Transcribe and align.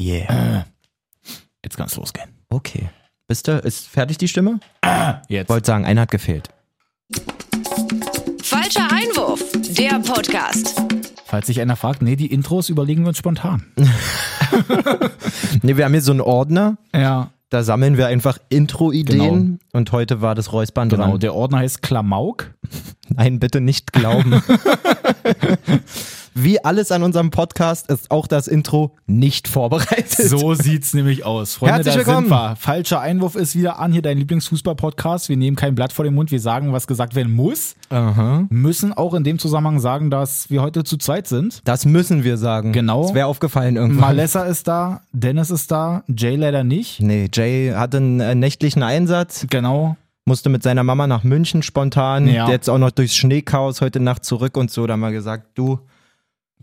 Yeah. 0.00 0.64
Jetzt 1.62 1.76
kann 1.76 1.86
es 1.86 1.96
losgehen. 1.96 2.30
Okay. 2.48 2.88
Bist 3.26 3.46
du, 3.48 3.58
ist 3.58 3.86
fertig 3.88 4.16
die 4.18 4.28
Stimme? 4.28 4.60
Jetzt. 5.28 5.50
Wollte 5.50 5.66
sagen, 5.66 5.84
einer 5.84 6.02
hat 6.02 6.10
gefehlt. 6.10 6.48
Falscher 8.42 8.88
Einwurf, 8.90 9.44
der 9.78 9.98
Podcast. 10.00 10.80
Falls 11.26 11.46
sich 11.48 11.60
einer 11.60 11.76
fragt, 11.76 12.00
nee, 12.00 12.16
die 12.16 12.32
Intros 12.32 12.70
überlegen 12.70 13.02
wir 13.02 13.08
uns 13.08 13.18
spontan. 13.18 13.66
Nee, 15.62 15.76
wir 15.76 15.84
haben 15.84 15.92
hier 15.92 16.00
so 16.02 16.12
einen 16.12 16.22
Ordner, 16.22 16.78
Ja. 16.94 17.30
Da 17.50 17.62
sammeln 17.62 17.96
wir 17.96 18.06
einfach 18.06 18.38
Intro-Ideen 18.50 19.18
Genau. 19.18 19.58
und 19.72 19.92
heute 19.92 20.20
war 20.20 20.34
das 20.34 20.52
Räuspern 20.52 20.88
Genau, 20.88 21.10
dran. 21.12 21.20
der 21.20 21.34
Ordner 21.34 21.58
heißt 21.58 21.82
Klamauk. 21.82 22.52
Nein, 23.08 23.38
bitte 23.40 23.60
nicht 23.60 23.92
glauben. 23.92 24.42
Wie 26.40 26.62
alles 26.64 26.92
an 26.92 27.02
unserem 27.02 27.30
Podcast 27.30 27.90
ist 27.90 28.12
auch 28.12 28.28
das 28.28 28.46
Intro 28.46 28.94
nicht 29.08 29.48
vorbereitet. 29.48 30.28
So 30.28 30.54
sieht's 30.54 30.94
nämlich 30.94 31.24
aus. 31.24 31.54
Freunde, 31.56 31.76
Herzlich 31.76 31.96
willkommen. 31.96 32.28
sind 32.28 32.36
wir. 32.36 32.54
Falscher 32.54 33.00
Einwurf 33.00 33.34
ist 33.34 33.56
wieder 33.56 33.80
an. 33.80 33.90
Hier 33.92 34.02
dein 34.02 34.18
Lieblingsfußball-Podcast. 34.18 35.28
Wir 35.30 35.36
nehmen 35.36 35.56
kein 35.56 35.74
Blatt 35.74 35.92
vor 35.92 36.04
den 36.04 36.14
Mund. 36.14 36.30
Wir 36.30 36.38
sagen, 36.38 36.72
was 36.72 36.86
gesagt 36.86 37.16
werden 37.16 37.32
muss. 37.32 37.74
Aha. 37.90 38.46
Müssen 38.50 38.92
auch 38.92 39.14
in 39.14 39.24
dem 39.24 39.40
Zusammenhang 39.40 39.80
sagen, 39.80 40.10
dass 40.10 40.48
wir 40.48 40.62
heute 40.62 40.84
zu 40.84 40.96
zweit 40.96 41.26
sind. 41.26 41.60
Das 41.64 41.84
müssen 41.84 42.22
wir 42.22 42.36
sagen. 42.36 42.72
Genau. 42.72 43.02
Das 43.02 43.14
wäre 43.14 43.26
aufgefallen 43.26 43.74
irgendwann. 43.74 44.00
Malessa 44.00 44.44
ist 44.44 44.68
da, 44.68 45.00
Dennis 45.12 45.50
ist 45.50 45.72
da, 45.72 46.04
Jay 46.06 46.36
leider 46.36 46.62
nicht. 46.62 47.00
Nee, 47.00 47.28
Jay 47.32 47.72
hatte 47.74 47.96
einen 47.96 48.20
äh, 48.20 48.36
nächtlichen 48.36 48.84
Einsatz, 48.84 49.46
Genau. 49.50 49.96
musste 50.24 50.50
mit 50.50 50.62
seiner 50.62 50.84
Mama 50.84 51.08
nach 51.08 51.24
München 51.24 51.62
spontan, 51.64 52.28
Ja. 52.28 52.48
jetzt 52.48 52.70
auch 52.70 52.78
noch 52.78 52.92
durchs 52.92 53.16
Schneechaos 53.16 53.80
heute 53.80 53.98
Nacht 53.98 54.24
zurück 54.24 54.56
und 54.56 54.70
so. 54.70 54.86
Da 54.86 54.92
haben 54.92 55.00
wir 55.00 55.10
gesagt, 55.10 55.48
du, 55.56 55.80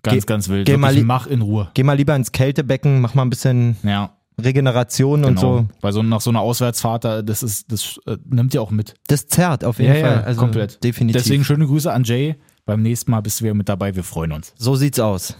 Ganz, 0.06 0.22
Geh- 0.26 0.26
ganz 0.34 0.50
wild. 0.50 0.66
geh 0.66 0.78
mal 0.78 0.96
mach 1.04 1.28
in 1.28 1.42
Ruhe. 1.42 1.70
geh 1.74 1.84
mal 1.84 1.94
lieber 1.98 2.16
ins 2.16 2.32
Kältebecken, 2.32 3.02
mach 3.02 3.14
mal 3.14 3.24
ein 3.24 3.30
bisschen 3.30 3.76
Ja, 3.84 4.12
Regeneration 4.40 5.24
und 5.26 5.36
genau. 5.36 5.58
so. 5.60 5.68
Bei 5.82 5.92
so 5.92 6.04
nach 6.04 6.22
so 6.22 6.30
einer 6.30 6.42
Auswärtsfahrt, 6.42 7.04
da- 7.06 7.22
das 7.22 7.44
ist, 7.44 7.72
das 7.72 8.00
äh, 8.06 8.18
nimmt 8.30 8.54
ihr 8.54 8.62
auch 8.62 8.72
mit. 8.72 8.94
Das 9.08 9.28
zerrt 9.28 9.64
auf 9.64 9.80
jeden 9.80 9.96
Ja, 9.96 10.02
Fall. 10.02 10.16
ja, 10.18 10.22
also 10.24 10.40
komplett. 10.42 10.84
Definitiv. 10.84 11.22
Deswegen 11.22 11.44
schöne 11.44 11.66
Grüße 11.68 11.92
an 11.92 12.04
Jay. 12.04 12.36
Beim 12.66 12.82
nächsten 12.82 13.12
Mal 13.12 13.22
bist 13.22 13.40
du 13.40 13.44
wieder 13.46 13.54
mit 13.54 13.70
dabei. 13.70 13.96
Wir 13.96 14.04
freuen 14.04 14.32
uns. 14.32 14.54
so 14.58 14.76
sieht's 14.76 15.00
aus. 15.00 15.36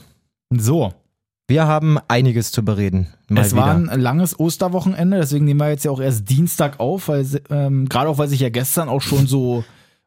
So, 0.56 0.94
Wir 1.48 1.68
haben 1.68 1.98
einiges 2.08 2.52
zu 2.52 2.64
bereden. 2.64 3.08
Es 3.30 3.52
wieder. 3.54 3.62
war 3.64 3.76
ein 3.76 4.00
langes 4.00 4.40
Osterwochenende, 4.40 5.18
deswegen 5.18 5.46
nehmen 5.46 5.60
wir 5.60 5.70
jetzt 5.70 5.86
ja 5.86 5.92
auch 5.92 6.00
erst 6.00 6.30
Dienstag 6.30 6.80
auf, 6.80 7.08
weil 7.08 7.26
ähm, 7.50 7.88
gerade 7.90 8.10
auch 8.10 8.18
weil 8.18 8.28
sich 8.30 8.40
ja 8.40 8.50
gestern 8.50 8.90
auch 8.90 9.02
schon 9.02 9.28
so 9.28 9.64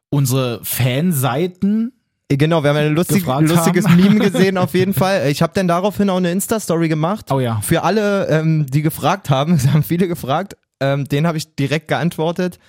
unsere 0.09 0.59
Fanseiten 0.63 1.93
Genau, 2.31 2.61
wir 2.63 2.69
haben 2.69 2.77
ein 2.77 2.93
lustig, 2.93 3.25
lustiges 3.25 3.87
haben. 3.87 3.95
Meme 3.95 4.19
gesehen 4.31 4.59
auf 4.59 4.75
jeden 4.75 4.93
Fall. 4.93 5.29
Ich 5.29 5.41
habe 5.41 5.51
dann 5.55 5.67
daraufhin 5.67 6.11
auch 6.11 6.17
eine 6.17 6.31
Insta-Story 6.31 6.87
gemacht. 6.87 7.31
Oh 7.31 7.39
ja. 7.39 7.59
Für 7.61 7.83
alle, 7.83 8.27
ähm, 8.27 8.67
die 8.67 8.83
gefragt 8.83 9.31
haben, 9.31 9.53
es 9.55 9.67
haben 9.67 9.81
viele 9.81 10.07
gefragt, 10.07 10.55
ähm, 10.79 11.05
denen 11.05 11.25
habe 11.25 11.39
ich 11.39 11.55
direkt 11.55 11.87
geantwortet. 11.87 12.59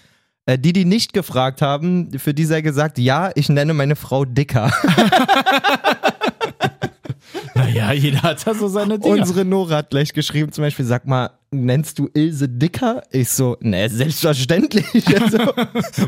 Äh, 0.47 0.59
die, 0.59 0.73
die 0.73 0.87
nicht 0.87 1.13
gefragt 1.13 1.61
haben, 1.61 2.19
für 2.19 2.33
die 2.33 2.47
sei 2.47 2.63
gesagt, 2.63 2.99
ja, 2.99 3.31
ich 3.35 3.51
nenne 3.51 3.75
meine 3.75 3.97
Frau 3.97 4.25
Dicker. 4.25 4.73
Naja, 7.71 7.93
jeder 7.93 8.23
hat 8.23 8.47
da 8.47 8.55
so 8.55 8.69
seine 8.69 8.99
Dinge. 8.99 9.21
Unsere 9.21 9.45
Nora 9.45 9.77
hat 9.77 9.91
gleich 9.91 10.13
geschrieben, 10.13 10.53
zum 10.53 10.63
Beispiel, 10.63 10.85
sag 10.85 11.07
mal, 11.07 11.31
nennst 11.51 11.99
du 11.99 12.09
Ilse 12.15 12.49
Dicker? 12.49 13.03
Ich 13.11 13.31
so, 13.31 13.57
ne, 13.61 13.89
selbstverständlich. 13.89 14.87
Also, 15.21 15.39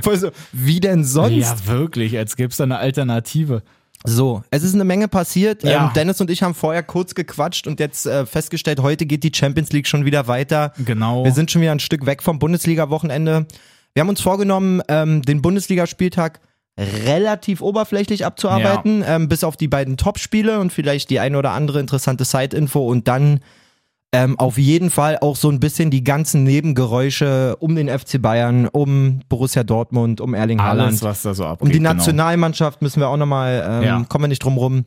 voll 0.02 0.16
so, 0.16 0.30
wie 0.52 0.80
denn 0.80 1.04
sonst? 1.04 1.36
ja, 1.36 1.56
wirklich, 1.66 2.16
als 2.16 2.36
gäbe 2.36 2.50
es 2.50 2.56
da 2.56 2.64
eine 2.64 2.78
Alternative. 2.78 3.62
So, 4.04 4.42
es 4.50 4.62
ist 4.62 4.74
eine 4.74 4.84
Menge 4.84 5.08
passiert. 5.08 5.62
Ja. 5.62 5.86
Ähm, 5.86 5.90
Dennis 5.94 6.20
und 6.20 6.30
ich 6.30 6.42
haben 6.42 6.54
vorher 6.54 6.82
kurz 6.82 7.14
gequatscht 7.14 7.66
und 7.66 7.78
jetzt 7.78 8.06
äh, 8.06 8.26
festgestellt, 8.26 8.80
heute 8.80 9.06
geht 9.06 9.22
die 9.22 9.32
Champions 9.34 9.72
League 9.72 9.86
schon 9.86 10.04
wieder 10.04 10.26
weiter. 10.26 10.72
Genau. 10.84 11.24
Wir 11.24 11.32
sind 11.32 11.50
schon 11.50 11.62
wieder 11.62 11.72
ein 11.72 11.80
Stück 11.80 12.04
weg 12.06 12.22
vom 12.22 12.38
Bundesliga-Wochenende. 12.38 13.46
Wir 13.94 14.00
haben 14.00 14.08
uns 14.08 14.20
vorgenommen, 14.20 14.82
ähm, 14.88 15.22
den 15.22 15.42
Bundesligaspieltag 15.42 16.40
relativ 16.78 17.60
oberflächlich 17.60 18.24
abzuarbeiten, 18.24 19.04
ähm, 19.06 19.28
bis 19.28 19.44
auf 19.44 19.56
die 19.56 19.68
beiden 19.68 19.96
Topspiele 19.96 20.58
und 20.58 20.72
vielleicht 20.72 21.10
die 21.10 21.20
eine 21.20 21.36
oder 21.38 21.50
andere 21.52 21.80
interessante 21.80 22.24
Side-Info 22.24 22.86
und 22.86 23.08
dann 23.08 23.40
ähm, 24.14 24.38
auf 24.38 24.58
jeden 24.58 24.90
Fall 24.90 25.18
auch 25.20 25.36
so 25.36 25.50
ein 25.50 25.58
bisschen 25.60 25.90
die 25.90 26.04
ganzen 26.04 26.44
Nebengeräusche 26.44 27.56
um 27.60 27.74
den 27.74 27.88
FC 27.88 28.20
Bayern, 28.20 28.68
um 28.68 29.20
Borussia 29.28 29.64
Dortmund, 29.64 30.20
um 30.20 30.34
Erling 30.34 30.60
Haaland. 30.60 30.88
Alles, 30.88 31.02
was 31.02 31.22
da 31.22 31.34
so 31.34 31.46
abgeht. 31.46 31.66
Um 31.66 31.72
die 31.72 31.78
genau. 31.78 31.94
Nationalmannschaft 31.94 32.82
müssen 32.82 33.00
wir 33.00 33.08
auch 33.08 33.16
nochmal, 33.16 33.64
ähm, 33.66 33.82
Ja. 33.82 34.04
kommen 34.08 34.24
wir 34.24 34.28
nicht 34.28 34.44
drum 34.44 34.58
rum, 34.58 34.84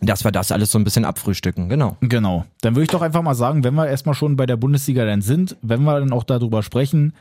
dass 0.00 0.24
wir 0.24 0.32
das 0.32 0.50
alles 0.52 0.72
so 0.72 0.78
ein 0.78 0.84
bisschen 0.84 1.04
abfrühstücken, 1.04 1.68
genau. 1.68 1.96
Genau. 2.00 2.44
Dann 2.60 2.74
würde 2.74 2.82
ich 2.84 2.90
doch 2.90 3.02
einfach 3.02 3.22
mal 3.22 3.34
sagen, 3.34 3.62
wenn 3.64 3.74
wir 3.74 3.86
erstmal 3.88 4.14
schon 4.16 4.36
bei 4.36 4.46
der 4.46 4.56
Bundesliga 4.56 5.04
dann 5.04 5.22
sind, 5.22 5.56
wenn 5.62 5.82
wir 5.84 6.00
dann 6.00 6.12
auch 6.12 6.24
darüber 6.24 6.62
sprechen, 6.62 7.12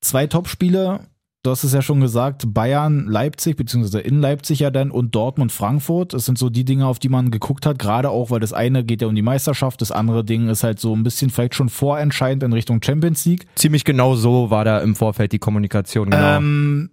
zwei 0.00 0.26
Topspiele, 0.26 1.00
du 1.42 1.50
hast 1.50 1.64
es 1.64 1.72
ja 1.72 1.82
schon 1.82 2.00
gesagt, 2.00 2.52
Bayern, 2.52 3.06
Leipzig, 3.06 3.56
beziehungsweise 3.56 4.00
in 4.00 4.20
Leipzig 4.20 4.60
ja 4.60 4.70
dann 4.70 4.90
und 4.90 5.14
Dortmund, 5.14 5.52
Frankfurt. 5.52 6.12
Das 6.12 6.24
sind 6.24 6.38
so 6.38 6.50
die 6.50 6.64
Dinge, 6.64 6.86
auf 6.86 6.98
die 6.98 7.08
man 7.08 7.30
geguckt 7.30 7.66
hat, 7.66 7.78
gerade 7.78 8.10
auch, 8.10 8.30
weil 8.30 8.40
das 8.40 8.52
eine 8.52 8.84
geht 8.84 9.02
ja 9.02 9.08
um 9.08 9.14
die 9.14 9.22
Meisterschaft, 9.22 9.80
das 9.80 9.92
andere 9.92 10.24
Ding 10.24 10.48
ist 10.48 10.64
halt 10.64 10.80
so 10.80 10.94
ein 10.94 11.02
bisschen 11.02 11.30
vielleicht 11.30 11.54
schon 11.54 11.68
vorentscheidend 11.68 12.42
in 12.42 12.52
Richtung 12.52 12.82
Champions 12.82 13.24
League. 13.24 13.46
Ziemlich 13.54 13.84
genau 13.84 14.14
so 14.14 14.50
war 14.50 14.64
da 14.64 14.80
im 14.80 14.96
Vorfeld 14.96 15.32
die 15.32 15.38
Kommunikation, 15.38 16.10
genau. 16.10 16.36
Ähm, 16.36 16.90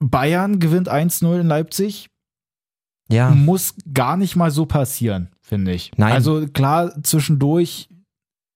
Bayern 0.00 0.58
gewinnt 0.58 0.90
1-0 0.90 1.40
in 1.40 1.46
Leipzig. 1.46 2.08
ja. 3.08 3.30
muss 3.30 3.74
gar 3.92 4.16
nicht 4.16 4.36
mal 4.36 4.50
so 4.50 4.66
passieren, 4.66 5.28
finde 5.40 5.72
ich. 5.72 5.92
Nein. 5.96 6.12
Also 6.12 6.46
klar, 6.48 6.92
zwischendurch 7.02 7.88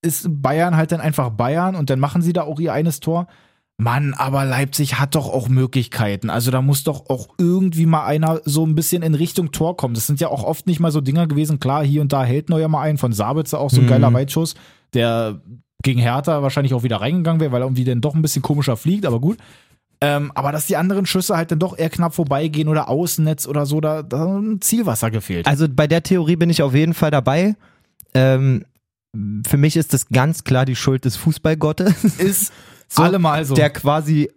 ist 0.03 0.29
Bayern 0.31 0.77
halt 0.77 0.93
dann 0.93 1.01
einfach 1.01 1.31
Bayern 1.31 1.75
und 1.75 1.91
dann 1.91 2.01
machen 2.01 2.23
sie 2.23 2.33
da 2.33 2.43
auch 2.43 2.61
ihr 2.61 2.73
eines 2.73 3.01
Tor. 3.01 3.27
Mann, 3.81 4.13
aber 4.13 4.45
Leipzig 4.45 4.99
hat 4.99 5.15
doch 5.15 5.29
auch 5.29 5.49
Möglichkeiten. 5.49 6.31
Also 6.31 6.51
da 6.51 6.61
muss 6.63 6.83
doch 6.83 7.09
auch 7.09 7.29
irgendwie 7.39 7.87
mal 7.87 8.05
einer 8.05 8.41
so 8.45 8.67
ein 8.67 8.75
bisschen 8.75 9.03
in 9.03 9.15
Richtung 9.15 9.53
Tor 9.53 9.77
kommen. 9.77 9.95
Das 9.95 10.07
sind 10.09 10.21
ja 10.21 10.29
auch 10.29 10.43
oft 10.43 10.67
nicht 10.67 10.81
mal 10.81 10.91
so 10.91 11.01
Dinger 11.01 11.29
gewesen. 11.29 11.61
Klar, 11.61 11.85
hier 11.85 12.01
und 12.03 12.13
da 12.13 12.25
hält 12.25 12.49
Neuer 12.49 12.67
mal 12.69 12.83
einen 12.83 12.99
von 12.99 13.13
Sabitzer, 13.13 13.61
auch 13.61 13.71
so 13.71 13.81
ein 13.81 13.85
Mhm. 13.85 13.89
geiler 13.89 14.13
Weitschuss, 14.13 14.57
der 14.95 15.41
gegen 15.85 16.01
Hertha 16.01 16.43
wahrscheinlich 16.43 16.75
auch 16.75 16.83
wieder 16.83 17.01
reingegangen 17.01 17.41
wäre, 17.41 17.53
weil 17.53 17.63
er 17.63 17.67
irgendwie 17.67 17.85
dann 17.85 18.01
doch 18.01 18.17
ein 18.17 18.23
bisschen 18.23 18.43
komischer 18.43 18.77
fliegt, 18.77 19.07
aber 19.07 19.21
gut. 19.21 19.39
Ähm, 20.01 20.33
aber 20.35 20.51
dass 20.51 20.67
die 20.67 20.77
anderen 20.77 21.07
Schüsse 21.07 21.37
halt 21.37 21.53
dann 21.53 21.61
doch 21.61 21.79
eher 21.79 21.91
knapp 21.91 22.15
vorbeigehen 22.15 22.67
oder 22.69 22.89
Außennetz 22.89 23.47
oder 23.47 23.65
so, 23.65 23.81
da, 23.81 24.03
da 24.03 24.19
hat 24.19 24.29
ein 24.29 24.61
Zielwasser 24.61 25.13
gefehlt. 25.13 25.47
Also 25.47 25.67
bei 25.69 25.87
der 25.87 26.03
Theorie 26.03 26.35
bin 26.37 26.51
ich 26.51 26.63
auf 26.63 26.75
jeden 26.75 26.95
Fall 26.95 27.13
dabei. 27.13 27.55
Ähm, 28.15 28.65
für 29.47 29.57
mich 29.57 29.77
ist 29.77 29.93
das 29.95 30.09
ganz 30.09 30.43
klar 30.43 30.65
die 30.65 30.77
Schuld 30.77 31.05
des 31.05 31.17
Fußballgottes. 31.17 32.05
ist 32.19 32.53
So, 32.89 33.03
allemal 33.03 33.45
so. 33.45 33.55
Der 33.55 33.71
quasi, 33.71 34.31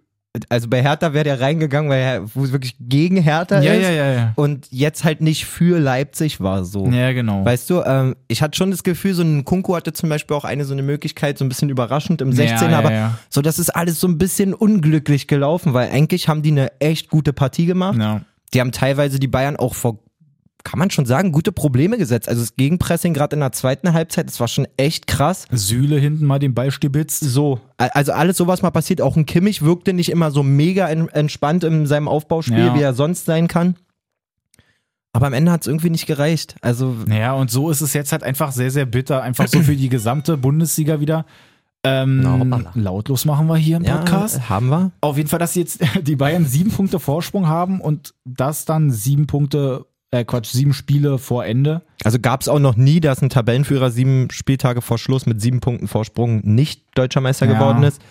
also 0.50 0.68
bei 0.68 0.82
Hertha 0.82 1.14
wäre 1.14 1.24
der 1.24 1.40
reingegangen, 1.40 1.90
weil 1.90 2.02
er 2.02 2.36
wo 2.36 2.44
es 2.44 2.52
wirklich 2.52 2.76
gegen 2.80 3.18
Hertha 3.18 3.62
ja, 3.62 3.74
ist. 3.74 3.84
ja, 3.84 3.92
ja, 3.92 4.12
ja. 4.12 4.34
Und 4.36 4.68
jetzt 4.72 5.04
halt 5.04 5.22
nicht 5.22 5.46
für 5.46 5.80
Leipzig 5.80 6.40
war 6.42 6.64
so. 6.66 6.88
Ja, 6.88 7.12
genau. 7.14 7.44
Weißt 7.46 7.70
du, 7.70 7.82
ähm, 7.82 8.16
ich 8.28 8.42
hatte 8.42 8.58
schon 8.58 8.72
das 8.72 8.84
Gefühl, 8.84 9.14
so 9.14 9.24
ein 9.24 9.46
Kunku 9.46 9.76
hatte 9.76 9.94
zum 9.94 10.10
Beispiel 10.10 10.36
auch 10.36 10.46
eine 10.46 10.66
so 10.66 10.74
eine 10.74 10.84
Möglichkeit, 10.84 11.38
so 11.38 11.46
ein 11.46 11.50
bisschen 11.50 11.70
überraschend 11.70 12.22
im 12.22 12.34
16, 12.34 12.72
ja, 12.72 12.78
aber 12.78 12.92
ja. 12.92 13.18
so, 13.30 13.42
das 13.42 13.60
ist 13.60 13.70
alles 13.70 14.00
so 14.00 14.08
ein 14.08 14.18
bisschen 14.18 14.54
unglücklich 14.54 15.28
gelaufen, 15.28 15.74
weil 15.74 15.90
eigentlich 15.90 16.28
haben 16.28 16.42
die 16.42 16.52
eine 16.52 16.80
echt 16.80 17.10
gute 17.10 17.34
Partie 17.34 17.66
gemacht. 17.66 17.98
ja. 17.98 18.22
Die 18.54 18.60
haben 18.60 18.74
teilweise 18.74 19.18
die 19.18 19.30
Bayern 19.30 19.56
auch 19.56 19.76
vor, 19.76 20.00
kann 20.64 20.80
man 20.80 20.90
schon 20.92 21.06
sagen, 21.06 21.32
gute 21.32 21.52
Probleme 21.52 21.98
gesetzt. 21.98 22.30
Also 22.30 22.42
das 22.42 22.56
Gegenpressing 22.56 23.14
gerade 23.14 23.36
in 23.36 23.40
der 23.40 23.52
zweiten 23.52 23.94
Halbzeit, 23.94 24.28
das 24.28 24.40
war 24.40 24.48
schon 24.48 24.68
echt 24.78 25.08
krass. 25.08 25.46
Sühle 25.52 25.98
hinten 25.98 26.26
mal 26.26 26.40
den 26.40 26.54
Ball 26.54 26.72
stibitzt. 26.72 27.22
So, 27.24 27.60
also 27.78 28.12
alles 28.14 28.38
sowas 28.38 28.62
mal 28.62 28.72
passiert. 28.72 29.02
Auch 29.02 29.16
ein 29.16 29.26
Kimmich 29.26 29.62
wirkte 29.62 29.94
nicht 29.94 30.10
immer 30.10 30.32
so 30.32 30.44
mega 30.44 30.88
en- 30.90 31.10
entspannt 31.10 31.64
in 31.64 31.86
seinem 31.88 32.08
Aufbauspiel, 32.08 32.58
Ja. 32.58 32.76
wie 32.76 32.82
er 32.82 32.94
sonst 32.94 33.26
sein 33.26 33.48
kann. 33.48 33.76
Aber 35.14 35.28
am 35.28 35.34
Ende 35.34 35.52
hat 35.52 35.62
es 35.62 35.68
irgendwie 35.68 35.90
nicht 35.90 36.06
gereicht. 36.06 36.56
Also 36.62 36.96
Naja, 37.06 37.34
und 37.34 37.52
so 37.52 37.70
ist 37.70 37.82
es 37.82 37.94
jetzt 37.94 38.12
halt 38.14 38.24
einfach 38.24 38.52
sehr, 38.54 38.72
sehr 38.72 38.86
bitter. 38.86 39.22
Einfach 39.22 39.48
so 39.48 39.60
für 39.62 39.76
die 39.76 39.90
gesamte 39.90 40.38
Bundesliga 40.38 41.00
wieder. 41.02 41.26
Ähm, 41.84 42.24
hoppala. 42.26 42.72
lautlos 42.76 43.26
machen 43.26 43.48
wir 43.48 43.58
hier 43.58 43.78
im 43.78 43.84
ja, 43.84 43.98
Podcast. 43.98 44.50
haben 44.50 44.70
wir. 44.70 44.92
Auf 45.02 45.18
jeden 45.18 45.28
Fall, 45.28 45.40
dass 45.40 45.56
jetzt 45.56 45.80
die 46.04 46.16
Bayern 46.16 46.46
sieben 46.46 46.70
Punkte 46.72 47.00
Vorsprung 47.00 47.48
haben 47.48 47.82
und 47.82 48.14
das 48.24 48.66
dann 48.66 48.92
sieben 48.92 49.26
Punkte, 49.26 49.86
äh 50.12 50.26
Quatsch, 50.26 50.52
sieben 50.52 50.74
Spiele 50.74 51.18
vor 51.18 51.46
Ende. 51.46 51.82
Also 52.04 52.20
gab 52.20 52.42
es 52.42 52.48
auch 52.48 52.60
noch 52.60 52.76
nie, 52.76 53.00
dass 53.00 53.22
ein 53.22 53.30
Tabellenführer 53.30 53.92
sieben 53.92 54.30
Spieltage 54.32 54.82
vor 54.82 54.98
Schluss 54.98 55.26
mit 55.26 55.42
sieben 55.42 55.60
Punkten 55.62 55.88
Vorsprung 55.88 56.42
nicht 56.44 56.84
deutscher 56.96 57.22
Meister 57.22 57.46
Ja. 57.48 57.54
geworden 57.54 57.84
ist. 57.84 58.02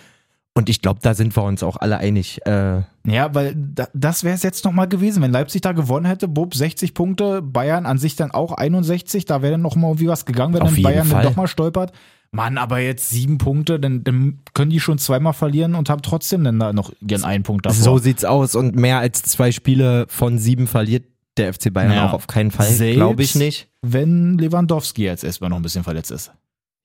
Und 0.53 0.67
ich 0.67 0.81
glaube, 0.81 0.99
da 1.01 1.13
sind 1.13 1.33
wir 1.37 1.43
uns 1.43 1.63
auch 1.63 1.77
alle 1.77 1.97
einig. 1.99 2.45
Äh, 2.45 2.81
Ja, 3.05 3.33
weil 3.33 3.55
da, 3.55 3.87
das 3.93 4.25
wäre 4.25 4.35
es 4.35 4.43
jetzt 4.43 4.65
nochmal 4.65 4.89
gewesen. 4.89 5.23
Wenn 5.23 5.31
Leipzig 5.31 5.61
da 5.61 5.71
gewonnen 5.71 6.05
hätte, 6.05 6.27
Bub 6.27 6.53
60 6.53 6.93
Punkte, 6.93 7.41
Bayern 7.41 7.85
an 7.85 7.97
sich 7.97 8.17
dann 8.17 8.31
auch 8.31 8.51
61, 8.51 9.23
da 9.23 9.41
wäre 9.41 9.53
dann 9.53 9.61
nochmal 9.61 9.91
irgendwie 9.91 10.07
was 10.09 10.25
gegangen, 10.25 10.53
wenn 10.53 10.65
dann 10.65 10.81
Bayern 10.81 11.07
Fall. 11.07 11.23
dann 11.23 11.31
doch 11.31 11.37
mal 11.37 11.47
stolpert. 11.47 11.93
Mann, 12.33 12.57
aber 12.57 12.79
jetzt 12.79 13.09
sieben 13.09 13.37
Punkte, 13.37 13.79
dann, 13.79 14.03
dann 14.03 14.39
können 14.53 14.71
die 14.71 14.79
schon 14.81 14.97
zweimal 14.97 15.33
verlieren 15.33 15.75
und 15.75 15.89
haben 15.89 16.01
trotzdem 16.01 16.43
dann 16.43 16.59
da 16.59 16.73
noch 16.73 16.91
ihren 17.07 17.23
einen 17.23 17.43
Punkt 17.43 17.65
davor. 17.65 17.81
so 17.83 17.97
sieht's 17.97 18.25
aus. 18.25 18.55
Und 18.55 18.75
mehr 18.75 18.99
als 18.99 19.21
zwei 19.23 19.51
Spiele 19.53 20.05
von 20.09 20.37
sieben 20.37 20.67
verliert 20.67 21.03
der 21.41 21.53
FC 21.53 21.73
Bayern 21.73 21.91
Ja. 21.93 22.07
auch 22.09 22.13
auf 22.13 22.27
keinen 22.27 22.51
Fall. 22.51 22.71
Glaube 22.93 23.21
ich 23.23 23.35
nicht. 23.35 23.67
Wenn 23.81 24.37
Lewandowski 24.37 25.03
jetzt 25.03 25.23
erstmal 25.23 25.49
noch 25.49 25.57
ein 25.57 25.63
bisschen 25.63 25.83
verletzt 25.83 26.11
ist. 26.11 26.31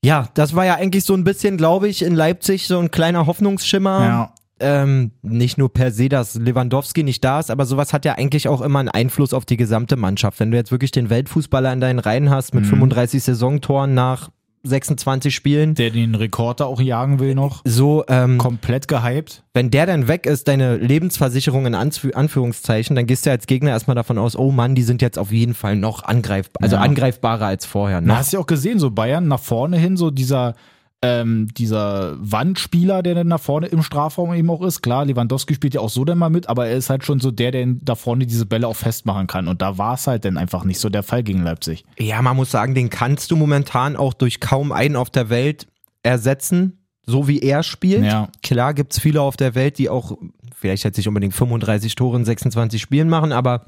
Ja, 0.04 0.28
das 0.34 0.54
war 0.54 0.64
ja 0.64 0.74
eigentlich 0.76 1.04
so 1.04 1.14
ein 1.14 1.24
bisschen, 1.24 1.56
glaube 1.56 1.88
ich, 1.88 2.02
in 2.02 2.14
Leipzig 2.14 2.66
so 2.66 2.78
ein 2.78 2.90
kleiner 2.90 3.26
Hoffnungsschimmer. 3.26 4.04
Ja. 4.04 4.34
Ähm, 4.58 5.10
nicht 5.20 5.58
nur 5.58 5.70
per 5.70 5.90
se, 5.90 6.08
dass 6.08 6.34
Lewandowski 6.34 7.02
nicht 7.02 7.22
da 7.22 7.40
ist, 7.40 7.50
aber 7.50 7.66
sowas 7.66 7.92
hat 7.92 8.06
ja 8.06 8.14
eigentlich 8.14 8.48
auch 8.48 8.62
immer 8.62 8.78
einen 8.78 8.88
Einfluss 8.88 9.34
auf 9.34 9.44
die 9.44 9.58
gesamte 9.58 9.96
Mannschaft. 9.96 10.40
Wenn 10.40 10.50
du 10.50 10.56
jetzt 10.56 10.70
wirklich 10.70 10.92
den 10.92 11.10
Weltfußballer 11.10 11.70
in 11.74 11.80
deinen 11.80 11.98
Reihen 11.98 12.30
hast 12.30 12.54
mit 12.54 12.64
Mhm. 12.64 12.70
35 12.70 13.22
Saisontoren 13.22 13.92
nach 13.92 14.30
26 14.64 15.34
Spielen, 15.34 15.74
Der 15.74 15.90
den 15.90 16.14
Rekord 16.14 16.60
da 16.60 16.64
auch 16.64 16.80
jagen 16.80 17.18
will 17.20 17.34
noch. 17.34 17.62
so, 17.64 18.04
ähm, 18.08 18.38
Komplett 18.38 18.88
gehypt. 18.88 19.42
wenn 19.54 19.70
der 19.70 19.86
dann 19.86 20.08
weg 20.08 20.26
ist, 20.26 20.48
deine 20.48 20.76
Lebensversicherung 20.76 21.66
in 21.66 21.74
Anzü 21.74 22.10
Anführungszeichen, 22.12 22.96
dann 22.96 23.06
gehst 23.06 23.26
du 23.26 23.30
als 23.30 23.46
Gegner 23.46 23.70
erstmal 23.70 23.94
davon 23.94 24.18
aus, 24.18 24.36
oh 24.36 24.50
Mann, 24.50 24.74
die 24.74 24.82
sind 24.82 25.02
jetzt 25.02 25.18
auf 25.18 25.30
jeden 25.32 25.54
Fall 25.54 25.76
noch 25.76 26.02
angreifbar, 26.04 26.62
also 26.62 26.76
Ja. 26.76 26.82
angreifbarer 26.82 27.46
als 27.46 27.64
vorher. 27.66 28.00
Na, 28.00 28.06
Noch. 28.14 28.16
hast 28.20 28.32
du 28.32 28.38
ja 28.38 28.42
auch 28.42 28.46
gesehen, 28.46 28.78
so 28.78 28.90
Bayern 28.90 29.28
nach 29.28 29.40
vorne 29.40 29.78
hin, 29.78 29.96
so 29.96 30.10
dieser, 30.10 30.54
ähm, 31.02 31.48
dieser 31.54 32.16
Wandspieler, 32.18 33.02
der 33.02 33.14
dann 33.14 33.28
nach 33.28 33.40
vorne 33.40 33.66
im 33.66 33.82
Strafraum 33.82 34.32
eben 34.34 34.50
auch 34.50 34.62
ist. 34.62 34.82
Klar, 34.82 35.04
Lewandowski 35.04 35.54
spielt 35.54 35.74
ja 35.74 35.80
auch 35.80 35.90
so 35.90 36.04
dann 36.04 36.18
mal 36.18 36.30
mit, 36.30 36.48
aber 36.48 36.66
er 36.66 36.76
ist 36.76 36.90
halt 36.90 37.04
schon 37.04 37.20
so 37.20 37.30
der, 37.30 37.50
der 37.50 37.66
da 37.82 37.94
vorne 37.94 38.26
diese 38.26 38.46
Bälle 38.46 38.66
auch 38.66 38.76
festmachen 38.76 39.26
kann. 39.26 39.46
Und 39.48 39.60
da 39.62 39.78
war 39.78 39.94
es 39.94 40.06
halt 40.06 40.24
dann 40.24 40.38
einfach 40.38 40.64
nicht 40.64 40.80
so 40.80 40.88
der 40.88 41.02
Fall 41.02 41.22
gegen 41.22 41.42
Leipzig. 41.42 41.84
Ja, 41.98 42.22
man 42.22 42.36
muss 42.36 42.50
sagen, 42.50 42.74
den 42.74 42.90
kannst 42.90 43.30
du 43.30 43.36
momentan 43.36 43.96
auch 43.96 44.14
durch 44.14 44.40
kaum 44.40 44.72
einen 44.72 44.96
auf 44.96 45.10
der 45.10 45.28
Welt 45.28 45.66
ersetzen, 46.02 46.86
so 47.04 47.28
wie 47.28 47.40
er 47.40 47.62
spielt. 47.62 48.04
Ja. 48.04 48.28
Klar 48.42 48.72
gibt's 48.72 48.98
viele 48.98 49.20
auf 49.20 49.36
der 49.36 49.54
Welt, 49.54 49.78
die 49.78 49.90
auch 49.90 50.16
vielleicht 50.54 50.84
jetzt 50.84 50.96
nicht 50.96 51.08
unbedingt 51.08 51.34
35 51.34 51.94
Tore 51.94 52.16
in 52.16 52.24
26 52.24 52.80
Spielen 52.80 53.08
machen, 53.08 53.32
aber 53.32 53.66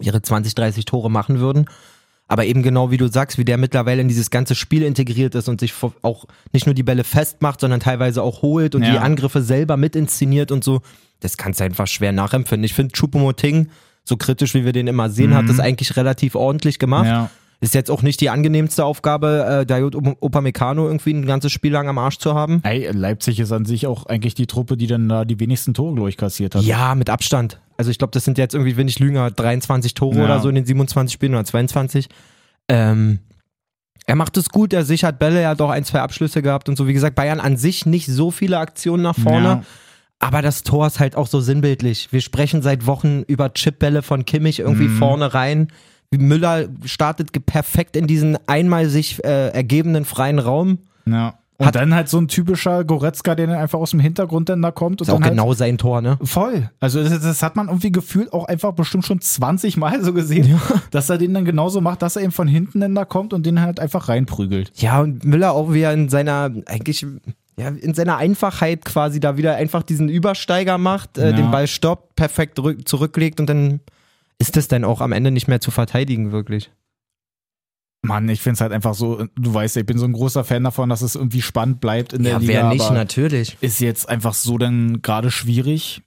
ihre 0.00 0.22
20, 0.22 0.54
30 0.54 0.86
Tore 0.86 1.10
machen 1.10 1.38
würden. 1.38 1.66
Aber 2.32 2.46
eben 2.46 2.62
genau 2.62 2.90
wie 2.90 2.96
du 2.96 3.08
sagst, 3.08 3.36
wie 3.36 3.44
der 3.44 3.58
mittlerweile 3.58 4.00
in 4.00 4.08
dieses 4.08 4.30
ganze 4.30 4.54
Spiel 4.54 4.82
integriert 4.84 5.34
ist 5.34 5.50
und 5.50 5.60
sich 5.60 5.74
auch 6.00 6.24
nicht 6.54 6.64
nur 6.64 6.74
die 6.74 6.82
Bälle 6.82 7.04
festmacht, 7.04 7.60
sondern 7.60 7.78
teilweise 7.80 8.22
auch 8.22 8.40
holt 8.40 8.74
und 8.74 8.82
Ja. 8.84 8.92
die 8.92 8.98
Angriffe 8.98 9.42
selber 9.42 9.76
mit 9.76 9.94
inszeniert 9.96 10.50
und 10.50 10.64
so, 10.64 10.80
das 11.20 11.36
kannst 11.36 11.60
du 11.60 11.64
einfach 11.64 11.86
schwer 11.86 12.10
nachempfinden. 12.12 12.64
Ich 12.64 12.72
finde 12.72 12.94
Choupo-Moting, 12.94 13.68
so 14.04 14.16
kritisch 14.16 14.54
wie 14.54 14.64
wir 14.64 14.72
den 14.72 14.86
immer 14.86 15.10
sehen, 15.10 15.34
hat 15.34 15.46
das 15.46 15.60
eigentlich 15.60 15.94
relativ 15.96 16.34
ordentlich 16.34 16.78
gemacht. 16.78 17.04
Ja. 17.04 17.30
Ist 17.60 17.74
jetzt 17.74 17.90
auch 17.90 18.00
nicht 18.02 18.20
die 18.22 18.30
angenehmste 18.30 18.84
Aufgabe, 18.84 19.60
äh, 19.60 19.66
Dayot 19.66 19.94
Upamecano 19.94 20.86
irgendwie 20.86 21.12
ein 21.12 21.26
ganzes 21.26 21.52
Spiel 21.52 21.70
lang 21.72 21.86
am 21.86 21.98
Arsch 21.98 22.16
zu 22.18 22.34
haben. 22.34 22.60
Ey, 22.64 22.88
Leipzig 22.92 23.38
ist 23.38 23.52
an 23.52 23.66
sich 23.66 23.86
auch 23.86 24.06
eigentlich 24.06 24.34
die 24.34 24.46
Truppe, 24.46 24.76
die 24.78 24.86
dann 24.88 25.08
da 25.08 25.24
die 25.26 25.38
wenigsten 25.38 25.74
Tore, 25.74 25.94
glaube 25.94 26.08
ich, 26.08 26.16
kassiert 26.16 26.54
hat. 26.54 26.62
Ja, 26.62 26.94
mit 26.96 27.10
Abstand. 27.10 27.60
Also 27.76 27.90
ich 27.90 27.98
glaube, 27.98 28.10
das 28.12 28.24
sind 28.24 28.38
jetzt 28.38 28.54
irgendwie, 28.54 28.76
wenn 28.76 28.88
ich 28.88 28.98
lüge, 28.98 29.30
23 29.34 29.94
Tore 29.94 30.18
Ja. 30.18 30.24
oder 30.24 30.40
so 30.40 30.48
in 30.48 30.54
den 30.54 30.64
27 30.66 31.12
Spielen 31.12 31.34
oder 31.34 31.44
22. 31.44 32.08
Ähm, 32.68 33.18
er 34.06 34.16
macht 34.16 34.36
es 34.36 34.48
gut, 34.48 34.72
er 34.72 34.84
sichert 34.84 35.18
Bälle, 35.18 35.40
er 35.40 35.50
hat 35.50 35.60
auch 35.60 35.70
ein, 35.70 35.84
zwei 35.84 36.00
Abschlüsse 36.00 36.42
gehabt 36.42 36.68
und 36.68 36.76
so. 36.76 36.86
Wie 36.88 36.92
gesagt, 36.92 37.14
Bayern 37.14 37.40
an 37.40 37.56
sich 37.56 37.86
nicht 37.86 38.06
so 38.06 38.30
viele 38.30 38.58
Aktionen 38.58 39.02
nach 39.02 39.16
vorne. 39.18 39.46
Ja. 39.46 39.62
Aber 40.18 40.42
das 40.42 40.62
Tor 40.62 40.86
ist 40.86 41.00
halt 41.00 41.16
auch 41.16 41.26
so 41.26 41.40
sinnbildlich. 41.40 42.12
Wir 42.12 42.20
sprechen 42.20 42.62
seit 42.62 42.86
Wochen 42.86 43.22
über 43.26 43.52
Chipbälle 43.54 44.02
von 44.02 44.24
Kimmich 44.24 44.60
irgendwie 44.60 44.88
Mhm. 44.88 44.98
vorne 44.98 45.34
rein. 45.34 45.68
Müller 46.10 46.68
startet 46.84 47.30
perfekt 47.46 47.96
in 47.96 48.06
diesen 48.06 48.36
einmal 48.46 48.88
sich 48.88 49.24
äh, 49.24 49.48
ergebenden 49.48 50.04
freien 50.04 50.38
Raum. 50.38 50.78
Ja. 51.06 51.38
Und 51.58 51.66
Hat- 51.66 51.74
dann 51.76 51.94
halt 51.94 52.08
so 52.08 52.18
ein 52.18 52.28
typischer 52.28 52.82
Goretzka, 52.82 53.34
der 53.34 53.46
dann 53.46 53.56
einfach 53.56 53.78
aus 53.78 53.90
dem 53.92 54.00
Hintergrund 54.00 54.48
dann 54.48 54.62
da 54.62 54.70
kommt. 54.70 55.00
Und 55.00 55.06
Ist 55.06 55.10
auch 55.12 55.16
dann 55.18 55.24
halt 55.24 55.32
genau 55.34 55.52
sein 55.52 55.78
Tor, 55.78 56.00
ne? 56.00 56.18
Voll. 56.22 56.70
Also 56.80 57.02
das, 57.04 57.20
das 57.20 57.42
hat 57.42 57.54
man 57.56 57.68
irgendwie 57.68 57.92
gefühlt 57.92 58.32
auch 58.32 58.46
einfach 58.46 58.72
bestimmt 58.72 59.04
schon 59.06 59.20
20 59.20 59.76
Mal 59.76 60.02
so 60.02 60.12
gesehen, 60.12 60.60
dass 60.90 61.08
er 61.10 61.18
den 61.18 61.34
dann 61.34 61.44
genauso 61.44 61.80
macht, 61.80 62.02
dass 62.02 62.16
er 62.16 62.22
eben 62.22 62.32
von 62.32 62.48
hinten 62.48 62.80
dann 62.80 62.94
da 62.94 63.04
kommt 63.04 63.32
und 63.32 63.44
den 63.46 63.60
halt 63.60 63.78
einfach 63.80 64.08
reinprügelt. 64.08 64.72
Ja, 64.76 65.00
und 65.00 65.24
Müller 65.24 65.52
auch 65.52 65.72
wieder 65.72 65.92
in 65.92 66.08
seiner, 66.08 66.50
eigentlich, 66.66 67.06
ja, 67.56 67.68
in 67.68 67.94
seiner 67.94 68.16
Einfachheit 68.16 68.84
quasi 68.84 69.20
da 69.20 69.36
wieder 69.36 69.54
einfach 69.56 69.82
diesen 69.82 70.08
Übersteiger 70.08 70.78
macht, 70.78 71.18
äh, 71.18 71.30
Ja. 71.30 71.36
den 71.36 71.50
Ball 71.50 71.66
stoppt, 71.68 72.16
perfekt 72.16 72.58
rück- 72.58 72.86
zurücklegt 72.86 73.38
und 73.40 73.46
dann 73.46 73.80
ist 74.38 74.56
es 74.56 74.66
dann 74.68 74.84
auch 74.84 75.00
am 75.00 75.12
Ende 75.12 75.30
nicht 75.30 75.46
mehr 75.48 75.60
zu 75.60 75.70
verteidigen, 75.70 76.32
wirklich. 76.32 76.72
Mann, 78.04 78.28
ich 78.28 78.40
finde 78.40 78.54
es 78.54 78.60
halt 78.60 78.72
einfach 78.72 78.94
so, 78.94 79.26
du 79.36 79.54
weißt, 79.54 79.76
ja, 79.76 79.80
ich 79.80 79.86
bin 79.86 79.96
so 79.98 80.04
ein 80.06 80.12
großer 80.12 80.42
Fan 80.42 80.64
davon, 80.64 80.88
dass 80.88 81.02
es 81.02 81.14
irgendwie 81.14 81.40
spannend 81.40 81.80
bleibt 81.80 82.12
in 82.12 82.24
der 82.24 82.32
Ja, 82.32 82.38
Liga. 82.38 82.52
wer 82.52 82.68
nicht, 82.70 82.80
aber 82.84 82.94
natürlich. 82.94 83.56
ist 83.60 83.80
jetzt 83.80 84.08
einfach 84.08 84.34
so 84.34 84.58
dann 84.58 85.02
gerade 85.02 85.30
schwierig. 85.30 86.02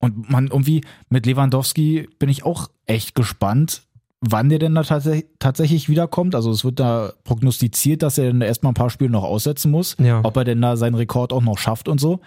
Und 0.00 0.30
man 0.30 0.46
irgendwie 0.46 0.84
mit 1.08 1.26
Lewandowski 1.26 2.08
bin 2.20 2.28
ich 2.28 2.44
auch 2.44 2.70
echt 2.86 3.16
gespannt, 3.16 3.82
wann 4.20 4.48
der 4.48 4.60
denn 4.60 4.76
da 4.76 4.84
tats 4.84 5.08
tatsächlich 5.40 5.88
wiederkommt. 5.88 6.36
Also 6.36 6.52
es 6.52 6.64
wird 6.64 6.78
da 6.78 7.12
prognostiziert, 7.24 8.02
dass 8.02 8.16
er 8.18 8.28
dann 8.28 8.40
erstmal 8.40 8.70
ein 8.70 8.74
paar 8.74 8.90
Spiele 8.90 9.10
noch 9.10 9.24
aussetzen 9.24 9.72
muss. 9.72 9.96
Ja. 9.98 10.20
Ob 10.22 10.36
er 10.36 10.44
denn 10.44 10.60
da 10.60 10.76
seinen 10.76 10.94
Rekord 10.94 11.32
auch 11.32 11.42
noch 11.42 11.58
schafft 11.58 11.88
und 11.88 12.00
so. 12.00 12.20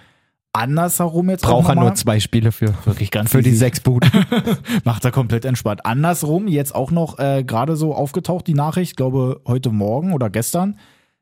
Andersherum 0.54 1.30
jetzt 1.30 1.46
auch 1.46 1.62
Braucht 1.64 1.70
er 1.70 1.76
nur 1.82 1.96
zwei 1.96 2.20
Spiele 2.20 2.52
für. 2.52 2.74
Wirklich 2.86 3.10
ganz 3.12 3.32
Für 3.32 3.42
die 3.42 3.50
easy. 3.52 3.60
sechs 3.60 3.80
Buden. 3.80 4.12
Macht 4.84 5.06
er 5.06 5.12
komplett 5.12 5.46
entspannt. 5.46 5.86
Andersrum, 5.86 6.48
jetzt 6.48 6.76
auch 6.76 6.92
noch 6.92 7.20
äh, 7.20 7.44
gerade 7.46 7.76
so 7.78 7.96
aufgetaucht, 7.96 8.48
die 8.48 8.54
Nachricht, 8.54 8.98
glaube 8.98 9.42
heute 9.48 9.70
Morgen 9.72 10.12
oder 10.14 10.30
gestern, 10.30 10.78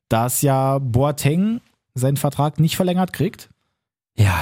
dass 0.09 0.41
ja 0.41 0.79
Boateng 0.79 1.61
seinen 1.93 2.17
Vertrag 2.17 2.59
nicht 2.59 2.75
verlängert 2.75 3.13
kriegt. 3.13 3.49
ja, 4.17 4.33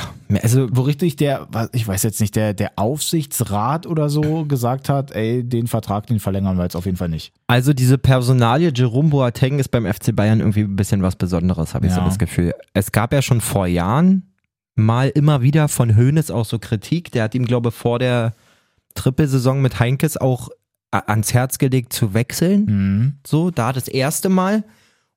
also 0.41 0.67
Wo 0.71 0.81
richtig 0.83 1.17
der, 1.17 1.47
ich 1.73 1.85
weiß 1.87 2.03
jetzt 2.03 2.21
nicht, 2.21 2.35
der, 2.37 2.53
der 2.53 2.71
Aufsichtsrat 2.77 3.87
oder 3.87 4.09
so 4.09 4.45
gesagt 4.45 4.87
hat, 4.89 5.11
ey, 5.11 5.43
den 5.43 5.67
Vertrag, 5.67 6.07
den 6.07 6.19
verlängern 6.19 6.55
wir 6.57 6.63
jetzt 6.63 6.75
auf 6.75 6.85
jeden 6.85 6.97
Fall 6.97 7.09
nicht. 7.09 7.33
Also 7.47 7.73
diese 7.73 7.97
Personalie 7.97 8.71
Jerome 8.73 9.09
Boateng 9.09 9.59
ist 9.59 9.69
beim 9.69 9.85
FC 9.85 10.15
Bayern 10.15 10.39
irgendwie 10.39 10.61
ein 10.61 10.75
bisschen 10.77 11.01
was 11.03 11.15
Besonderes, 11.17 11.73
habe 11.73 11.87
ich 11.87 11.93
so 11.93 11.99
Ja. 11.99 12.05
das 12.05 12.17
Gefühl. 12.19 12.53
Es 12.73 12.91
gab 12.93 13.11
ja 13.11 13.21
schon 13.21 13.41
vor 13.41 13.67
Jahren 13.67 14.23
mal 14.77 15.09
immer 15.09 15.41
wieder 15.41 15.67
von 15.67 15.97
Hoeneß 15.97 16.31
auch 16.31 16.45
so 16.45 16.59
Kritik. 16.59 17.11
Der 17.11 17.23
hat 17.23 17.35
ihm, 17.35 17.45
glaube 17.45 17.69
ich, 17.69 17.75
vor 17.75 17.99
der 17.99 18.33
Trippelsaison 18.95 19.61
mit 19.61 19.79
Heinkes 19.79 20.17
auch 20.17 20.49
a- 20.91 20.99
ans 21.07 21.33
Herz 21.33 21.57
gelegt 21.57 21.93
zu 21.93 22.13
wechseln. 22.13 22.65
Mhm. 22.65 23.13
So, 23.25 23.51
da 23.51 23.73
das 23.73 23.87
erste 23.87 24.29
Mal. 24.29 24.63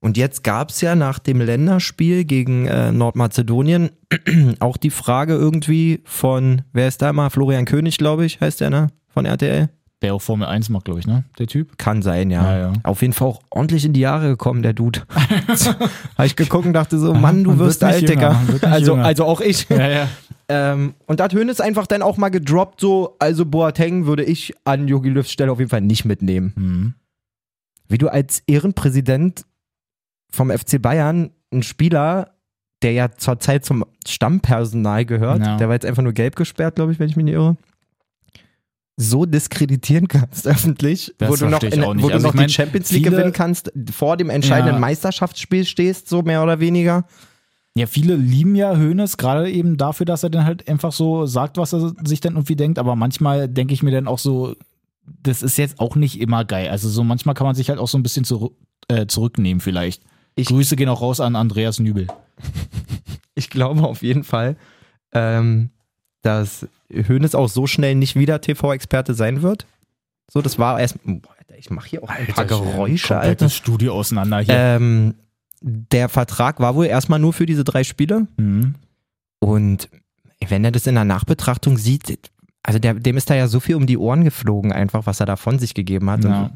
Und 0.00 0.16
jetzt 0.16 0.44
gab 0.44 0.70
es 0.70 0.80
ja 0.80 0.94
nach 0.94 1.18
dem 1.18 1.40
Länderspiel 1.42 2.24
gegen 2.24 2.66
äh, 2.66 2.90
Nordmazedonien 2.90 3.90
auch 4.60 4.76
die 4.78 4.90
Frage 4.90 5.34
irgendwie 5.34 6.00
von, 6.04 6.62
wer 6.72 6.88
ist 6.88 7.02
da 7.02 7.12
mal? 7.12 7.28
Florian 7.30 7.66
König, 7.66 7.98
glaube 7.98 8.24
ich, 8.24 8.40
heißt 8.40 8.60
der, 8.62 8.70
ne? 8.70 8.86
Von 9.08 9.26
RTL. 9.26 9.68
Der 10.02 10.14
auch 10.14 10.22
Formel 10.22 10.48
1 10.48 10.70
macht, 10.70 10.86
glaube 10.86 11.00
ich, 11.00 11.06
ne? 11.06 11.24
Der 11.38 11.46
Typ. 11.46 11.76
Kann 11.76 12.00
sein, 12.00 12.30
ja. 12.30 12.42
Ja, 12.42 12.58
ja. 12.58 12.72
Auf 12.84 13.02
jeden 13.02 13.12
Fall 13.12 13.28
auch 13.28 13.42
ordentlich 13.50 13.84
in 13.84 13.92
die 13.92 14.00
Jahre 14.00 14.28
gekommen, 14.28 14.62
der 14.62 14.72
Dude. 14.72 15.02
Habe 16.16 16.26
ich 16.26 16.36
geguckt 16.36 16.64
und 16.64 16.72
dachte 16.72 16.98
so, 16.98 17.12
Mann, 17.12 17.44
du 17.44 17.58
wirst 17.58 17.84
alt, 17.84 18.08
Digga. 18.08 18.40
Also, 18.62 18.92
jünger. 18.92 19.04
also 19.04 19.24
auch 19.26 19.42
ich. 19.42 19.68
Ja, 19.68 20.08
ähm, 20.50 20.94
und 21.06 21.20
da 21.20 21.24
hat 21.24 21.32
Hönes 21.32 21.60
einfach 21.60 21.86
dann 21.86 22.02
auch 22.02 22.16
mal 22.16 22.28
gedroppt, 22.30 22.80
so, 22.80 23.14
also 23.20 23.44
Boateng 23.46 24.06
würde 24.06 24.24
ich 24.24 24.52
an 24.64 24.88
Jogi 24.88 25.08
Löws 25.08 25.30
Stelle 25.30 25.52
auf 25.52 25.60
jeden 25.60 25.70
Fall 25.70 25.80
nicht 25.80 26.04
mitnehmen. 26.04 26.52
Mhm. 26.56 26.94
Wie 27.88 27.98
du 27.98 28.08
als 28.08 28.42
Ehrenpräsident 28.48 29.44
vom 30.32 30.50
FC 30.50 30.82
Bayern 30.82 31.30
einen 31.52 31.62
Spieler, 31.62 32.32
der 32.82 32.92
ja 32.92 33.12
zurzeit 33.12 33.64
zum 33.64 33.84
Stammpersonal 34.06 35.04
gehört, 35.04 35.44
der 35.60 35.68
war 35.68 35.74
jetzt 35.74 35.86
einfach 35.86 36.02
nur 36.02 36.14
gelb 36.14 36.34
gesperrt, 36.34 36.76
glaube 36.76 36.92
ich, 36.92 36.98
wenn 36.98 37.08
ich 37.08 37.16
mich 37.16 37.26
nicht 37.26 37.34
irre, 37.34 37.56
so 39.00 39.24
diskreditieren 39.26 40.08
kannst 40.08 40.46
öffentlich, 40.46 41.14
Das 41.18 41.30
wo 41.30 41.36
du 41.36 41.46
noch, 41.46 41.62
in, 41.62 41.82
wo 41.82 42.08
du 42.08 42.14
Also 42.14 42.28
noch 42.28 42.34
die 42.34 42.48
Champions 42.48 42.90
League 42.90 43.04
gewinnen 43.04 43.32
kannst, 43.32 43.72
vor 43.92 44.16
dem 44.16 44.30
entscheidenden 44.30 44.74
Ja. 44.74 44.80
Meisterschaftsspiel 44.80 45.64
stehst, 45.64 46.08
so 46.08 46.22
mehr 46.22 46.42
oder 46.42 46.60
weniger. 46.60 47.04
Ja, 47.76 47.86
viele 47.86 48.16
lieben 48.16 48.54
ja 48.56 48.76
Hönes, 48.76 49.16
gerade 49.16 49.50
eben 49.50 49.76
dafür, 49.76 50.04
dass 50.04 50.22
er 50.22 50.30
dann 50.30 50.44
halt 50.44 50.68
einfach 50.68 50.92
so 50.92 51.24
sagt, 51.26 51.56
was 51.56 51.72
er 51.72 51.92
sich 52.04 52.20
dann 52.20 52.34
irgendwie 52.34 52.56
denkt, 52.56 52.78
aber 52.78 52.96
manchmal 52.96 53.48
denke 53.48 53.72
ich 53.74 53.82
mir 53.82 53.92
dann 53.92 54.08
auch 54.08 54.18
so, 54.18 54.54
das 55.22 55.42
ist 55.42 55.56
jetzt 55.56 55.78
auch 55.80 55.96
nicht 55.96 56.20
immer 56.20 56.44
geil. 56.44 56.68
Also 56.68 56.88
so 56.88 57.04
manchmal 57.04 57.34
kann 57.34 57.46
man 57.46 57.54
sich 57.54 57.68
halt 57.70 57.78
auch 57.78 57.88
so 57.88 57.96
ein 57.96 58.02
bisschen 58.02 58.24
zurück, 58.24 58.54
äh, 58.88 59.06
zurücknehmen 59.06 59.60
vielleicht. 59.60 60.02
Ich- 60.36 60.48
Grüße 60.48 60.76
gehen 60.76 60.88
auch 60.88 61.00
raus 61.00 61.20
an 61.20 61.36
Andreas 61.36 61.78
Nübel. 61.80 62.06
Ich 63.36 63.48
glaube 63.48 63.82
auf 63.84 64.02
jeden 64.02 64.24
Fall, 64.24 64.56
ähm, 65.14 65.70
dass 66.22 66.66
Hoeneß 66.90 67.34
auch 67.34 67.48
so 67.48 67.66
schnell 67.66 67.94
nicht 67.94 68.16
wieder 68.16 68.40
TV-Experte 68.40 69.14
sein 69.14 69.42
wird. 69.42 69.66
So, 70.30 70.42
das 70.42 70.58
war 70.58 70.80
erst. 70.80 70.98
Boah, 71.04 71.34
Alter, 71.38 71.58
ich 71.58 71.70
mache 71.70 71.88
hier 71.88 72.02
auch 72.02 72.08
ein 72.08 72.26
paar 72.26 72.44
Geräusche, 72.44 73.16
Alter. 73.16 73.28
Komplettes 73.28 73.56
Studio 73.56 73.94
auseinander 73.94 74.40
hier. 74.40 74.54
Ähm, 74.54 75.14
der 75.60 76.08
Vertrag 76.08 76.60
war 76.60 76.74
wohl 76.74 76.86
erstmal 76.86 77.18
nur 77.18 77.32
für 77.32 77.46
diese 77.46 77.64
drei 77.64 77.84
Spiele. 77.84 78.26
Mhm. 78.36 78.76
Und 79.40 79.88
wenn 80.48 80.64
er 80.64 80.72
das 80.72 80.86
in 80.86 80.94
der 80.94 81.04
Nachbetrachtung 81.04 81.76
sieht, 81.76 82.18
also 82.62 82.78
der, 82.78 82.94
dem 82.94 83.16
ist 83.16 83.30
da 83.30 83.34
ja 83.34 83.48
so 83.48 83.60
viel 83.60 83.74
um 83.74 83.86
die 83.86 83.98
Ohren 83.98 84.24
geflogen, 84.24 84.72
einfach, 84.72 85.06
was 85.06 85.20
er 85.20 85.26
da 85.26 85.36
von 85.36 85.58
sich 85.58 85.74
gegeben 85.74 86.10
hat. 86.10 86.24
Ja. 86.24 86.50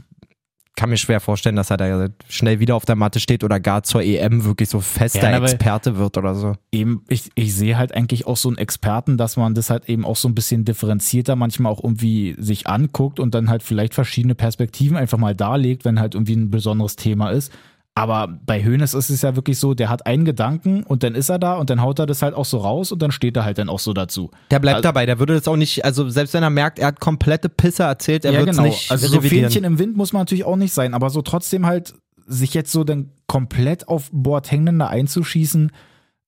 Kann 0.76 0.90
mir 0.90 0.96
schwer 0.96 1.20
vorstellen, 1.20 1.54
dass 1.54 1.70
er 1.70 1.76
da 1.76 2.08
schnell 2.28 2.58
wieder 2.58 2.74
auf 2.74 2.84
der 2.84 2.96
Matte 2.96 3.20
steht 3.20 3.44
oder 3.44 3.60
gar 3.60 3.84
zur 3.84 4.02
EM 4.02 4.44
wirklich 4.44 4.68
so 4.68 4.80
fester 4.80 5.30
Ja, 5.30 5.38
Experte 5.38 5.96
wird 5.96 6.16
oder 6.16 6.34
so. 6.34 6.54
eben, 6.72 7.04
ich, 7.08 7.30
ich 7.36 7.54
sehe 7.54 7.78
halt 7.78 7.94
eigentlich 7.94 8.26
auch 8.26 8.36
so 8.36 8.48
einen 8.48 8.58
Experten, 8.58 9.16
dass 9.16 9.36
man 9.36 9.54
das 9.54 9.70
halt 9.70 9.88
eben 9.88 10.04
auch 10.04 10.16
so 10.16 10.26
ein 10.28 10.34
bisschen 10.34 10.64
differenzierter 10.64 11.36
manchmal 11.36 11.70
auch 11.72 11.82
irgendwie 11.82 12.34
sich 12.38 12.66
anguckt 12.66 13.20
und 13.20 13.34
dann 13.34 13.50
halt 13.50 13.62
vielleicht 13.62 13.94
verschiedene 13.94 14.34
Perspektiven 14.34 14.96
einfach 14.96 15.18
mal 15.18 15.34
darlegt, 15.34 15.84
wenn 15.84 16.00
halt 16.00 16.14
irgendwie 16.14 16.34
ein 16.34 16.50
besonderes 16.50 16.96
Thema 16.96 17.30
ist. 17.30 17.52
Aber 17.96 18.26
bei 18.44 18.64
Hoeneß 18.64 18.94
ist 18.94 19.08
es 19.10 19.22
ja 19.22 19.36
wirklich 19.36 19.58
so, 19.58 19.72
der 19.74 19.88
hat 19.88 20.04
einen 20.04 20.24
Gedanken 20.24 20.82
und 20.82 21.04
dann 21.04 21.14
ist 21.14 21.28
er 21.28 21.38
da 21.38 21.54
und 21.54 21.70
dann 21.70 21.80
haut 21.80 22.00
er 22.00 22.06
das 22.06 22.22
halt 22.22 22.34
auch 22.34 22.44
so 22.44 22.58
raus 22.58 22.90
und 22.90 23.00
dann 23.00 23.12
steht 23.12 23.36
er 23.36 23.44
halt 23.44 23.58
dann 23.58 23.68
auch 23.68 23.78
so 23.78 23.92
dazu. 23.92 24.32
Der 24.50 24.58
bleibt 24.58 24.76
Also- 24.76 24.88
dabei, 24.88 25.06
der 25.06 25.20
würde 25.20 25.34
das 25.34 25.46
auch 25.46 25.56
nicht, 25.56 25.84
also 25.84 26.08
selbst 26.08 26.34
wenn 26.34 26.42
er 26.42 26.50
merkt, 26.50 26.80
er 26.80 26.88
hat 26.88 26.98
komplette 26.98 27.48
Pisse 27.48 27.84
erzählt, 27.84 28.24
er 28.24 28.32
ja, 28.32 28.38
wird 28.40 28.50
genau. 28.50 28.64
nicht 28.64 28.90
also 28.90 29.06
so 29.06 29.18
revidieren. 29.18 29.44
Fähnchen 29.44 29.64
im 29.64 29.78
Wind 29.78 29.96
muss 29.96 30.12
man 30.12 30.22
natürlich 30.22 30.44
auch 30.44 30.56
nicht 30.56 30.72
sein, 30.72 30.92
aber 30.92 31.08
so 31.10 31.22
trotzdem 31.22 31.66
halt 31.66 31.94
sich 32.26 32.52
jetzt 32.52 32.72
so 32.72 32.82
dann 32.82 33.10
komplett 33.28 33.86
auf 33.86 34.08
Boateng 34.12 34.76
da 34.78 34.88
einzuschießen, 34.88 35.70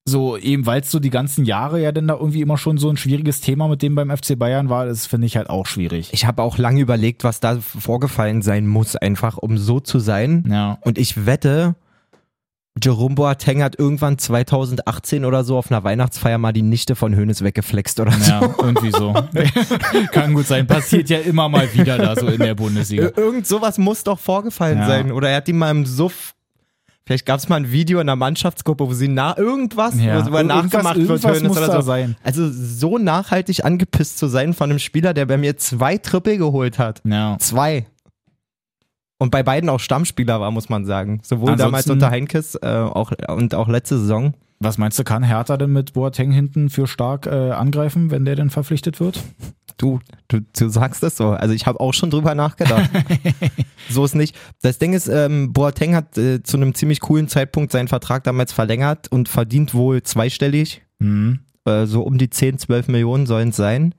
so 0.09 0.37
eben 0.37 0.67
weil 0.67 0.83
es 0.83 0.91
so 0.91 1.01
die 1.01 1.11
ganzen 1.11 1.45
Jahre 1.45 1.83
ja 1.83 1.91
dann 1.91 2.07
da 2.07 2.15
irgendwie 2.15 2.41
immer 2.41 2.57
schon 2.59 2.79
so 2.79 2.89
ein 2.89 2.97
schwieriges 2.97 3.41
Thema 3.41 3.67
mit 3.67 3.83
dem 3.83 3.95
beim 3.97 4.17
FC 4.17 4.39
Bayern 4.39 4.69
war, 4.69 4.87
das 4.87 5.07
finde 5.07 5.27
ich 5.27 5.37
halt 5.37 5.51
auch 5.51 5.67
schwierig. 5.67 6.11
Ich 6.13 6.27
habe 6.27 6.43
auch 6.43 6.59
lange 6.59 6.81
überlegt, 6.81 7.25
was 7.25 7.41
da 7.41 7.59
vorgefallen 7.61 8.41
sein 8.43 8.67
muss, 8.69 8.95
einfach 8.95 9.37
um 9.37 9.59
so 9.59 9.81
zu 9.81 9.99
sein. 9.99 10.45
Ja. 10.49 10.79
Und 10.83 10.97
ich 10.99 11.27
wette, 11.27 11.75
Jerome 12.81 13.15
Boateng 13.15 13.63
hat 13.63 13.79
irgendwann 13.79 14.19
2018 14.19 15.25
oder 15.25 15.45
so 15.45 15.57
auf 15.57 15.71
einer 15.73 15.83
Weihnachtsfeier 15.83 16.37
mal 16.37 16.53
die 16.53 16.61
Nichte 16.63 16.95
von 16.95 17.17
Hönes 17.17 17.43
weggeflext 17.43 17.99
oder 18.01 18.13
so. 18.13 18.31
Ja, 18.31 18.55
irgendwie 18.59 18.91
so. 18.91 19.15
Kann 20.13 20.35
gut 20.35 20.47
sein. 20.47 20.67
Passiert 20.67 21.09
ja 21.09 21.19
immer 21.21 21.49
mal 21.49 21.73
wieder 21.75 21.97
da 21.99 22.15
so 22.15 22.27
in 22.29 22.39
der 22.39 22.55
Bundesliga. 22.55 23.07
Ir- 23.09 23.17
Irgend 23.19 23.47
sowas 23.47 23.79
muss 23.79 24.05
doch 24.05 24.19
vorgefallen 24.19 24.79
Ja. 24.79 24.87
sein. 24.87 25.11
Oder 25.11 25.31
er 25.31 25.39
hat 25.39 25.49
die 25.49 25.53
mal 25.55 25.71
im 25.71 25.87
Suff. 25.87 26.35
Vielleicht 27.07 27.25
gab 27.25 27.39
es 27.39 27.49
mal 27.49 27.57
ein 27.57 27.71
Video 27.71 28.01
in 28.01 28.07
der 28.09 28.17
Mannschaftsgruppe, 28.17 28.89
wo 28.89 28.93
sie 28.93 29.07
nach 29.07 29.37
irgendwas, 29.37 29.95
Ja. 29.95 30.15
wo 30.27 30.37
Irgendwas- 30.37 30.45
nachgemacht 30.45 30.97
wird, 30.97 31.09
irgendwas 31.09 31.25
Hoeneß 31.37 31.43
muss 31.49 31.57
oder 31.59 31.73
so. 31.75 31.81
sein. 31.83 32.17
Also 32.25 32.51
so 32.51 32.99
nachhaltig 32.99 33.65
angepisst 33.65 34.19
zu 34.19 34.27
sein 34.27 34.55
von 34.55 34.71
einem 34.71 34.81
Spieler, 34.81 35.15
der 35.15 35.25
bei 35.27 35.37
mir 35.37 35.57
zwei 35.57 35.99
Triple 35.99 36.37
geholt 36.37 36.79
hat. 36.81 37.03
Ja. 37.05 37.37
Zwei. 37.39 37.87
Und 39.19 39.31
bei 39.31 39.43
beiden 39.45 39.71
auch 39.71 39.81
Stammspieler 39.81 40.41
war, 40.41 40.51
muss 40.51 40.69
man 40.69 40.85
sagen. 40.85 41.21
Sowohl 41.23 41.51
Ansonsten- 41.53 41.67
damals 41.67 41.91
unter 41.91 42.11
Heinkes 42.11 42.57
äh, 42.57 42.67
auch, 42.67 43.13
und 43.29 43.55
auch 43.55 43.69
letzte 43.69 43.99
Saison. 43.99 44.35
Was 44.59 44.79
meinst 44.79 44.99
du, 44.99 45.05
kann 45.05 45.23
Hertha 45.23 45.57
denn 45.57 45.73
mit 45.73 45.93
Boateng 45.93 46.31
hinten 46.31 46.71
für 46.71 46.87
stark 46.87 47.27
äh, 47.27 47.51
angreifen, 47.51 48.11
wenn 48.11 48.25
der 48.25 48.37
denn 48.37 48.51
verpflichtet 48.51 49.01
wird? 49.01 49.23
Du, 49.77 50.01
du, 50.29 50.41
du 50.41 50.69
sagst 50.69 51.03
es 51.03 51.17
so. 51.17 51.31
Also 51.31 51.53
ich 51.53 51.67
habe 51.67 51.81
auch 51.81 51.93
schon 51.93 52.11
drüber 52.11 52.35
nachgedacht. 52.35 52.91
so 53.91 54.05
ist 54.05 54.15
nicht. 54.15 54.35
Das 54.63 54.79
Ding 54.79 54.95
ist, 54.95 55.09
ähm, 55.09 55.53
Boateng 55.53 55.95
hat 55.95 56.17
äh, 56.17 56.43
zu 56.43 56.57
einem 56.57 56.75
ziemlich 56.75 57.01
coolen 57.01 57.29
Zeitpunkt 57.29 57.73
seinen 57.73 57.89
Vertrag 57.89 58.25
damals 58.25 58.53
verlängert 58.53 59.13
und 59.13 59.29
verdient 59.29 59.75
wohl 59.75 60.03
zweistellig. 60.03 60.83
Mhm. 60.99 61.41
Äh, 61.67 61.85
so 61.85 62.03
um 62.03 62.17
die 62.17 62.31
10, 62.31 62.59
12 62.59 62.89
Millionen 62.89 63.27
sollen 63.27 63.51
es 63.51 63.57
sein. 63.57 63.95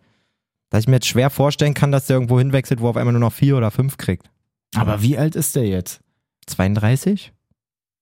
Dass 0.69 0.81
ich 0.81 0.87
mir 0.87 0.95
jetzt 0.95 1.07
schwer 1.07 1.29
vorstellen 1.29 1.75
kann, 1.75 1.91
dass 1.91 2.07
der 2.07 2.15
irgendwo 2.15 2.39
hinwechselt, 2.39 2.81
wo 2.81 2.87
er 2.87 2.89
auf 2.89 2.97
einmal 2.97 3.13
nur 3.13 3.21
noch 3.21 3.33
vier 3.33 3.55
oder 3.55 3.69
fünf 3.69 3.97
kriegt. 3.97 4.29
Aber 4.75 5.01
wie 5.01 5.17
alt 5.17 5.35
ist 5.35 5.55
der 5.55 5.67
jetzt? 5.67 6.01
32? 6.47 7.31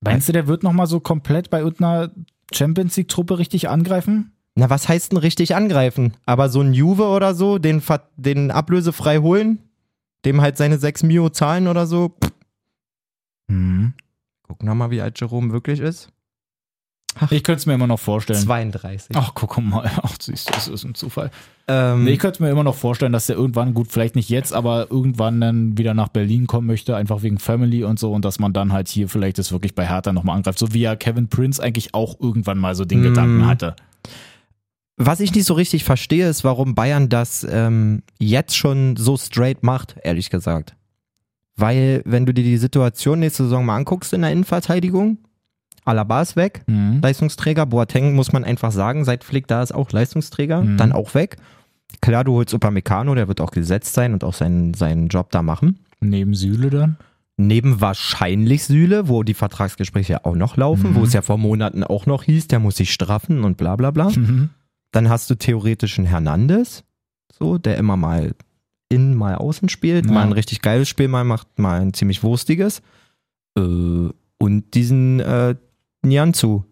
Meinst 0.02 0.30
du, 0.30 0.34
der 0.34 0.48
wird 0.48 0.64
nochmal 0.64 0.88
so 0.88 1.00
komplett 1.00 1.50
bei 1.50 1.60
irgendeiner 1.60 2.12
Champions 2.54 2.96
League-Truppe 2.98 3.38
richtig 3.40 3.70
angreifen? 3.70 4.32
Na, 4.56 4.70
was 4.70 4.88
heißt 4.88 5.12
denn 5.12 5.18
richtig 5.20 5.56
angreifen? 5.56 6.14
Aber 6.26 6.50
so 6.50 6.62
ein 6.62 6.74
Juve 6.74 7.06
oder 7.08 7.36
so, 7.36 7.58
den, 7.58 7.82
den 8.16 8.52
ablösefrei 8.52 9.18
holen, 9.18 9.60
dem 10.24 10.42
halt 10.42 10.56
seine 10.58 10.78
6 10.78 11.04
Mio 11.04 11.30
zahlen 11.30 11.68
oder 11.68 11.86
so. 11.88 12.10
Pff, 12.24 12.32
Mhm. 13.48 13.94
gucken 14.44 14.68
wir 14.68 14.74
mal, 14.76 14.90
wie 14.90 15.02
alt 15.02 15.20
Jerome 15.20 15.52
wirklich 15.52 15.80
ist. 15.80 16.10
Ich 17.30 17.44
könnte 17.44 17.60
es 17.60 17.66
mir 17.66 17.74
immer 17.74 17.88
noch 17.88 18.00
vorstellen. 18.00 18.40
32. 18.40 19.16
Ach, 19.16 19.32
guck 19.34 19.58
mal. 19.62 19.90
Ach, 20.04 20.16
siehst 20.20 20.50
du, 20.50 20.54
das 20.54 20.68
ist 20.68 20.84
ein 20.84 20.96
Zufall. 20.96 21.32
Ähm, 21.68 22.08
ich 22.08 22.20
könnte 22.20 22.44
mir 22.44 22.50
immer 22.50 22.64
noch 22.64 22.76
vorstellen, 22.76 23.14
dass 23.14 23.26
der 23.28 23.36
irgendwann, 23.36 23.74
gut, 23.74 23.88
vielleicht 23.92 24.16
nicht 24.16 24.30
jetzt, 24.30 24.54
aber 24.54 24.92
irgendwann 24.92 25.40
dann 25.42 25.78
wieder 25.78 25.94
nach 25.94 26.10
Berlin 26.10 26.46
kommen 26.48 26.68
möchte, 26.68 26.96
einfach 26.96 27.24
wegen 27.24 27.40
Family 27.40 27.84
und 27.84 27.98
so 28.00 28.12
und 28.12 28.26
dass 28.26 28.40
man 28.40 28.54
dann 28.54 28.72
halt 28.74 28.88
hier 28.88 29.10
vielleicht 29.10 29.38
das 29.38 29.52
wirklich 29.52 29.76
bei 29.76 29.88
Hertha 29.88 30.14
nochmal 30.14 30.36
angreift. 30.38 30.60
So 30.60 30.74
wie 30.74 30.82
ja 30.82 30.96
Kevin 30.96 31.28
Prince 31.28 31.62
eigentlich 31.64 31.94
auch 31.94 32.20
irgendwann 32.20 32.58
mal 32.60 32.76
so 32.76 32.86
den 32.86 33.02
Mm. 33.02 33.04
Gedanken 33.04 33.48
hatte. 33.48 33.76
was 34.98 35.20
ich 35.20 35.34
nicht 35.34 35.46
so 35.46 35.54
richtig 35.56 35.84
verstehe, 35.84 36.30
ist, 36.30 36.44
warum 36.44 36.76
Bayern 36.76 37.10
das 37.10 37.46
ähm, 37.50 38.02
jetzt 38.20 38.56
schon 38.56 38.96
so 38.96 39.18
straight 39.18 39.62
macht, 39.64 39.96
ehrlich 40.04 40.30
gesagt. 40.30 40.76
Weil, 41.58 42.02
wenn 42.06 42.26
du 42.26 42.34
dir 42.34 42.44
die 42.44 42.58
Situation 42.58 43.20
nächste 43.20 43.44
Saison 43.44 43.66
mal 43.66 43.78
anguckst 43.78 44.14
in 44.14 44.22
der 44.22 44.32
Innenverteidigung, 44.32 45.18
Alaba 45.86 46.22
ist 46.22 46.36
weg, 46.36 46.64
Mhm. 46.68 47.00
Leistungsträger, 47.02 47.66
Boateng 47.66 48.14
muss 48.16 48.34
man 48.34 48.44
einfach 48.44 48.72
sagen, 48.72 49.06
seit 49.06 49.24
Flick 49.24 49.48
da 49.48 49.62
ist 49.64 49.74
auch 49.74 49.92
Leistungsträger, 49.92 50.62
Mhm. 50.62 50.78
dann 50.78 50.92
auch 50.92 51.14
weg. 51.14 51.38
Klar, 52.02 52.24
du 52.24 52.34
holst 52.34 52.54
Upamecano, 52.54 53.16
der 53.16 53.28
wird 53.28 53.40
auch 53.42 53.52
gesetzt 53.52 53.94
sein 53.94 54.14
und 54.14 54.24
auch 54.24 54.34
seinen, 54.34 54.74
seinen 54.74 55.08
Job 55.08 55.32
da 55.32 55.42
machen. 55.42 55.80
Neben 56.02 56.34
Süle 56.34 56.70
dann. 56.70 56.98
Neben 57.38 57.82
wahrscheinlich 57.82 58.64
Süle, 58.64 59.08
wo 59.10 59.24
die 59.24 59.34
Vertragsgespräche 59.34 60.26
auch 60.26 60.36
noch 60.36 60.58
laufen, 60.58 60.92
Mhm. 60.92 60.96
wo 60.96 61.04
es 61.04 61.14
ja 61.14 61.22
vor 61.22 61.38
Monaten 61.38 61.84
auch 61.84 62.06
noch 62.06 62.24
hieß, 62.24 62.48
der 62.48 62.60
muss 62.60 62.78
sich 62.78 62.92
straffen 62.94 63.44
und 63.44 63.58
bla 63.58 63.76
bla 63.76 63.92
bla. 63.92 64.10
Mhm. 64.10 64.50
Dann 64.92 65.10
hast 65.10 65.30
du 65.30 65.36
theoretisch 65.36 65.98
einen 66.00 66.08
Hernandez, 66.08 66.84
so, 67.38 67.58
der 67.58 67.78
immer 67.78 67.98
mal 67.98 68.34
innen, 68.90 69.16
mal 69.16 69.36
außen 69.36 69.68
spielt, 69.68 70.06
Ja. 70.06 70.12
mal 70.14 70.24
ein 70.24 70.32
richtig 70.32 70.62
geiles 70.62 70.88
Spiel, 70.88 71.08
mal 71.10 71.24
macht 71.26 71.60
mal 71.60 71.82
ein 71.82 71.94
ziemlich 71.94 72.24
wurstiges. 72.24 72.82
Äh, 73.58 73.62
und 74.38 74.74
diesen 74.74 75.20
äh, 75.20 75.56
Nianzu, 76.06 76.64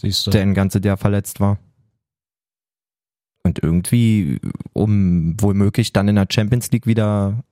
Siehst 0.00 0.26
du. 0.26 0.30
der 0.30 0.42
ein 0.42 0.54
ganzes 0.54 0.84
Jahr 0.84 0.96
verletzt 0.96 1.40
war. 1.40 1.58
Und 3.42 3.60
irgendwie, 3.62 4.40
um 4.72 5.40
wohlmöglich 5.40 5.92
dann 5.92 6.08
in 6.08 6.16
der 6.16 6.26
Champions 6.30 6.70
League 6.72 6.86
wieder 6.86 7.42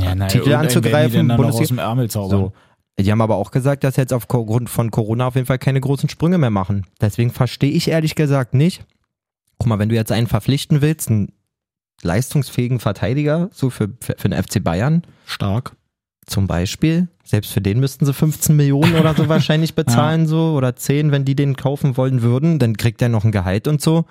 ja, 0.00 0.14
naja, 0.14 0.26
Titel 0.28 0.52
anzugreifen, 0.54 1.28
Bundesliga- 1.28 2.28
so. 2.28 2.52
Die 2.98 3.10
haben 3.12 3.20
aber 3.20 3.36
auch 3.36 3.52
gesagt, 3.52 3.84
dass 3.84 3.94
jetzt 3.96 4.12
aufgrund 4.12 4.68
von 4.68 4.90
Corona 4.90 5.28
auf 5.28 5.36
jeden 5.36 5.46
Fall 5.46 5.58
keine 5.58 5.80
großen 5.80 6.08
Sprünge 6.08 6.36
mehr 6.38 6.50
machen. 6.50 6.84
Deswegen 7.00 7.30
verstehe 7.30 7.70
ich 7.70 7.88
ehrlich 7.88 8.16
gesagt 8.16 8.54
nicht. 8.54 8.84
Guck 9.58 9.68
mal, 9.68 9.78
wenn 9.78 9.88
du 9.88 9.94
jetzt 9.94 10.10
einen 10.10 10.26
verpflichten 10.26 10.80
willst, 10.82 11.08
einen 11.08 11.32
leistungsfähigen 12.02 12.80
Verteidiger, 12.80 13.50
so 13.52 13.70
für, 13.70 13.88
für, 14.00 14.16
für 14.18 14.28
den 14.28 14.42
FC 14.42 14.62
Bayern 14.62 15.02
Stark. 15.26 15.76
Zum 16.28 16.46
Beispiel, 16.46 17.08
selbst 17.24 17.52
für 17.52 17.60
den 17.60 17.80
müssten 17.80 18.04
sie 18.06 18.12
15 18.14 18.54
Millionen 18.56 18.94
oder 18.94 19.14
so 19.14 19.28
wahrscheinlich 19.28 19.74
bezahlen, 19.74 20.26
so, 20.26 20.54
oder 20.56 20.76
10, 20.76 21.10
wenn 21.12 21.24
die 21.24 21.34
den 21.34 21.56
kaufen 21.56 21.96
wollen 21.96 22.22
würden, 22.22 22.58
dann 22.58 22.76
kriegt 22.76 23.02
er 23.02 23.08
noch 23.08 23.24
ein 23.24 23.32
Gehalt 23.32 23.66
und 23.68 23.80
so. 23.80 24.04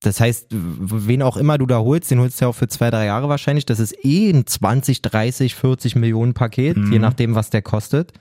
Das 0.00 0.18
heißt, 0.20 0.48
wen 0.50 1.22
auch 1.22 1.36
immer 1.36 1.58
du 1.58 1.66
da 1.66 1.78
holst, 1.78 2.10
den 2.10 2.18
holst 2.18 2.40
du 2.40 2.44
ja 2.44 2.48
auch 2.48 2.54
für 2.56 2.66
zwei, 2.66 2.90
drei 2.90 3.04
Jahre 3.06 3.28
wahrscheinlich. 3.28 3.66
Das 3.66 3.78
ist 3.78 3.94
eh 4.04 4.30
ein 4.30 4.46
20, 4.46 5.00
30, 5.00 5.54
40 5.54 5.94
Millionen 5.94 6.34
Paket, 6.34 6.76
Mhm. 6.76 6.92
je 6.92 6.98
nachdem, 6.98 7.34
was 7.36 7.50
der 7.50 7.62
kostet. 7.62 8.12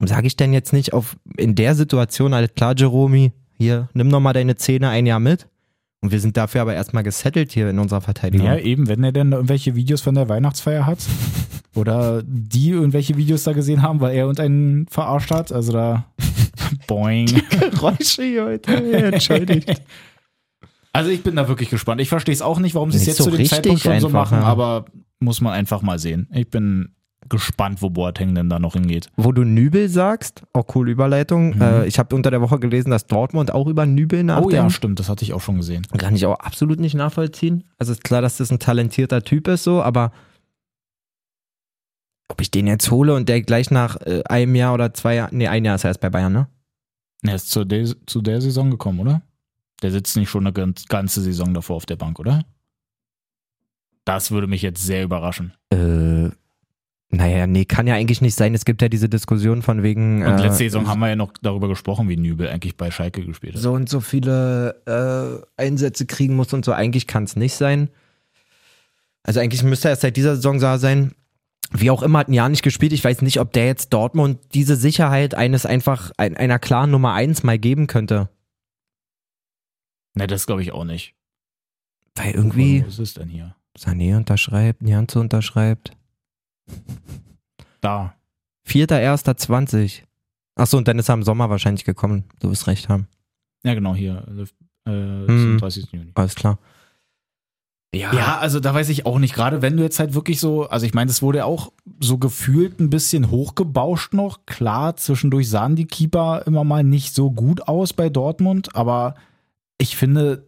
Und 0.00 0.08
sage 0.08 0.26
ich 0.26 0.36
denn 0.36 0.52
jetzt 0.52 0.72
nicht 0.72 0.92
auf, 0.92 1.16
in 1.36 1.54
der 1.54 1.74
Situation, 1.76 2.34
alles 2.34 2.54
klar, 2.54 2.74
Jeromy, 2.76 3.32
hier, 3.56 3.88
nimm 3.94 4.08
noch 4.08 4.20
mal 4.20 4.32
deine 4.32 4.56
Zähne 4.56 4.88
ein 4.88 5.06
Jahr 5.06 5.20
mit. 5.20 5.46
Und 6.00 6.12
wir 6.12 6.20
sind 6.20 6.36
dafür 6.36 6.62
aber 6.62 6.74
erstmal 6.74 7.02
gesettelt 7.02 7.52
hier 7.52 7.68
in 7.68 7.78
unserer 7.78 8.00
Verteidigung. 8.00 8.46
Ja, 8.46 8.56
eben, 8.56 8.86
wenn 8.86 9.02
er 9.02 9.12
denn 9.12 9.32
irgendwelche 9.32 9.74
Videos 9.74 10.00
von 10.00 10.14
der 10.14 10.28
Weihnachtsfeier 10.28 10.86
hat. 10.86 10.98
Oder 11.74 12.22
die 12.24 12.70
irgendwelche 12.70 13.16
Videos 13.16 13.44
da 13.44 13.52
gesehen 13.52 13.82
haben, 13.82 14.00
weil 14.00 14.16
er 14.16 14.26
und 14.26 14.40
einen 14.40 14.86
verarscht 14.88 15.30
hat. 15.30 15.52
Also 15.52 15.72
da. 15.72 16.06
Boing. 16.86 17.26
Geräusche 17.50 18.22
hier 18.22 18.44
heute. 18.44 18.72
Entschuldigt. 19.12 19.82
Also 20.90 21.10
ich 21.10 21.22
bin 21.22 21.36
da 21.36 21.46
wirklich 21.46 21.70
gespannt. 21.70 22.00
Ich 22.00 22.08
verstehe 22.08 22.32
es 22.32 22.42
auch 22.42 22.58
nicht, 22.58 22.74
warum 22.74 22.90
sie 22.90 22.96
es 22.96 23.06
jetzt 23.06 23.18
so 23.18 23.24
zu 23.24 23.36
dem 23.36 23.46
Zeitpunkt 23.46 23.82
schon 23.82 24.00
so 24.00 24.08
machen, 24.08 24.38
ja. 24.38 24.44
aber 24.44 24.86
muss 25.20 25.40
man 25.40 25.52
einfach 25.52 25.80
mal 25.80 25.98
sehen. 25.98 26.26
Ich 26.32 26.50
bin 26.50 26.96
gespannt, 27.28 27.82
wo 27.82 27.90
Boateng 27.90 28.34
denn 28.34 28.48
da 28.48 28.58
noch 28.58 28.74
hingeht. 28.74 29.08
Wo 29.16 29.32
du 29.32 29.44
Nübel 29.44 29.88
sagst, 29.88 30.42
auch 30.52 30.66
coole 30.66 30.90
Überleitung. 30.92 31.56
Mhm. 31.56 31.62
Äh, 31.62 31.86
ich 31.86 31.98
habe 31.98 32.14
unter 32.14 32.30
der 32.30 32.40
Woche 32.40 32.58
gelesen, 32.58 32.90
dass 32.90 33.06
Dortmund 33.06 33.52
auch 33.52 33.66
über 33.66 33.86
Nübel 33.86 34.24
nachdenkt. 34.24 34.52
Oh 34.52 34.56
ja, 34.56 34.70
stimmt, 34.70 34.98
das 35.00 35.08
hatte 35.08 35.24
ich 35.24 35.32
auch 35.34 35.40
schon 35.40 35.56
gesehen. 35.56 35.86
Kann 35.98 36.14
ich 36.16 36.26
auch 36.26 36.38
absolut 36.40 36.80
nicht 36.80 36.94
nachvollziehen. 36.94 37.64
Also 37.78 37.92
ist 37.92 38.04
klar, 38.04 38.22
dass 38.22 38.38
das 38.38 38.50
ein 38.50 38.58
talentierter 38.58 39.22
Typ 39.22 39.48
ist, 39.48 39.64
so, 39.64 39.82
aber 39.82 40.12
ob 42.28 42.40
ich 42.40 42.50
den 42.50 42.66
jetzt 42.66 42.90
hole 42.90 43.14
und 43.14 43.28
der 43.28 43.40
gleich 43.42 43.70
nach 43.70 43.96
äh, 44.02 44.22
einem 44.28 44.54
Jahr 44.54 44.74
oder 44.74 44.92
zwei 44.94 45.14
Jahren, 45.14 45.36
nee, 45.36 45.48
ein 45.48 45.64
Jahr 45.64 45.76
ist 45.76 45.84
er 45.84 45.90
erst 45.90 46.00
bei 46.00 46.10
Bayern, 46.10 46.32
ne? 46.32 46.48
Er 47.22 47.34
ist 47.34 47.50
zu 47.50 47.64
der, 47.64 47.86
zu 48.06 48.20
der 48.22 48.40
Saison 48.40 48.70
gekommen, 48.70 49.00
oder? 49.00 49.22
Der 49.82 49.90
sitzt 49.90 50.16
nicht 50.16 50.28
schon 50.28 50.44
eine 50.46 50.52
ganz- 50.52 50.86
ganze 50.86 51.20
Saison 51.22 51.54
davor 51.54 51.76
auf 51.76 51.86
der 51.86 51.96
Bank, 51.96 52.18
oder? 52.20 52.44
Das 54.04 54.30
würde 54.30 54.46
mich 54.46 54.62
jetzt 54.62 54.84
sehr 54.84 55.04
überraschen. 55.04 55.52
Äh, 55.70 56.30
naja, 57.10 57.46
nee, 57.46 57.64
kann 57.64 57.86
ja 57.86 57.94
eigentlich 57.94 58.20
nicht 58.20 58.34
sein. 58.34 58.54
Es 58.54 58.66
gibt 58.66 58.82
ja 58.82 58.88
diese 58.90 59.08
Diskussion 59.08 59.62
von 59.62 59.82
wegen. 59.82 60.22
Und 60.26 60.38
äh, 60.38 60.42
letzte 60.42 60.64
Saison 60.64 60.88
haben 60.88 61.00
wir 61.00 61.08
ja 61.08 61.16
noch 61.16 61.32
darüber 61.40 61.66
gesprochen, 61.68 62.08
wie 62.08 62.18
Nübel 62.18 62.48
eigentlich 62.48 62.76
bei 62.76 62.90
Schalke 62.90 63.24
gespielt 63.24 63.54
hat. 63.54 63.62
so 63.62 63.72
und 63.72 63.88
so 63.88 64.00
viele 64.00 65.42
äh, 65.56 65.62
Einsätze 65.62 66.04
kriegen 66.04 66.36
muss 66.36 66.52
und 66.52 66.66
so. 66.66 66.72
Eigentlich 66.72 67.06
kann 67.06 67.24
es 67.24 67.34
nicht 67.34 67.54
sein. 67.54 67.88
Also 69.22 69.40
eigentlich 69.40 69.62
müsste 69.62 69.88
er 69.88 69.92
erst 69.92 70.02
seit 70.02 70.16
dieser 70.16 70.36
Saison 70.36 70.58
da 70.58 70.78
sein. 70.78 71.12
wie 71.72 71.90
auch 71.90 72.02
immer, 72.02 72.18
hat 72.18 72.28
ein 72.28 72.34
Jahr 72.34 72.50
nicht 72.50 72.62
gespielt. 72.62 72.92
Ich 72.92 73.04
weiß 73.04 73.22
nicht, 73.22 73.40
ob 73.40 73.52
der 73.52 73.66
jetzt 73.66 73.92
Dortmund 73.94 74.38
diese 74.52 74.76
Sicherheit 74.76 75.34
eines 75.34 75.64
einfach 75.64 76.10
ein, 76.18 76.36
einer 76.36 76.58
klaren 76.58 76.90
Nummer 76.90 77.14
1 77.14 77.42
mal 77.42 77.58
geben 77.58 77.86
könnte. 77.86 78.28
Ne, 80.14 80.26
das 80.26 80.46
glaube 80.46 80.62
ich 80.62 80.72
auch 80.72 80.84
nicht. 80.84 81.14
Weil 82.16 82.32
irgendwie 82.32 82.84
Was 82.86 82.98
ist 82.98 83.16
denn 83.16 83.28
hier? 83.28 83.54
Sané 83.78 84.16
unterschreibt, 84.16 84.82
Nianze 84.82 85.20
unterschreibt. 85.20 85.92
Da. 87.80 88.14
4.1.20. 88.66 90.02
Achso, 90.56 90.76
und 90.76 90.88
dann 90.88 90.98
ist 90.98 91.08
er 91.08 91.14
im 91.14 91.22
Sommer 91.22 91.50
wahrscheinlich 91.50 91.84
gekommen. 91.84 92.24
Du 92.40 92.50
wirst 92.50 92.66
recht 92.66 92.88
haben. 92.88 93.06
Ja, 93.64 93.74
genau, 93.74 93.94
hier. 93.94 94.24
Äh, 94.86 94.90
Hm. 94.90 95.58
30. 95.60 95.92
Juni. 95.92 96.12
Alles 96.14 96.34
klar. 96.34 96.58
Ja, 97.94 98.38
also 98.38 98.60
da 98.60 98.74
weiß 98.74 98.90
ich 98.90 99.06
auch 99.06 99.18
nicht. 99.18 99.34
Gerade 99.34 99.62
wenn 99.62 99.76
du 99.76 99.82
jetzt 99.82 99.98
halt 99.98 100.14
wirklich 100.14 100.40
so, 100.40 100.68
also 100.68 100.84
ich 100.84 100.92
meine, 100.94 101.10
es 101.10 101.22
wurde 101.22 101.44
auch 101.46 101.72
so 102.00 102.18
gefühlt 102.18 102.80
ein 102.80 102.90
bisschen 102.90 103.30
hochgebauscht 103.30 104.12
noch. 104.12 104.44
Klar, 104.46 104.96
zwischendurch 104.96 105.48
sahen 105.48 105.74
die 105.76 105.86
Keeper 105.86 106.42
immer 106.46 106.64
mal 106.64 106.84
nicht 106.84 107.14
so 107.14 107.30
gut 107.30 107.66
aus 107.66 107.92
bei 107.94 108.08
Dortmund, 108.10 108.74
aber 108.74 109.14
ich 109.78 109.96
finde, 109.96 110.47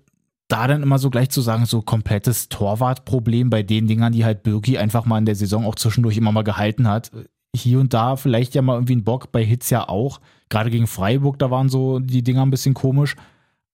da 0.51 0.67
dann 0.67 0.83
immer 0.83 0.99
so 0.99 1.11
gleich 1.11 1.31
zu 1.31 1.41
sagen, 1.41 1.67
so 1.67 1.81
komplettes 1.83 2.49
Torwartproblem 2.49 3.51
bei 3.51 3.63
den 3.63 3.87
Dingern, 3.87 4.13
die 4.13 4.25
halt 4.25 4.43
Birki 4.43 4.79
einfach 4.79 5.05
mal 5.05 5.19
in 5.19 5.27
der 5.27 5.37
Saison 5.37 5.65
auch 5.65 5.77
zwischendurch 5.77 6.17
immer 6.17 6.33
mal 6.33 6.43
gehalten 6.43 6.89
hat. 6.89 7.11
Hier 7.55 7.81
und 7.81 7.95
da 7.95 8.17
vielleicht 8.17 8.55
ja 8.55 8.63
mal 8.63 8.75
irgendwie 8.75 8.97
ein 8.97 9.05
Bock, 9.05 9.33
bei 9.33 9.45
Hits 9.45 9.71
ja 9.71 9.89
auch. 9.89 10.21
Gerade 10.49 10.71
gegen 10.71 10.87
Freiburg, 10.87 11.39
da 11.39 11.51
waren 11.51 11.69
so 11.69 11.99
die 11.99 12.23
Dinger 12.23 12.43
ein 12.43 12.51
bisschen 12.51 12.75
komisch. 12.75 13.17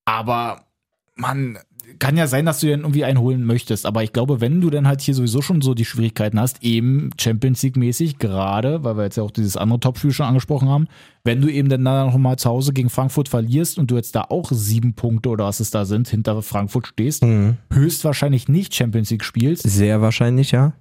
Aber 0.04 0.62
man 1.14 1.58
kann 1.98 2.16
ja 2.16 2.26
sein, 2.26 2.44
dass 2.46 2.60
du 2.60 2.66
den 2.66 2.80
irgendwie 2.80 3.04
einholen 3.04 3.44
möchtest. 3.44 3.86
Aber 3.86 4.02
ich 4.02 4.12
glaube, 4.12 4.40
wenn 4.40 4.60
du 4.60 4.70
dann 4.70 4.86
halt 4.86 5.00
hier 5.00 5.14
sowieso 5.14 5.40
schon 5.42 5.62
so 5.62 5.72
die 5.74 5.84
Schwierigkeiten 5.84 6.38
hast, 6.40 6.62
eben 6.62 7.10
Champions 7.18 7.62
League 7.62 7.76
mäßig, 7.76 8.18
gerade, 8.18 8.84
weil 8.84 8.96
wir 8.96 9.04
jetzt 9.04 9.16
ja 9.16 9.22
auch 9.22 9.30
dieses 9.30 9.56
andere 9.56 9.80
Topspiel 9.80 10.10
schon 10.12 10.26
angesprochen 10.26 10.68
haben, 10.68 10.88
wenn 11.24 11.40
du 11.40 11.48
eben 11.48 11.68
dann 11.68 11.84
da 11.84 12.04
noch 12.06 12.16
mal 12.18 12.36
zu 12.38 12.48
Hause 12.50 12.72
gegen 12.72 12.90
Frankfurt 12.90 13.28
verlierst 13.28 13.78
und 13.78 13.90
du 13.90 13.96
jetzt 13.96 14.14
da 14.14 14.22
auch 14.28 14.50
sieben 14.52 14.94
Punkte 14.94 15.28
oder 15.28 15.44
was 15.46 15.60
es 15.60 15.70
da 15.70 15.84
sind, 15.84 16.08
hinter 16.08 16.42
Frankfurt 16.42 16.88
stehst, 16.88 17.22
Mhm. 17.24 17.56
höchstwahrscheinlich 17.72 18.48
nicht 18.48 18.74
Champions 18.74 19.10
League 19.10 19.24
spielst, 19.24 19.62
Sehr 19.62 20.00
wahrscheinlich, 20.02 20.50
ja. 20.50 20.72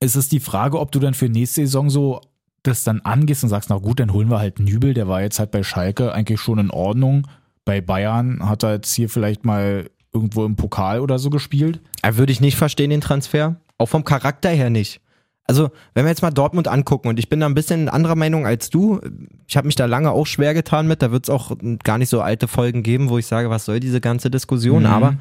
ist 0.00 0.16
es 0.16 0.28
die 0.28 0.40
Frage, 0.40 0.78
ob 0.80 0.90
du 0.92 0.98
dann 0.98 1.14
für 1.14 1.28
nächste 1.28 1.62
Saison 1.62 1.90
so 1.90 2.20
das 2.62 2.82
dann 2.82 3.00
angehst 3.02 3.44
und 3.44 3.48
sagst, 3.50 3.70
na 3.70 3.76
gut, 3.78 4.00
dann 4.00 4.12
holen 4.12 4.28
wir 4.28 4.38
halt 4.40 4.58
Nübel, 4.58 4.92
der 4.94 5.06
war 5.06 5.22
jetzt 5.22 5.38
halt 5.38 5.52
bei 5.52 5.62
Schalke 5.62 6.12
eigentlich 6.12 6.40
schon 6.40 6.58
in 6.58 6.70
Ordnung. 6.70 7.26
Bei 7.64 7.80
Bayern 7.80 8.48
hat 8.48 8.64
er 8.64 8.74
jetzt 8.74 8.92
hier 8.94 9.08
vielleicht 9.08 9.44
mal 9.44 9.88
irgendwo 10.16 10.44
im 10.44 10.56
Pokal 10.56 11.00
oder 11.00 11.18
so 11.18 11.30
gespielt. 11.30 11.80
Äh, 12.02 12.16
Würde 12.16 12.32
ich 12.32 12.40
nicht 12.40 12.56
verstehen, 12.56 12.90
den 12.90 13.00
Transfer. 13.00 13.56
Auch 13.78 13.86
vom 13.86 14.04
Charakter 14.04 14.48
her 14.48 14.70
nicht. 14.70 15.00
Also, 15.44 15.70
wenn 15.94 16.04
wir 16.04 16.10
jetzt 16.10 16.22
mal 16.22 16.32
Dortmund 16.32 16.66
angucken 16.66 17.08
und 17.08 17.18
ich 17.18 17.28
bin 17.28 17.38
da 17.38 17.46
ein 17.46 17.54
bisschen 17.54 17.88
anderer 17.88 18.16
Meinung 18.16 18.46
als 18.46 18.68
du. 18.68 19.00
Ich 19.46 19.56
habe 19.56 19.66
mich 19.66 19.76
da 19.76 19.86
lange 19.86 20.10
auch 20.10 20.26
schwer 20.26 20.54
getan 20.54 20.88
mit. 20.88 21.02
Da 21.02 21.12
wird 21.12 21.24
es 21.24 21.30
auch 21.30 21.52
gar 21.84 21.98
nicht 21.98 22.08
so 22.08 22.20
alte 22.20 22.48
Folgen 22.48 22.82
geben, 22.82 23.10
wo 23.10 23.18
ich 23.18 23.26
sage, 23.26 23.48
was 23.48 23.64
soll 23.64 23.78
diese 23.78 24.00
ganze 24.00 24.28
Diskussion. 24.28 24.82
Mhm. 24.82 24.88
Aber 24.88 25.16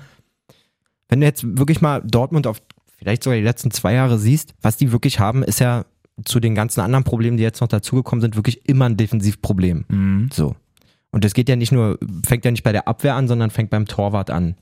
wenn 1.09 1.19
du 1.19 1.27
jetzt 1.27 1.57
wirklich 1.57 1.81
mal 1.81 2.01
Dortmund 2.01 2.47
auf 2.47 2.61
vielleicht 2.97 3.23
sogar 3.23 3.37
die 3.37 3.43
letzten 3.43 3.69
zwei 3.69 3.93
Jahre 3.93 4.17
siehst, 4.17 4.55
was 4.61 4.77
die 4.77 4.91
wirklich 4.91 5.19
haben, 5.19 5.43
ist 5.43 5.59
ja 5.59 5.85
zu 6.23 6.39
den 6.39 6.55
ganzen 6.55 6.79
anderen 6.79 7.03
Problemen, 7.03 7.37
die 7.37 7.43
jetzt 7.43 7.61
noch 7.61 7.67
dazugekommen 7.67 8.21
sind, 8.21 8.35
wirklich 8.35 8.67
immer 8.67 8.85
ein 8.85 8.97
Defensivproblem. 8.97 9.85
Mhm. 9.89 10.29
So. 10.33 10.55
Und 11.11 11.23
das 11.23 11.33
geht 11.33 11.49
ja 11.49 11.55
nicht 11.55 11.71
nur, 11.71 11.97
fängt 12.25 12.45
ja 12.45 12.51
nicht 12.51 12.63
bei 12.63 12.71
der 12.71 12.87
Abwehr 12.87 13.15
an, 13.15 13.27
sondern 13.27 13.49
fängt 13.49 13.69
beim 13.69 13.85
Torwart 13.85 14.31
an. 14.31 14.55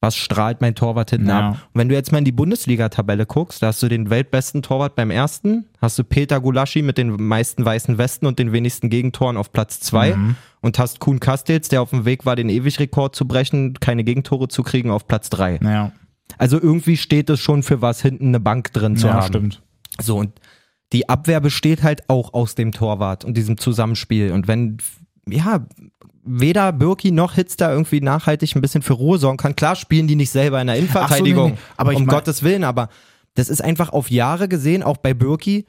Was 0.00 0.14
strahlt 0.14 0.60
mein 0.60 0.76
Torwart 0.76 1.10
hinten 1.10 1.28
Ja. 1.28 1.50
ab? 1.50 1.68
Und 1.74 1.80
wenn 1.80 1.88
du 1.88 1.94
jetzt 1.96 2.12
mal 2.12 2.18
in 2.18 2.24
die 2.24 2.30
Bundesliga-Tabelle 2.32 3.26
guckst, 3.26 3.62
da 3.62 3.68
hast 3.68 3.82
du 3.82 3.88
den 3.88 4.10
weltbesten 4.10 4.62
Torwart 4.62 4.94
beim 4.94 5.10
ersten, 5.10 5.66
hast 5.80 5.98
du 5.98 6.04
Peter 6.04 6.40
Gulaschi 6.40 6.82
mit 6.82 6.98
den 6.98 7.10
meisten 7.26 7.64
weißen 7.64 7.98
Westen 7.98 8.26
und 8.26 8.38
den 8.38 8.52
wenigsten 8.52 8.90
Gegentoren 8.90 9.36
auf 9.36 9.52
Platz 9.52 9.80
zwei 9.80 10.14
Mhm. 10.14 10.36
und 10.60 10.78
hast 10.78 11.00
Kuhn 11.00 11.18
Castells, 11.18 11.68
der 11.68 11.82
auf 11.82 11.90
dem 11.90 12.04
Weg 12.04 12.24
war, 12.26 12.36
den 12.36 12.48
Ewigrekord 12.48 13.16
zu 13.16 13.26
brechen, 13.26 13.74
keine 13.80 14.04
Gegentore 14.04 14.46
zu 14.46 14.62
kriegen, 14.62 14.90
auf 14.92 15.08
Platz 15.08 15.30
drei. 15.30 15.58
Ja, 15.62 15.90
Also 16.36 16.60
irgendwie 16.60 16.96
steht 16.96 17.28
es 17.30 17.40
schon 17.40 17.64
für 17.64 17.82
was, 17.82 18.00
hinten 18.00 18.28
eine 18.28 18.40
Bank 18.40 18.72
drin 18.72 18.96
zu 18.96 19.08
ja 19.08 19.14
haben. 19.14 19.26
stimmt. 19.26 19.62
So, 20.00 20.16
und 20.18 20.30
die 20.92 21.08
Abwehr 21.08 21.40
besteht 21.40 21.82
halt 21.82 22.08
auch 22.08 22.34
aus 22.34 22.54
dem 22.54 22.70
Torwart 22.70 23.24
und 23.24 23.36
diesem 23.36 23.58
Zusammenspiel. 23.58 24.30
Und 24.32 24.46
wenn, 24.46 24.76
ja, 25.30 25.66
weder 26.24 26.72
Birki 26.72 27.10
noch 27.10 27.34
Hitz 27.34 27.56
da 27.56 27.72
irgendwie 27.72 28.00
nachhaltig 28.00 28.54
ein 28.54 28.60
bisschen 28.60 28.82
für 28.82 28.94
Ruhe 28.94 29.18
sorgen 29.18 29.38
kann, 29.38 29.56
klar 29.56 29.76
spielen 29.76 30.06
die 30.06 30.16
nicht 30.16 30.30
selber 30.30 30.60
in 30.60 30.66
der 30.66 30.76
Innenverteidigung, 30.76 31.50
nee, 31.50 31.56
nee. 31.56 31.72
Aber 31.76 31.92
ich 31.92 31.98
um 31.98 32.06
Gottes 32.06 32.42
Willen, 32.42 32.64
aber 32.64 32.88
das 33.34 33.48
ist 33.48 33.62
einfach 33.62 33.90
auf 33.90 34.10
Jahre 34.10 34.48
gesehen, 34.48 34.82
auch 34.82 34.96
bei 34.98 35.14
Birki, 35.14 35.66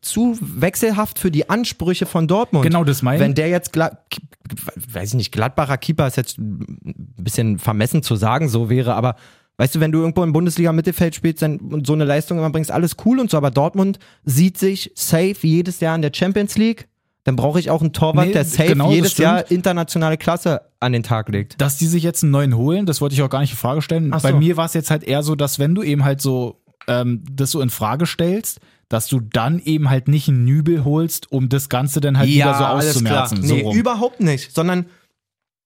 zu 0.00 0.36
wechselhaft 0.40 1.18
für 1.18 1.30
die 1.30 1.48
Ansprüche 1.48 2.06
von 2.06 2.26
Dortmund. 2.26 2.64
Genau, 2.64 2.84
das 2.84 3.02
meine 3.02 3.20
Wenn 3.20 3.34
der 3.34 3.48
jetzt, 3.48 3.76
weiß 3.76 5.10
ich 5.10 5.14
nicht, 5.14 5.32
Gladbacher 5.32 5.78
Keeper 5.78 6.06
ist 6.08 6.16
jetzt 6.16 6.38
ein 6.38 7.14
bisschen 7.16 7.58
vermessen 7.58 8.02
zu 8.02 8.16
sagen, 8.16 8.48
so 8.48 8.68
wäre, 8.68 8.94
aber 8.94 9.16
weißt 9.58 9.76
du, 9.76 9.80
wenn 9.80 9.92
du 9.92 10.00
irgendwo 10.00 10.22
im 10.22 10.32
Bundesliga-Mittelfeld 10.32 11.14
spielst 11.14 11.42
dann, 11.42 11.58
und 11.58 11.86
so 11.86 11.92
eine 11.92 12.04
Leistung 12.04 12.38
immer 12.38 12.50
bringst, 12.50 12.70
alles 12.70 12.96
cool 13.04 13.20
und 13.20 13.30
so, 13.30 13.36
aber 13.36 13.50
Dortmund 13.50 13.98
sieht 14.24 14.58
sich 14.58 14.92
safe 14.94 15.36
jedes 15.42 15.80
Jahr 15.80 15.94
in 15.94 16.02
der 16.02 16.12
Champions 16.12 16.58
League, 16.58 16.88
dann 17.26 17.34
brauche 17.34 17.58
ich 17.58 17.70
auch 17.70 17.80
einen 17.80 17.92
Torwart, 17.92 18.28
Nee, 18.28 18.32
der 18.32 18.44
safe 18.44 18.68
genau, 18.68 18.92
jedes. 18.92 19.18
Jahr 19.18 19.50
internationale 19.50 20.16
Klasse 20.16 20.60
an 20.78 20.92
den 20.92 21.02
Tag 21.02 21.28
legt. 21.28 21.60
Dass 21.60 21.76
die 21.76 21.86
sich 21.86 22.04
jetzt 22.04 22.22
einen 22.22 22.30
neuen 22.30 22.56
holen, 22.56 22.86
das 22.86 23.00
wollte 23.00 23.16
ich 23.16 23.22
auch 23.22 23.28
gar 23.28 23.40
nicht 23.40 23.50
in 23.50 23.56
Frage 23.56 23.82
stellen. 23.82 24.12
Ach 24.12 24.22
Bei 24.22 24.30
so. 24.30 24.36
mir 24.36 24.56
war 24.56 24.66
es 24.66 24.74
jetzt 24.74 24.92
halt 24.92 25.02
eher 25.02 25.24
so, 25.24 25.34
dass 25.34 25.58
wenn 25.58 25.74
du 25.74 25.82
eben 25.82 26.04
halt 26.04 26.20
so 26.20 26.62
ähm, 26.86 27.24
das 27.28 27.50
so 27.50 27.60
in 27.60 27.70
Frage 27.70 28.06
stellst, 28.06 28.60
dass 28.88 29.08
du 29.08 29.18
dann 29.18 29.58
eben 29.58 29.90
halt 29.90 30.06
nicht 30.06 30.28
einen 30.28 30.44
Nübel 30.44 30.84
holst, 30.84 31.32
um 31.32 31.48
das 31.48 31.68
Ganze 31.68 32.00
dann 32.00 32.16
halt 32.16 32.28
wieder 32.28 32.54
so 32.54 32.64
auszumerzen. 32.64 33.40
Nee, 33.40 33.64
so 33.64 33.72
überhaupt 33.74 34.20
nicht, 34.20 34.54
sondern 34.54 34.86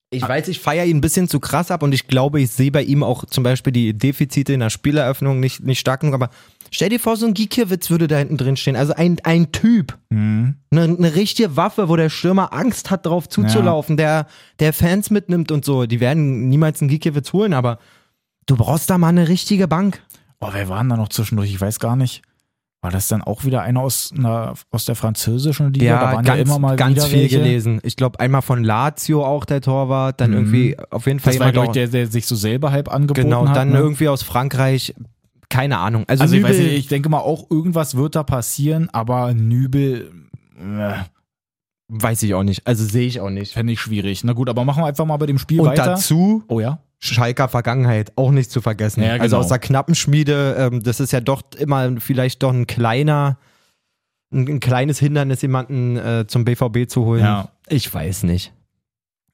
ich 0.09 0.27
weiß, 0.27 0.49
ich 0.49 0.61
feiere 0.61 0.87
ihn 0.87 0.97
ein 0.97 1.03
bisschen 1.03 1.29
zu 1.29 1.41
krass 1.41 1.71
ab 1.71 1.83
und 1.83 1.93
ich 1.93 2.09
glaube, 2.09 2.41
ich 2.41 2.51
sehe 2.51 2.73
bei 2.73 2.83
ihm 2.83 3.03
auch 3.03 3.27
zum 3.27 3.45
Beispiel 3.45 3.75
die 3.75 3.93
Defizite 3.93 4.55
in 4.55 4.61
der 4.61 4.71
Spieleröffnung 4.71 5.41
nicht, 5.41 5.63
nicht 5.63 5.79
stark 5.79 6.01
genug, 6.01 6.15
aber 6.15 6.31
stell 6.71 6.89
dir 6.89 7.01
vor, 7.01 7.17
so 7.17 7.27
ein 7.27 7.35
Gikiewicz 7.35 7.91
würde 7.91 8.09
da 8.09 8.17
hinten 8.19 8.37
drin 8.37 8.57
stehen. 8.57 8.77
Also 8.77 8.95
ein, 8.95 9.19
ein 9.25 9.53
Typ, 9.53 9.99
Mhm. 10.11 10.55
eine, 10.71 10.83
eine 10.85 11.15
richtige 11.15 11.57
Waffe, 11.57 11.89
wo 11.89 11.97
der 11.97 12.09
Stürmer 12.11 12.53
Angst 12.53 12.91
hat, 12.91 13.07
drauf 13.07 13.29
zuzulaufen, 13.29 13.97
der, 13.97 14.27
der 14.59 14.73
Fans 14.73 15.11
mitnimmt 15.11 15.53
und 15.53 15.65
so. 15.65 15.87
Die 15.87 16.01
werden 16.01 16.49
niemals 16.49 16.81
einen 16.81 16.89
Gikiewicz 16.91 17.33
holen, 17.33 17.53
aber 17.55 17.79
du 18.47 18.57
brauchst 18.57 18.91
da 18.91 18.99
mal 18.99 19.09
eine 19.09 19.29
richtige 19.29 19.69
Bank. 19.69 20.03
Oh, 20.41 20.49
wer 20.53 20.69
waren 20.69 20.89
da 20.89 20.97
noch 20.97 21.09
zwischendurch? 21.11 21.51
Ich 21.53 21.61
weiß 21.61 21.79
gar 21.81 21.97
nicht. 21.97 22.23
War 22.83 22.91
das 22.91 23.09
dann 23.09 23.21
auch 23.21 23.45
wieder 23.45 23.61
einer 23.61 23.81
aus, 23.81 24.11
einer, 24.17 24.55
aus 24.71 24.87
der 24.87 24.95
französischen 24.95 25.71
Liga? 25.75 26.01
da 26.01 26.13
waren 26.15 26.25
ganz, 26.25 26.39
ja 26.39 26.43
immer 26.45 26.59
mal 26.59 26.77
ganz 26.77 27.05
viel 27.05 27.21
welche. 27.21 27.37
gelesen. 27.37 27.79
Ich 27.83 27.95
glaube, 27.95 28.19
einmal 28.21 28.41
von 28.41 28.65
Lazio 28.65 29.23
auch 29.23 29.45
der 29.45 29.61
Torwart, 29.61 30.19
dann 30.23 30.31
Mhm. 30.31 30.37
irgendwie 30.37 30.77
auf 30.91 31.05
jeden 31.07 31.21
Fall 31.21 31.35
Das 31.35 31.41
war, 31.41 31.53
glaube 31.53 31.67
ich, 31.67 31.73
der, 31.73 31.89
der 31.89 32.07
sich 32.07 32.25
so 32.27 32.37
selber 32.37 32.73
halb 32.73 32.89
angeboten 32.91 33.21
Genau, 33.29 33.47
hat. 33.47 33.55
dann 33.55 33.69
ne? 33.73 33.77
irgendwie 33.79 34.09
aus 34.09 34.23
Frankreich, 34.23 34.95
keine 35.51 35.79
Ahnung. 35.79 36.05
Also, 36.09 36.23
Also 36.23 36.35
ich 36.37 36.41
Nübel, 36.43 36.55
weiß 36.57 36.65
nicht, 36.65 36.73
ich 36.79 36.89
denke 36.89 37.09
mal 37.11 37.19
auch, 37.19 37.51
irgendwas 37.51 37.95
wird 37.97 38.15
da 38.17 38.23
passieren, 38.23 38.89
aber 38.91 39.35
Nübel 39.35 40.11
äh, 40.59 40.95
weiß 41.89 42.23
ich 42.23 42.35
auch 42.35 42.43
nicht. 42.45 42.67
Also 42.67 42.85
sehe 42.85 43.07
ich 43.07 43.21
auch 43.21 43.31
nicht. 43.31 43.53
fände 43.53 43.73
ich 43.73 43.81
schwierig. 43.81 44.25
Na 44.25 44.33
gut, 44.33 44.49
aber 44.49 44.65
machen 44.65 44.83
wir 44.83 44.87
einfach 44.87 45.05
mal 45.05 45.17
bei 45.19 45.27
dem 45.27 45.39
Spiel 45.39 45.61
Und 45.61 45.67
weiter. 45.67 45.85
dazu 45.85 46.45
oh 46.49 46.61
ja? 46.61 46.79
Schalker 46.99 47.49
Vergangenheit 47.49 48.13
auch 48.17 48.31
nicht 48.31 48.51
zu 48.51 48.61
vergessen. 48.61 49.03
Ja, 49.03 49.13
Also 49.13 49.23
genau. 49.25 49.39
aus 49.39 49.49
der 49.49 49.59
knappen 49.59 49.95
Schmiede, 49.95 50.55
ähm, 50.59 50.83
das 50.83 51.01
ist 51.01 51.13
ja 51.13 51.21
doch 51.21 51.43
immer 51.59 51.99
vielleicht 52.01 52.43
doch 52.43 52.53
ein 52.53 52.67
kleiner, 52.67 53.39
ein, 54.33 54.47
ein 54.47 54.61
kleines 54.61 54.99
Hindernis, 54.99 55.43
jemanden 55.43 55.97
äh, 55.97 56.27
zum 56.29 56.45
BVB 56.45 56.89
zu 56.89 57.05
holen. 57.07 57.21
Ja. 57.25 57.49
Ich 57.69 57.93
weiß 57.93 58.25
nicht. 58.25 58.53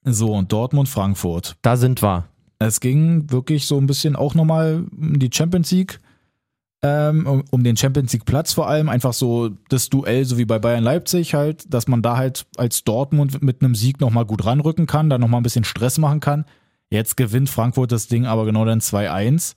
So, 0.04 0.32
und 0.32 0.52
Dortmund, 0.52 0.88
Frankfurt. 0.88 1.56
Da 1.62 1.76
sind 1.76 2.02
wir. 2.02 2.26
Es 2.60 2.78
ging 2.80 3.30
wirklich 3.32 3.66
so 3.66 3.76
ein 3.78 3.86
bisschen 3.88 4.14
auch 4.14 4.34
nochmal 4.34 4.84
um 4.96 5.18
die 5.18 5.30
Champions 5.32 5.72
League, 5.72 5.98
ähm, 6.86 7.26
um, 7.26 7.44
um 7.50 7.64
den 7.64 7.76
Champions 7.76 8.12
League 8.12 8.24
Platz 8.24 8.52
vor 8.52 8.68
allem. 8.68 8.88
Einfach 8.88 9.12
so 9.12 9.50
das 9.68 9.88
Duell, 9.88 10.24
so 10.24 10.38
wie 10.38 10.44
bei 10.44 10.58
Bayern 10.58 10.84
Leipzig 10.84 11.34
halt, 11.34 11.72
dass 11.72 11.88
man 11.88 12.02
da 12.02 12.16
halt 12.16 12.46
als 12.56 12.84
Dortmund 12.84 13.42
mit 13.42 13.62
einem 13.62 13.74
Sieg 13.74 14.00
nochmal 14.00 14.24
gut 14.24 14.44
ranrücken 14.46 14.86
kann, 14.86 15.10
da 15.10 15.18
nochmal 15.18 15.40
ein 15.40 15.42
bisschen 15.42 15.64
Stress 15.64 15.98
machen 15.98 16.20
kann. 16.20 16.44
Jetzt 16.90 17.16
gewinnt 17.16 17.50
Frankfurt 17.50 17.90
das 17.92 18.06
Ding 18.08 18.26
aber 18.26 18.44
genau 18.44 18.64
dann 18.64 18.80
2-1. 18.80 19.54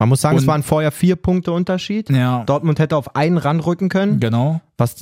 Man 0.00 0.08
muss 0.08 0.20
sagen, 0.20 0.36
es 0.36 0.42
Und- 0.42 0.48
waren 0.48 0.62
vorher 0.64 0.90
vier 0.90 1.16
Punkte 1.16 1.52
Unterschied. 1.52 2.10
Ja, 2.10 2.42
Dortmund 2.44 2.78
hätte 2.80 2.96
auf 2.96 3.14
einen 3.16 3.38
ranrücken 3.38 3.88
können. 3.88 4.18
genau. 4.20 4.60
was 4.76 4.96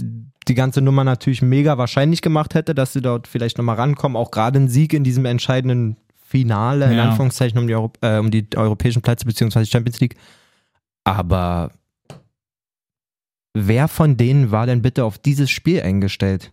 die 0.48 0.54
ganze 0.54 0.82
Nummer 0.82 1.04
natürlich 1.04 1.40
mega 1.40 1.78
wahrscheinlich 1.78 2.20
gemacht 2.20 2.54
hätte, 2.54 2.74
dass 2.74 2.92
sie 2.92 3.00
dort 3.00 3.26
vielleicht 3.28 3.56
nochmal 3.58 3.76
rankommen. 3.76 4.16
Auch 4.16 4.30
gerade 4.32 4.58
ein 4.58 4.68
Sieg 4.68 4.92
in 4.92 5.04
diesem 5.04 5.24
entscheidenden 5.24 5.96
Finale, 6.26 6.86
in 6.86 6.96
Ja. 6.96 7.04
Anführungszeichen, 7.10 7.58
um 7.58 7.66
die, 7.68 7.74
Europ 7.74 7.96
äh, 8.02 8.18
um 8.18 8.30
die 8.30 8.46
europäischen 8.56 9.02
Plätze 9.02 9.24
beziehungsweise 9.24 9.70
Champions 9.70 10.00
League. 10.00 10.16
Aber 11.04 11.72
wer 13.54 13.88
von 13.88 14.16
denen 14.16 14.50
war 14.50 14.66
denn 14.66 14.82
bitte 14.82 15.04
auf 15.04 15.18
dieses 15.18 15.50
Spiel 15.50 15.82
eingestellt? 15.82 16.52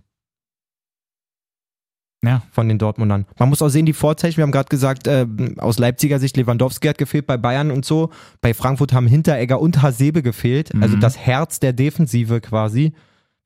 Ja. 2.21 2.41
von 2.51 2.67
den 2.67 2.77
Dortmundern. 2.77 3.25
Man 3.37 3.47
muss 3.47 3.61
auch 3.61 3.69
sehen, 3.69 3.85
die 3.85 3.93
Vorzeichen, 3.93 4.35
wir 4.35 4.43
haben 4.43 4.51
gerade 4.51 4.67
gesagt, 4.67 5.07
äh, 5.07 5.25
aus 5.57 5.79
Leipziger 5.79 6.19
Sicht 6.19 6.35
Lewandowski 6.35 6.89
hat 6.89 6.97
gefehlt 6.97 7.25
bei 7.25 7.37
Bayern 7.37 7.71
und 7.71 7.85
so. 7.85 8.09
Bei 8.41 8.53
Frankfurt 8.53 8.91
haben 8.91 9.07
Hinteregger 9.07 9.61
und 9.61 9.81
Hasebe 9.81 10.21
gefehlt. 10.21 10.73
Also 10.81 10.97
Mhm. 10.97 10.99
das 10.99 11.17
Herz 11.17 11.61
der 11.61 11.71
Defensive 11.71 12.41
quasi. 12.41 12.91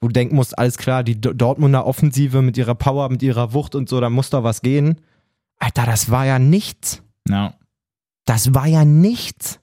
Wo 0.01 0.07
du 0.07 0.13
denken 0.13 0.35
musst, 0.35 0.57
alles 0.57 0.79
klar, 0.79 1.03
die 1.03 1.21
Do- 1.21 1.33
Dortmunder 1.33 1.85
Offensive 1.85 2.41
mit 2.41 2.57
ihrer 2.57 2.73
Power, 2.73 3.09
mit 3.09 3.21
ihrer 3.21 3.53
Wucht 3.53 3.75
und 3.75 3.87
so, 3.87 4.01
da 4.01 4.09
muss 4.09 4.31
doch 4.31 4.43
was 4.43 4.63
gehen. 4.63 4.99
Alter, 5.59 5.85
das 5.85 6.09
war 6.09 6.25
ja 6.25 6.39
nichts. 6.39 7.03
Ja. 7.29 7.53
Das 8.25 8.55
war 8.55 8.65
ja 8.65 8.85
nichts. 8.85 9.59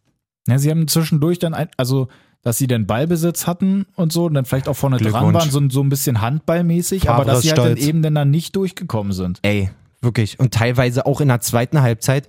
Ja, 0.49 0.59
sie 0.59 0.71
haben 0.71 0.89
zwischendurch 0.89 1.39
dann, 1.39 1.55
ein, 1.55 1.69
also, 1.77 2.09
dass 2.43 2.59
sie 2.59 2.67
den 2.67 2.87
Ballbesitz 2.87 3.47
hatten 3.47 3.87
und 3.97 4.13
so 4.13 4.25
und 4.25 4.35
dann 4.35 4.45
vielleicht 4.45 4.69
auch 4.69 4.77
vorne 4.77 4.97
dran 4.97 5.35
waren, 5.35 5.51
so, 5.51 5.69
so 5.69 5.83
ein 5.83 5.89
bisschen 5.89 6.21
handballmäßig, 6.21 7.11
aber 7.11 7.25
dass 7.25 7.43
sie 7.43 7.51
halt 7.51 7.59
dann 7.59 7.77
eben 7.77 8.03
dann, 8.03 8.15
dann 8.15 8.31
nicht 8.31 8.57
durchgekommen 8.57 9.13
sind. 9.13 9.41
Ey, 9.43 9.71
wirklich. 10.01 10.39
Und 10.41 10.55
teilweise 10.55 11.07
auch 11.07 11.21
in 11.21 11.29
der 11.29 11.41
zweiten 11.41 11.83
Halbzeit 11.83 12.29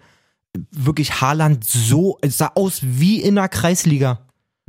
wirklich 0.72 1.22
Haaland 1.22 1.64
so, 1.64 2.18
es 2.22 2.38
sah 2.38 2.52
aus 2.56 2.80
wie 2.84 3.22
in 3.22 3.36
der 3.36 3.48
Kreisliga. 3.48 4.20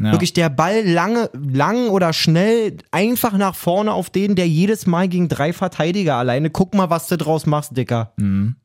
Ja. 0.01 0.13
Wirklich 0.13 0.33
der 0.33 0.49
Ball 0.49 0.85
lange, 0.85 1.31
lang 1.35 1.89
oder 1.89 2.13
schnell 2.13 2.77
einfach 2.91 3.37
nach 3.37 3.55
vorne 3.55 3.93
auf 3.93 4.11
den, 4.11 4.35
der 4.35 4.49
jedes 4.49 4.87
Mal 4.87 5.09
gegen 5.09 5.29
drei 5.29 5.53
Verteidiger 5.53 6.17
alleine. 6.17 6.51
Guck 6.51 6.75
mal, 6.75 6.91
was 6.91 7.09
du 7.09 7.17
draus 7.17 7.47
machst, 7.47 7.77
Dicker. 7.77 8.13
Mhm. 8.17 8.57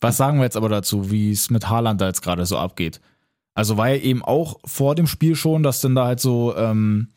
Was 0.00 0.16
sagen 0.16 0.38
wir 0.38 0.44
jetzt 0.44 0.56
aber 0.56 0.68
dazu, 0.68 1.10
wie 1.10 1.30
es 1.30 1.50
mit 1.50 1.68
Haaland 1.68 2.00
da 2.00 2.06
jetzt 2.06 2.22
gerade 2.22 2.44
so 2.44 2.58
abgeht? 2.58 3.00
Also 3.54 3.76
war 3.76 3.90
ja 3.90 3.96
eben 3.96 4.22
auch 4.22 4.58
vor 4.64 4.94
dem 4.94 5.06
Spiel 5.06 5.36
schon, 5.36 5.62
dass 5.62 5.80
dann 5.80 5.94
da 5.94 6.06
halt 6.06 6.20
so, 6.20 6.56
ähm, 6.56 7.08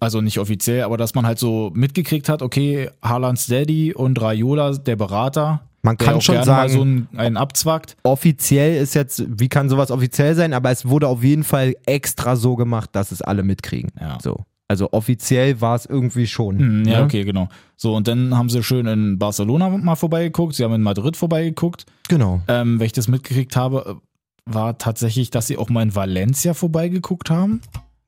also 0.00 0.22
nicht 0.22 0.38
offiziell, 0.38 0.82
aber 0.82 0.96
dass 0.96 1.14
man 1.14 1.26
halt 1.26 1.38
so 1.38 1.70
mitgekriegt 1.74 2.28
hat, 2.28 2.40
okay, 2.40 2.90
Haalands 3.02 3.46
Daddy 3.46 3.92
und 3.92 4.20
Raiola, 4.20 4.72
der 4.78 4.96
Berater, 4.96 5.60
Man 5.82 5.98
kann 5.98 6.22
schon 6.22 6.42
sagen, 6.42 6.72
so 6.72 6.80
einen, 6.80 7.08
einen 7.16 7.36
abzwackt. 7.36 7.96
offiziell 8.02 8.82
ist 8.82 8.94
jetzt, 8.94 9.24
wie 9.28 9.48
kann 9.48 9.68
sowas 9.68 9.90
offiziell 9.90 10.34
sein, 10.34 10.54
aber 10.54 10.70
es 10.70 10.88
wurde 10.88 11.08
auf 11.08 11.22
jeden 11.22 11.44
Fall 11.44 11.74
extra 11.84 12.36
so 12.36 12.56
gemacht, 12.56 12.90
dass 12.92 13.12
es 13.12 13.20
alle 13.20 13.42
mitkriegen. 13.42 13.90
Ja. 14.00 14.18
So. 14.22 14.44
Also 14.68 14.88
offiziell 14.92 15.60
war 15.60 15.76
es 15.76 15.86
irgendwie 15.86 16.26
schon. 16.26 16.58
Hm, 16.58 16.84
ja, 16.86 17.00
ne? 17.00 17.04
okay, 17.04 17.24
genau. 17.24 17.48
So, 17.76 17.94
und 17.94 18.08
dann 18.08 18.36
haben 18.36 18.48
sie 18.48 18.62
schön 18.62 18.86
in 18.86 19.18
Barcelona 19.18 19.68
mal 19.68 19.94
vorbeigeguckt, 19.94 20.54
sie 20.54 20.64
haben 20.64 20.74
in 20.74 20.82
Madrid 20.82 21.16
vorbeigeguckt. 21.16 21.84
Genau. 22.08 22.40
Ähm, 22.48 22.80
wenn 22.80 22.86
ich 22.86 22.92
das 22.92 23.06
mitgekriegt 23.06 23.54
habe, 23.54 24.00
war 24.46 24.78
tatsächlich, 24.78 25.30
dass 25.30 25.46
sie 25.46 25.58
auch 25.58 25.68
mal 25.68 25.82
in 25.82 25.94
Valencia 25.94 26.54
vorbeigeguckt 26.54 27.30
haben. 27.30 27.60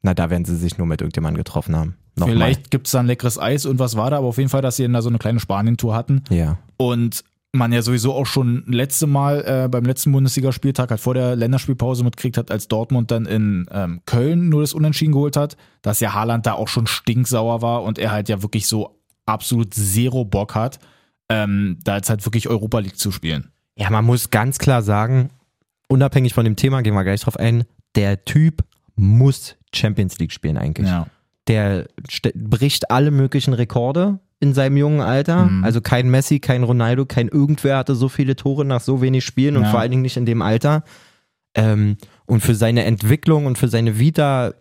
Na, 0.03 0.15
da 0.15 0.31
werden 0.31 0.45
sie 0.45 0.57
sich 0.57 0.79
nur 0.79 0.87
mit 0.87 1.01
irgendjemandem 1.01 1.43
getroffen 1.43 1.77
haben. 1.77 1.97
Nochmal. 2.17 2.37
Vielleicht 2.37 2.71
gibt 2.71 2.87
es 2.87 2.93
da 2.93 3.01
ein 3.01 3.07
leckeres 3.07 3.39
Eis 3.39 3.67
und 3.67 3.79
was 3.79 3.97
war 3.97 4.11
da, 4.11 4.19
aber 4.19 4.29
auf 4.29 4.39
jeden 4.39 4.51
Fall, 4.51 4.63
dass 4.63 4.77
sie 4.77 4.89
da 4.89 5.03
so 5.03 5.09
eine 5.09 5.19
kleine 5.19 5.41
Spanien-Tour 5.41 5.95
hatten. 5.95 6.23
Ja. 6.31 6.59
Und 6.77 7.25
man 7.53 7.73
ja 7.73 7.83
sowieso 7.83 8.13
auch 8.15 8.27
schon 8.27 8.65
letzte 8.67 9.07
Mal 9.07 9.45
äh, 9.65 9.69
beim 9.69 9.85
letzten 9.85 10.13
Bundesligaspieltag 10.13 10.91
halt 10.91 11.01
vor 11.01 11.15
der 11.15 11.35
Länderspielpause 11.35 12.05
mitgekriegt 12.05 12.37
hat, 12.37 12.51
als 12.51 12.69
Dortmund 12.69 13.11
dann 13.11 13.27
in 13.27 13.67
ähm, 13.73 14.01
Köln 14.07 14.49
nur 14.49 14.61
das 14.61 14.75
Unentschieden 14.75 15.13
geholt 15.13 15.37
hat, 15.37 15.57
dass 15.83 16.01
ja 16.01 16.13
Haaland 16.13 16.47
da 16.47 16.53
auch 16.53 16.69
schon 16.69 16.87
stinksauer 16.87 17.63
war 17.63 17.83
und 17.83 17.99
er 17.99 18.13
halt 18.13 18.29
ja 18.29 18.43
wirklich 18.43 18.67
so 18.67 19.01
absolut 19.27 19.75
zero 19.75 20.25
Bock 20.25 20.55
hat, 20.55 20.79
ähm, 21.29 21.79
da 21.85 21.97
jetzt 21.97 22.11
halt 22.11 22.25
wirklich 22.27 22.49
Europa 22.49 22.79
League 22.81 22.99
zu 22.99 23.11
spielen. 23.11 23.51
Ja, 23.77 23.91
man 23.91 24.05
muss 24.05 24.31
ganz 24.31 24.59
klar 24.59 24.83
sagen, 24.83 25.31
unabhängig 25.89 26.35
von 26.35 26.45
dem 26.45 26.57
Thema, 26.57 26.83
gehen 26.83 26.95
wir 26.95 27.05
gleich 27.05 27.23
drauf 27.23 27.37
ein, 27.37 27.65
der 27.95 28.25
Typ 28.25 28.65
muss 28.95 29.57
Champions 29.75 30.19
League 30.19 30.33
spielen 30.33 30.57
eigentlich. 30.57 30.89
Ja. 30.89 31.07
Der 31.47 31.87
bricht 32.35 32.91
alle 32.91 33.11
möglichen 33.11 33.55
Rekorde 33.55 34.19
in 34.41 34.55
seinem 34.55 34.77
jungen 34.77 35.01
Alter. 35.01 35.47
Mhm. 35.47 35.65
Also 35.65 35.81
kein 35.81 36.11
Messi, 36.11 36.41
kein 36.41 36.63
Ronaldo, 36.63 37.07
kein 37.07 37.29
irgendwer 37.29 37.79
hatte 37.79 37.95
so 37.95 38.09
viele 38.09 38.37
Tore 38.37 38.65
nach 38.65 38.81
so 38.81 39.01
wenig 39.01 39.25
Spielen 39.25 39.57
und 39.57 39.65
Ja. 39.65 39.71
vor 39.71 39.81
allen 39.81 39.91
Dingen 39.91 40.03
nicht 40.03 40.17
in 40.17 40.27
dem 40.27 40.43
Alter. 40.43 40.85
Ähm, 41.55 41.97
und 42.27 42.41
für 42.41 42.55
seine 42.55 42.85
Entwicklung 42.85 43.47
und 43.47 43.57
für 43.59 43.69
seine 43.69 43.99
Vita 43.99 44.53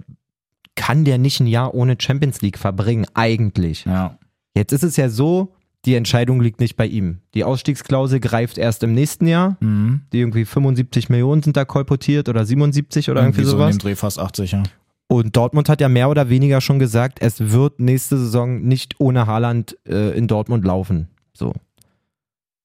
kann 0.75 1.03
der 1.03 1.17
nicht 1.17 1.39
ein 1.39 1.47
Jahr 1.47 1.73
ohne 1.73 1.97
Champions 1.99 2.41
League 2.41 2.57
verbringen, 2.57 3.05
eigentlich. 3.13 3.85
Ja. 3.85 4.17
Jetzt 4.55 4.71
ist 4.71 4.83
es 4.83 4.95
ja 4.95 5.09
so, 5.09 5.53
die 5.87 5.95
Entscheidung 5.95 6.41
liegt 6.41 6.59
nicht 6.59 6.75
bei 6.75 6.85
ihm. 6.85 7.19
Die 7.33 7.45
Ausstiegsklausel 7.45 8.19
greift 8.19 8.57
erst 8.57 8.83
im 8.83 8.93
nächsten 8.93 9.25
Jahr. 9.25 9.55
Mhm. 9.61 10.01
Die 10.11 10.19
irgendwie 10.19 10.43
75 10.43 11.07
Millionen 11.07 11.41
sind 11.41 11.55
da 11.55 11.63
kolportiert 11.63 12.27
oder 12.27 12.45
77 12.45 13.09
oder 13.09 13.21
irgendwie, 13.21 13.45
so 13.45 13.51
in 13.53 13.57
sowas. 13.57 13.77
dem 13.77 13.79
Dreh 13.79 13.95
fast 13.95 14.19
80, 14.19 14.51
ja. 14.51 14.63
Und 15.07 15.37
Dortmund 15.37 15.69
hat 15.69 15.79
ja 15.79 15.87
mehr 15.87 16.09
oder 16.09 16.27
weniger 16.27 16.59
schon 16.59 16.77
gesagt, 16.77 17.19
es 17.21 17.51
wird 17.51 17.79
nächste 17.79 18.17
Saison 18.17 18.61
nicht 18.63 18.95
ohne 18.99 19.27
Haaland 19.27 19.77
äh, 19.87 20.17
in 20.17 20.27
Dortmund 20.27 20.65
laufen. 20.65 21.07
So. 21.33 21.53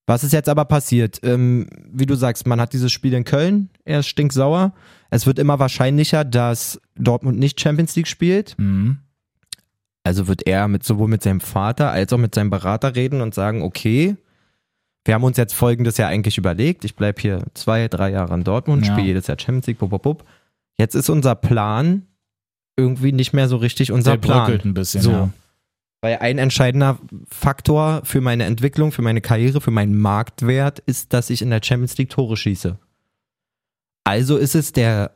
Was 0.07 0.25
ist 0.25 0.33
jetzt 0.33 0.49
aber 0.49 0.65
passiert? 0.65 1.21
Ähm, 1.23 1.69
wie 1.93 2.07
du 2.07 2.17
sagst, 2.17 2.45
man 2.49 2.61
hat 2.61 2.73
dieses 2.73 2.91
Spiel 2.91 3.15
in 3.15 3.23
Köln, 3.23 3.71
er 3.85 4.01
ist 4.01 4.09
stinksauer. 4.09 4.73
Es 5.11 5.27
wird 5.27 5.39
immer 5.39 5.61
wahrscheinlicher, 5.61 6.25
dass 6.25 6.81
Dortmund 6.97 7.39
nicht 7.39 7.61
Champions 7.61 7.95
League 7.95 8.09
spielt. 8.09 8.57
Mhm. 8.59 8.99
Also 10.05 10.27
wird 10.27 10.47
er 10.47 10.67
mit 10.69 10.83
sowohl 10.85 11.09
mit 11.09 11.23
seinem 11.23 11.41
Vater 11.41 11.91
als 11.91 12.13
auch 12.13 12.19
mit 12.19 12.35
seinem 12.35 12.51
Berater 12.51 12.97
reden 12.97 13.21
und 13.21 13.35
sagen, 13.35 13.63
okay, 13.63 14.17
wir 15.05 15.15
haben 15.15 15.25
uns 15.25 15.37
jetzt 15.37 15.55
folgendes 15.55 15.97
Jahr 15.97 16.09
eigentlich 16.11 16.39
überlegt. 16.39 16.85
Ich 16.85 16.97
bleibe 16.97 17.21
hier 17.21 17.45
zwei, 17.55 17.89
drei 17.89 18.11
Jahre 18.11 18.35
in 18.35 18.45
Dortmund, 18.45 18.87
Ja. 18.87 18.93
spiele 18.93 19.09
jedes 19.09 19.27
Jahr 19.27 19.39
Champions 19.39 19.67
League, 19.67 19.79
bup, 19.79 20.03
bup. 20.03 20.25
Jetzt 20.79 20.95
ist 20.95 21.09
unser 21.11 21.35
Plan 21.35 22.07
irgendwie 22.77 23.13
nicht 23.13 23.33
mehr 23.33 23.49
so 23.49 23.57
richtig 23.57 23.93
unser 23.93 24.13
Der 24.13 24.19
Plan. 24.19 24.61
ein 24.65 24.75
bisschen, 24.75 25.03
So. 25.03 25.11
ja. 25.11 25.31
Weil 26.01 26.19
ein 26.19 26.39
entscheidender 26.39 26.99
Faktor 27.29 28.01
für 28.05 28.21
meine 28.21 28.45
Entwicklung, 28.45 28.91
für 28.91 29.03
meine 29.03 29.21
Karriere, 29.21 29.61
für 29.61 29.71
meinen 29.71 29.97
Marktwert 30.01 30.81
ist, 30.81 31.13
dass 31.13 31.31
ich 31.31 31.43
in 31.43 31.51
der 31.51 31.61
Champions 31.63 31.97
League 31.97 32.11
Tore 32.11 32.37
schieße. 32.37 32.77
Also 34.05 34.37
ist 34.37 34.57
es 34.57 34.73
der, 34.73 35.13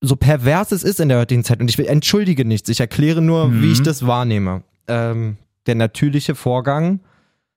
so 0.00 0.16
pervers 0.16 0.72
es 0.72 0.82
ist 0.82 1.00
in 1.00 1.08
der 1.08 1.18
heutigen 1.18 1.44
Zeit, 1.44 1.60
und 1.60 1.68
ich 1.68 1.78
will- 1.78 1.86
entschuldige 1.86 2.44
nichts, 2.44 2.68
ich 2.68 2.80
erkläre 2.80 3.20
nur, 3.20 3.48
Mhm. 3.48 3.62
wie 3.62 3.72
ich 3.72 3.82
das 3.82 4.06
wahrnehme. 4.06 4.62
Ähm, 4.86 5.36
der 5.66 5.74
natürliche 5.74 6.34
Vorgang, 6.34 7.00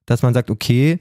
dass 0.05 0.21
man 0.23 0.33
sagt, 0.33 0.49
okay, 0.49 0.99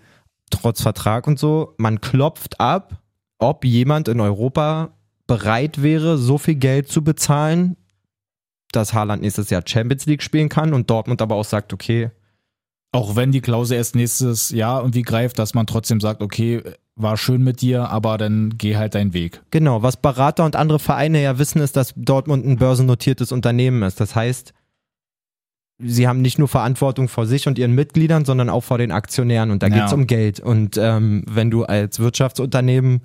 trotz 0.51 0.83
Vertrag 0.83 1.27
und 1.27 1.39
so, 1.39 1.75
man 1.79 2.01
klopft 2.01 2.61
ab, 2.61 3.03
ob 3.39 3.65
jemand 3.65 4.09
in 4.09 4.21
Europa 4.21 4.91
bereit 5.27 5.83
wäre, 5.83 6.19
so 6.19 6.39
viel 6.39 6.57
Geld 6.57 6.89
zu 6.89 7.03
bezahlen, 7.03 7.77
dass 8.73 8.93
Haaland 8.95 9.23
nächstes 9.23 9.51
Jahr 9.51 9.63
Champions 9.67 10.07
League 10.07 10.23
spielen 10.23 10.49
kann 10.49 10.75
und 10.75 10.91
Dortmund 10.91 11.23
aber 11.23 11.37
auch 11.37 11.45
sagt, 11.45 11.73
okay, 11.73 12.11
Auch 12.93 13.15
wenn 13.15 13.31
die 13.31 13.41
Klausel 13.41 13.77
erst 13.77 13.95
nächstes 13.95 14.51
Jahr 14.51 14.81
irgendwie 14.81 15.03
greift, 15.03 15.39
dass 15.39 15.55
man 15.55 15.65
trotzdem 15.65 16.01
sagt, 16.01 16.23
okay, 16.23 16.61
war 17.03 17.17
schön 17.17 17.43
mit 17.43 17.61
dir, 17.61 17.89
aber 17.91 18.19
dann 18.19 18.55
geh 18.59 18.77
halt 18.77 18.95
deinen 18.95 19.13
Weg. 19.15 19.41
genau, 19.51 19.83
was 19.83 19.97
Berater 19.97 20.45
und 20.45 20.57
andere 20.57 20.79
Vereine 20.79 21.23
ja 21.23 21.39
wissen, 21.39 21.61
ist, 21.61 21.77
dass 21.77 21.93
Dortmund 21.97 22.45
ein 22.47 22.57
börsennotiertes 22.57 23.33
Unternehmen 23.33 23.83
ist. 23.83 24.01
Das 24.01 24.15
heißt, 24.15 24.53
sie 25.79 26.07
haben 26.09 26.21
nicht 26.21 26.39
nur 26.39 26.49
Verantwortung 26.49 27.09
vor 27.09 27.27
sich 27.27 27.47
und 27.49 27.59
ihren 27.59 27.75
Mitgliedern, 27.75 28.25
sondern 28.25 28.51
auch 28.51 28.63
vor 28.63 28.79
den 28.79 28.91
Aktionären 28.93 29.51
und 29.51 29.63
da 29.63 29.69
Ja. 29.69 29.75
geht 29.77 29.87
es 29.87 29.93
um 29.93 30.07
Geld. 30.07 30.41
Und 30.41 30.77
ähm, 30.77 31.25
wenn 31.29 31.51
du 31.51 31.65
als 31.65 31.99
Wirtschaftsunternehmen 32.01 33.01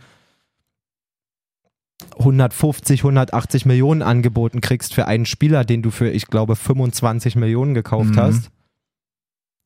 150, 2.18 3.00
180 3.02 3.66
Millionen 3.66 4.02
angeboten 4.02 4.62
kriegst 4.62 4.94
für 4.94 5.08
einen 5.08 5.26
Spieler, 5.26 5.64
den 5.64 5.82
du 5.82 5.92
für, 5.92 6.10
ich 6.10 6.28
glaube, 6.28 6.56
25 6.56 7.36
Millionen 7.36 7.74
gekauft 7.74 8.16
Mhm. 8.16 8.20
hast, 8.20 8.50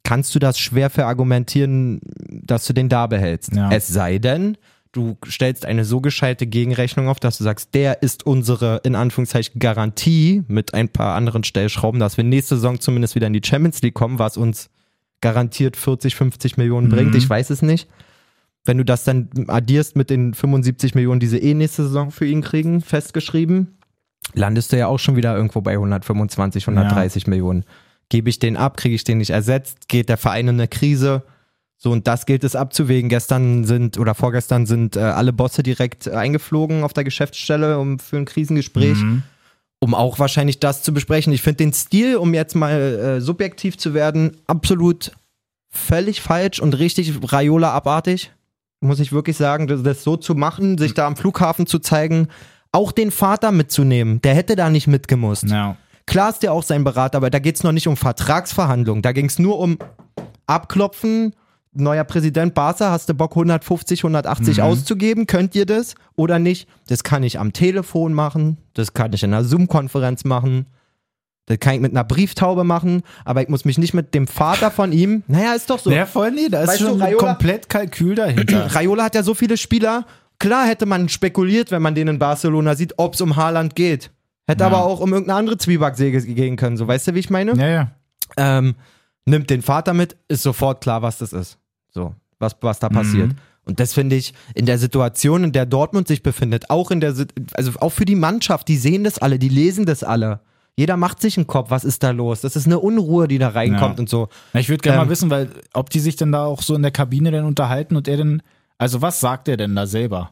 kannst 0.10 0.34
du 0.34 0.39
das 0.39 0.58
schwer 0.58 0.89
verargumentieren, 0.89 2.02
dass 2.30 2.65
du 2.65 2.74
den 2.74 2.89
da 2.89 3.06
behältst. 3.06 3.56
Ja. 3.56 3.69
Es 3.72 3.88
sei 3.88 4.17
denn, 4.17 4.58
du 4.91 5.17
stellst 5.28 5.67
eine 5.67 5.86
so 5.86 6.02
gescheite 6.02 6.48
Gegenrechnung 6.48 7.10
auf, 7.10 7.19
dass 7.19 7.38
du 7.38 7.43
sagst, 7.43 7.76
der 7.76 8.02
ist 8.02 8.26
unsere, 8.26 8.82
in 8.84 8.95
Anführungszeichen, 8.95 9.60
Garantie 9.60 10.43
mit 10.48 10.74
ein 10.74 10.89
paar 10.89 11.15
anderen 11.15 11.43
Stellschrauben, 11.43 12.00
dass 12.00 12.17
wir 12.17 12.24
nächste 12.24 12.56
Saison 12.56 12.80
zumindest 12.80 13.13
wieder 13.13 13.28
in 13.28 13.34
die 13.34 13.41
Champions 13.45 13.84
League 13.84 13.93
kommen, 13.93 14.17
was 14.17 14.36
uns 14.36 14.72
garantiert 15.22 15.78
40, 15.78 16.15
50 16.15 16.58
Millionen 16.58 16.88
Mhm. 16.88 16.91
bringt. 16.91 17.15
Ich 17.15 17.30
weiß 17.30 17.52
es 17.52 17.62
nicht. 17.62 17.88
Wenn 18.65 18.80
du 18.80 18.86
das 18.86 19.04
dann 19.04 19.30
addierst 19.48 19.95
mit 19.95 20.10
den 20.10 20.34
75 20.34 20.95
Millionen, 20.95 21.19
die 21.19 21.28
sie 21.28 21.38
eh 21.38 21.54
nächste 21.54 21.84
Saison 21.84 22.10
für 22.10 22.26
ihn 22.26 22.41
kriegen, 22.41 22.82
festgeschrieben, 22.82 23.78
landest 24.34 24.72
du 24.72 24.78
ja 24.80 24.88
auch 24.88 24.98
schon 24.98 25.15
wieder 25.17 25.36
irgendwo 25.36 25.62
bei 25.62 25.74
125, 25.74 26.67
130 26.67 27.28
Millionen. 27.28 27.63
Gebe 28.10 28.30
ich 28.30 28.39
den 28.39 28.58
ab, 28.58 28.78
kriege 28.78 28.95
ich 28.95 29.04
den 29.04 29.19
nicht 29.19 29.30
ersetzt, 29.30 29.88
geht 29.88 30.10
der 30.10 30.17
Verein 30.17 30.48
in 30.48 30.56
eine 30.56 30.67
Krise. 30.67 31.24
So, 31.78 31.91
und 31.91 32.08
das 32.08 32.26
gilt 32.26 32.43
es 32.43 32.56
abzuwägen. 32.56 33.08
Gestern 33.10 33.63
sind 33.63 33.98
oder 33.98 34.13
vorgestern 34.15 34.65
sind 34.65 34.95
äh, 34.98 35.00
alle 35.00 35.32
Bosse 35.32 35.63
direkt 35.63 36.08
äh, 36.08 36.12
eingeflogen 36.12 36.84
auf 36.84 36.91
der 36.91 37.04
Geschäftsstelle 37.06 37.80
um, 37.80 38.00
für 38.00 38.17
ein 38.17 38.26
Krisengespräch, 38.26 38.98
Mhm. 38.98 39.24
um 39.80 39.95
auch 39.95 40.19
wahrscheinlich 40.19 40.60
das 40.60 40.84
zu 40.84 40.93
besprechen. 40.93 41.32
Ich 41.32 41.41
finde 41.41 41.58
den 41.58 41.72
Stil, 41.72 42.17
um 42.17 42.34
jetzt 42.34 42.56
mal 42.56 42.74
äh, 42.82 43.22
subjektiv 43.22 43.78
zu 43.78 43.93
werden, 43.93 44.36
absolut 44.48 45.12
völlig 45.69 46.19
falsch 46.22 46.60
und 46.60 46.78
richtig 46.78 47.13
Raiola-abartig. 47.32 48.32
Muss 48.82 49.00
ich 49.00 49.12
wirklich 49.13 49.38
sagen, 49.38 49.67
das, 49.67 49.84
das 49.84 50.04
so 50.04 50.17
zu 50.17 50.36
machen, 50.36 50.78
sich 50.78 50.93
da 50.93 51.06
am 51.06 51.15
Flughafen 51.15 51.65
zu 51.67 51.80
zeigen, 51.80 52.28
auch 52.72 52.91
den 52.91 53.12
Vater 53.12 53.52
mitzunehmen. 53.52 54.22
Der 54.22 54.36
hätte 54.36 54.56
da 54.56 54.69
nicht 54.69 54.88
mitgemusst. 54.88 55.45
Ja. 55.50 55.78
Klar 56.10 56.32
ist 56.32 56.41
der 56.41 56.54
auch 56.54 56.63
sein 56.63 56.84
Berater, 56.84 57.17
aber 57.17 57.30
da 57.30 57.38
geht 57.38 57.56
es 57.56 57.63
noch 57.63 57.72
nicht 57.72 57.88
um 57.88 57.95
Vertragsverhandlungen. 57.95 59.04
Da 59.04 59.12
ging 59.12 59.28
es 59.28 59.38
nur 59.38 59.60
um 59.60 59.78
Abklopfen, 60.48 61.36
neuer 61.74 62.04
Präsident 62.04 62.56
Barca, 62.56 62.89
hast 62.89 63.10
du 63.10 63.13
Bock 63.13 63.36
150, 63.36 64.04
180 64.04 64.58
Mhm. 64.58 64.63
auszugeben? 64.63 65.28
Könnt 65.28 65.54
ihr 65.54 65.67
das 65.67 65.93
oder 66.15 66.39
nicht? 66.39 66.67
Das 66.88 67.04
kann 67.04 67.22
ich 67.22 67.38
am 67.39 67.54
Telefon 67.54 68.13
machen, 68.13 68.58
das 68.74 68.93
kann 68.93 69.13
ich 69.13 69.22
in 69.22 69.34
einer 69.34 69.43
Zoom-Konferenz 69.43 70.24
machen, 70.26 70.65
das 71.45 71.60
kann 71.60 71.76
ich 71.76 71.80
mit 71.80 71.91
einer 71.91 72.04
Brieftaube 72.04 72.63
machen, 72.63 73.04
aber 73.24 73.43
ich 73.43 73.50
muss 73.50 73.63
mich 73.63 73.78
nicht 73.78 73.93
mit 73.93 74.15
dem 74.15 74.26
Vater 74.26 74.72
von 74.72 74.91
ihm, 74.91 75.22
naja, 75.28 75.54
ist 75.54 75.69
doch 75.69 75.78
so. 75.78 75.91
Ja, 75.91 76.08
voll 76.08 76.32
nee, 76.32 76.50
da 76.50 76.62
ist 76.63 76.69
Weißt 76.69 76.82
du, 76.82 76.86
schon 76.88 77.02
Raiola- 77.04 77.17
komplett 77.19 77.69
Kalkül 77.69 78.15
dahinter. 78.15 78.65
Raiola 78.76 79.04
hat 79.04 79.13
ja 79.15 79.22
so 79.22 79.36
viele 79.36 79.58
Spieler. 79.58 80.06
Klar 80.39 80.65
hätte 80.65 80.88
man 80.88 81.08
spekuliert, 81.10 81.69
wenn 81.69 81.84
man 81.84 81.93
den 81.93 82.08
in 82.08 82.17
Barcelona 82.17 82.74
sieht, 82.76 82.93
ob 82.98 83.13
es 83.13 83.22
um 83.22 83.36
Haaland 83.36 83.76
geht. 83.76 84.10
Hätte 84.49 84.63
Ja. 84.63 84.67
aber 84.67 84.83
auch 84.83 84.99
um 84.99 85.12
irgendeine 85.13 85.38
andere 85.39 85.57
Zwiebacksäge 85.57 86.21
gehen 86.21 86.55
können. 86.55 86.75
So, 86.77 86.88
weißt 86.88 87.07
du, 87.07 87.13
wie 87.15 87.19
ich 87.19 87.29
meine? 87.29 87.53
ja, 87.53 87.67
ja. 87.67 87.91
Ähm, 88.38 88.75
nimmt 89.25 89.49
den 89.49 89.62
Vater 89.62 89.93
mit, 89.93 90.15
ist 90.27 90.43
sofort 90.43 90.81
klar, 90.81 91.01
was 91.01 91.17
das 91.19 91.33
ist. 91.33 91.57
So, 91.91 92.13
was, 92.39 92.55
was 92.62 92.79
da 92.79 92.89
passiert. 92.89 93.31
Und 93.65 93.79
das 93.79 93.93
finde 93.93 94.15
ich 94.15 94.33
in 94.55 94.65
der 94.65 94.77
Situation, 94.79 95.43
in 95.43 95.51
der 95.51 95.65
Dortmund 95.67 96.07
sich 96.07 96.23
befindet, 96.23 96.69
auch 96.71 96.89
in 96.91 96.99
der, 97.01 97.13
also 97.53 97.71
auch 97.79 97.91
für 97.91 98.05
die 98.05 98.15
Mannschaft, 98.15 98.67
die 98.67 98.77
sehen 98.77 99.03
das 99.03 99.19
alle, 99.19 99.38
die 99.39 99.49
lesen 99.49 99.85
das 99.85 100.03
alle. 100.03 100.39
Jeder 100.75 100.95
macht 100.97 101.21
sich 101.21 101.38
einen 101.38 101.45
Kopf, 101.47 101.69
was 101.71 101.83
ist 101.83 102.01
da 102.03 102.12
los? 102.12 102.41
Das 102.41 102.55
ist 102.55 102.65
eine 102.65 102.79
Unruhe, 102.79 103.27
die 103.27 103.38
da 103.38 103.49
reinkommt 103.49 103.97
Ja. 103.97 103.99
und 104.01 104.09
so. 104.09 104.29
Na, 104.53 104.59
ich 104.62 104.69
würde 104.69 104.81
gerne 104.81 104.97
Ähm, 104.99 105.05
mal 105.05 105.09
wissen, 105.12 105.29
weil 105.29 105.49
ob 105.73 105.89
die 105.89 105.99
sich 105.99 106.15
denn 106.15 106.31
da 106.31 106.45
auch 106.45 106.62
so 106.63 106.73
in 106.73 106.81
der 106.81 106.91
Kabine 106.91 107.31
denn 107.31 107.45
unterhalten 107.45 107.95
und 107.95 108.07
er 108.07 108.17
denn, 108.17 108.41
also 108.77 109.01
was 109.01 109.19
sagt 109.19 109.47
er 109.47 109.57
denn 109.57 109.75
da 109.75 109.85
selber? 109.85 110.31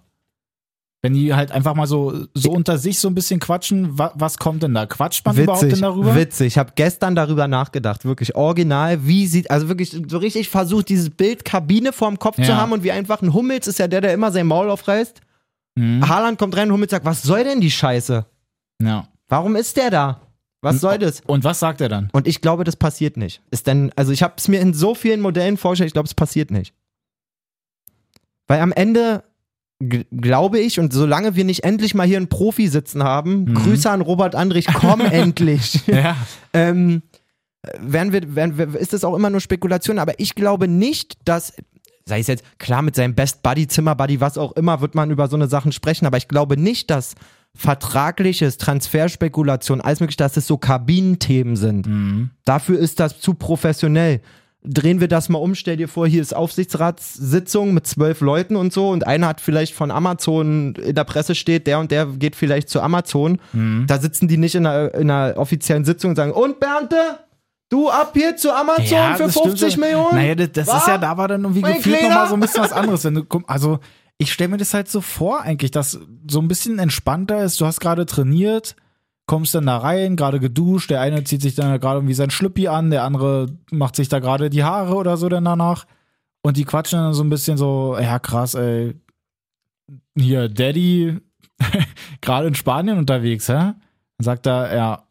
Wenn 1.08 1.14
die 1.14 1.34
halt 1.34 1.52
einfach 1.54 1.74
mal 1.74 1.88
so, 1.88 2.26
so 2.34 2.52
unter 2.52 2.78
sich 2.78 3.00
so 3.00 3.08
ein 3.08 3.16
bisschen 3.16 3.40
quatschen, 3.40 3.98
wa, 3.98 4.12
was 4.16 4.38
kommt 4.38 4.62
denn 4.62 4.74
da? 4.74 4.86
Quatscht 4.86 5.26
man 5.26 5.38
überhaupt 5.38 5.62
denn 5.72 5.80
darüber? 5.80 6.14
Witzig. 6.16 6.48
Ich 6.48 6.58
habe 6.58 6.74
gestern 6.76 7.16
darüber 7.16 7.48
nachgedacht, 7.48 8.04
wirklich 8.04 8.36
original, 8.36 9.08
wie 9.08 9.26
sieht, 9.26 9.50
also 9.50 9.70
wirklich 9.70 9.92
so 10.10 10.18
richtig 10.18 10.50
versucht, 10.50 10.90
dieses 10.90 11.10
Bild 11.10 11.46
Kabine 11.46 11.94
vorm 11.94 12.20
Kopf 12.20 12.36
zu 12.36 12.42
Ja. 12.42 12.58
haben 12.58 12.74
und 12.74 12.84
wie 12.84 12.92
einfach 12.92 13.22
ein 13.22 13.34
Hummels 13.34 13.68
ist 13.68 13.80
ja 13.80 13.88
der, 13.88 14.02
der 14.02 14.14
immer 14.14 14.34
sein 14.34 14.48
Maul 14.48 14.70
aufreißt. 14.70 15.22
Mhm. 15.76 16.06
Haaland 16.10 16.38
kommt 16.38 16.58
rein, 16.58 16.70
Hummels 16.74 16.92
sagt, 16.92 17.06
was 17.06 17.24
soll 17.24 17.46
denn 17.46 17.62
die 17.62 17.72
Scheiße? 17.72 18.26
Ja. 18.82 19.08
Warum 19.30 19.56
ist 19.56 19.78
der 19.78 19.90
da? 19.90 20.22
Was 20.60 20.82
soll 20.82 20.98
das? 20.98 21.22
Und 21.26 21.46
was 21.46 21.60
sagt 21.60 21.80
er 21.80 21.88
dann? 21.88 22.10
Und 22.12 22.28
ich 22.28 22.42
glaube, 22.42 22.66
das 22.66 22.76
passiert 22.76 23.16
nicht. 23.16 23.42
Ist 23.50 23.66
denn, 23.68 23.94
also 23.96 24.12
ich 24.12 24.24
habe 24.24 24.34
es 24.36 24.50
mir 24.50 24.60
in 24.60 24.74
so 24.74 24.94
vielen 24.94 25.22
Modellen 25.22 25.56
vorgestellt, 25.56 25.88
ich 25.88 25.94
glaube, 25.94 26.08
es 26.08 26.14
passiert 26.16 26.52
nicht. 26.52 26.74
Weil 28.48 28.60
am 28.60 28.74
Ende 28.74 29.24
glaube 29.80 30.60
ich, 30.60 30.80
und 30.80 30.92
solange 30.92 31.36
wir 31.36 31.44
nicht 31.46 31.64
endlich 31.64 31.94
mal 31.94 32.08
hier 32.08 32.18
einen 32.18 32.30
Profi 32.30 32.68
sitzen 32.68 33.04
haben, 33.04 33.46
Mhm. 33.46 33.54
Grüße 33.54 33.90
an 33.90 34.02
Robert 34.02 34.34
Andrich, 34.36 34.68
komm 34.74 35.02
endlich. 35.12 35.86
Ja. 35.88 36.16
ähm, 36.54 37.04
werden 37.80 38.14
wir, 38.14 38.36
werden 38.36 38.58
wir, 38.58 38.80
ist 38.80 38.94
das 38.94 39.04
auch 39.04 39.16
immer 39.16 39.30
nur 39.30 39.42
Spekulation, 39.42 40.00
aber 40.00 40.20
ich 40.20 40.36
glaube 40.36 40.68
nicht, 40.68 41.18
dass, 41.26 41.54
sei 42.06 42.20
es 42.20 42.28
jetzt, 42.28 42.44
klar, 42.60 42.82
mit 42.82 42.96
seinem 42.96 43.14
Best 43.14 43.44
Buddy, 43.44 43.68
Zimmer 43.68 43.94
Buddy, 43.96 44.20
was 44.22 44.38
auch 44.38 44.54
immer, 44.54 44.82
wird 44.82 44.96
man 44.96 45.12
über 45.12 45.28
so 45.28 45.36
eine 45.36 45.48
Sachen 45.48 45.72
sprechen, 45.72 46.06
aber 46.06 46.18
ich 46.18 46.28
glaube 46.28 46.58
nicht, 46.58 46.90
dass 46.90 47.16
vertragliches, 47.56 48.58
Transferspekulation, 48.58 49.82
alles 49.82 50.00
mögliche, 50.00 50.18
dass 50.18 50.38
es 50.38 50.48
so 50.48 50.58
Kabinenthemen 50.58 51.56
sind. 51.56 51.88
Mhm. 51.88 52.30
Dafür 52.46 52.80
ist 52.80 53.00
das 53.00 53.20
zu 53.20 53.34
professionell. 53.34 54.22
Drehen 54.68 55.00
wir 55.00 55.08
das 55.08 55.30
mal 55.30 55.40
um, 55.40 55.56
stell 55.56 55.78
dir 55.78 55.88
vor, 55.88 56.08
hier 56.08 56.22
ist 56.22 56.36
Aufsichtsratssitzung 56.36 57.74
mit 57.74 57.88
zwölf 57.88 58.22
Leuten 58.22 58.56
und 58.56 58.74
so 58.74 58.90
und 58.90 59.08
einer 59.08 59.28
hat 59.28 59.42
vielleicht 59.42 59.74
von 59.74 59.92
Amazon 59.92 60.76
in 60.76 60.96
der 60.96 61.04
Presse 61.04 61.36
steht, 61.36 61.68
der 61.68 61.80
und 61.80 61.92
der 61.92 62.06
geht 62.06 62.36
vielleicht 62.36 62.70
zu 62.70 62.82
Amazon. 62.82 63.40
Da 63.88 64.00
sitzen 64.00 64.28
die 64.28 64.38
nicht 64.38 64.56
in 64.56 64.66
einer, 64.66 64.94
in 64.94 65.10
einer 65.10 65.38
offiziellen 65.38 65.86
Sitzung 65.86 66.12
und 66.12 66.16
sagen, 66.16 66.32
und 66.32 66.60
Bernte, 66.60 66.98
du 67.70 67.90
ab 67.90 68.12
hier 68.14 68.36
zu 68.36 68.54
Amazon 68.54 69.16
für 69.16 69.24
das 69.24 69.34
50 69.34 69.74
stimmt. 69.74 69.86
Millionen? 69.86 70.16
Naja, 70.16 70.36
das, 70.36 70.52
das 70.52 70.68
ist 70.68 70.88
ja, 70.88 70.98
da 70.98 71.18
war 71.18 71.28
dann 71.28 71.44
irgendwie 71.44 71.62
gefühlt 71.62 72.02
nochmal 72.04 72.28
so 72.28 72.36
ein 72.36 72.40
bisschen 72.40 72.64
was 72.64 72.72
anderes. 72.72 73.04
Wenn 73.04 73.16
du, 73.16 73.26
also, 73.48 73.80
ich 74.18 74.34
stelle 74.34 74.50
mir 74.50 74.58
das 74.58 74.74
halt 74.74 74.90
so 74.90 75.02
vor, 75.02 75.42
eigentlich, 75.42 75.72
dass 75.72 76.00
so 76.30 76.40
ein 76.40 76.48
bisschen 76.48 76.80
entspannter 76.80 77.44
ist. 77.44 77.62
Du 77.62 77.66
hast 77.66 77.80
gerade 77.80 78.06
trainiert, 78.06 78.76
kommst 79.28 79.54
dann 79.54 79.66
da 79.68 79.78
rein, 79.78 80.16
gerade 80.16 80.40
geduscht. 80.40 80.90
Der 80.90 81.02
eine 81.02 81.24
zieht 81.24 81.42
sich 81.42 81.54
dann 81.56 81.80
gerade 81.80 81.98
irgendwie 81.98 82.14
sein 82.16 82.30
Schlüppi 82.32 82.68
an, 82.70 82.90
der 82.90 83.04
andere 83.04 83.48
macht 83.72 83.96
sich 83.96 84.10
da 84.10 84.20
gerade 84.20 84.50
die 84.50 84.64
Haare 84.64 84.96
oder 84.96 85.18
so 85.18 85.30
dann 85.30 85.46
danach. 85.46 85.86
Und 86.42 86.58
die 86.58 86.64
quatschen 86.66 86.98
dann 87.00 87.14
so 87.14 87.24
ein 87.24 87.30
bisschen 87.30 87.58
so, 87.58 87.98
ja 88.00 88.20
krass, 88.20 88.56
ey. 88.56 88.96
Hier, 90.18 90.50
Daddy, 90.50 91.20
gerade 92.22 92.48
in 92.48 92.56
Spanien 92.56 92.98
unterwegs, 92.98 93.48
hä? 93.50 93.54
Dann 93.54 93.76
sagt 94.20 94.48
er, 94.48 94.76
ja, 94.76 95.04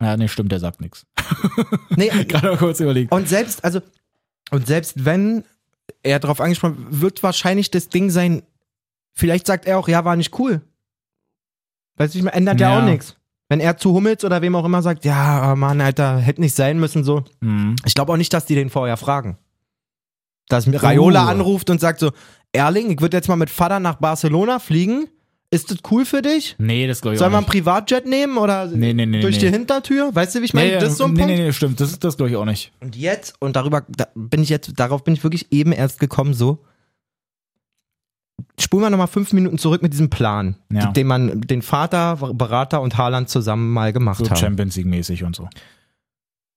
ja, 0.00 0.16
nee, 0.16 0.28
stimmt, 0.28 0.52
der 0.52 0.60
sagt 0.60 0.80
nichts. 0.80 1.06
Nee, 1.96 2.08
Gerade 2.24 2.48
mal 2.48 2.56
kurz 2.56 2.80
überlegt. 2.80 3.12
Und 3.12 3.28
selbst, 3.28 3.64
also, 3.64 3.80
und 4.50 4.66
selbst 4.66 5.04
wenn 5.04 5.44
er 6.02 6.18
darauf 6.18 6.40
angesprochen 6.40 6.86
wird, 6.90 7.22
wahrscheinlich 7.22 7.70
das 7.70 7.88
Ding 7.88 8.10
sein, 8.10 8.42
vielleicht 9.14 9.46
sagt 9.46 9.66
er 9.66 9.78
auch, 9.78 9.88
ja, 9.88 10.04
war 10.04 10.16
nicht 10.16 10.38
cool. 10.38 10.60
Weißt 11.96 12.14
du, 12.14 12.18
ich 12.18 12.24
meine, 12.24 12.36
ändert 12.36 12.60
ja, 12.60 12.70
Ja. 12.72 12.80
auch 12.80 12.84
nichts. 12.88 13.16
Wenn 13.52 13.60
er 13.60 13.76
zu 13.76 13.92
Hummels 13.92 14.24
oder 14.24 14.40
wem 14.40 14.56
auch 14.56 14.64
immer 14.64 14.80
sagt, 14.80 15.04
ja, 15.04 15.54
Mann, 15.56 15.78
Alter, 15.82 16.16
hätte 16.16 16.40
nicht 16.40 16.54
sein 16.56 16.80
müssen, 16.80 17.04
so. 17.04 17.22
Mhm. 17.40 17.76
Ich 17.84 17.92
glaube 17.94 18.10
auch 18.10 18.16
nicht, 18.16 18.32
dass 18.32 18.46
die 18.46 18.54
den 18.54 18.70
vorher 18.70 18.96
fragen. 18.96 19.36
Dass 20.48 20.66
mir 20.66 20.82
Raiola 20.82 21.26
Oh. 21.26 21.28
anruft 21.28 21.68
und 21.68 21.78
sagt 21.78 22.00
so, 22.00 22.12
Erling, 22.52 22.90
ich 22.90 23.02
würde 23.02 23.14
jetzt 23.18 23.28
mal 23.28 23.36
mit 23.36 23.50
Vater 23.50 23.78
nach 23.78 23.96
Barcelona 23.96 24.58
fliegen. 24.58 25.06
Ist 25.50 25.70
das 25.70 25.80
cool 25.90 26.06
für 26.06 26.22
dich? 26.22 26.56
Nee, 26.58 26.86
das 26.86 27.02
glaube 27.02 27.12
ich 27.16 27.18
Soll 27.18 27.28
man. 27.28 27.44
Privatjet 27.44 28.06
nehmen 28.06 28.38
oder 28.38 28.68
Nee, 28.68 28.94
nee, 28.94 29.04
nee, 29.04 29.20
durch 29.20 29.36
die 29.36 29.50
Hintertür? 29.50 30.14
Weißt 30.14 30.34
du, 30.34 30.40
wie 30.40 30.46
ich 30.46 30.54
meine? 30.54 30.70
nee, 30.70 30.78
das 30.78 30.92
ist 30.92 30.96
so 30.96 31.04
ein 31.04 31.12
nee, 31.12 31.20
Punkt. 31.20 31.36
nee, 31.36 31.44
nee, 31.44 31.52
stimmt. 31.52 31.78
Das, 31.78 31.98
das 31.98 32.16
glaube 32.16 32.30
ich 32.30 32.36
auch 32.36 32.46
nicht. 32.46 32.72
Und 32.80 32.96
jetzt, 32.96 33.34
und 33.38 33.54
darüber 33.54 33.82
da 33.86 34.06
bin 34.14 34.42
ich 34.42 34.48
jetzt, 34.48 34.72
darauf 34.80 35.04
bin 35.04 35.12
ich 35.12 35.22
wirklich 35.22 35.52
eben 35.52 35.72
erst 35.72 36.00
gekommen, 36.00 36.32
so. 36.32 36.64
Spulen 38.58 38.84
wir 38.84 38.90
nochmal 38.90 39.06
fünf 39.08 39.32
Minuten 39.32 39.58
zurück 39.58 39.82
mit 39.82 39.92
diesem 39.92 40.10
Plan, 40.10 40.56
Ja. 40.72 40.86
den 40.92 41.06
man, 41.06 41.40
den 41.40 41.62
Vater, 41.62 42.16
Berater 42.34 42.80
und 42.80 42.96
Haaland 42.98 43.28
zusammen 43.28 43.70
mal 43.72 43.92
gemacht 43.92 44.18
So 44.18 44.28
haben. 44.30 44.36
Champions 44.36 44.76
League 44.76 44.86
mäßig 44.86 45.24
und 45.24 45.34
so. 45.36 45.48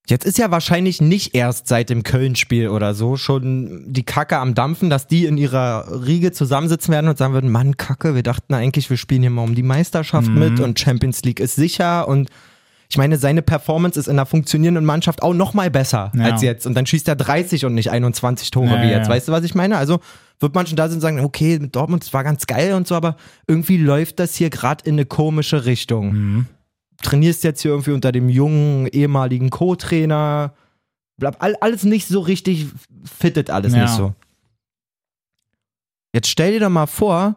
Jetzt 0.07 0.23
ist 0.23 0.37
ja 0.37 0.51
wahrscheinlich 0.51 1.01
nicht 1.01 1.33
erst 1.33 1.67
seit 1.67 1.89
dem 1.89 2.03
Köln-Spiel 2.03 2.67
oder 2.69 2.93
so 2.93 3.17
schon 3.17 3.85
die 3.91 4.03
Kacke 4.03 4.37
am 4.37 4.53
Dampfen, 4.53 4.91
dass 4.91 5.07
die 5.07 5.25
in 5.25 5.35
ihrer 5.37 6.05
Riege 6.05 6.31
zusammensitzen 6.31 6.93
werden 6.93 7.07
und 7.09 7.17
sagen 7.17 7.33
würden, 7.33 7.49
Mann, 7.51 7.75
Kacke, 7.75 8.13
wir 8.13 8.21
dachten 8.21 8.53
eigentlich, 8.53 8.87
wir 8.91 8.97
spielen 8.97 9.21
hier 9.21 9.31
mal 9.31 9.41
um 9.41 9.55
die 9.55 9.63
Meisterschaft 9.63 10.27
Mhm. 10.27 10.39
mit 10.39 10.59
und 10.59 10.79
Champions 10.79 11.23
League 11.23 11.39
ist 11.39 11.55
sicher 11.55 12.07
und 12.07 12.29
ich 12.87 12.97
meine, 12.97 13.17
seine 13.17 13.41
Performance 13.41 13.99
ist 13.99 14.05
in 14.07 14.11
einer 14.13 14.27
funktionierenden 14.27 14.85
Mannschaft 14.85 15.23
auch 15.23 15.33
noch 15.33 15.55
mal 15.55 15.71
besser 15.71 16.11
Ja. 16.15 16.25
als 16.25 16.43
jetzt 16.43 16.67
und 16.67 16.75
dann 16.75 16.85
schießt 16.85 17.07
er 17.07 17.15
30 17.15 17.65
und 17.65 17.73
nicht 17.73 17.89
21 17.89 18.51
Tore 18.51 18.67
Ja, 18.75 18.83
wie 18.83 18.89
jetzt. 18.89 19.09
Weißt 19.09 19.27
du, 19.27 19.31
was 19.31 19.43
ich 19.43 19.55
meine? 19.55 19.75
Also 19.75 20.01
wird 20.39 20.53
man 20.55 20.67
schon 20.67 20.75
da 20.75 20.87
sind 20.87 20.97
und 20.97 21.01
sagen, 21.01 21.19
okay, 21.21 21.59
mit 21.59 21.75
Dortmund, 21.75 22.03
das 22.03 22.13
war 22.13 22.23
ganz 22.23 22.45
geil 22.47 22.73
und 22.73 22.87
so, 22.87 22.95
aber 22.95 23.15
irgendwie 23.47 23.77
läuft 23.77 24.19
das 24.19 24.35
hier 24.35 24.49
gerade 24.49 24.83
in 24.87 24.95
eine 24.95 25.05
komische 25.05 25.65
Richtung 25.65 26.11
Mhm. 26.13 26.45
trainierst 27.01 27.43
jetzt 27.43 27.61
hier 27.61 27.71
irgendwie 27.71 27.91
unter 27.91 28.11
dem 28.11 28.29
jungen 28.29 28.87
ehemaligen 28.87 29.49
Co-Trainer. 29.49 30.53
All, 31.39 31.55
alles 31.61 31.83
nicht 31.83 32.07
so 32.07 32.19
richtig, 32.21 32.67
fittet 33.03 33.49
alles 33.49 33.73
Ja. 33.73 33.81
nicht 33.83 33.91
so. 33.93 34.13
Jetzt 36.13 36.27
stell 36.29 36.53
dir 36.53 36.61
doch 36.61 36.69
mal 36.69 36.87
vor, 36.87 37.35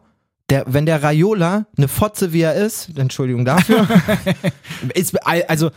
der, 0.51 0.65
wenn 0.67 0.87
der 0.87 1.03
Raiola 1.03 1.67
eine 1.77 1.89
Fotze 1.89 2.33
wie 2.33 2.41
er 2.41 2.55
ist, 2.55 2.97
Entschuldigung 2.99 3.45
dafür, 3.45 3.87
ist, 4.95 5.15
also 5.27 5.71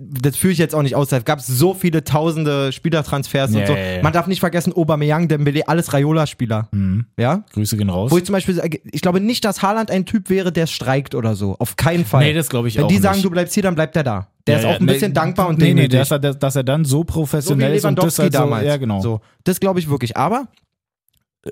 das 0.00 0.36
führe 0.36 0.52
ich 0.52 0.58
jetzt 0.58 0.74
auch 0.74 0.82
nicht 0.82 0.94
aus, 0.96 1.08
da 1.08 1.18
gab 1.18 1.38
es 1.38 1.46
so 1.46 1.74
viele 1.74 2.02
tausende 2.02 2.72
Spielertransfers 2.72 3.52
Ja, 3.52 3.60
und 3.60 3.66
so. 3.66 3.72
ja, 3.74 3.78
ja. 3.96 4.02
Man 4.02 4.12
darf 4.14 4.26
nicht 4.26 4.40
vergessen, 4.40 4.72
Aubameyang, 4.74 5.28
Dembele, 5.28 5.68
alles 5.68 5.92
Raiola-Spieler, 5.92 6.68
Mhm. 6.72 7.06
ja? 7.18 7.44
Grüße 7.52 7.76
gehen 7.76 7.90
raus. 7.90 8.10
Wo 8.10 8.16
ich 8.18 8.24
zum 8.24 8.32
Beispiel 8.32 8.60
ich 8.90 9.02
glaube 9.02 9.20
nicht, 9.20 9.44
dass 9.44 9.62
Haaland 9.62 9.90
ein 9.90 10.06
Typ 10.06 10.30
wäre, 10.30 10.50
der 10.50 10.66
streikt 10.66 11.14
oder 11.14 11.34
so. 11.34 11.56
Auf 11.58 11.76
keinen 11.76 12.04
Fall. 12.06 12.24
Nee, 12.24 12.32
das 12.32 12.48
glaube 12.48 12.68
ich 12.68 12.76
Wenn 12.78 12.84
auch 12.84 12.88
die 12.88 12.98
sagen, 12.98 13.16
nicht. 13.16 13.24
du 13.26 13.30
bleibst 13.30 13.52
hier, 13.54 13.62
dann 13.62 13.74
bleibt 13.74 13.96
er 13.96 14.04
da. 14.04 14.28
Der 14.46 14.60
ist 14.60 14.64
auch 14.64 14.78
ein 14.80 14.84
nee, 14.84 14.92
bisschen 14.94 15.12
dankbar 15.12 15.48
und 15.48 15.58
nee, 15.58 15.74
nee, 15.74 15.88
dass 15.88 16.10
er, 16.10 16.20
dass 16.20 16.56
er 16.56 16.62
dann 16.64 16.84
so 16.84 16.96
so 16.96 17.04
professionell 17.04 17.74
ist 17.74 17.84
und 17.84 17.98
das 17.98 18.18
halt 18.18 18.32
so, 18.32 18.38
damals. 18.38 18.64
Ja, 18.64 18.78
genau. 18.78 19.00
So, 19.02 19.20
das 19.44 19.60
glaube 19.60 19.80
ich 19.80 19.90
wirklich. 19.90 20.16
Aber 20.16 20.48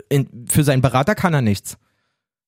in, 0.09 0.46
für 0.46 0.64
seinen 0.64 0.81
Berater 0.81 1.14
kann 1.14 1.35
er 1.35 1.42
nichts. 1.42 1.77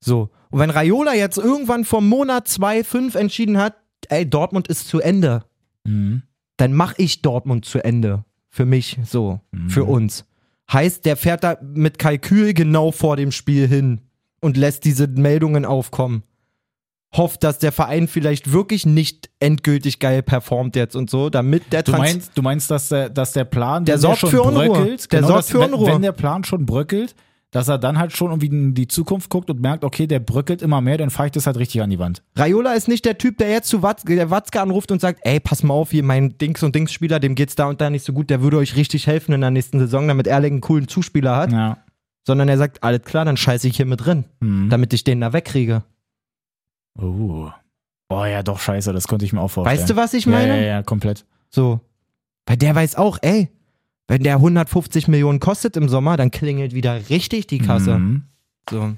So. 0.07 0.31
Und 0.51 0.61
wenn 0.61 0.71
Raiola 0.71 1.15
jetzt 1.15 1.37
irgendwann 1.39 1.85
vor 1.85 2.01
Monat 2.01 2.49
zwei, 2.49 2.85
fünf 2.85 3.15
entschieden 3.17 3.59
hat, 3.59 3.75
ey, 4.09 4.29
Dortmund 4.29 4.69
ist 4.69 4.89
zu 4.89 5.01
Ende, 5.01 5.45
Mhm. 5.85 6.23
dann 6.57 6.73
mach 6.73 6.95
ich 6.97 7.23
Dortmund 7.23 7.65
zu 7.65 7.85
Ende. 7.85 8.25
Für 8.49 8.65
mich, 8.65 8.97
so. 9.05 9.41
Mhm. 9.53 9.69
Für 9.71 9.85
uns. 9.85 10.25
Heißt, 10.73 11.05
der 11.05 11.17
fährt 11.17 11.45
da 11.45 11.59
mit 11.63 11.99
Kalkül 11.99 12.55
genau 12.55 12.91
vor 12.93 13.17
dem 13.17 13.31
Spiel 13.33 13.69
hin 13.69 14.01
und 14.41 14.57
lässt 14.57 14.85
diese 14.85 15.07
Meldungen 15.07 15.65
aufkommen. 15.65 16.23
Hofft, 17.17 17.45
dass 17.45 17.59
der 17.59 17.73
Verein 17.73 18.09
vielleicht 18.09 18.53
wirklich 18.53 18.85
nicht 18.85 19.31
endgültig 19.41 20.01
geil 20.01 20.23
performt 20.23 20.77
jetzt 20.77 20.97
und 20.97 21.09
so, 21.09 21.31
damit 21.31 21.73
der 21.73 21.83
Du 21.83 21.93
Trans 21.93 22.03
meinst, 22.13 22.33
du 22.35 22.43
meinst, 22.43 22.71
dass 22.71 22.89
der, 22.89 23.09
dass 23.11 23.33
der 23.33 23.45
Plan, 23.45 23.85
Der 23.85 23.95
wenn 23.95 24.01
sorgt 24.01 24.19
schon 24.19 24.31
für 24.31 24.43
Unruhe. 24.43 24.69
bröckelt, 24.69 25.13
Der 25.13 25.21
genau, 25.21 25.29
sorgt 25.29 25.39
dass, 25.45 25.51
für 25.51 25.61
wenn- 25.61 25.73
Unruhe. 25.75 25.93
Wenn 25.93 26.03
der 26.03 26.13
Plan 26.13 26.45
schon 26.45 26.67
bröckelt, 26.67 27.15
dass 27.53 27.69
er 27.69 27.79
dann 27.79 27.99
halt 27.99 28.13
schon 28.13 28.31
irgendwie 28.31 28.49
in 28.49 28.75
die 28.75 28.89
Zukunft 28.89 29.31
guckt 29.31 29.49
und 29.51 29.61
merkt, 29.61 29.85
okay, 29.85 30.07
der 30.07 30.19
bröckelt 30.19 30.63
immer 30.63 30.81
mehr, 30.81 30.99
dann 30.99 31.11
fahre 31.11 31.29
ich 31.29 31.33
das 31.33 31.47
halt 31.47 31.57
richtig 31.59 31.81
an 31.81 31.91
die 31.91 31.99
Wand. 31.99 32.23
Raiola 32.37 32.73
ist 32.75 32.89
nicht 32.89 33.05
der 33.05 33.19
Typ, 33.19 33.39
der 33.39 33.51
jetzt 33.51 33.69
zu 33.69 33.83
Watz, 33.83 34.03
der 34.03 34.31
Watzke 34.31 34.61
anruft 34.61 34.91
und 34.91 35.01
sagt, 35.01 35.21
ey, 35.23 35.41
pass 35.41 35.63
mal 35.63 35.75
auf, 35.75 35.91
hier 35.93 36.03
mein 36.03 36.37
Dings 36.39 36.63
und 36.63 36.75
Dings-Spieler, 36.75 37.21
dem 37.21 37.35
geht's 37.35 37.55
da 37.55 37.67
und 37.67 37.81
da 37.81 37.89
nicht 37.89 38.05
so 38.05 38.13
gut, 38.13 38.31
der 38.31 38.43
würde 38.43 38.59
euch 38.59 38.77
richtig 38.77 39.07
helfen 39.07 39.33
in 39.33 39.41
der 39.41 39.51
nächsten 39.51 39.79
Saison, 39.79 40.09
damit 40.09 40.27
Erling 40.27 40.55
einen 40.55 40.61
coolen 40.61 40.89
Zuspieler 40.89 41.37
hat. 41.37 41.53
Ja. 41.53 41.79
Sondern 42.27 42.49
er 42.49 42.59
sagt, 42.59 42.83
alles 42.83 43.03
klar, 43.03 43.25
dann 43.25 43.37
scheiße 43.37 43.69
ich 43.69 43.77
hier 43.77 43.87
mit 43.87 44.05
drin, 44.05 44.25
Mhm. 44.41 44.69
damit 44.69 44.93
ich 44.93 45.05
den 45.05 45.21
da 45.21 45.33
wegkriege. 45.33 45.85
Oh. 46.99 47.51
Boah, 48.09 48.27
ja, 48.27 48.43
doch, 48.43 48.59
scheiße, 48.61 48.93
das 48.93 49.09
konnte 49.09 49.25
ich 49.25 49.33
mir 49.33 49.41
auch 49.41 49.49
vorstellen. 49.49 49.79
Weißt 49.79 49.91
du, 49.91 49.97
was 49.97 50.15
ich 50.15 50.27
ja, 50.27 50.33
meine? 50.33 50.61
ja, 50.61 50.67
ja, 50.67 50.83
komplett. 50.83 51.25
So. 51.51 51.81
Weil 52.47 52.57
der 52.57 52.75
weiß 52.75 52.95
auch, 52.97 53.19
ey, 53.23 53.49
wenn 54.09 54.23
der 54.23 54.35
150 54.35 55.09
Millionen 55.09 55.41
kostet 55.41 55.77
im 55.77 55.89
Sommer, 55.89 56.17
dann 56.17 56.31
klingelt 56.31 56.75
wieder 56.75 57.09
richtig 57.09 57.47
die 57.47 57.59
Kasse. 57.59 57.99
Mhm. 57.99 58.23
So. 58.71 58.93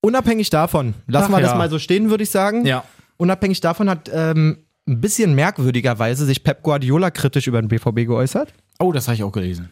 Unabhängig 0.00 0.50
davon, 0.50 0.94
lassen 1.06 1.32
Ach 1.32 1.38
wir 1.38 1.42
das 1.42 1.52
ja. 1.52 1.58
mal 1.58 1.70
so 1.70 1.78
stehen, 1.78 2.10
würde 2.10 2.22
ich 2.22 2.30
sagen. 2.30 2.64
Ja. 2.64 2.84
Unabhängig 3.16 3.60
davon 3.60 3.90
hat 3.90 4.10
ähm, 4.12 4.58
ein 4.86 5.00
bisschen 5.00 5.34
merkwürdigerweise 5.34 6.26
sich 6.26 6.44
Pep 6.44 6.62
Guardiola 6.62 7.10
kritisch 7.10 7.46
über 7.46 7.60
den 7.60 7.68
BVB 7.68 8.06
geäußert. 8.06 8.52
Oh, 8.78 8.92
das 8.92 9.08
habe 9.08 9.16
ich 9.16 9.24
auch 9.24 9.32
gelesen. 9.32 9.70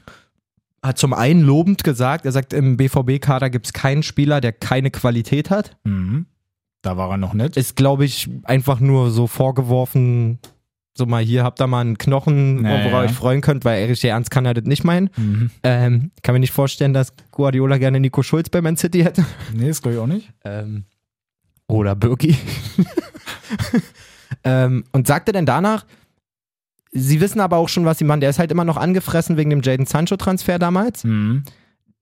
Hat 0.83 0.98
zum 0.98 1.14
einen 1.14 1.42
lobend 1.42 1.85
gesagt, 1.85 2.26
er 2.26 2.33
sagt, 2.33 2.52
im 2.52 2.76
BVB-Kader 2.76 3.48
gibt 3.48 3.66
es 3.66 3.72
keinen 3.72 4.02
Spieler, 4.02 4.40
der 4.40 4.52
keine 4.52 4.90
Qualität 4.90 5.50
hat. 5.50 5.76
Mhm. 5.85 6.26
Da 6.83 6.96
war 6.96 7.11
er 7.11 7.16
noch 7.16 7.33
nicht. 7.33 7.57
Ist, 7.57 7.76
glaube 7.76 8.04
ich, 8.04 8.28
einfach 8.42 8.80
nur 8.80 9.11
so 9.11 9.26
vorgeworfen, 9.26 10.38
so 10.96 11.07
mal 11.07 11.22
hier 11.24 11.42
habt 11.42 11.61
ihr 11.61 11.66
mal 11.66 11.80
einen 11.80 11.98
Knochen, 11.98 12.64
Ja, 12.64 12.70
worauf 12.85 12.92
ihr 12.92 12.98
euch 12.98 13.12
freuen 13.12 13.40
könnt, 13.40 13.64
weil 13.64 13.80
Erich 13.83 14.04
Ernst 14.04 14.30
kann 14.30 14.46
er 14.46 14.54
das 14.54 14.64
nicht 14.64 14.85
meinen. 14.85 15.11
Mhm. 15.16 15.50
Ähm, 15.64 16.11
kann 16.22 16.35
mir 16.35 16.38
nicht 16.40 16.52
vorstellen, 16.52 16.94
dass 16.94 17.12
Guardiola 17.33 17.78
gerne 17.78 17.98
Nico 18.00 18.22
Schulz 18.22 18.48
bei 18.48 18.61
Man 18.62 18.76
City 18.76 19.02
hätte. 19.02 19.24
Nee, 19.52 19.68
das 19.68 19.83
glaube 19.83 19.96
ich 19.96 20.00
auch 20.00 20.07
nicht. 20.07 20.30
Ähm, 20.44 20.85
oder 21.66 21.96
Birki. 21.96 22.37
ähm, 24.44 24.85
und 24.92 25.07
sagte 25.07 25.33
dann 25.33 25.46
danach, 25.46 25.85
sie 26.92 27.20
wissen 27.20 27.40
aber 27.40 27.57
auch 27.57 27.68
schon, 27.68 27.85
was 27.85 27.98
sie 27.98 28.04
machen. 28.04 28.20
Der 28.20 28.30
ist 28.30 28.38
halt 28.38 28.52
immer 28.52 28.64
noch 28.64 28.76
angefressen 28.76 29.37
wegen 29.37 29.50
dem 29.50 29.62
Jaden 29.62 29.87
Sancho-Transfer 29.87 30.59
damals, 30.59 31.04
Mhm. 31.04 31.42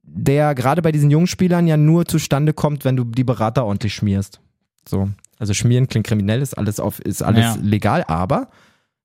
der 0.03 0.55
gerade 0.55 0.83
bei 0.83 0.93
diesen 0.93 1.11
jungen 1.11 1.27
Spielern 1.27 1.67
ja 1.67 1.77
nur 1.77 2.05
zustande 2.07 2.53
kommt, 2.53 2.85
wenn 2.85 2.97
du 2.97 3.05
die 3.05 3.25
Berater 3.25 3.65
ordentlich 3.65 3.95
schmierst. 3.95 4.41
So. 4.89 5.09
Also 5.39 5.55
schmieren 5.55 5.89
klingt 5.89 6.07
kriminell, 6.07 6.43
ist 6.43 6.55
alles, 6.59 6.79
auf, 6.81 7.01
ist 7.01 7.23
alles 7.23 7.57
Ja. 7.57 7.57
legal, 7.63 8.05
aber 8.07 8.49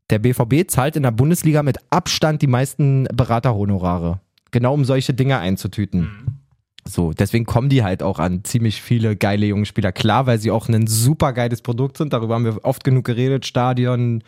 der 0.10 0.20
BVB 0.20 0.70
zahlt 0.70 0.96
in 0.96 1.04
der 1.04 1.12
Bundesliga 1.12 1.63
mit 1.63 1.78
Abstand 1.89 2.41
die 2.41 2.48
meisten 2.48 3.06
Beraterhonorare. 3.13 4.20
Genau 4.52 4.74
um 4.74 4.86
solche 4.86 5.13
Dinge 5.13 5.38
einzutüten. 5.39 6.39
So, 6.86 7.12
deswegen 7.12 7.46
kommen 7.46 7.67
die 7.67 7.84
halt 7.84 8.02
auch 8.02 8.17
an 8.20 8.46
ziemlich 8.46 8.82
viele 8.82 9.17
geile 9.17 9.46
junge 9.46 9.65
Spieler. 9.65 9.91
Klar, 9.91 10.26
weil 10.26 10.39
sie 10.39 10.52
auch 10.52 10.70
ein 10.70 10.88
super 10.88 11.34
geiles 11.34 11.62
Produkt 11.62 11.98
sind. 11.98 12.13
Darüber 12.13 12.36
haben 12.36 12.46
wir 12.46 12.63
oft 12.63 12.84
genug 12.86 13.04
geredet. 13.04 13.46
Stadion, 13.46 14.24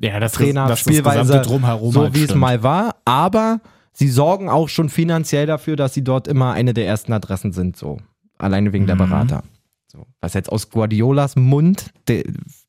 Ja, 0.00 0.18
das 0.18 0.32
Trainer, 0.32 0.66
das, 0.66 0.82
das 0.82 0.92
Spielweise, 0.92 1.20
gesamte 1.20 1.48
Drumherum 1.48 1.92
so 1.92 2.02
halt 2.02 2.14
wie 2.14 2.18
es 2.18 2.24
stimmt. 2.24 2.40
mal 2.40 2.64
war. 2.64 2.96
Aber 3.04 3.60
sie 3.92 4.08
sorgen 4.08 4.48
auch 4.48 4.68
schon 4.68 4.88
finanziell 4.88 5.46
dafür, 5.46 5.76
dass 5.76 5.94
sie 5.94 6.02
dort 6.02 6.26
immer 6.26 6.52
eine 6.52 6.74
der 6.74 6.86
ersten 6.88 7.12
Adressen 7.12 7.52
sind. 7.52 7.76
So, 7.76 7.98
alleine 8.38 8.72
wegen 8.72 8.86
der 8.86 8.96
Mhm. 8.96 9.00
Berater. 9.00 9.44
So, 9.86 10.06
was 10.20 10.34
jetzt 10.34 10.50
aus 10.50 10.68
Guardiolas 10.70 11.36
Mund, 11.36 11.90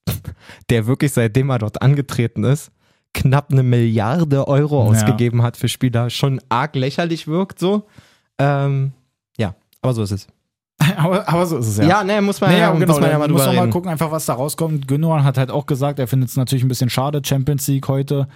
der, 0.70 0.88
wirklich 0.88 1.14
seitdem 1.14 1.50
er 1.50 1.60
dort 1.60 1.82
angetreten 1.82 2.44
ist, 2.44 2.72
knapp 3.14 3.52
eine 3.52 3.64
Milliarde 3.64 4.48
Euro 4.48 4.84
Ja. 4.84 4.90
ausgegeben 4.90 5.42
hat 5.42 5.58
für 5.58 5.68
Spieler, 5.68 6.10
schon 6.10 6.42
arg 6.50 6.76
lächerlich 6.76 7.28
wirkt. 7.28 7.60
So, 7.60 7.88
ähm, 8.38 8.94
ja, 9.38 9.56
aber 9.82 9.94
so 9.94 10.04
ist 10.04 10.12
es. 10.12 10.28
aber, 10.98 11.28
aber 11.30 11.46
so 11.46 11.58
ist 11.58 11.68
es 11.68 11.78
ja. 11.78 11.84
Ja, 11.84 12.04
ne, 12.04 12.22
muss 12.22 12.42
man 12.42 12.50
Naja, 12.52 12.70
ja, 12.70 12.72
genau, 12.74 12.88
muss 12.94 13.02
man 13.02 13.12
ja 13.12 13.20
mal 13.20 13.28
muss 13.28 13.46
man 13.46 13.56
mal 13.56 13.70
gucken, 13.70 13.92
einfach 13.92 14.12
was 14.12 14.26
da 14.26 14.34
rauskommt. 14.34 14.88
Gündogan 14.88 15.24
hat 15.24 15.38
halt 15.38 15.52
auch 15.52 15.66
gesagt, 15.66 16.00
er 16.00 16.08
findet 16.08 16.30
es 16.30 16.38
natürlich 16.38 16.64
ein 16.64 16.70
bisschen 16.70 16.90
schade, 16.90 17.22
Champions 17.24 17.68
League 17.68 17.88
heute 17.88 18.28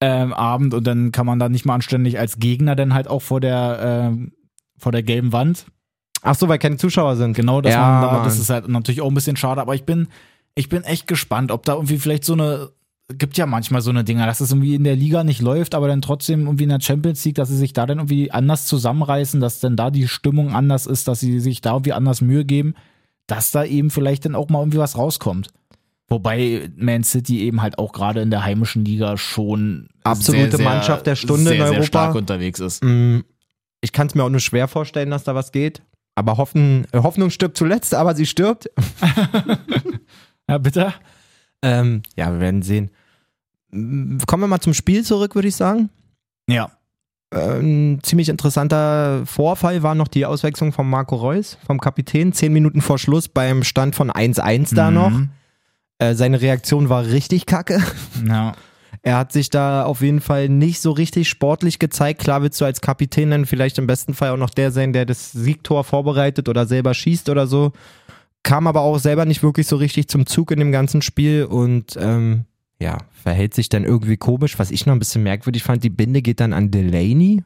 ähm, 0.00 0.32
Abend 0.32 0.74
und 0.74 0.84
dann 0.86 1.12
kann 1.12 1.24
man 1.24 1.38
da 1.38 1.48
nicht 1.48 1.64
mal 1.66 1.74
anständig 1.74 2.18
als 2.18 2.38
Gegner 2.38 2.74
dann 2.74 2.94
halt 2.94 3.06
auch 3.06 3.22
vor 3.22 3.40
der, 3.40 3.78
ähm, 4.10 4.32
vor 4.76 4.90
der 4.90 5.02
gelben 5.04 5.32
Wand. 5.32 5.66
Ach 6.22 6.34
so, 6.34 6.48
weil 6.48 6.58
keine 6.58 6.78
Zuschauer 6.78 7.16
sind. 7.16 7.34
Genau, 7.36 7.60
dass 7.60 7.72
Ja, 7.74 8.00
man 8.00 8.24
das 8.24 8.38
ist 8.38 8.50
halt 8.50 8.66
natürlich 8.68 9.00
auch 9.02 9.08
ein 9.08 9.14
bisschen 9.14 9.36
schade, 9.36 9.60
aber 9.60 9.74
ich 9.74 9.84
bin, 9.84 10.08
ich 10.54 10.68
bin 10.68 10.84
echt 10.84 11.06
gespannt, 11.06 11.50
ob 11.50 11.64
da 11.64 11.74
irgendwie 11.74 11.98
vielleicht 11.98 12.24
so 12.24 12.32
eine, 12.34 12.70
gibt 13.12 13.36
ja 13.36 13.46
manchmal 13.46 13.82
so 13.82 13.90
eine 13.90 14.04
Dinger, 14.04 14.26
dass 14.26 14.40
es 14.40 14.50
irgendwie 14.50 14.74
in 14.74 14.84
der 14.84 14.96
Liga 14.96 15.24
nicht 15.24 15.42
läuft, 15.42 15.74
aber 15.74 15.88
dann 15.88 16.02
trotzdem 16.02 16.46
irgendwie 16.46 16.64
in 16.64 16.70
der 16.70 16.80
Champions 16.80 17.24
League, 17.24 17.34
dass 17.34 17.48
sie 17.48 17.56
sich 17.56 17.72
da 17.72 17.86
dann 17.86 17.98
irgendwie 17.98 18.30
anders 18.30 18.66
zusammenreißen, 18.66 19.40
dass 19.40 19.60
dann 19.60 19.76
da 19.76 19.90
die 19.90 20.08
Stimmung 20.08 20.54
anders 20.54 20.86
ist, 20.86 21.08
dass 21.08 21.20
sie 21.20 21.40
sich 21.40 21.60
da 21.60 21.72
irgendwie 21.72 21.92
anders 21.92 22.20
Mühe 22.20 22.44
geben, 22.44 22.74
dass 23.26 23.50
da 23.50 23.64
eben 23.64 23.90
vielleicht 23.90 24.24
dann 24.24 24.34
auch 24.34 24.48
mal 24.48 24.60
irgendwie 24.60 24.78
was 24.78 24.96
rauskommt. 24.96 25.48
Wobei 26.08 26.70
Man 26.76 27.02
City 27.02 27.40
eben 27.40 27.62
halt 27.62 27.78
auch 27.78 27.92
gerade 27.92 28.20
in 28.20 28.30
der 28.30 28.44
heimischen 28.44 28.84
Liga 28.84 29.16
schon 29.16 29.88
Absolute 30.04 30.50
sehr, 30.50 30.56
sehr, 30.58 30.68
Mannschaft 30.68 31.06
der 31.06 31.16
Stunde 31.16 31.44
sehr, 31.44 31.54
in 31.54 31.62
Europa. 31.62 31.76
Sehr 31.76 31.86
stark 31.86 32.14
unterwegs 32.14 32.60
ist. 32.60 32.84
Mm, 32.84 33.20
Ich 33.80 33.92
kann 33.92 34.06
es 34.06 34.14
mir 34.14 34.22
auch 34.22 34.28
nur 34.30 34.40
schwer 34.40 34.68
vorstellen, 34.68 35.10
dass 35.10 35.24
da 35.24 35.34
was 35.34 35.50
geht. 35.50 35.82
Aber 36.14 36.36
hoffen, 36.36 36.86
Hoffnung 36.94 37.30
stirbt 37.30 37.56
zuletzt, 37.56 37.94
aber 37.94 38.14
sie 38.14 38.26
stirbt. 38.26 38.70
Ja, 40.48 40.58
bitte? 40.58 40.92
Ähm, 41.62 42.02
ja, 42.16 42.32
wir 42.32 42.40
werden 42.40 42.62
sehen. 42.62 42.90
Mm, 43.70 44.18
Kommen 44.26 44.42
wir 44.42 44.46
mal 44.48 44.60
zum 44.60 44.74
Spiel 44.74 45.04
zurück, 45.04 45.34
würde 45.34 45.48
ich 45.48 45.56
sagen. 45.56 45.90
Ja. 46.48 46.70
Ein 47.30 47.98
ziemlich 48.02 48.28
interessanter 48.28 49.26
Vorfall 49.26 49.82
war 49.82 49.94
noch 49.96 50.06
die 50.06 50.24
Auswechslung 50.24 50.72
von 50.72 50.88
Marco 50.88 51.16
Reus, 51.16 51.58
vom 51.66 51.80
Kapitän. 51.80 52.32
Zehn 52.32 52.52
Minuten 52.52 52.80
vor 52.80 52.98
Schluss 52.98 53.28
beim 53.28 53.64
Stand 53.64 53.96
von 53.96 54.10
1-1 54.10 54.74
da 54.74 54.90
noch. 54.90 55.10
Mhm. 55.10 55.30
Äh, 55.98 56.14
seine 56.14 56.40
Reaktion 56.40 56.88
war 56.88 57.06
richtig 57.06 57.46
kacke. 57.46 57.82
Ja. 58.26 58.54
Er 59.06 59.18
hat 59.18 59.32
sich 59.32 59.50
da 59.50 59.84
auf 59.84 60.00
jeden 60.00 60.22
Fall 60.22 60.48
nicht 60.48 60.80
so 60.80 60.90
richtig 60.90 61.28
sportlich 61.28 61.78
gezeigt. 61.78 62.22
Klar 62.22 62.40
willst 62.40 62.58
du 62.58 62.64
als 62.64 62.80
Kapitän 62.80 63.30
dann 63.32 63.44
vielleicht 63.44 63.76
im 63.76 63.86
besten 63.86 64.14
Fall 64.14 64.30
auch 64.30 64.38
noch 64.38 64.48
der 64.48 64.70
sein, 64.70 64.94
der 64.94 65.04
das 65.04 65.30
Siegtor 65.30 65.84
vorbereitet 65.84 66.48
oder 66.48 66.64
selber 66.64 66.94
schießt 66.94 67.28
oder 67.28 67.46
so. 67.46 67.72
Kam 68.44 68.66
aber 68.68 68.82
auch 68.82 68.98
selber 68.98 69.24
nicht 69.24 69.42
wirklich 69.42 69.66
so 69.66 69.74
richtig 69.76 70.06
zum 70.08 70.26
Zug 70.26 70.52
in 70.52 70.60
dem 70.60 70.70
ganzen 70.70 71.02
Spiel 71.02 71.44
und 71.44 71.96
ähm, 72.00 72.44
ja, 72.80 72.98
verhält 73.22 73.54
sich 73.54 73.68
dann 73.68 73.82
irgendwie 73.84 74.16
komisch. 74.16 74.58
Was 74.58 74.70
ich 74.70 74.86
noch 74.86 74.92
ein 74.94 74.98
bisschen 75.00 75.22
merkwürdig 75.24 75.62
fand, 75.64 75.82
die 75.82 75.90
Binde 75.90 76.22
geht 76.22 76.38
dann 76.40 76.52
an 76.52 76.70
Delaney, 76.70 77.42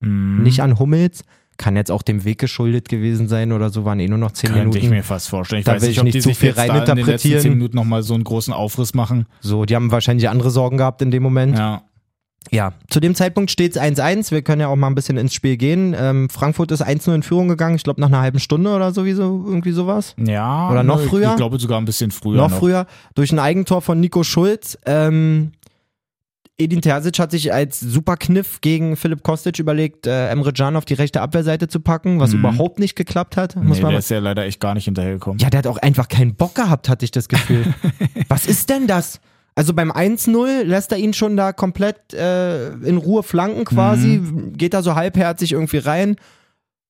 Mhm. 0.00 0.42
nicht 0.44 0.62
an 0.62 0.78
Hummels. 0.78 1.24
Kann 1.56 1.74
jetzt 1.74 1.90
auch 1.90 2.02
dem 2.02 2.22
Weg 2.24 2.38
geschuldet 2.38 2.88
gewesen 2.88 3.26
sein 3.26 3.50
oder 3.50 3.70
so, 3.70 3.84
waren 3.84 3.98
eh 3.98 4.06
nur 4.06 4.16
noch 4.18 4.30
zehn 4.30 4.50
Könnte 4.50 4.68
Minuten. 4.68 4.84
ich 4.84 4.90
mir 4.90 5.02
fast 5.02 5.28
vorstellen. 5.28 5.58
Ich 5.58 5.64
Da 5.66 5.72
weiß 5.72 5.82
will 5.82 5.88
nicht, 5.88 5.96
ich 5.96 5.98
ob 5.98 6.04
nicht 6.04 6.14
die 6.14 6.20
zu 6.20 6.28
sich 6.28 6.38
viel 6.38 6.52
da 6.52 6.62
in 6.62 6.68
den 6.68 6.76
letzten 6.76 6.90
reininterpretieren. 6.92 7.42
zehn 7.42 7.52
Minuten 7.54 7.74
nochmal 7.74 8.04
so 8.04 8.14
einen 8.14 8.22
großen 8.22 8.52
Aufriss 8.54 8.94
machen. 8.94 9.26
so, 9.40 9.64
die 9.64 9.74
haben 9.74 9.90
wahrscheinlich 9.90 10.28
andere 10.28 10.52
Sorgen 10.52 10.76
gehabt 10.76 11.02
in 11.02 11.10
dem 11.10 11.24
Moment. 11.24 11.58
Ja. 11.58 11.82
Ja, 12.50 12.72
zu 12.88 13.00
dem 13.00 13.14
Zeitpunkt 13.14 13.50
steht 13.50 13.76
es 13.76 13.80
1-1. 13.82 14.30
Wir 14.30 14.42
können 14.42 14.60
ja 14.60 14.68
auch 14.68 14.76
mal 14.76 14.86
ein 14.88 14.94
bisschen 14.94 15.16
ins 15.16 15.34
Spiel 15.34 15.56
gehen. 15.56 15.94
Ähm, 15.98 16.28
Frankfurt 16.30 16.70
ist 16.70 16.82
1-0 16.84 17.14
in 17.14 17.22
Führung 17.22 17.48
gegangen, 17.48 17.76
ich 17.76 17.82
glaube 17.84 18.00
nach 18.00 18.08
einer 18.08 18.20
halben 18.20 18.38
Stunde 18.40 18.70
oder 18.74 18.92
sowieso, 18.92 19.44
irgendwie 19.46 19.72
sowas. 19.72 20.14
Ja. 20.18 20.70
Oder 20.70 20.82
noch 20.82 21.00
früher? 21.00 21.30
Ich 21.30 21.36
glaube 21.36 21.58
sogar 21.58 21.80
ein 21.80 21.84
bisschen 21.84 22.10
früher. 22.10 22.36
noch, 22.38 22.50
Noch, 22.50 22.58
früher. 22.58 22.86
Durch 23.14 23.32
ein 23.32 23.38
Eigentor 23.38 23.82
von 23.82 24.00
Nico 24.00 24.22
Schulz. 24.22 24.78
Ähm, 24.86 25.52
Edin 26.60 26.82
Terzic 26.82 27.16
hat 27.20 27.30
sich 27.30 27.52
als 27.52 27.78
super 27.78 28.16
Kniff 28.16 28.60
gegen 28.60 28.96
Philipp 28.96 29.22
Kostic 29.22 29.60
überlegt, 29.60 30.08
äh, 30.08 30.28
Emre 30.28 30.52
Can 30.52 30.74
auf 30.74 30.84
die 30.84 30.94
rechte 30.94 31.20
Abwehrseite 31.20 31.68
zu 31.68 31.78
packen, 31.78 32.18
was 32.18 32.32
Mhm. 32.32 32.40
überhaupt 32.40 32.80
nicht 32.80 32.96
geklappt 32.96 33.36
hat. 33.36 33.54
Muss 33.54 33.76
Nee, 33.76 33.82
man 33.84 33.90
der 33.92 34.00
ist 34.00 34.10
ja 34.10 34.18
leider 34.18 34.44
echt 34.44 34.58
gar 34.58 34.74
nicht 34.74 34.86
hinterhergekommen. 34.86 35.38
ja, 35.38 35.50
der 35.50 35.58
hat 35.58 35.66
auch 35.68 35.76
einfach 35.76 36.08
keinen 36.08 36.34
Bock 36.34 36.56
gehabt, 36.56 36.88
hatte 36.88 37.04
ich 37.04 37.12
das 37.12 37.28
Gefühl. 37.28 37.74
Was 38.28 38.46
ist 38.46 38.70
denn 38.70 38.88
das? 38.88 39.20
Also 39.58 39.74
beim 39.74 39.90
1-0 39.90 40.62
lässt 40.62 40.92
er 40.92 40.98
ihn 40.98 41.12
schon 41.12 41.36
da 41.36 41.52
komplett 41.52 42.14
äh, 42.14 42.68
in 42.74 42.96
Ruhe 42.96 43.24
flanken 43.24 43.64
quasi, 43.64 44.22
geht 44.52 44.72
da 44.72 44.84
so 44.84 44.94
halbherzig 44.94 45.50
irgendwie 45.50 45.78
rein. 45.78 46.14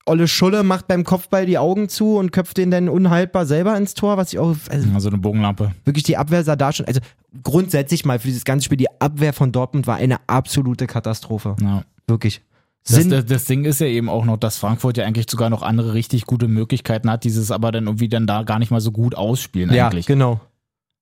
Olle 0.05 0.29
Schulle 0.29 0.63
macht 0.65 0.87
beim 0.87 1.03
Kopfball 1.03 1.47
die 1.47 1.57
Augen 1.57 1.89
zu 1.89 2.19
und 2.19 2.31
köpft 2.31 2.59
den 2.59 2.71
dann 2.71 2.91
unhaltbar 2.91 3.47
selber 3.47 3.75
ins 3.75 3.95
Tor, 3.95 4.19
was 4.19 4.35
ich 4.35 4.39
auch, 4.39 4.55
also 4.69 4.89
Also 4.95 5.09
eine 5.09 5.17
Bogenlampe. 5.17 5.73
wirklich 5.87 6.05
die 6.05 6.19
Abwehr 6.19 6.45
sah 6.45 6.57
da 6.57 6.71
schon, 6.71 6.85
also 6.85 7.01
grundsätzlich 7.43 8.05
mal 8.05 8.19
für 8.19 8.29
dieses 8.29 8.45
ganze 8.45 8.67
Spiel, 8.67 8.77
die 8.77 9.01
Abwehr 9.01 9.33
von 9.33 9.51
Dortmund 9.51 9.87
war 9.87 9.97
eine 9.97 10.19
absolute 10.27 10.87
Katastrophe. 10.87 11.57
Ja. 11.63 11.85
Wirklich. 12.07 12.43
Das, 12.87 12.97
Sinn, 12.97 13.09
das, 13.09 13.25
das 13.25 13.47
Ding 13.47 13.65
ist 13.65 13.81
ja 13.81 13.87
eben 13.87 14.11
auch 14.11 14.27
noch, 14.27 14.37
dass 14.37 14.59
Frankfurt 14.59 14.99
ja 14.99 15.07
eigentlich 15.07 15.31
sogar 15.31 15.49
noch 15.49 15.63
andere 15.63 15.95
richtig 15.95 16.27
gute 16.27 16.49
Möglichkeiten 16.49 17.11
hat, 17.11 17.25
dieses 17.25 17.51
aber 17.51 17.73
dann 17.73 17.87
irgendwie 17.87 18.11
dann 18.11 18.27
da 18.27 18.43
gar 18.43 18.59
nicht 18.59 18.71
mal 18.71 18.83
so 18.83 18.93
gut 18.93 19.15
ausspielen 19.15 19.73
ja, 19.73 19.87
eigentlich. 19.87 20.05
genau. 20.05 20.43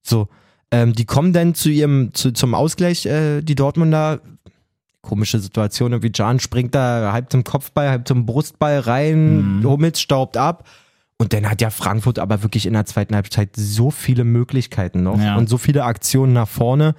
So. 0.05 0.29
Ähm, 0.71 0.93
die 0.95 1.05
kommen 1.05 1.33
dann 1.33 1.55
zu 1.55 1.69
ihrem, 1.71 2.13
zu, 2.13 2.33
zum 2.33 2.55
Ausgleich, 2.55 3.07
äh, 3.07 3.43
die 3.43 3.55
Dortmunder. 3.55 4.21
Komische 5.01 5.39
Situation, 5.39 5.93
irgendwie 5.93 6.11
Can 6.11 6.41
springt 6.41 6.75
da 6.75 7.13
halb 7.13 7.31
zum 7.31 7.45
Kopfball, 7.45 7.89
halb 7.91 8.09
zum 8.09 8.27
Brustball 8.27 8.81
rein, 8.81 9.59
Mhm. 9.61 9.65
Hummels 9.65 10.01
staubt 10.01 10.37
ab. 10.37 10.69
Und 11.19 11.33
dann 11.33 11.49
hat 11.49 11.63
ja 11.63 11.71
Frankfurt 11.71 12.19
aber 12.19 12.43
wirklich 12.43 12.67
in 12.67 12.73
der 12.73 12.87
zweiten 12.87 13.15
Halbzeit 13.15 13.51
so 13.55 13.93
viele 13.93 14.25
Möglichkeiten 14.25 15.05
noch 15.05 15.21
Ja. 15.21 15.37
und 15.37 15.49
so 15.49 15.59
viele 15.59 15.85
Aktionen 15.85 16.33
nach 16.33 16.49
vorne. 16.49 16.97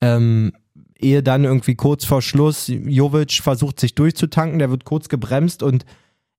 Ähm, 0.00 0.52
ehe 0.96 1.24
dann 1.24 1.42
irgendwie 1.44 1.74
kurz 1.74 2.04
vor 2.04 2.22
Schluss 2.22 2.68
Jovic 2.68 3.32
versucht 3.42 3.80
sich 3.80 3.96
durchzutanken, 3.96 4.60
der 4.60 4.70
wird 4.70 4.84
kurz 4.84 5.08
gebremst 5.08 5.62
und 5.64 5.84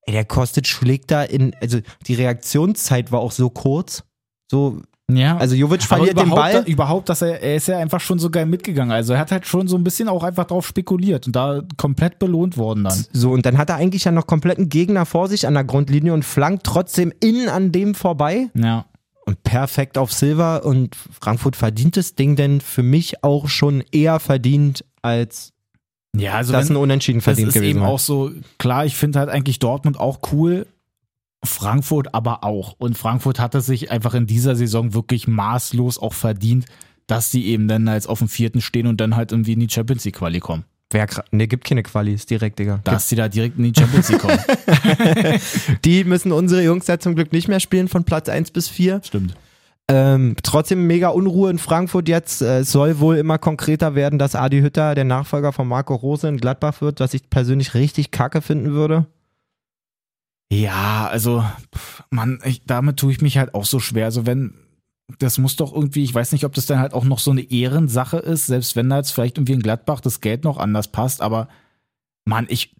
Ey, 0.08 0.14
der 0.14 0.26
Kostic 0.26 0.66
schlägt 0.66 1.12
da 1.12 1.22
in, 1.24 1.54
also 1.62 1.80
die 2.08 2.16
Reaktionszeit 2.16 3.12
war 3.12 3.20
auch 3.20 3.32
so 3.32 3.52
kurz. 3.52 4.04
So, 4.50 4.82
Ja. 5.16 5.38
also 5.38 5.56
Jovic 5.56 5.84
verliert 5.84 6.20
den 6.20 6.30
Ball. 6.30 6.64
Überhaupt, 6.66 7.10
dass 7.10 7.22
er, 7.22 7.42
er 7.42 7.56
ist 7.56 7.68
ja 7.68 7.78
einfach 7.78 8.00
schon 8.00 8.20
so 8.20 8.30
geil 8.30 8.46
mitgegangen. 8.46 8.92
Also 8.92 9.14
er 9.14 9.20
hat 9.20 9.32
halt 9.32 9.46
schon 9.46 9.68
so 9.68 9.78
ein 9.78 9.84
bisschen 9.84 10.10
auch 10.10 10.24
einfach 10.24 10.46
drauf 10.46 10.68
spekuliert 10.68 11.28
und 11.28 11.36
da 11.36 11.62
komplett 11.78 12.20
belohnt 12.20 12.58
worden 12.58 12.84
dann. 12.84 13.06
So, 13.12 13.32
und 13.32 13.46
dann 13.46 13.58
hat 13.58 13.70
er 13.70 13.76
eigentlich 13.76 14.06
ja 14.06 14.12
noch 14.12 14.28
kompletten 14.28 14.70
Gegner 14.70 15.06
vor 15.06 15.28
sich 15.28 15.48
an 15.48 15.54
der 15.54 15.64
Grundlinie 15.64 16.14
und 16.14 16.26
flankt 16.26 16.66
trotzdem 16.66 17.14
innen 17.22 17.50
an 17.50 17.72
dem 17.72 17.96
vorbei. 17.96 18.50
Ja. 18.54 18.86
Und 19.26 19.44
perfekt 19.44 19.98
auf 19.98 20.12
Silver 20.12 20.66
und 20.66 20.96
Frankfurt 20.96 21.56
verdient 21.56 21.96
das 21.96 22.16
Ding 22.16 22.36
denn 22.36 22.60
für 22.60 22.84
mich 22.84 23.24
auch 23.24 23.48
schon 23.48 23.84
eher 23.92 24.20
verdient, 24.20 24.84
als 25.04 25.54
Ja, 26.18 26.34
also 26.34 26.52
das 26.54 26.70
wenn, 26.70 26.76
ein 26.76 26.82
Unentschieden 26.82 27.20
das 27.20 27.26
verdient 27.26 27.50
ist 27.50 27.54
gewesen 27.54 27.70
eben 27.70 27.80
wäre. 27.82 27.92
auch 27.92 28.00
so, 28.00 28.32
klar, 28.58 28.86
ich 28.86 28.96
finde 28.96 29.20
halt 29.20 29.30
eigentlich 29.30 29.60
Dortmund 29.60 30.00
auch 30.00 30.20
cool, 30.32 30.66
Frankfurt 31.44 32.14
aber 32.14 32.44
auch. 32.44 32.76
Und 32.78 32.98
Frankfurt 32.98 33.40
hat 33.40 33.56
es 33.56 33.66
sich 33.66 33.92
einfach 33.92 34.14
in 34.14 34.28
dieser 34.28 34.56
Saison 34.56 34.94
wirklich 34.94 35.28
maßlos 35.28 36.00
auch 36.00 36.14
verdient, 36.14 36.66
dass 37.08 37.32
sie 37.32 37.46
eben 37.48 37.68
dann 37.68 37.88
als 37.88 38.08
auf 38.08 38.20
dem 38.20 38.30
vierten 38.30 38.62
stehen 38.62 38.88
und 38.88 39.02
dann 39.02 39.16
halt 39.16 39.32
irgendwie 39.32 39.54
in 39.54 39.60
die 39.60 39.70
Champions 39.70 40.06
League 40.06 40.16
Quali 40.16 40.40
kommen. 40.40 40.66
Wer, 40.92 41.08
ne, 41.32 41.48
gibt 41.48 41.64
keine 41.64 41.84
Qualis 41.84 42.26
direkt, 42.26 42.60
Digga. 42.60 42.82
Dass 42.84 43.08
sie 43.08 43.16
da 43.16 43.30
direkt 43.30 43.58
in 43.58 43.64
die 43.64 43.80
Champions 43.80 44.10
League 44.10 44.20
kommen. 44.20 44.40
Die 45.86 46.04
müssen 46.04 46.34
unsere 46.34 46.64
Jungs 46.64 46.86
ja 46.88 47.00
zum 47.00 47.16
Glück 47.16 47.32
nicht 47.32 47.48
mehr 47.48 47.62
spielen 47.62 47.88
von 47.88 48.04
Platz 48.04 48.28
1 48.28 48.52
bis 48.52 48.68
4. 48.68 49.02
Stimmt. 49.04 49.34
Ähm, 49.88 50.36
trotzdem 50.44 50.88
mega 50.88 51.10
Unruhe 51.10 51.50
in 51.50 51.60
Frankfurt 51.60 52.10
jetzt. 52.10 52.42
Äh, 52.42 52.60
Es 52.60 52.72
soll 52.72 53.00
wohl 53.00 53.18
immer 53.18 53.38
konkreter 53.38 53.96
werden, 53.96 54.20
dass 54.20 54.36
Adi 54.36 54.60
Hütter 54.60 54.94
der 54.94 55.06
Nachfolger 55.06 55.54
von 55.54 55.68
Marco 55.68 55.96
Rose 55.96 56.28
in 56.28 56.38
Gladbach 56.38 56.82
wird, 56.82 57.00
was 57.00 57.14
ich 57.14 57.30
persönlich 57.30 57.74
richtig 57.74 58.12
kacke 58.12 58.42
finden 58.42 58.72
würde. 58.72 59.06
Ja, 60.52 61.08
also, 61.08 61.46
pff, 61.74 62.04
Mann, 62.10 62.40
ich, 62.44 62.66
damit 62.66 62.98
tue 62.98 63.12
ich 63.14 63.22
mich 63.22 63.38
halt 63.38 63.54
auch 63.54 63.66
so 63.66 63.80
schwer. 63.80 64.06
Also, 64.06 64.26
wenn, 64.26 64.54
das 65.18 65.38
muss 65.38 65.56
doch 65.56 65.74
irgendwie, 65.74 66.04
ich 66.04 66.14
weiß 66.14 66.34
nicht, 66.34 66.44
ob 66.44 66.54
das 66.54 66.66
dann 66.66 66.80
halt 66.80 66.94
auch 66.94 67.06
noch 67.06 67.20
so 67.20 67.32
eine 67.32 67.50
Ehrensache 67.50 68.18
ist, 68.18 68.48
selbst 68.48 68.76
wenn 68.76 68.90
da 68.90 68.98
jetzt 68.98 69.12
vielleicht 69.12 69.38
irgendwie 69.38 69.54
in 69.54 69.62
Gladbach 69.62 70.02
das 70.02 70.20
Geld 70.20 70.44
noch 70.44 70.58
anders 70.58 70.90
passt, 70.90 71.22
aber 71.22 71.48
Mann, 72.26 72.48
ich 72.50 72.76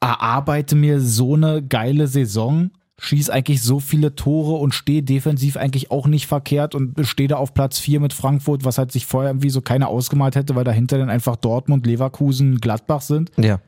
erarbeite 0.00 0.76
mir 0.76 1.00
so 1.00 1.34
eine 1.34 1.62
geile 1.62 2.06
Saison, 2.08 2.70
schieß 3.00 3.30
eigentlich 3.30 3.62
so 3.62 3.80
viele 3.80 4.14
Tore 4.14 4.54
und 4.54 4.74
stehe 4.74 5.02
defensiv 5.02 5.56
eigentlich 5.56 5.90
auch 5.90 6.06
nicht 6.06 6.26
verkehrt 6.26 6.74
und 6.74 6.94
stehe 7.06 7.28
da 7.28 7.36
auf 7.36 7.54
Platz 7.54 7.78
4 7.78 8.00
mit 8.00 8.12
Frankfurt, 8.12 8.64
was 8.64 8.78
halt 8.78 8.92
sich 8.92 9.06
vorher 9.06 9.30
irgendwie 9.30 9.50
so 9.50 9.62
keiner 9.62 9.88
ausgemalt 9.88 10.36
hätte, 10.36 10.54
weil 10.54 10.64
dahinter 10.64 10.98
dann 10.98 11.10
einfach 11.10 11.36
Dortmund, 11.36 11.86
Leverkusen, 11.86 12.60
Gladbach 12.60 13.00
sind. 13.00 13.32
Ja. 13.36 13.60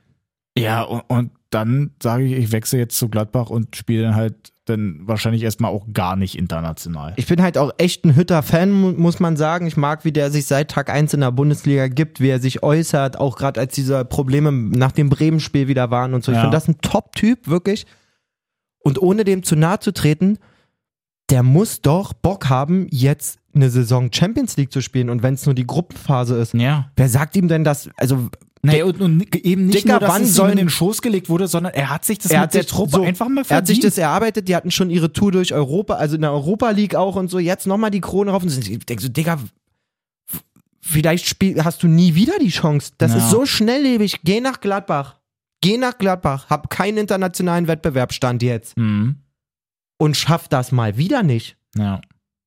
Ja, 0.58 0.82
und, 0.82 1.02
und 1.08 1.30
dann 1.56 1.90
sage 2.02 2.24
ich, 2.24 2.32
ich 2.32 2.52
wechsle 2.52 2.78
jetzt 2.78 2.96
zu 2.98 3.08
Gladbach 3.08 3.50
und 3.50 3.74
spiele 3.76 4.02
dann 4.04 4.14
halt 4.14 4.52
dann 4.66 5.00
wahrscheinlich 5.06 5.42
erstmal 5.42 5.70
auch 5.70 5.86
gar 5.92 6.16
nicht 6.16 6.36
international. 6.36 7.12
Ich 7.16 7.26
bin 7.26 7.40
halt 7.40 7.56
auch 7.56 7.70
echt 7.78 8.04
ein 8.04 8.16
Hütter-Fan, 8.16 8.72
mu- 8.72 8.92
muss 8.92 9.20
man 9.20 9.36
sagen. 9.36 9.66
Ich 9.68 9.76
mag, 9.76 10.04
wie 10.04 10.10
der 10.12 10.30
sich 10.32 10.46
seit 10.46 10.70
Tag 10.72 10.90
1 10.90 11.14
in 11.14 11.20
der 11.20 11.30
Bundesliga 11.30 11.86
gibt, 11.86 12.20
wie 12.20 12.28
er 12.28 12.40
sich 12.40 12.62
äußert, 12.64 13.16
auch 13.18 13.36
gerade 13.36 13.60
als 13.60 13.74
diese 13.74 14.04
Probleme 14.04 14.50
nach 14.52 14.90
dem 14.92 15.08
Bremen-Spiel 15.08 15.68
wieder 15.68 15.90
waren 15.92 16.14
und 16.14 16.24
so. 16.24 16.32
Ich 16.32 16.36
Ja. 16.36 16.42
finde 16.42 16.56
das 16.56 16.66
ein 16.68 16.78
Top-Typ, 16.80 17.46
wirklich. 17.46 17.86
Und 18.80 19.00
ohne 19.00 19.22
dem 19.24 19.44
zu 19.44 19.54
nahe 19.56 19.78
zu 19.78 19.92
treten, 19.92 20.38
der 21.30 21.42
muss 21.44 21.80
doch 21.80 22.12
Bock 22.12 22.48
haben, 22.48 22.86
jetzt 22.90 23.38
eine 23.54 23.70
Saison 23.70 24.10
Champions 24.12 24.56
League 24.56 24.72
zu 24.72 24.80
spielen 24.80 25.10
und 25.10 25.22
wenn 25.22 25.34
es 25.34 25.46
nur 25.46 25.54
die 25.54 25.66
Gruppenphase 25.66 26.36
ist. 26.38 26.54
Ja. 26.54 26.90
Wer 26.96 27.08
sagt 27.08 27.36
ihm 27.36 27.46
denn 27.48 27.62
das? 27.64 27.88
Also, 27.96 28.30
Nee, 28.72 28.82
und, 28.82 29.00
und 29.00 29.34
eben 29.36 29.66
nicht 29.66 29.84
Dicker, 29.84 29.92
nur, 29.94 30.00
dass 30.00 30.10
wann 30.10 30.22
es 30.22 30.38
ihm 30.38 30.46
in 30.50 30.56
den 30.56 30.68
Schoß 30.70 31.02
gelegt 31.02 31.28
wurde, 31.28 31.48
sondern 31.48 31.72
er 31.74 31.90
hat 31.90 32.04
sich 32.04 32.18
das 32.18 32.30
er 32.32 32.38
mit 32.40 32.42
hat 32.44 32.54
der 32.54 32.62
sich 32.62 32.70
Truppe 32.70 32.90
so, 32.92 33.02
einfach 33.02 33.28
mal 33.28 33.44
Er 33.48 33.56
hat 33.56 33.66
sich 33.66 33.76
verdient. 33.76 33.84
das 33.84 33.98
erarbeitet, 33.98 34.48
die 34.48 34.56
hatten 34.56 34.70
schon 34.70 34.90
ihre 34.90 35.12
Tour 35.12 35.32
durch 35.32 35.52
Europa, 35.54 35.94
also 35.94 36.14
in 36.16 36.22
der 36.22 36.32
Europa 36.32 36.70
League 36.70 36.94
auch 36.94 37.16
und 37.16 37.28
so, 37.28 37.38
jetzt 37.38 37.66
nochmal 37.66 37.90
die 37.90 38.00
Krone 38.00 38.30
rauf 38.30 38.42
und 38.42 38.56
ich 38.68 38.84
denke 38.86 39.02
so, 39.02 39.08
Digga, 39.08 39.38
vielleicht 40.80 41.26
spiel, 41.26 41.64
hast 41.64 41.82
du 41.82 41.88
nie 41.88 42.14
wieder 42.14 42.38
die 42.38 42.48
Chance. 42.50 42.92
Das 42.98 43.12
Ja. 43.12 43.18
ist 43.18 43.30
so 43.30 43.46
schnelllebig. 43.46 44.20
Geh 44.24 44.40
nach 44.40 44.60
Gladbach. 44.60 45.16
Geh 45.60 45.78
nach 45.78 45.98
Gladbach. 45.98 46.48
Hab 46.50 46.70
keinen 46.70 46.98
internationalen 46.98 47.66
Wettbewerbsstand 47.66 48.42
jetzt. 48.42 48.76
Mhm. 48.76 49.16
Und 49.98 50.16
schaff 50.16 50.48
das 50.48 50.72
mal 50.72 50.96
wieder 50.98 51.22
nicht. 51.22 51.56
Ja. 51.76 52.00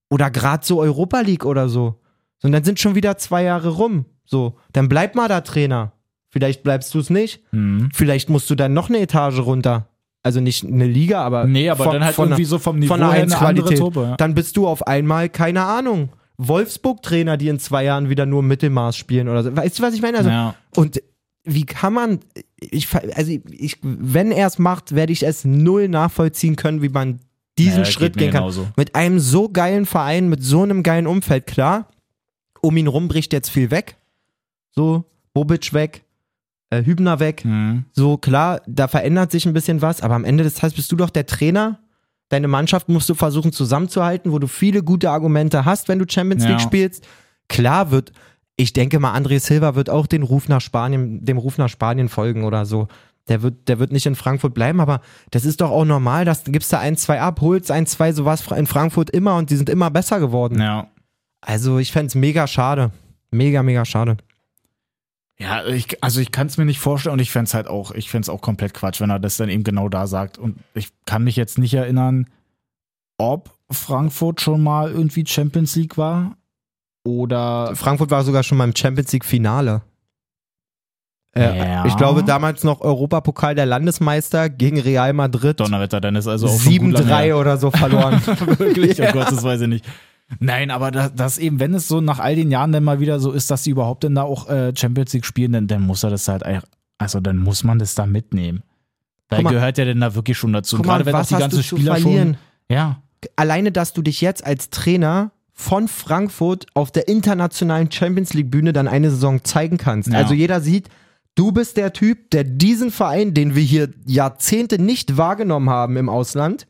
Oder 0.10 0.30
gerade 0.32 0.66
so 0.66 0.80
Europa 0.80 1.20
League 1.22 1.46
oder 1.46 1.68
so. 1.70 2.00
So, 2.38 2.48
Und 2.48 2.52
dann 2.54 2.64
sind 2.64 2.80
schon 2.80 2.96
wieder 2.96 3.18
zwei 3.18 3.44
Jahre 3.44 3.70
rum. 3.70 4.06
So, 4.26 4.58
dann 4.72 4.88
bleib 4.90 5.16
mal 5.16 5.28
da 5.28 5.42
Trainer. 5.42 5.94
Vielleicht 6.30 6.64
bleibst 6.64 6.94
du 6.94 7.00
es 7.00 7.10
nicht. 7.10 7.42
Mhm. 7.52 7.90
Vielleicht 7.94 8.30
musst 8.30 8.50
du 8.50 8.56
dann 8.56 8.74
noch 8.74 8.90
eine 8.90 9.00
Etage 9.00 9.40
runter. 9.40 9.88
Also 10.22 10.42
nicht 10.42 10.66
eine 10.66 10.86
Liga, 10.86 11.22
aber. 11.24 11.46
Nee, 11.46 11.70
aber 11.70 11.86
von- 11.86 11.94
dann 11.94 12.04
halt 12.04 12.16
von 12.16 12.28
irgendwie 12.30 12.42
einer- 12.44 12.50
so 12.50 12.60
vom 12.60 12.78
Niveau 12.80 12.94
von 12.94 13.02
einer 13.02 13.14
her 13.14 13.24
eine 13.24 13.38
andere. 13.40 13.74
Truppe. 13.74 14.02
Ja. 14.02 14.18
Dann 14.18 14.36
bist 14.36 14.58
du 14.58 14.68
auf 14.68 14.86
einmal, 14.86 15.30
keine 15.30 15.64
Ahnung, 15.64 16.10
Wolfsburg-Trainer, 16.38 17.38
die 17.38 17.48
in 17.48 17.60
zwei 17.60 17.84
Jahren 17.86 18.10
wieder 18.10 18.26
nur 18.26 18.44
Mittelmaß 18.44 18.96
spielen 18.98 19.28
oder 19.30 19.44
so. 19.44 19.56
Weißt 19.56 19.80
du, 19.80 19.84
was 19.84 19.94
ich 19.94 20.02
meine? 20.02 20.18
Also, 20.20 20.30
ja. 20.30 20.56
Und 20.76 21.02
wie 21.46 21.66
kann 21.66 21.94
man, 21.94 22.20
ich, 22.60 22.88
also 23.16 23.32
ich, 23.50 23.78
wenn 23.82 24.32
er 24.32 24.48
es 24.48 24.60
macht, 24.60 24.94
werde 24.94 25.14
ich 25.14 25.24
es 25.24 25.46
null 25.46 25.88
nachvollziehen 25.88 26.56
können, 26.58 26.82
wie 26.82 26.90
man 26.90 27.20
diesen 27.58 27.80
Ja, 27.80 27.86
Schritt 27.86 28.18
gehen 28.18 28.32
kann. 28.32 28.42
genauso. 28.42 28.68
Mit 28.78 28.96
einem 28.96 29.20
so 29.20 29.50
geilen 29.50 29.86
Verein, 29.86 30.30
mit 30.30 30.44
so 30.44 30.64
einem 30.64 30.84
geilen 30.84 31.08
Umfeld, 31.08 31.48
klar, 31.48 31.88
um 32.62 32.76
ihn 32.78 32.88
rum 32.88 33.08
bricht 33.08 33.34
jetzt 33.34 33.50
viel 33.50 33.72
weg. 33.72 33.96
So, 34.72 35.06
Bobic 35.34 35.74
weg, 35.74 36.04
äh, 36.70 36.84
Hübner 36.84 37.20
weg. 37.20 37.44
Mhm. 37.46 37.86
So, 37.92 38.18
klar, 38.18 38.62
da 38.68 38.88
verändert 38.88 39.32
sich 39.32 39.46
ein 39.46 39.54
bisschen 39.54 39.82
was, 39.82 40.02
aber 40.02 40.16
am 40.16 40.26
Ende 40.26 40.44
des 40.44 40.56
Tages 40.56 40.76
bist 40.76 40.92
du 40.92 40.96
doch 40.96 41.10
der 41.10 41.26
Trainer. 41.26 41.80
Deine 42.30 42.48
Mannschaft 42.48 42.90
musst 42.90 43.10
du 43.10 43.16
versuchen 43.16 43.52
zusammenzuhalten, 43.52 44.32
wo 44.32 44.40
du 44.40 44.48
viele 44.48 44.84
gute 44.84 45.10
Argumente 45.10 45.66
hast, 45.66 45.88
wenn 45.88 46.00
du 46.00 46.06
Champions 46.08 46.44
Ja. 46.44 46.52
League 46.52 46.62
spielst. 46.62 47.08
Klar 47.48 47.90
wird, 47.90 48.12
ich 48.56 48.74
denke 48.74 49.00
mal, 49.00 49.18
André 49.18 49.40
Silva 49.40 49.74
wird 49.74 49.90
auch 49.90 50.06
den 50.06 50.22
Ruf 50.22 50.48
nach 50.48 50.62
Spanien, 50.62 51.26
dem 51.26 51.40
Ruf 51.40 51.58
nach 51.58 51.70
Spanien 51.70 52.08
folgen 52.08 52.44
oder 52.44 52.66
so. 52.66 52.88
Der 53.30 53.42
wird, 53.42 53.68
der 53.68 53.80
wird 53.80 53.92
nicht 53.92 54.06
in 54.06 54.16
Frankfurt 54.16 54.54
bleiben, 54.54 54.80
aber 54.80 55.02
das 55.32 55.46
ist 55.46 55.62
doch 55.62 55.70
auch 55.72 55.86
normal, 55.86 56.26
dass 56.26 56.44
du 56.44 56.52
gibst 56.52 56.74
da 56.74 56.80
ein, 56.80 56.98
zwei 56.98 57.22
ab, 57.22 57.42
holst 57.42 57.72
ein, 57.72 57.86
zwei, 57.86 58.12
so 58.12 58.26
was 58.26 58.46
in 58.52 58.66
Frankfurt 58.66 59.10
immer 59.12 59.36
und 59.36 59.50
die 59.50 59.56
sind 59.56 59.70
immer 59.70 59.90
besser 59.92 60.20
geworden. 60.20 60.60
Ja. 60.60 60.88
Also 61.42 61.80
ich 61.80 61.92
fände 61.92 62.08
es 62.08 62.16
mega 62.16 62.48
schade. 62.48 62.92
Mega, 63.32 63.62
mega 63.64 63.86
schade. 63.86 64.18
Ja, 65.42 65.66
ich, 65.66 66.04
also 66.04 66.20
ich 66.20 66.32
kann 66.32 66.48
es 66.48 66.58
mir 66.58 66.66
nicht 66.66 66.80
vorstellen 66.80 67.14
und 67.14 67.20
ich 67.20 67.32
fände 67.32 67.46
es 67.48 67.54
halt 67.54 67.68
auch, 67.68 67.92
ich 67.92 68.10
fände 68.10 68.30
auch 68.32 68.42
komplett 68.42 68.74
Quatsch, 68.74 69.00
wenn 69.00 69.10
er 69.10 69.20
das 69.20 69.38
dann 69.38 69.48
eben 69.50 69.64
genau 69.64 69.88
da 69.88 70.06
sagt. 70.06 70.38
Und 70.38 70.58
ich 70.74 70.90
kann 71.06 71.24
mich 71.24 71.38
jetzt 71.38 71.58
nicht 71.58 71.74
erinnern, 71.74 72.28
ob 73.18 73.52
Frankfurt 73.72 74.42
schon 74.42 74.62
mal 74.62 74.92
irgendwie 74.92 75.26
Champions 75.26 75.76
League 75.76 75.98
war 75.98 76.36
oder 77.06 77.74
Frankfurt 77.76 78.12
war 78.12 78.24
sogar 78.24 78.44
schon 78.44 78.58
mal 78.58 78.66
im 78.68 78.76
Champions 78.76 79.12
League 79.14 79.26
Finale. 79.26 79.82
Äh, 81.36 81.58
Ja. 81.58 81.86
Ich 81.86 81.96
glaube 81.96 82.24
damals 82.24 82.64
noch 82.64 82.82
Europapokal 82.82 83.56
der 83.56 83.66
Landesmeister 83.66 84.50
gegen 84.50 84.80
Real 84.80 85.14
Madrid. 85.14 85.60
Donnerwetter, 85.60 86.02
dann 86.02 86.16
ist 86.16 86.28
also 86.28 86.48
auch 86.48 86.60
schon 86.60 86.92
gut 86.92 86.94
lange 87.00 87.12
7-3 87.14 87.22
her. 87.24 87.38
oder 87.38 87.58
so 87.58 87.72
verloren. 87.72 88.22
Wirklich, 88.58 88.98
Ja. 88.98 89.10
oh 89.10 89.14
Gott, 89.14 89.32
das 89.32 89.44
weiß 89.44 89.62
ich 89.62 89.68
nicht. 89.68 89.86
Nein, 90.40 90.70
aber 90.70 90.92
das, 90.92 91.16
das 91.16 91.38
eben, 91.40 91.60
wenn 91.60 91.74
es 91.74 91.88
so 91.88 92.02
nach 92.02 92.20
all 92.20 92.36
den 92.36 92.52
Jahren 92.52 92.72
dann 92.72 92.84
mal 92.84 93.00
wieder 93.00 93.20
so 93.20 93.32
ist, 93.32 93.50
dass 93.50 93.64
sie 93.64 93.72
überhaupt 93.72 94.04
dann 94.04 94.16
da 94.16 94.24
auch 94.24 94.48
äh, 94.50 94.74
Champions 94.76 95.14
League 95.14 95.26
spielen, 95.26 95.54
dann, 95.54 95.68
dann 95.68 95.82
muss 95.82 96.04
er 96.04 96.12
das 96.12 96.28
halt, 96.28 96.44
also 96.98 97.20
dann 97.20 97.38
muss 97.38 97.64
man 97.64 97.80
das 97.80 97.96
da 97.96 98.06
mitnehmen. 98.06 98.62
Da 99.28 99.42
mal. 99.42 99.52
gehört 99.52 99.78
ja 99.78 99.86
denn 99.86 100.00
da 100.00 100.14
wirklich 100.16 100.38
schon 100.38 100.54
dazu. 100.54 100.78
Guck 100.78 100.86
mal, 100.86 100.98
Gerade 100.98 101.06
wenn 101.08 101.16
auch 101.16 101.26
die 101.26 101.36
ganzen 101.36 101.64
Spieler 101.64 101.96
verlieren? 101.96 102.34
schon. 102.36 102.76
Ja, 102.76 103.02
Alleine, 103.36 103.72
dass 103.72 103.94
du 103.94 104.02
dich 104.02 104.22
jetzt 104.22 104.46
als 104.46 104.70
Trainer 104.70 105.32
von 105.54 105.88
Frankfurt 105.88 106.68
auf 106.74 106.92
der 106.92 107.08
internationalen 107.08 107.92
Champions 107.92 108.34
League 108.34 108.50
Bühne 108.50 108.72
dann 108.72 108.88
eine 108.88 109.10
Saison 109.10 109.44
zeigen 109.44 109.78
kannst. 109.78 110.10
Ja. 110.10 110.18
Also 110.18 110.34
jeder 110.34 110.62
sieht, 110.62 110.88
du 111.36 111.52
bist 111.52 111.76
der 111.76 111.92
Typ, 111.92 112.32
der 112.32 112.46
diesen 112.46 112.92
Verein, 112.92 113.34
den 113.34 113.56
wir 113.56 113.64
hier 113.64 113.90
Jahrzehnte 114.06 114.82
nicht 114.82 115.18
wahrgenommen 115.18 115.70
haben 115.70 115.98
im 115.98 116.08
Ausland, 116.08 116.66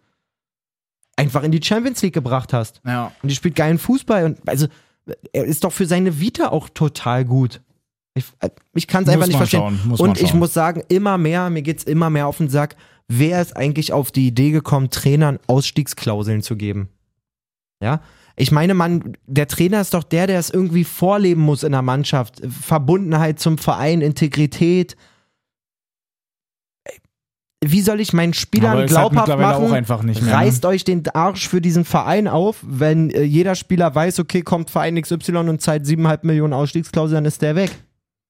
einfach 1.20 1.43
in 1.43 1.51
die 1.51 1.61
Champions 1.61 2.01
League 2.01 2.13
gebracht 2.13 2.53
hast. 2.53 2.82
ja. 2.86 3.11
Und 3.22 3.30
die 3.30 3.36
spielt 3.36 3.55
geilen 3.55 3.78
Fußball. 3.78 4.26
Und 4.26 4.39
also, 4.47 4.67
er 5.34 5.45
ist 5.45 5.63
doch 5.63 5.74
für 5.74 5.86
seine 5.86 6.20
Vita 6.20 6.49
auch 6.49 6.70
total 6.70 7.26
gut. 7.26 7.61
Ich, 8.13 8.26
äh, 8.39 8.49
ich 8.74 8.88
kann 8.88 9.03
es 9.03 9.09
einfach 9.09 9.28
nicht 9.28 9.38
verstehen. 9.38 9.80
schauen, 9.84 9.99
und 9.99 10.22
ich 10.22 10.34
muss 10.34 10.53
sagen, 10.53 10.84
immer 10.88 11.17
mehr, 11.17 11.49
mir 11.49 11.61
geht's 11.61 11.84
immer 11.84 12.09
mehr 12.09 12.28
auf 12.28 12.38
den 12.38 12.49
Sack, 12.49 12.76
wer 13.07 13.41
ist 13.41 13.55
eigentlich 13.55 13.91
auf 13.91 14.11
die 14.11 14.28
Idee 14.28 14.51
gekommen, 14.51 14.89
Trainern 14.89 15.39
Ausstiegsklauseln 15.47 16.41
zu 16.41 16.55
geben? 16.55 16.89
Ja. 17.82 18.01
Ich 18.36 18.51
meine, 18.51 18.74
man, 18.74 19.17
der 19.26 19.47
Trainer 19.47 19.82
ist 19.82 19.93
doch 19.93 20.03
der, 20.03 20.28
der 20.28 20.39
es 20.39 20.49
irgendwie 20.49 20.86
vorleben 20.86 21.41
muss 21.41 21.63
in 21.63 21.74
der 21.74 21.82
Mannschaft. 21.82 22.41
Verbundenheit 22.47 23.39
zum 23.39 23.57
Verein, 23.57 23.99
Integrität. 23.99 24.95
Wie 27.64 27.82
soll 27.82 27.99
ich 27.99 28.14
meinen 28.14 28.34
Spielern 28.34 28.74
ist 28.74 28.80
halt 28.80 28.89
glaubhaft 28.89 29.28
mittlerweile 29.28 29.60
machen? 29.60 29.72
auch 29.72 29.76
einfach 29.76 30.01
nicht 30.03 30.22
mehr. 30.22 30.34
Reißt 30.34 30.66
euch 30.66 30.86
den 30.86 31.03
Arsch 31.10 31.49
für 31.49 31.60
diesen 31.60 31.84
Verein 31.84 32.28
auf, 32.30 32.57
wenn 32.66 33.10
äh, 33.10 33.24
jeder 33.24 33.55
Spieler 33.55 33.93
weiß, 33.93 34.20
okay, 34.20 34.41
kommt 34.41 34.70
Verein 34.70 35.01
XY 35.01 35.38
und 35.38 35.62
zahlt 35.62 35.86
7,5 35.86 36.20
Millionen 36.24 36.53
Ausstiegsklausel, 36.53 37.16
dann 37.16 37.26
ist 37.26 37.41
der 37.41 37.55
weg. 37.55 37.72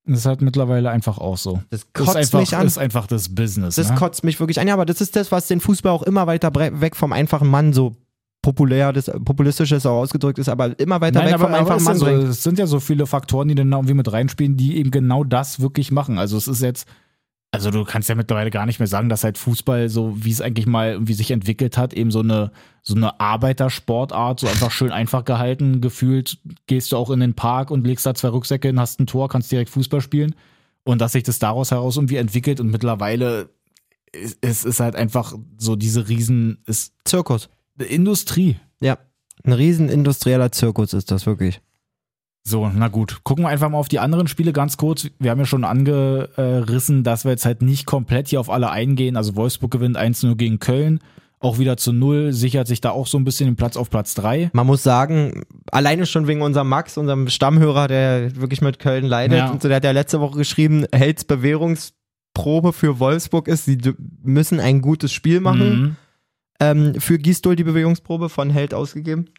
Das 0.05 0.19
ist 0.19 0.25
halt 0.25 0.41
mittlerweile 0.41 0.89
einfach 0.89 1.19
auch 1.19 1.37
so. 1.37 1.61
Das 1.69 1.81
ist 1.81 1.93
kotzt 1.93 2.15
einfach, 2.15 2.39
mich 2.39 2.55
an. 2.55 2.65
ist 2.65 2.79
einfach 2.79 3.05
das 3.05 3.35
Business. 3.35 3.75
Das 3.75 3.89
ne? 3.89 3.95
kotzt 3.95 4.23
mich 4.23 4.39
wirklich 4.39 4.59
an. 4.59 4.67
Ja, 4.67 4.73
aber 4.73 4.85
das 4.85 5.01
ist 5.01 5.15
das, 5.15 5.31
was 5.31 5.47
den 5.47 5.59
Fußball 5.59 5.91
auch 5.91 6.03
immer 6.03 6.25
weiter 6.25 6.51
weg 6.55 6.95
vom 6.95 7.13
einfachen 7.13 7.47
Mann 7.47 7.73
so 7.73 7.95
populär, 8.41 8.93
das 8.93 9.11
populistisch 9.25 9.71
ist 9.71 9.85
auch 9.85 9.99
ausgedrückt 9.99 10.39
ist, 10.39 10.49
aber 10.49 10.79
immer 10.79 11.01
weiter 11.01 11.19
Nein, 11.19 11.27
weg 11.27 11.33
aber, 11.35 11.43
vom 11.45 11.53
einfachen 11.53 11.83
Mann 11.83 11.97
so, 11.97 12.05
bringt. 12.05 12.23
es 12.23 12.41
sind 12.41 12.57
ja 12.57 12.65
so 12.65 12.79
viele 12.79 13.05
Faktoren, 13.05 13.49
die 13.49 13.55
dann 13.55 13.69
da 13.69 13.77
irgendwie 13.77 13.93
mit 13.93 14.11
reinspielen, 14.11 14.57
die 14.57 14.77
eben 14.77 14.91
genau 14.91 15.23
das 15.23 15.59
wirklich 15.59 15.91
machen. 15.91 16.17
Also 16.17 16.37
es 16.37 16.47
ist 16.47 16.61
jetzt, 16.61 16.87
also 17.51 17.71
du 17.71 17.83
kannst 17.83 18.09
ja 18.09 18.15
mittlerweile 18.15 18.51
gar 18.51 18.65
nicht 18.65 18.79
mehr 18.79 18.87
sagen, 18.87 19.09
dass 19.09 19.23
halt 19.23 19.37
Fußball, 19.37 19.89
so 19.89 20.13
wie 20.23 20.31
es 20.31 20.41
eigentlich 20.41 20.67
mal 20.67 20.91
irgendwie 20.91 21.15
sich 21.15 21.31
entwickelt 21.31 21.77
hat, 21.77 21.93
eben 21.93 22.11
so 22.11 22.19
eine, 22.19 22.51
so 22.83 22.95
eine 22.95 23.19
Arbeitersportart, 23.19 24.39
so 24.39 24.47
einfach 24.47 24.69
schön 24.69 24.91
einfach 24.91 25.25
gehalten, 25.25 25.81
gefühlt 25.81 26.37
gehst 26.67 26.91
du 26.91 26.97
auch 26.97 27.09
in 27.09 27.19
den 27.19 27.33
Park 27.33 27.71
und 27.71 27.87
legst 27.87 28.05
da 28.05 28.13
zwei 28.13 28.29
Rucksäcke 28.29 28.67
hin, 28.67 28.79
hast 28.79 28.99
ein 28.99 29.07
Tor, 29.07 29.29
kannst 29.29 29.51
direkt 29.51 29.71
Fußball 29.71 30.01
spielen. 30.01 30.35
Und 30.83 31.01
dass 31.01 31.13
sich 31.13 31.23
das 31.23 31.39
daraus 31.39 31.71
heraus 31.71 31.97
irgendwie 31.97 32.17
entwickelt 32.17 32.59
und 32.59 32.69
mittlerweile 32.69 33.49
ist, 34.11 34.43
ist, 34.43 34.65
ist 34.65 34.79
halt 34.79 34.95
einfach 34.95 35.33
so 35.57 35.75
diese 35.75 36.07
riesen, 36.07 36.59
ist 36.65 36.93
Zirkus. 37.05 37.49
Industrie. 37.77 38.57
Ja. 38.79 38.97
Ein 39.43 39.53
riesen 39.53 39.89
industrieller 39.89 40.51
Zirkus 40.51 40.93
ist 40.93 41.11
das 41.11 41.25
wirklich. 41.25 41.61
So, 42.43 42.69
na 42.73 42.87
gut. 42.87 43.19
Gucken 43.23 43.45
wir 43.45 43.49
einfach 43.49 43.69
mal 43.69 43.77
auf 43.77 43.89
die 43.89 43.99
anderen 43.99 44.27
Spiele 44.27 44.53
ganz 44.53 44.77
kurz. 44.77 45.07
Wir 45.19 45.31
haben 45.31 45.39
ja 45.39 45.45
schon 45.45 45.63
angerissen, 45.63 47.03
dass 47.03 47.23
wir 47.23 47.31
jetzt 47.31 47.45
halt 47.45 47.61
nicht 47.61 47.85
komplett 47.85 48.29
hier 48.29 48.39
auf 48.39 48.49
alle 48.49 48.71
eingehen. 48.71 49.17
Also 49.17 49.35
Wolfsburg 49.35 49.71
gewinnt 49.71 49.97
1-0 49.97 50.35
gegen 50.35 50.59
Köln. 50.59 50.99
Auch 51.41 51.57
wieder 51.57 51.77
zu 51.77 51.93
Null, 51.93 52.33
sichert 52.33 52.67
sich 52.67 52.81
da 52.81 52.89
auch 52.89 53.07
so 53.07 53.17
ein 53.17 53.23
bisschen 53.23 53.47
den 53.47 53.55
Platz 53.55 53.77
auf 53.77 53.89
Platz 53.89 54.13
3. 54.15 54.49
Man 54.51 54.67
muss 54.67 54.83
sagen, 54.83 55.43
alleine 55.71 56.05
schon 56.05 56.27
wegen 56.27 56.41
unserem 56.41 56.67
Max, 56.67 56.97
unserem 56.97 57.29
Stammhörer, 57.29 57.87
der 57.87 58.35
wirklich 58.35 58.61
mit 58.61 58.79
Köln 58.79 59.05
leidet. 59.05 59.37
Ja. 59.37 59.49
Und 59.49 59.61
so, 59.61 59.69
der 59.69 59.77
hat 59.77 59.85
ja 59.85 59.91
letzte 59.91 60.19
Woche 60.19 60.37
geschrieben, 60.37 60.85
Helds 60.91 61.23
Bewährungsprobe 61.23 62.73
für 62.73 62.99
Wolfsburg 62.99 63.47
ist, 63.47 63.65
sie 63.65 63.77
müssen 64.21 64.59
ein 64.59 64.81
gutes 64.81 65.13
Spiel 65.13 65.39
machen. 65.39 65.81
Mhm. 65.81 65.95
ähm, 66.59 66.95
für 66.99 67.17
Gistol 67.17 67.55
die 67.55 67.63
Bewegungsprobe 67.63 68.27
von 68.27 68.49
Held 68.49 68.73
ausgegeben. 68.73 69.29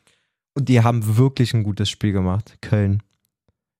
Und 0.54 0.68
die 0.68 0.82
haben 0.82 1.16
wirklich 1.16 1.54
ein 1.54 1.62
gutes 1.62 1.88
Spiel 1.90 2.12
gemacht, 2.12 2.56
Köln. 2.60 3.02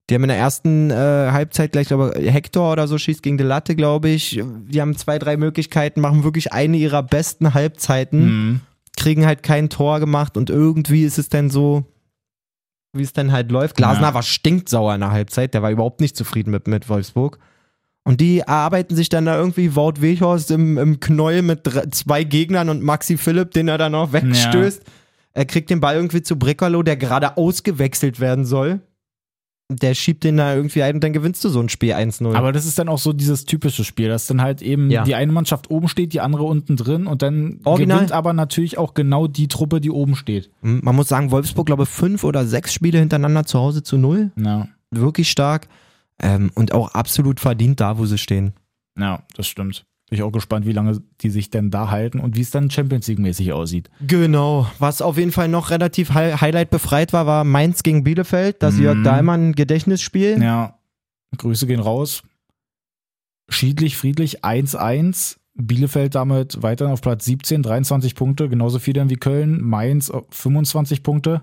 Die 0.09 0.15
haben 0.15 0.23
in 0.25 0.29
der 0.29 0.39
ersten 0.39 0.91
äh, 0.91 0.95
Halbzeit 0.95 1.73
gleich, 1.73 1.87
glaube 1.89 2.15
ich, 2.19 2.33
Hector 2.33 2.73
oder 2.73 2.89
so 2.89 2.99
schießt 2.99 3.23
gegen 3.23 3.39
die 3.39 3.45
Latte, 3.45 3.77
glaube 3.77 4.09
ich. 4.09 4.41
Die 4.69 4.81
haben 4.81 4.97
zwei, 4.97 5.19
drei 5.21 5.37
Möglichkeiten, 5.37 6.01
machen 6.01 6.25
wirklich 6.25 6.53
eine 6.53 6.77
ihrer 6.77 7.03
besten 7.03 7.55
Halbzeiten, 7.55 8.25
Mhm. 8.25 8.61
kriegen 8.97 9.25
halt 9.25 9.43
kein 9.45 9.69
Tor 9.71 10.01
gemacht 10.01 10.37
und 10.37 10.51
irgendwie 10.51 11.05
ist 11.05 11.19
es 11.19 11.29
dann 11.29 11.49
so, 11.49 11.85
wie 12.93 13.03
es 13.05 13.13
dann 13.13 13.31
halt 13.31 13.53
läuft. 13.53 13.77
Glasner 13.77 14.09
Ja. 14.09 14.15
war 14.15 14.23
stinksauer 14.25 14.95
in 14.95 15.01
der 15.01 15.13
Halbzeit, 15.13 15.55
der 15.55 15.63
war 15.63 15.71
überhaupt 15.71 16.01
nicht 16.01 16.17
zufrieden 16.17 16.51
mit, 16.51 16.67
mit 16.67 16.89
Wolfsburg. 16.89 17.39
Und 18.03 18.21
die 18.21 18.41
erarbeiten 18.41 18.97
sich 18.97 19.11
dann 19.11 19.27
da 19.27 19.37
irgendwie 19.39 19.77
Wout 19.77 20.01
Weghorst 20.01 20.51
im, 20.51 20.77
im 20.79 20.99
Knäuel 20.99 21.43
mit 21.43 21.61
drei, 21.63 21.87
zwei 21.91 22.25
Gegnern 22.25 22.69
und 22.69 22.83
Maxi 22.83 23.17
Philipp, 23.17 23.53
den 23.53 23.69
er 23.69 23.79
dann 23.79 23.93
noch 23.93 24.13
wegstößt. 24.13 24.83
Er 25.33 25.45
kriegt 25.47 25.71
den 25.71 25.81
Ball 25.81 25.97
irgendwie 25.97 26.23
zu 26.23 26.37
Brickerlo, 26.37 26.83
der 26.83 26.97
gerade 26.97 27.37
ausgewechselt 27.37 28.21
werden 28.21 28.45
soll. 28.45 28.81
Der 29.73 29.95
schiebt 29.95 30.25
den 30.25 30.37
da 30.37 30.53
irgendwie 30.53 30.83
ein 30.83 30.97
und 30.97 31.05
dann 31.05 31.13
gewinnst 31.13 31.45
du 31.45 31.49
so 31.49 31.61
ein 31.61 31.69
Spiel 31.69 31.93
1-0. 31.93 32.35
Aber 32.35 32.51
das 32.51 32.67
ist 32.67 32.77
dann 32.81 32.89
auch 32.89 32.99
so 32.99 33.13
dieses 33.13 33.45
typische 33.45 33.85
Spiel, 33.85 34.09
dass 34.09 34.27
dann 34.27 34.43
halt 34.43 34.63
eben 34.63 34.91
Ja. 34.91 35.05
die 35.05 35.15
eine 35.15 35.31
Mannschaft 35.31 35.71
oben 35.71 35.87
steht, 35.87 36.13
die 36.13 36.21
andere 36.21 36.43
unten 36.43 36.75
drin 36.75 37.07
und 37.07 37.23
dann 37.23 37.61
Original. 37.63 37.99
gewinnt 37.99 38.11
aber 38.13 38.33
natürlich 38.33 38.79
auch 38.79 38.95
genau 38.95 39.29
die 39.29 39.47
Truppe, 39.47 39.81
die 39.81 39.93
oben 39.93 40.17
steht. 40.17 40.51
Man 40.61 40.97
muss 40.97 41.07
sagen, 41.07 41.31
Wolfsburg, 41.31 41.67
glaube 41.67 41.85
ich, 41.85 41.89
fünf 41.89 42.25
oder 42.25 42.45
sechs 42.47 42.75
Spiele 42.75 42.99
hintereinander 42.99 43.45
zu 43.45 43.61
Hause 43.61 43.85
zu 43.85 43.97
null. 43.97 44.33
Ja, 44.37 44.67
Wirklich 44.91 45.31
stark. 45.31 45.69
Ähm, 46.21 46.51
und 46.57 46.73
auch 46.75 46.93
absolut 46.95 47.39
verdient 47.39 47.81
da, 47.81 47.97
wo 47.97 48.07
sie 48.07 48.19
stehen. 48.19 48.55
ja 48.99 49.23
das 49.37 49.47
stimmt. 49.47 49.85
Bin 50.11 50.19
ich 50.19 50.25
auch 50.25 50.33
gespannt, 50.33 50.67
wie 50.67 50.73
lange 50.73 51.01
die 51.21 51.31
sich 51.31 51.51
denn 51.51 51.71
da 51.71 51.89
halten 51.91 52.19
und 52.19 52.35
wie 52.35 52.41
es 52.41 52.51
dann 52.51 52.69
Champions 52.69 53.07
League-mäßig 53.07 53.53
aussieht. 53.53 53.89
Genau. 54.05 54.67
Was 54.81 55.03
auf 55.03 55.17
jeden 55.17 55.31
Fall 55.31 55.47
noch 55.47 55.71
relativ 55.71 56.15
Hi 56.15 56.33
Highlight 56.33 56.71
befreit 56.71 57.13
war, 57.13 57.27
war 57.27 57.45
Mainz 57.45 57.85
gegen 57.85 58.03
Bielefeld, 58.03 58.61
das 58.61 58.75
Mhm. 58.75 58.83
Jörg 58.83 59.03
Dahlmann 59.05 59.53
Gedächtnisspiel. 59.53 60.43
Ja, 60.43 60.79
Grüße 61.37 61.69
gehen 61.69 61.79
raus. 61.79 62.25
Schiedlich, 63.49 63.97
friedlich, 63.97 64.45
1-1. 64.45 65.37
Bielefeld 65.55 66.17
damit 66.17 66.61
weiterhin 66.63 66.93
auf 66.93 67.03
Platz 67.03 67.25
17, 67.25 67.63
23 67.63 68.17
Punkte, 68.17 68.49
genauso 68.49 68.81
viel 68.81 68.95
dann 68.95 69.11
wie 69.11 69.17
Köln. 69.17 69.63
Mainz 69.63 70.11
auf 70.11 70.25
25 70.31 71.05
Punkte. 71.05 71.43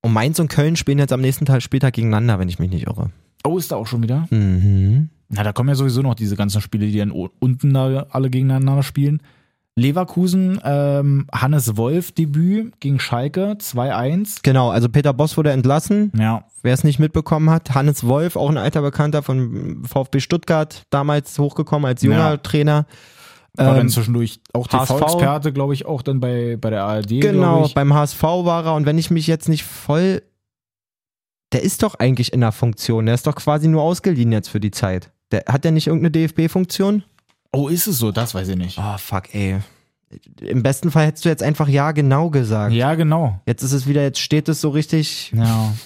Und 0.00 0.12
Mainz 0.12 0.38
und 0.38 0.48
Köln 0.48 0.76
spielen 0.76 0.98
jetzt 0.98 1.12
am 1.12 1.20
nächsten 1.20 1.44
Tag 1.46 1.62
Spieltag 1.62 1.94
gegeneinander, 1.94 2.38
wenn 2.38 2.48
ich 2.48 2.60
mich 2.60 2.70
nicht 2.70 2.86
irre. 2.86 3.10
Oh, 3.42 3.58
ist 3.58 3.72
da 3.72 3.76
auch 3.76 3.86
schon 3.86 4.02
wieder? 4.02 4.28
Mhm. 4.30 5.08
Na, 5.34 5.42
da 5.42 5.52
kommen 5.52 5.68
ja 5.68 5.74
sowieso 5.74 6.02
noch 6.02 6.14
diese 6.14 6.36
ganzen 6.36 6.60
Spiele, 6.60 6.86
die 6.86 6.98
dann 6.98 7.10
unten 7.10 7.74
da 7.74 8.06
alle 8.10 8.30
gegeneinander 8.30 8.82
spielen. 8.82 9.20
Leverkusen, 9.76 10.60
ähm, 10.62 11.26
Hannes 11.32 11.76
Wolf 11.76 12.12
Debüt 12.12 12.78
gegen 12.80 13.00
Schalke, 13.00 13.56
2-1. 13.58 14.38
Genau, 14.44 14.70
also 14.70 14.88
Peter 14.88 15.12
Boss 15.12 15.36
wurde 15.36 15.50
entlassen. 15.50 16.12
Ja, 16.16 16.44
Wer 16.62 16.72
es 16.72 16.84
nicht 16.84 16.98
mitbekommen 17.00 17.50
hat, 17.50 17.74
Hannes 17.74 18.06
Wolf, 18.06 18.36
auch 18.36 18.48
ein 18.48 18.56
alter 18.56 18.80
Bekannter 18.82 19.22
von 19.24 19.82
VfB 19.84 20.20
Stuttgart, 20.20 20.84
damals 20.90 21.38
hochgekommen 21.38 21.86
als 21.86 22.02
junger 22.02 22.30
Ja. 22.30 22.36
Trainer. 22.36 22.86
war 23.54 23.70
Ähm, 23.70 23.76
dann 23.76 23.88
zwischendurch 23.88 24.40
auch. 24.52 24.68
TV-Experte, 24.68 25.52
glaube 25.52 25.74
ich, 25.74 25.84
auch 25.86 26.02
dann 26.02 26.20
bei, 26.20 26.56
bei 26.58 26.70
der 26.70 26.84
ARD. 26.84 27.20
Genau, 27.20 27.68
beim 27.74 27.92
HSV 27.92 28.22
war 28.22 28.64
er 28.66 28.74
und 28.74 28.86
wenn 28.86 28.96
ich 28.96 29.10
mich 29.10 29.26
jetzt 29.26 29.48
nicht 29.48 29.64
voll. 29.64 30.22
Der 31.52 31.62
ist 31.62 31.82
doch 31.82 31.94
eigentlich 31.96 32.32
in 32.32 32.40
der 32.40 32.50
Funktion. 32.52 33.06
Der 33.06 33.14
ist 33.14 33.26
doch 33.26 33.36
quasi 33.36 33.68
nur 33.68 33.82
ausgeliehen 33.82 34.32
jetzt 34.32 34.48
für 34.48 34.58
die 34.60 34.70
Zeit. 34.72 35.12
Der, 35.30 35.44
hat 35.48 35.64
der 35.64 35.72
nicht 35.72 35.86
irgendeine 35.86 36.10
DFB-Funktion? 36.10 37.02
Oh, 37.52 37.68
ist 37.68 37.86
es 37.86 37.98
so? 37.98 38.12
Das 38.12 38.34
weiß 38.34 38.48
ich 38.48 38.56
nicht. 38.56 38.78
Oh, 38.78 38.98
fuck, 38.98 39.34
ey. 39.34 39.58
Im 40.40 40.62
besten 40.62 40.90
Fall 40.90 41.06
hättest 41.06 41.24
du 41.24 41.28
jetzt 41.28 41.42
einfach 41.42 41.68
ja 41.68 41.92
genau 41.92 42.30
gesagt. 42.30 42.72
Ja, 42.72 42.94
genau. 42.94 43.40
Jetzt 43.46 43.62
ist 43.62 43.72
es 43.72 43.86
wieder, 43.86 44.02
jetzt 44.02 44.20
steht 44.20 44.48
es 44.48 44.60
so 44.60 44.70
richtig. 44.70 45.32
Ja. 45.32 45.72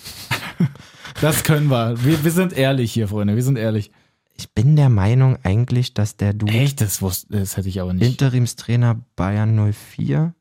Das 1.20 1.43
können 1.43 1.66
wir. 1.68 2.05
wir. 2.05 2.22
Wir 2.22 2.30
sind 2.30 2.53
ehrlich 2.57 2.93
hier, 2.93 3.09
Freunde. 3.09 3.34
Wir 3.34 3.43
sind 3.43 3.59
ehrlich. 3.59 3.91
Ich 4.36 4.53
bin 4.53 4.76
der 4.76 4.89
Meinung 4.89 5.36
eigentlich, 5.43 5.93
dass 5.93 6.16
der 6.16 6.32
du 6.32 6.47
Echt? 6.47 6.80
Das, 6.80 7.03
wusste, 7.03 7.41
das 7.41 7.57
hätte 7.57 7.68
ich 7.68 7.80
aber 7.80 7.93
nicht. 7.93 8.07
Interimstrainer 8.07 9.01
Bayern 9.16 9.72
04 9.72 10.32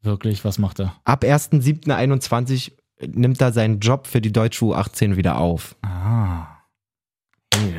Wirklich, 0.00 0.42
was 0.44 0.58
macht 0.58 0.80
er? 0.80 0.94
ab 1.04 1.22
1.7.21 1.22 2.72
nimmt 3.06 3.40
er 3.42 3.52
seinen 3.52 3.80
Job 3.80 4.06
für 4.06 4.22
die 4.22 4.32
deutsche 4.32 4.64
U18 4.64 5.16
wieder 5.16 5.36
auf. 5.38 5.76
Ah. 5.82 6.46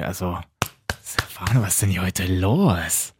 Also. 0.01 0.37
Stefan, 1.03 1.61
was 1.61 1.73
ist 1.73 1.81
denn 1.81 1.89
hier 1.89 2.03
heute 2.03 2.25
los? 2.25 3.13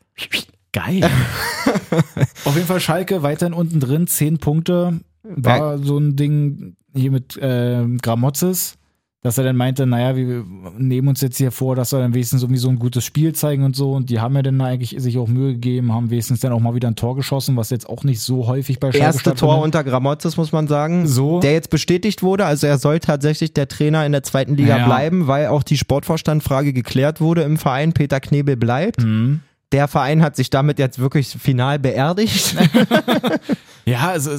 Geil. 0.72 1.04
Auf 2.46 2.56
jeden 2.56 2.68
Fall 2.68 2.80
Schalke 2.80 3.24
weiterhin 3.24 3.54
unten 3.54 3.80
drin, 3.80 4.08
10 4.08 4.38
Punkte. 4.38 5.00
War 5.24 5.78
so 5.80 5.98
ein 5.98 6.16
Ding 6.16 6.76
hier 6.94 7.12
mit 7.12 7.38
ähm, 7.42 7.98
Gramozis, 7.98 8.78
dass 9.22 9.38
er 9.38 9.44
dann 9.44 9.58
meinte, 9.58 9.86
naja, 9.86 10.16
wir 10.16 10.46
nehmen 10.78 11.10
uns 11.10 11.20
jetzt 11.20 11.38
hier 11.38 11.52
vor, 11.52 11.76
dass 11.76 11.92
wir 11.92 12.00
dann 12.00 12.14
wenigstens 12.14 12.42
irgendwie 12.42 12.60
so 12.60 12.70
ein 12.70 12.80
gutes 12.80 13.04
Spiel 13.04 13.34
zeigen 13.34 13.64
und 13.64 13.76
so. 13.76 13.92
Und 13.92 14.10
die 14.10 14.22
haben 14.22 14.34
ja 14.36 14.42
dann 14.42 14.62
eigentlich 14.62 14.96
sich 14.98 15.18
auch 15.18 15.28
Mühe 15.28 15.54
gegeben, 15.54 15.92
haben 15.94 16.10
wenigstens 16.10 16.40
dann 16.40 16.54
auch 16.54 16.62
mal 16.62 16.74
wieder 16.74 16.88
ein 16.88 16.96
Tor 16.96 17.18
geschossen, 17.18 17.58
was 17.58 17.70
jetzt 17.70 17.90
auch 17.90 18.06
nicht 18.06 18.22
so 18.22 18.48
häufig 18.48 18.80
bei 18.80 18.92
Schalke 18.94 19.06
Erste 19.06 19.34
Tor 19.36 19.62
unter 19.62 19.84
Gramozis, 19.84 20.38
muss 20.38 20.54
man 20.54 20.68
sagen. 20.70 21.06
So. 21.06 21.42
Der 21.42 21.52
jetzt 21.52 21.70
bestätigt 21.70 22.24
wurde, 22.24 22.46
also 22.46 22.66
er 22.66 22.78
soll 22.78 23.00
tatsächlich 23.00 23.54
der 23.54 23.68
Trainer 23.68 24.06
in 24.06 24.14
der 24.14 24.24
zweiten 24.24 24.56
Liga 24.56 24.78
Ja. 24.78 24.86
bleiben, 24.86 25.28
weil 25.28 25.48
auch 25.48 25.64
die 25.64 25.78
Sportvorstandfrage 25.78 26.72
geklärt 26.72 27.20
wurde 27.20 27.42
im 27.42 27.58
Verein. 27.58 27.92
Peter 27.92 28.22
Knebel 28.22 28.56
bleibt. 28.56 29.04
Mhm. 29.04 29.42
Der 29.74 29.88
Verein 29.90 30.22
hat 30.24 30.36
sich 30.38 30.50
damit 30.50 30.80
jetzt 30.80 30.98
wirklich 30.98 31.28
final 31.28 31.78
beerdigt. 31.78 32.56
Ja, 33.86 34.10
also, 34.10 34.32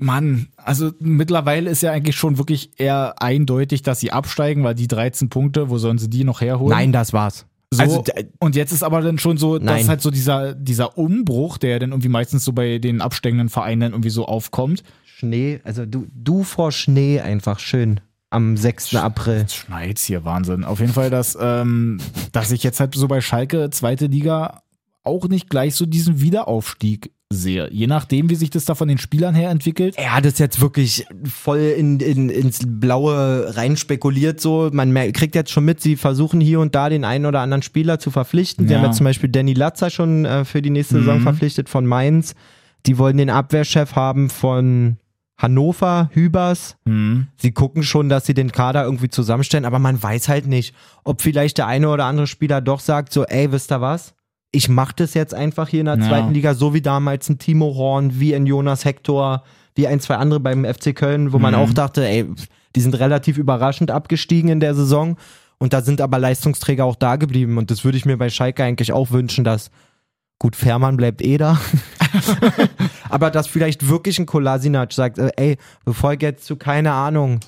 Mann, 0.00 0.48
also 0.56 0.92
mittlerweile 0.98 1.70
ist 1.70 1.82
ja 1.82 1.92
eigentlich 1.92 2.16
schon 2.16 2.38
wirklich 2.38 2.70
eher 2.78 3.20
eindeutig, 3.22 3.82
dass 3.82 4.00
sie 4.00 4.12
absteigen, 4.12 4.64
weil 4.64 4.74
die 4.74 4.88
13 4.88 5.28
Punkte, 5.28 5.70
wo 5.70 5.78
sollen 5.78 5.98
sie 5.98 6.10
die 6.10 6.24
noch 6.24 6.40
herholen? 6.40 6.70
Nein, 6.70 6.92
das 6.92 7.12
war's. 7.12 7.46
So, 7.72 7.82
Also, 7.82 8.04
und 8.40 8.56
jetzt 8.56 8.72
ist 8.72 8.82
aber 8.82 9.00
dann 9.00 9.18
schon 9.18 9.36
so, 9.36 9.58
Nein. 9.58 9.78
dass 9.78 9.88
halt 9.88 10.02
so 10.02 10.10
dieser, 10.10 10.54
dieser 10.54 10.98
Umbruch, 10.98 11.56
der 11.56 11.78
dann 11.78 11.90
irgendwie 11.90 12.08
meistens 12.08 12.44
so 12.44 12.52
bei 12.52 12.78
den 12.78 13.00
absteigenden 13.00 13.48
Vereinen 13.48 13.80
dann 13.80 13.92
irgendwie 13.92 14.10
so 14.10 14.26
aufkommt. 14.26 14.82
Schnee, 15.04 15.60
also 15.62 15.86
du, 15.86 16.06
du 16.12 16.42
vor 16.42 16.72
Schnee 16.72 17.20
einfach 17.20 17.60
schön 17.60 18.00
am 18.30 18.56
6. 18.56 18.96
April. 18.96 19.38
Jetzt 19.38 19.54
schneit's 19.54 20.04
hier, 20.04 20.24
Wahnsinn. 20.24 20.64
Auf 20.64 20.80
jeden 20.80 20.92
Fall, 20.92 21.10
dass, 21.10 21.36
ähm, 21.40 21.98
dass 22.32 22.50
ich 22.50 22.62
jetzt 22.62 22.80
halt 22.80 22.94
so 22.94 23.06
bei 23.06 23.20
Schalke, 23.20 23.70
zweite 23.70 24.06
Liga, 24.06 24.62
auch 25.04 25.28
nicht 25.28 25.48
gleich 25.50 25.74
so 25.74 25.86
diesen 25.86 26.20
Wiederaufstieg 26.20 27.12
sehe. 27.32 27.68
Je 27.72 27.86
nachdem, 27.86 28.28
wie 28.28 28.34
sich 28.34 28.50
das 28.50 28.64
da 28.64 28.74
von 28.74 28.88
den 28.88 28.98
Spielern 28.98 29.34
her 29.34 29.50
entwickelt. 29.50 29.94
Er 29.96 30.14
hat 30.14 30.26
es 30.26 30.38
jetzt 30.38 30.60
wirklich 30.60 31.06
voll 31.24 31.58
in, 31.78 32.00
in, 32.00 32.28
ins 32.28 32.60
Blaue 32.66 33.56
rein 33.56 33.76
spekuliert. 33.76 34.40
So, 34.40 34.68
man 34.72 34.90
mer- 34.92 35.12
kriegt 35.12 35.34
jetzt 35.36 35.50
schon 35.52 35.64
mit, 35.64 35.80
sie 35.80 35.94
versuchen 35.96 36.40
hier 36.40 36.58
und 36.60 36.74
da 36.74 36.88
den 36.88 37.04
einen 37.04 37.26
oder 37.26 37.40
anderen 37.40 37.62
Spieler 37.62 37.98
zu 38.00 38.10
verpflichten. 38.10 38.66
Sie 38.66 38.72
Ja. 38.74 38.80
haben 38.80 38.86
jetzt 38.86 38.96
zum 38.96 39.04
Beispiel 39.04 39.28
Danny 39.30 39.54
Latzer 39.54 39.90
schon 39.90 40.24
äh, 40.24 40.44
für 40.44 40.60
die 40.60 40.70
nächste 40.70 40.96
Saison 40.98 41.18
Mhm. 41.18 41.22
verpflichtet 41.22 41.68
von 41.68 41.86
Mainz. 41.86 42.34
Die 42.86 42.98
wollen 42.98 43.16
den 43.16 43.30
Abwehrchef 43.30 43.94
haben 43.94 44.28
von 44.28 44.96
Hannover, 45.38 46.10
Hübers. 46.12 46.76
Mhm. 46.84 47.28
Sie 47.36 47.52
gucken 47.52 47.82
schon, 47.84 48.08
dass 48.08 48.26
sie 48.26 48.34
den 48.34 48.50
Kader 48.52 48.84
irgendwie 48.84 49.08
zusammenstellen, 49.08 49.64
aber 49.64 49.78
man 49.78 50.02
weiß 50.02 50.28
halt 50.28 50.46
nicht, 50.46 50.74
ob 51.04 51.22
vielleicht 51.22 51.58
der 51.58 51.66
eine 51.68 51.88
oder 51.90 52.06
andere 52.06 52.26
Spieler 52.26 52.60
doch 52.60 52.80
sagt 52.80 53.12
so, 53.12 53.24
ey, 53.24 53.52
wisst 53.52 53.70
ihr 53.72 53.80
was? 53.80 54.14
Ich 54.52 54.68
mach 54.68 54.92
das 54.92 55.14
jetzt 55.14 55.32
einfach 55.34 55.68
hier 55.68 55.80
in 55.80 55.86
der 55.86 55.98
Ja. 55.98 56.08
zweiten 56.08 56.32
Liga, 56.34 56.54
so 56.54 56.74
wie 56.74 56.80
damals 56.82 57.28
ein 57.28 57.38
Timo 57.38 57.74
Horn, 57.76 58.18
wie 58.18 58.34
ein 58.34 58.46
Jonas 58.46 58.84
Hector, 58.84 59.44
wie 59.76 59.86
ein, 59.86 60.00
zwei 60.00 60.16
andere 60.16 60.40
beim 60.40 60.64
FC 60.64 60.92
Köln, 60.94 61.32
wo 61.32 61.38
man 61.38 61.54
Mhm. 61.54 61.60
auch 61.60 61.72
dachte, 61.72 62.06
ey, 62.06 62.26
die 62.74 62.80
sind 62.80 62.98
relativ 62.98 63.38
überraschend 63.38 63.90
abgestiegen 63.90 64.50
in 64.50 64.60
der 64.60 64.74
Saison. 64.74 65.16
Und 65.58 65.72
da 65.72 65.82
sind 65.82 66.00
aber 66.00 66.18
Leistungsträger 66.18 66.84
auch 66.84 66.96
da 66.96 67.16
geblieben. 67.16 67.58
Und 67.58 67.70
das 67.70 67.84
würde 67.84 67.98
ich 67.98 68.06
mir 68.06 68.16
bei 68.16 68.30
Schalke 68.30 68.64
eigentlich 68.64 68.92
auch 68.92 69.10
wünschen, 69.10 69.44
dass, 69.44 69.70
gut, 70.38 70.56
Fährmann 70.56 70.96
bleibt 70.96 71.22
eh 71.22 71.36
da. 71.36 71.60
aber 73.08 73.30
dass 73.30 73.46
vielleicht 73.46 73.88
wirklich 73.88 74.18
ein 74.18 74.26
Kolasinac 74.26 74.92
sagt, 74.92 75.18
äh, 75.18 75.30
ey, 75.36 75.56
bevor 75.84 76.14
ich 76.14 76.22
jetzt 76.22 76.44
zu, 76.46 76.56
keine 76.56 76.92
Ahnung, 76.92 77.40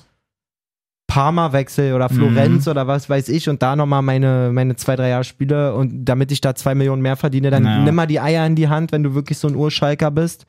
Parma 1.07 1.51
wechsel 1.53 1.93
oder 1.93 2.09
Florenz 2.09 2.67
oder 2.67 2.87
was 2.87 3.09
weiß 3.09 3.29
ich 3.29 3.47
und 3.49 3.61
da 3.61 3.75
nochmal 3.75 4.01
meine, 4.01 4.49
meine 4.51 4.75
zwei, 4.75 4.95
drei 4.95 5.09
Jahre 5.09 5.23
spiele 5.23 5.75
und 5.75 6.05
damit 6.05 6.31
ich 6.31 6.41
da 6.41 6.55
zwei 6.55 6.73
Millionen 6.75 7.01
mehr 7.01 7.15
verdiene, 7.17 7.51
dann 7.51 7.63
Naja. 7.63 7.83
nimm 7.83 7.93
mal 7.95 8.07
die 8.07 8.19
Eier 8.19 8.45
in 8.47 8.55
die 8.55 8.69
Hand, 8.69 8.91
wenn 8.91 9.03
du 9.03 9.13
wirklich 9.13 9.37
so 9.37 9.47
ein 9.47 9.55
Urschalker 9.55 10.09
bist 10.11 10.45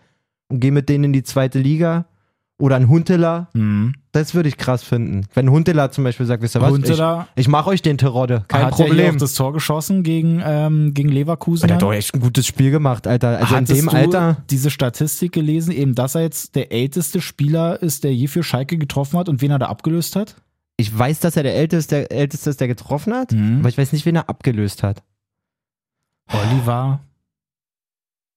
und 0.49 0.61
geh 0.61 0.71
mit 0.71 0.89
denen 0.89 1.05
in 1.05 1.13
die 1.13 1.23
zweite 1.23 1.59
Liga. 1.59 2.07
Oder 2.57 2.77
ein 2.77 2.89
Hunteler, 2.89 3.49
Mhm. 3.53 3.95
das 4.13 4.33
würde 4.35 4.49
ich 4.49 4.57
krass 4.57 4.85
finden. 4.85 5.27
Wenn 5.35 5.51
Hunteler 5.51 5.91
zum 5.91 6.05
Beispiel 6.05 6.25
sagt, 6.25 6.41
wisst 6.41 6.55
ihr 6.55 6.61
was, 6.63 6.71
Hunteler 6.71 7.27
ich, 7.35 7.41
ich 7.43 7.49
mach 7.49 7.67
euch 7.67 7.83
den 7.83 7.99
Terodde, 7.99 8.45
kein 8.47 8.67
hat 8.67 8.71
ja 8.73 8.77
hier 8.77 8.87
Problem. 8.87 9.15
auch 9.17 9.19
das 9.19 9.35
Tor 9.35 9.53
geschossen 9.53 10.05
gegen, 10.05 10.41
ähm, 10.45 10.95
gegen 10.95 11.09
Leverkusen. 11.09 11.67
der 11.67 11.75
hat 11.77 11.83
doch 11.83 11.93
echt 11.93 12.15
ein 12.15 12.21
gutes 12.21 12.47
Spiel 12.47 12.71
gemacht, 12.71 13.09
Alter. 13.09 13.39
Also 13.41 13.57
Hattest 13.57 13.71
in 13.73 13.77
dem 13.79 13.87
du 13.89 13.97
Alter. 13.97 14.37
diese 14.51 14.71
Statistik 14.71 15.33
gelesen, 15.33 15.73
eben, 15.73 15.97
dass 15.97 16.15
er 16.15 16.21
jetzt 16.23 16.55
der 16.55 16.71
älteste 16.71 17.21
Spieler 17.21 17.83
ist, 17.83 18.05
der 18.05 18.15
je 18.15 18.29
für 18.29 18.45
Schalke 18.45 18.79
getroffen 18.79 19.19
hat 19.19 19.29
und 19.29 19.43
wen 19.43 19.51
er 19.51 19.59
da 19.59 19.67
abgelöst 19.67 20.15
hat? 20.15 20.37
Ich 20.77 20.97
weiß, 20.97 21.19
dass 21.21 21.37
er 21.37 21.43
der 21.43 21.57
Älteste, 21.57 21.97
der 22.07 22.13
Älteste 22.13 22.51
ist, 22.51 22.61
der 22.61 22.69
getroffen 22.69 23.15
hat, 23.15 23.33
Mhm. 23.33 23.59
aber 23.61 23.69
ich 23.69 23.79
weiß 23.79 23.93
nicht, 23.93 24.07
wen 24.07 24.15
er 24.15 24.29
abgelöst 24.29 24.85
hat. 24.85 25.03
Oliver. 26.33 27.01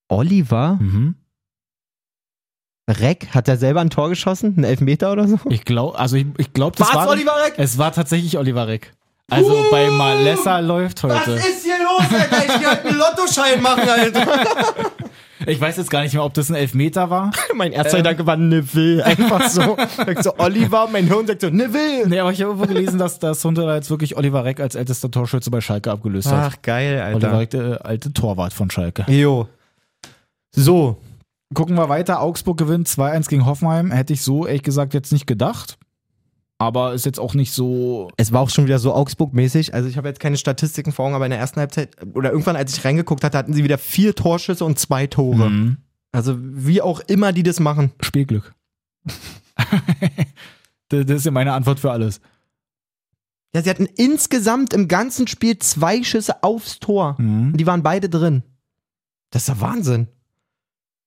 Oliver? 0.08 0.76
Mhm. 0.80 1.14
Reck? 2.88 3.28
Hat 3.32 3.48
er 3.48 3.56
selber 3.56 3.80
ein 3.80 3.90
Tor 3.90 4.08
geschossen? 4.08 4.54
Ein 4.56 4.64
Elfmeter 4.64 5.12
oder 5.12 5.28
so? 5.28 5.38
Ich 5.50 5.64
glaube, 5.64 5.98
also 5.98 6.16
ich, 6.16 6.26
ich 6.38 6.52
glaube, 6.52 6.76
das 6.76 6.88
War's 6.88 6.96
war. 6.96 7.08
Oliver 7.10 7.36
Reck? 7.44 7.54
Es 7.58 7.78
war 7.78 7.92
tatsächlich 7.92 8.38
Oliver 8.38 8.66
Reck. 8.66 8.92
Also 9.30 9.62
bei 9.70 9.90
Malessa 9.90 10.58
läuft 10.60 11.02
heute. 11.02 11.32
ist 11.32 11.64
hier 11.64 11.76
los, 11.78 12.00
Alter? 12.00 12.44
Ich 12.46 12.60
will 12.60 12.90
einen 12.90 12.98
Lottoschein 12.98 13.62
machen, 13.62 13.88
Alter. 13.88 14.26
Ich 15.46 15.60
weiß 15.60 15.76
jetzt 15.76 15.90
gar 15.90 16.02
nicht 16.02 16.14
mehr, 16.14 16.24
ob 16.24 16.34
das 16.34 16.50
ein 16.50 16.56
Elfmeter 16.56 17.10
war. 17.10 17.30
mein 17.54 17.72
erster 17.72 17.98
Gedanke 17.98 18.26
war 18.26 18.36
Neville. 18.36 19.04
Einfach 19.04 19.48
so. 19.48 19.76
Sagt 19.96 20.24
so 20.24 20.34
Oliver, 20.38 20.88
mein 20.90 21.06
Hirn 21.06 21.26
sagt 21.26 21.42
so, 21.42 21.48
Neville. 21.48 22.08
Nee, 22.08 22.18
aber 22.18 22.32
ich 22.32 22.42
habe 22.42 22.50
irgendwo 22.50 22.66
gelesen, 22.66 22.98
dass 22.98 23.18
das 23.18 23.44
Hunter 23.44 23.72
jetzt 23.74 23.88
wirklich 23.88 24.16
Oliver 24.16 24.44
Reck 24.44 24.60
als 24.60 24.74
ältester 24.74 25.10
Torschütze 25.10 25.50
bei 25.50 25.60
Schalke 25.60 25.90
abgelöst 25.90 26.30
hat. 26.30 26.52
Ach, 26.52 26.62
geil, 26.62 27.00
Oliver 27.14 27.28
Alter. 27.28 27.38
Reck, 27.38 27.50
der 27.50 27.86
alte 27.86 28.12
Torwart 28.12 28.52
von 28.52 28.70
Schalke. 28.70 29.04
Jo. 29.10 29.48
So, 30.50 30.98
Gucken 31.54 31.76
wir 31.76 31.88
weiter. 31.88 32.20
Augsburg 32.20 32.58
gewinnt 32.58 32.88
2-1 32.88 33.28
gegen 33.28 33.46
Hoffenheim. 33.46 33.90
Hätte 33.90 34.12
ich 34.12 34.22
so 34.22 34.46
ehrlich 34.46 34.62
gesagt 34.62 34.94
jetzt 34.94 35.12
nicht 35.12 35.26
gedacht. 35.26 35.78
Aber 36.58 36.92
ist 36.92 37.06
jetzt 37.06 37.20
auch 37.20 37.34
nicht 37.34 37.52
so. 37.52 38.10
es 38.16 38.32
war 38.32 38.40
auch 38.40 38.50
schon 38.50 38.66
wieder 38.66 38.80
so 38.80 38.92
Augsburg-mäßig. 38.92 39.74
Also 39.74 39.88
ich 39.88 39.96
habe 39.96 40.08
jetzt 40.08 40.18
keine 40.18 40.36
Statistiken 40.36 40.92
vor 40.92 41.06
Augen, 41.06 41.14
aber 41.14 41.24
in 41.24 41.30
der 41.30 41.38
ersten 41.38 41.60
Halbzeit 41.60 41.96
oder 42.14 42.32
irgendwann, 42.32 42.56
als 42.56 42.76
ich 42.76 42.84
reingeguckt 42.84 43.22
hatte, 43.22 43.38
hatten 43.38 43.52
sie 43.52 43.62
wieder 43.62 43.78
vier 43.78 44.14
Torschüsse 44.14 44.64
und 44.64 44.78
zwei 44.78 45.06
Tore. 45.06 45.48
Mhm. 45.48 45.76
Also 46.10 46.36
wie 46.40 46.82
auch 46.82 47.00
immer 47.00 47.32
die 47.32 47.44
das 47.44 47.60
machen. 47.60 47.92
Spielglück. 48.00 48.54
das 50.88 51.04
ist 51.08 51.26
ja 51.26 51.30
meine 51.30 51.52
Antwort 51.52 51.78
für 51.78 51.92
alles. 51.92 52.20
Ja, 53.54 53.62
sie 53.62 53.70
hatten 53.70 53.86
insgesamt 53.86 54.74
im 54.74 54.88
ganzen 54.88 55.28
Spiel 55.28 55.58
zwei 55.58 56.02
Schüsse 56.02 56.42
aufs 56.42 56.80
Tor. 56.80 57.14
Mhm. 57.18 57.52
Und 57.52 57.56
die 57.56 57.66
waren 57.66 57.84
beide 57.84 58.08
drin. 58.08 58.42
Das 59.30 59.42
ist 59.42 59.48
ja 59.48 59.60
Wahnsinn. 59.60 60.08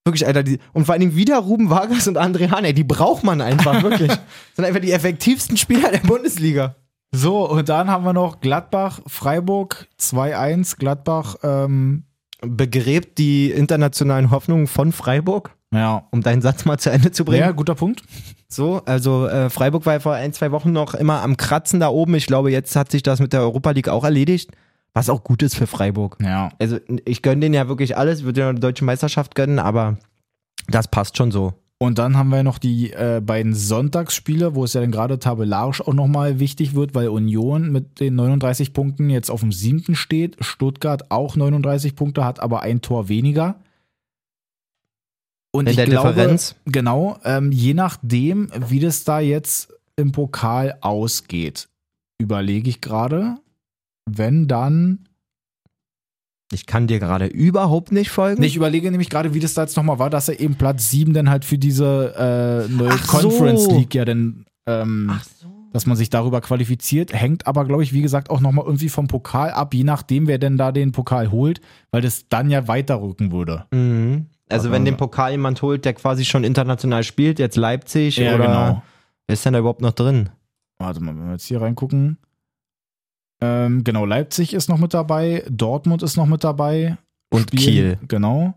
Wirklich, 0.05 0.25
Alter. 0.25 0.43
Die, 0.43 0.59
und 0.73 0.85
vor 0.85 0.93
allen 0.93 1.01
Dingen 1.01 1.15
wieder 1.15 1.37
Ruben 1.37 1.69
Vargas 1.69 2.07
und 2.07 2.17
André 2.17 2.49
Hahn, 2.49 2.65
ey, 2.65 2.73
die 2.73 2.83
braucht 2.83 3.23
man 3.23 3.41
einfach, 3.41 3.83
wirklich. 3.83 4.11
Sind 4.55 4.65
einfach 4.65 4.81
die 4.81 4.91
effektivsten 4.91 5.57
Spieler 5.57 5.91
der 5.91 5.99
Bundesliga. 5.99 6.75
So, 7.13 7.47
und 7.49 7.69
dann 7.69 7.89
haben 7.89 8.05
wir 8.05 8.13
noch 8.13 8.39
Gladbach, 8.39 9.01
Freiburg 9.05 9.87
2-1. 9.99 10.77
Gladbach, 10.77 11.35
ähm, 11.43 12.05
Begräbt 12.43 13.19
die 13.19 13.51
internationalen 13.51 14.31
Hoffnungen 14.31 14.65
von 14.65 14.91
Freiburg, 14.91 15.55
ja. 15.71 16.07
um 16.09 16.23
deinen 16.23 16.41
Satz 16.41 16.65
mal 16.65 16.79
zu 16.79 16.89
Ende 16.89 17.11
zu 17.11 17.23
bringen. 17.23 17.41
Ja, 17.41 17.51
guter 17.51 17.75
Punkt. 17.75 18.01
So, 18.47 18.81
also 18.85 19.27
äh, 19.27 19.51
Freiburg 19.51 19.85
war 19.85 19.93
ja 19.93 19.99
vor 19.99 20.13
ein, 20.15 20.33
zwei 20.33 20.51
Wochen 20.51 20.71
noch 20.71 20.95
immer 20.95 21.21
am 21.21 21.37
Kratzen 21.37 21.79
da 21.79 21.89
oben. 21.89 22.15
Ich 22.15 22.25
glaube, 22.25 22.51
jetzt 22.51 22.75
hat 22.75 22.89
sich 22.89 23.03
das 23.03 23.19
mit 23.19 23.31
der 23.31 23.41
Europa 23.41 23.69
League 23.71 23.89
auch 23.89 24.03
erledigt, 24.03 24.49
was 24.93 25.09
auch 25.09 25.23
gut 25.23 25.41
ist 25.41 25.55
für 25.55 25.67
Freiburg. 25.67 26.17
Ja. 26.21 26.49
Also 26.59 26.79
ich 27.05 27.21
gönne 27.21 27.41
denen 27.41 27.55
ja 27.55 27.67
wirklich 27.67 27.97
alles, 27.97 28.23
würde 28.23 28.41
ja 28.41 28.53
die 28.53 28.59
deutsche 28.59 28.85
Meisterschaft 28.85 29.35
gönnen, 29.35 29.59
aber 29.59 29.97
das 30.67 30.87
passt 30.87 31.17
schon 31.17 31.31
so. 31.31 31.53
Und 31.77 31.97
dann 31.97 32.15
haben 32.15 32.29
wir 32.29 32.43
noch 32.43 32.59
die 32.59 32.91
äh, 32.91 33.21
beiden 33.25 33.55
Sonntagsspiele, 33.55 34.53
wo 34.53 34.65
es 34.65 34.73
ja 34.73 34.81
dann 34.81 34.91
gerade 34.91 35.17
tabellarisch 35.17 35.81
auch 35.81 35.95
nochmal 35.95 36.39
wichtig 36.39 36.75
wird, 36.75 36.93
weil 36.93 37.07
Union 37.07 37.71
mit 37.71 37.99
den 37.99 38.13
39 38.13 38.71
Punkten 38.73 39.09
jetzt 39.09 39.31
auf 39.31 39.39
dem 39.39 39.51
siebten 39.51 39.95
steht. 39.95 40.37
Stuttgart 40.41 41.09
auch 41.09 41.35
39 41.35 41.95
Punkte, 41.95 42.23
hat 42.23 42.39
aber 42.39 42.61
ein 42.61 42.81
Tor 42.81 43.09
weniger. 43.09 43.55
Und 45.51 45.65
In 45.65 45.71
ich 45.71 45.75
der 45.77 45.87
glaube, 45.87 46.09
Differenz. 46.09 46.55
genau, 46.65 47.17
ähm, 47.25 47.51
je 47.51 47.73
nachdem, 47.73 48.49
wie 48.69 48.79
das 48.79 49.03
da 49.03 49.19
jetzt 49.19 49.73
im 49.95 50.11
Pokal 50.11 50.77
ausgeht, 50.81 51.67
überlege 52.19 52.69
ich 52.69 52.81
gerade, 52.81 53.37
wenn 54.17 54.47
dann 54.47 55.05
Ich 56.53 56.65
kann 56.65 56.87
dir 56.87 56.99
gerade 56.99 57.25
überhaupt 57.27 57.91
nicht 57.91 58.09
folgen. 58.11 58.41
Nee, 58.41 58.47
ich 58.47 58.55
überlege 58.55 58.91
nämlich 58.91 59.09
gerade, 59.09 59.33
wie 59.33 59.39
das 59.39 59.53
da 59.53 59.61
jetzt 59.63 59.77
nochmal 59.77 59.99
war, 59.99 60.09
dass 60.09 60.27
er 60.29 60.39
eben 60.39 60.55
Platz 60.55 60.89
7 60.89 61.13
dann 61.13 61.29
halt 61.29 61.45
für 61.45 61.57
diese 61.57 62.13
äh, 62.67 62.71
neue 62.73 62.91
Ach 62.91 63.05
so. 63.05 63.29
Conference 63.29 63.67
League 63.67 63.95
ja 63.95 64.03
dann, 64.05 64.45
ähm, 64.67 65.07
Ach 65.11 65.23
so. 65.23 65.47
dass 65.71 65.85
man 65.85 65.95
sich 65.95 66.09
darüber 66.09 66.41
qualifiziert. 66.41 67.13
Hängt 67.13 67.47
aber, 67.47 67.63
glaube 67.65 67.83
ich, 67.83 67.93
wie 67.93 68.01
gesagt, 68.01 68.29
auch 68.29 68.41
nochmal 68.41 68.65
irgendwie 68.65 68.89
vom 68.89 69.07
Pokal 69.07 69.51
ab, 69.51 69.73
je 69.73 69.83
nachdem, 69.85 70.27
wer 70.27 70.37
denn 70.39 70.57
da 70.57 70.71
den 70.73 70.91
Pokal 70.91 71.31
holt, 71.31 71.61
weil 71.91 72.01
das 72.01 72.27
dann 72.27 72.49
ja 72.49 72.67
weiterrücken 72.67 73.31
würde. 73.31 73.65
Mhm. 73.71 74.25
Also 74.49 74.67
Aber- 74.67 74.75
wenn 74.75 74.83
den 74.85 74.97
Pokal 74.97 75.31
jemand 75.31 75.61
holt, 75.61 75.85
der 75.85 75.93
quasi 75.93 76.25
schon 76.25 76.43
international 76.43 77.03
spielt, 77.05 77.39
jetzt 77.39 77.55
Leipzig 77.55 78.19
oder 78.19 78.37
genau. 78.37 78.83
wer 79.27 79.33
ist 79.33 79.45
denn 79.45 79.53
da 79.53 79.59
überhaupt 79.59 79.79
noch 79.81 79.93
drin? 79.93 80.29
Warte 80.79 80.99
mal, 80.99 81.15
wenn 81.15 81.25
wir 81.27 81.31
jetzt 81.33 81.45
hier 81.45 81.61
reingucken. 81.61 82.17
Ähm, 83.41 83.83
genau, 83.83 84.05
Leipzig 84.05 84.53
ist 84.53 84.69
noch 84.69 84.77
mit 84.77 84.93
dabei, 84.93 85.43
Dortmund 85.49 86.03
ist 86.03 86.15
noch 86.15 86.27
mit 86.27 86.43
dabei. 86.43 86.97
Und 87.31 87.51
Kiel. 87.51 87.97
Genau. 88.07 88.53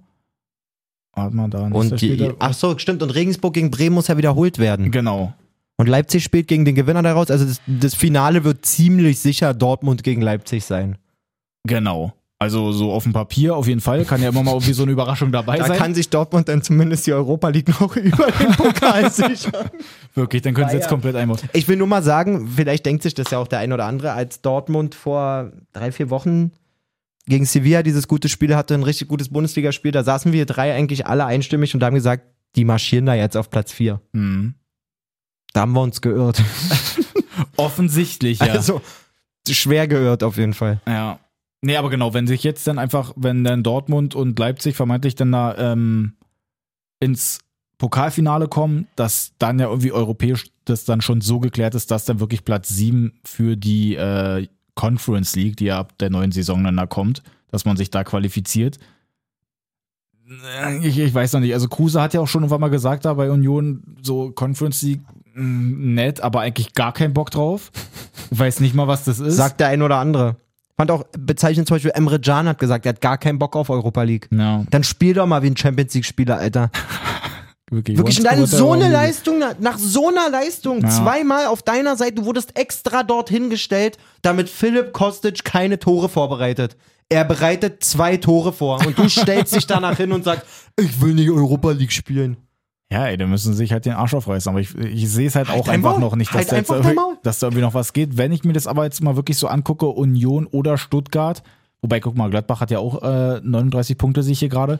Warte 1.14 1.36
mal, 1.36 1.48
da 1.48 1.62
Und 1.62 2.00
die, 2.00 2.32
ach 2.38 2.54
so, 2.54 2.76
stimmt. 2.78 3.02
Und 3.02 3.10
Regensburg 3.10 3.54
gegen 3.54 3.70
Bremen 3.70 3.94
muss 3.94 4.08
ja 4.08 4.16
wiederholt 4.16 4.58
werden. 4.58 4.90
Genau. 4.90 5.32
Und 5.76 5.88
Leipzig 5.88 6.22
spielt 6.22 6.48
gegen 6.48 6.64
den 6.64 6.74
Gewinner 6.74 7.02
daraus. 7.02 7.30
Also 7.30 7.44
das, 7.44 7.60
das 7.66 7.94
Finale 7.94 8.44
wird 8.44 8.64
ziemlich 8.66 9.20
sicher 9.20 9.54
Dortmund 9.54 10.02
gegen 10.02 10.22
Leipzig 10.22 10.64
sein. 10.64 10.98
Genau. 11.66 12.12
Also 12.38 12.72
so 12.72 12.92
auf 12.92 13.04
dem 13.04 13.12
Papier 13.12 13.54
auf 13.56 13.68
jeden 13.68 13.80
Fall. 13.80 14.04
Kann 14.04 14.20
ja 14.20 14.28
immer 14.30 14.42
mal 14.42 14.52
irgendwie 14.52 14.72
so 14.72 14.82
eine 14.82 14.92
Überraschung 14.92 15.30
dabei 15.32 15.56
Da 15.56 15.66
sein. 15.66 15.78
kann 15.78 15.94
sich 15.94 16.10
Dortmund 16.10 16.48
dann 16.48 16.62
zumindest 16.62 17.06
die 17.06 17.12
Europa 17.12 17.48
League 17.48 17.68
noch 17.80 17.94
über 17.96 18.26
den 18.32 18.50
Pokal 18.52 19.10
sichern. 19.10 19.70
Wirklich, 20.14 20.42
dann 20.42 20.52
können 20.52 20.68
sie 20.68 20.76
jetzt 20.76 20.88
komplett 20.88 21.14
einbauen. 21.16 21.38
Ich 21.52 21.68
will 21.68 21.76
nur 21.76 21.86
mal 21.86 22.02
sagen, 22.02 22.48
vielleicht 22.54 22.84
denkt 22.86 23.02
sich 23.04 23.14
das 23.14 23.30
ja 23.30 23.38
auch 23.38 23.46
der 23.48 23.60
ein 23.60 23.72
oder 23.72 23.86
andere, 23.86 24.12
als 24.12 24.42
Dortmund 24.42 24.94
vor 24.94 25.52
drei, 25.72 25.92
vier 25.92 26.10
Wochen 26.10 26.50
gegen 27.26 27.46
Sevilla 27.46 27.82
dieses 27.82 28.08
gute 28.08 28.28
Spiel 28.28 28.54
hatte, 28.54 28.74
ein 28.74 28.82
richtig 28.82 29.08
gutes 29.08 29.30
Bundesligaspiel, 29.30 29.92
da 29.92 30.04
saßen 30.04 30.32
wir 30.32 30.44
drei 30.44 30.74
eigentlich 30.74 31.06
alle 31.06 31.24
einstimmig 31.24 31.74
und 31.74 31.82
haben 31.82 31.94
gesagt, 31.94 32.24
die 32.56 32.64
marschieren 32.66 33.06
da 33.06 33.14
jetzt 33.14 33.36
auf 33.36 33.48
Platz 33.48 33.72
vier. 33.72 34.00
Mhm. 34.12 34.54
Da 35.54 35.62
haben 35.62 35.72
wir 35.72 35.80
uns 35.82 36.00
geirrt. 36.02 36.42
Offensichtlich, 37.56 38.40
ja. 38.40 38.46
Also 38.52 38.82
schwer 39.48 39.86
geirrt 39.88 40.22
auf 40.22 40.36
jeden 40.36 40.52
Fall. 40.54 40.80
ja. 40.86 41.18
Nee, 41.64 41.78
aber 41.78 41.88
genau, 41.88 42.12
wenn 42.12 42.26
sich 42.26 42.44
jetzt 42.44 42.66
dann 42.66 42.78
einfach, 42.78 43.14
wenn 43.16 43.42
dann 43.42 43.62
Dortmund 43.62 44.14
und 44.14 44.38
Leipzig 44.38 44.76
vermeintlich 44.76 45.14
dann 45.14 45.32
da 45.32 45.56
ähm, 45.56 46.12
ins 47.00 47.38
Pokalfinale 47.78 48.48
kommen, 48.48 48.86
dass 48.96 49.32
dann 49.38 49.58
ja 49.58 49.68
irgendwie 49.68 49.90
europäisch 49.90 50.44
das 50.66 50.84
dann 50.84 51.00
schon 51.00 51.22
so 51.22 51.40
geklärt 51.40 51.74
ist, 51.74 51.90
dass 51.90 52.04
dann 52.04 52.20
wirklich 52.20 52.44
Platz 52.44 52.68
7 52.68 53.18
für 53.24 53.56
die 53.56 53.96
äh, 53.96 54.46
Conference 54.74 55.36
League, 55.36 55.56
die 55.56 55.64
ja 55.64 55.78
ab 55.78 55.96
der 55.98 56.10
neuen 56.10 56.32
Saison 56.32 56.62
dann 56.62 56.76
da 56.76 56.84
kommt, 56.84 57.22
dass 57.50 57.64
man 57.64 57.78
sich 57.78 57.88
da 57.88 58.04
qualifiziert. 58.04 58.78
Ich, 60.82 60.98
ich 60.98 61.14
weiß 61.14 61.32
noch 61.32 61.40
nicht. 61.40 61.54
Also 61.54 61.68
Kruse 61.68 62.02
hat 62.02 62.12
ja 62.12 62.20
auch 62.20 62.28
schon 62.28 62.42
irgendwann 62.42 62.60
mal 62.60 62.68
gesagt, 62.68 63.06
da 63.06 63.14
bei 63.14 63.30
Union 63.30 63.96
so 64.02 64.32
Conference 64.32 64.82
League 64.82 65.00
mh, 65.32 65.94
nett, 65.94 66.20
aber 66.20 66.40
eigentlich 66.40 66.74
gar 66.74 66.92
keinen 66.92 67.14
Bock 67.14 67.30
drauf. 67.30 67.72
Weiß 68.30 68.60
nicht 68.60 68.74
mal, 68.74 68.86
was 68.86 69.04
das 69.04 69.18
ist. 69.18 69.36
Sagt 69.36 69.60
der 69.60 69.68
ein 69.68 69.80
oder 69.80 69.96
andere. 69.96 70.36
Fand 70.76 70.90
auch 70.90 71.04
bezeichnend 71.16 71.68
zum 71.68 71.76
Beispiel 71.76 71.92
Emre 71.94 72.20
Can 72.20 72.48
hat 72.48 72.58
gesagt, 72.58 72.84
er 72.86 72.90
hat 72.90 73.00
gar 73.00 73.16
keinen 73.18 73.38
Bock 73.38 73.54
auf 73.56 73.70
Europa 73.70 74.02
League. 74.02 74.28
ja. 74.32 74.64
Dann 74.70 74.82
spiel 74.82 75.14
doch 75.14 75.26
mal 75.26 75.42
wie 75.42 75.50
ein 75.50 75.56
Champions 75.56 75.94
League-Spieler, 75.94 76.36
Alter. 76.38 76.70
Wirklich, 77.70 77.96
Wirklich, 77.96 78.18
und 78.18 78.24
dann 78.24 78.44
so 78.46 78.72
eine. 78.72 78.88
Leistung, 78.90 79.38
nach- 79.38 79.58
nach 79.58 79.78
so 79.78 80.08
einer 80.08 80.28
Leistung, 80.30 80.82
Ja. 80.82 80.90
zweimal 80.90 81.46
auf 81.46 81.62
deiner 81.62 81.96
Seite, 81.96 82.16
du 82.16 82.24
wurdest 82.26 82.58
extra 82.58 83.02
dorthin 83.02 83.50
gestellt, 83.50 83.96
damit 84.22 84.48
Philipp 84.50 84.92
Kostic 84.92 85.44
keine 85.44 85.78
Tore 85.78 86.08
vorbereitet. 86.08 86.76
Er 87.08 87.24
bereitet 87.24 87.82
zwei 87.82 88.16
Tore 88.16 88.52
vor 88.52 88.84
und 88.86 88.98
du 88.98 89.08
stellst 89.08 89.54
dich 89.56 89.66
danach 89.66 89.96
hin 89.96 90.12
und 90.12 90.24
sagst, 90.24 90.44
ich 90.78 91.00
will 91.00 91.14
nicht 91.14 91.30
Europa 91.30 91.70
League 91.70 91.92
spielen. 91.92 92.36
Ja, 92.94 93.08
ey, 93.08 93.16
da 93.16 93.26
müssen 93.26 93.54
sie 93.54 93.58
sich 93.58 93.72
halt 93.72 93.86
den 93.86 93.94
Arsch 93.94 94.14
aufreißen. 94.14 94.48
Aber 94.48 94.60
ich, 94.60 94.72
ich 94.78 95.10
sehe 95.10 95.26
es 95.26 95.34
halt, 95.34 95.50
auch 95.50 95.64
dein 95.64 95.74
einfach 95.74 95.92
Maul. 95.92 96.00
noch 96.00 96.14
nicht, 96.14 96.30
dass, 96.30 96.52
Halt 96.52 96.52
da 96.52 96.56
jetzt 96.58 96.70
irgendwie, 96.70 96.96
dass 97.24 97.40
da 97.40 97.48
irgendwie 97.48 97.62
noch 97.62 97.74
was 97.74 97.92
geht. 97.92 98.16
Wenn 98.16 98.30
ich 98.30 98.44
mir 98.44 98.52
das 98.52 98.68
aber 98.68 98.84
jetzt 98.84 99.02
mal 99.02 99.16
wirklich 99.16 99.36
so 99.36 99.48
angucke, 99.48 99.86
Union 99.86 100.46
oder 100.46 100.78
Stuttgart, 100.78 101.42
wobei, 101.82 101.98
guck 101.98 102.16
mal, 102.16 102.30
Gladbach 102.30 102.60
hat 102.60 102.70
ja 102.70 102.78
auch 102.78 103.02
äh, 103.02 103.40
39 103.42 103.98
Punkte, 103.98 104.22
sehe 104.22 104.34
ich 104.34 104.38
hier 104.38 104.48
gerade. 104.48 104.78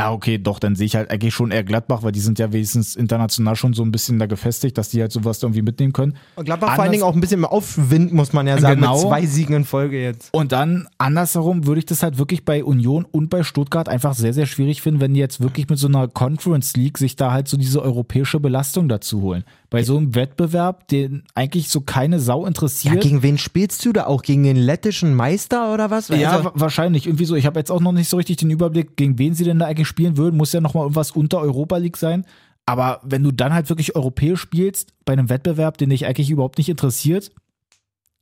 Ah, 0.00 0.12
okay, 0.12 0.38
doch, 0.38 0.60
dann 0.60 0.76
sehe 0.76 0.86
ich 0.86 0.94
halt 0.94 1.10
eigentlich 1.10 1.34
schon 1.34 1.50
eher 1.50 1.64
Gladbach, 1.64 2.04
weil 2.04 2.12
die 2.12 2.20
sind 2.20 2.38
ja 2.38 2.52
wenigstens 2.52 2.94
international 2.94 3.56
schon 3.56 3.74
so 3.74 3.82
ein 3.82 3.90
bisschen 3.90 4.18
da 4.20 4.26
gefestigt, 4.26 4.78
dass 4.78 4.90
die 4.90 5.00
halt 5.00 5.10
sowas 5.10 5.42
irgendwie 5.42 5.62
mitnehmen 5.62 5.92
können. 5.92 6.14
Und 6.36 6.44
Gladbach 6.44 6.68
vor 6.68 6.72
Anders- 6.74 6.82
allen 6.84 6.92
Dingen 6.92 7.02
auch 7.02 7.14
ein 7.14 7.20
bisschen 7.20 7.40
im 7.40 7.44
Aufwind, 7.44 8.12
muss 8.12 8.32
man 8.32 8.46
ja 8.46 8.58
sagen, 8.58 8.80
Genau. 8.80 8.92
mit 8.94 9.02
zwei 9.08 9.26
Siegen 9.26 9.56
in 9.56 9.64
Folge 9.64 10.00
jetzt. 10.00 10.32
Und 10.32 10.52
dann 10.52 10.86
andersherum 10.98 11.66
würde 11.66 11.80
ich 11.80 11.86
das 11.86 12.02
halt 12.04 12.16
wirklich 12.16 12.44
bei 12.44 12.62
Union 12.62 13.04
und 13.10 13.28
bei 13.28 13.42
Stuttgart 13.42 13.88
einfach 13.88 14.14
sehr, 14.14 14.32
sehr 14.32 14.46
schwierig 14.46 14.82
finden, 14.82 15.00
wenn 15.00 15.14
die 15.14 15.20
jetzt 15.20 15.40
wirklich 15.40 15.68
mit 15.68 15.78
so 15.80 15.88
einer 15.88 16.06
Conference 16.06 16.76
League 16.76 16.96
sich 16.98 17.16
da 17.16 17.32
halt 17.32 17.48
so 17.48 17.56
diese 17.56 17.82
europäische 17.82 18.38
Belastung 18.38 18.88
dazu 18.88 19.20
holen. 19.22 19.42
Bei 19.70 19.82
so 19.82 19.98
einem 19.98 20.14
Wettbewerb, 20.14 20.88
den 20.88 21.24
eigentlich 21.34 21.68
so 21.68 21.82
keine 21.82 22.20
Sau 22.20 22.42
Ja, 22.42 22.48
interessiert. 22.48 23.02
gegen 23.02 23.22
wen 23.22 23.36
spielst 23.36 23.84
du 23.84 23.92
da 23.92 24.06
auch? 24.06 24.22
Gegen 24.22 24.42
den 24.44 24.56
lettischen 24.56 25.14
Meister 25.14 25.74
oder 25.74 25.90
was? 25.90 26.08
Ja, 26.08 26.30
Also- 26.32 26.44
wa- 26.46 26.52
wahrscheinlich. 26.54 27.06
Irgendwie 27.06 27.26
so. 27.26 27.34
Ich 27.36 27.44
habe 27.44 27.60
jetzt 27.60 27.70
auch 27.70 27.80
noch 27.80 27.92
nicht 27.92 28.08
so 28.08 28.16
richtig 28.16 28.38
den 28.38 28.48
Überblick, 28.50 28.96
gegen 28.96 29.18
wen 29.18 29.34
sie 29.34 29.44
denn 29.44 29.58
da 29.58 29.66
eigentlich 29.66 29.86
spielen 29.88 30.16
würden. 30.16 30.36
Muss 30.38 30.52
ja 30.54 30.62
nochmal 30.62 30.84
irgendwas 30.84 31.10
unter 31.10 31.40
Europa 31.40 31.76
League 31.76 31.98
sein. 31.98 32.24
Aber 32.64 33.00
wenn 33.04 33.22
du 33.22 33.30
dann 33.30 33.52
halt 33.52 33.68
wirklich 33.68 33.94
europäisch 33.94 34.40
spielst, 34.40 34.92
bei 35.04 35.12
einem 35.12 35.28
Wettbewerb, 35.28 35.76
den 35.78 35.90
dich 35.90 36.06
eigentlich 36.06 36.30
überhaupt 36.30 36.56
nicht 36.58 36.68
interessiert, 36.70 37.30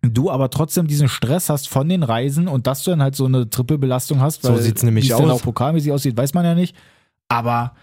du 0.02 0.30
aber 0.30 0.50
trotzdem 0.50 0.86
diesen 0.86 1.08
Stress 1.08 1.48
hast 1.48 1.68
von 1.68 1.88
den 1.88 2.02
Reisen 2.02 2.46
und 2.48 2.66
dass 2.66 2.82
du 2.84 2.90
dann 2.90 3.02
halt 3.02 3.16
so 3.16 3.24
eine 3.24 3.50
Trippelbelastung 3.50 4.20
hast, 4.20 4.42
So 4.42 4.52
weil 4.52 4.62
sieht's 4.62 4.82
nämlich 4.82 5.04
wie 5.08 5.10
es 5.12 5.16
dann 5.16 5.30
aus. 5.30 5.40
auch 5.40 5.44
pokalmäßig 5.44 5.92
aussieht, 5.92 6.16
weiß 6.16 6.34
man 6.34 6.44
ja 6.44 6.54
nicht. 6.54 6.76
Aber 7.28 7.74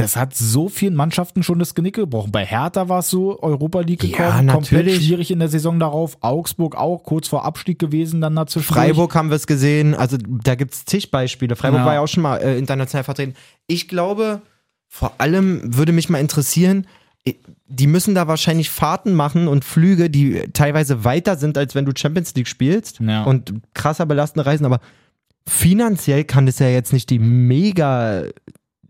das 0.00 0.16
hat 0.16 0.34
so 0.34 0.68
vielen 0.68 0.94
Mannschaften 0.94 1.42
schon 1.42 1.58
das 1.58 1.74
Genick 1.74 1.94
gebrochen. 1.96 2.32
Bei 2.32 2.44
Hertha 2.44 2.88
war 2.88 3.00
es 3.00 3.10
so, 3.10 3.40
Europa 3.42 3.80
League 3.80 4.02
Ja, 4.04 4.08
gekommen, 4.30 4.48
komplett 4.48 4.86
natürlich. 4.86 5.06
schwierig 5.06 5.30
in 5.30 5.38
der 5.38 5.48
Saison 5.48 5.78
darauf. 5.78 6.18
Augsburg 6.20 6.76
auch, 6.76 7.02
kurz 7.04 7.28
vor 7.28 7.44
Abstieg 7.44 7.78
gewesen, 7.78 8.20
dann 8.20 8.36
dazwischen. 8.36 8.72
Freiburg 8.72 9.14
haben 9.14 9.28
wir 9.30 9.36
es 9.36 9.46
gesehen. 9.46 9.94
Also 9.94 10.16
da 10.18 10.54
gibt 10.54 10.74
es 10.74 10.84
zig 10.84 11.10
Beispiele. 11.10 11.56
Freiburg 11.56 11.80
Ja. 11.80 11.86
war 11.86 11.94
ja 11.94 12.00
auch 12.00 12.08
schon 12.08 12.22
mal 12.22 12.36
äh, 12.38 12.58
international 12.58 13.04
vertreten. 13.04 13.34
Ich 13.66 13.88
glaube, 13.88 14.42
vor 14.88 15.12
allem 15.18 15.60
würde 15.76 15.92
mich 15.92 16.08
mal 16.08 16.18
interessieren, 16.18 16.86
die 17.68 17.86
müssen 17.86 18.14
da 18.14 18.26
wahrscheinlich 18.28 18.70
Fahrten 18.70 19.12
machen 19.12 19.46
und 19.46 19.64
Flüge, 19.64 20.08
die 20.10 20.48
teilweise 20.54 21.04
weiter 21.04 21.36
sind, 21.36 21.58
als 21.58 21.74
wenn 21.74 21.84
du 21.84 21.92
Champions 21.94 22.34
League 22.34 22.48
spielst 22.48 22.98
Ja. 23.00 23.24
und 23.24 23.52
krasser 23.74 24.06
belastende 24.06 24.46
Reisen, 24.46 24.64
aber 24.64 24.80
finanziell 25.46 26.24
kann 26.24 26.46
das 26.46 26.58
ja 26.58 26.68
jetzt 26.68 26.92
nicht 26.92 27.10
die 27.10 27.18
mega 27.18 28.24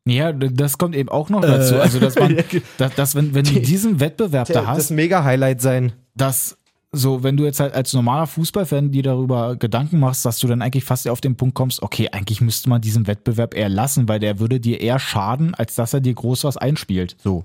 Ja, 0.07 0.33
das 0.33 0.79
kommt 0.79 0.97
eben 0.97 1.09
auch 1.09 1.29
noch 1.29 1.41
dazu. 1.43 1.81
Also, 1.81 2.01
dass 2.01 2.15
man, 2.19 2.37
dass, 2.79 2.95
dass 2.95 3.15
wenn, 3.15 3.35
wenn 3.35 3.45
du 3.45 3.53
Die- 3.53 3.63
diesen 3.63 4.01
Wettbewerb 4.01 4.49
da 4.49 4.61
das 4.61 4.67
hast, 4.67 4.91
mega 4.91 5.23
Highlight 5.25 5.61
sein. 5.61 5.93
dass 6.15 6.57
so, 6.93 7.23
wenn 7.23 7.37
du 7.37 7.45
jetzt 7.45 7.61
halt 7.61 7.73
als 7.75 7.93
normaler 7.93 8.27
Fußballfan 8.27 8.91
dir 8.91 9.05
darüber 9.05 9.55
Gedanken 9.55 10.01
machst, 10.01 10.25
dass 10.27 10.41
du 10.41 10.49
dann 10.49 10.61
eigentlich 10.61 10.83
fast 10.83 11.07
auf 11.07 11.21
den 11.21 11.37
Punkt 11.37 11.55
kommst, 11.55 11.83
okay, 11.83 12.09
eigentlich 12.11 12.41
müsste 12.41 12.69
man 12.69 12.81
diesen 12.81 13.07
Wettbewerb 13.07 13.55
eher 13.55 13.69
lassen, 13.69 14.09
weil 14.09 14.19
der 14.19 14.41
würde 14.41 14.59
dir 14.59 14.81
eher 14.81 14.99
schaden, 14.99 15.55
als 15.55 15.77
dass 15.77 15.95
er 15.95 16.01
dir 16.01 16.15
groß 16.15 16.43
was 16.43 16.57
einspielt. 16.57 17.17
So. 17.23 17.45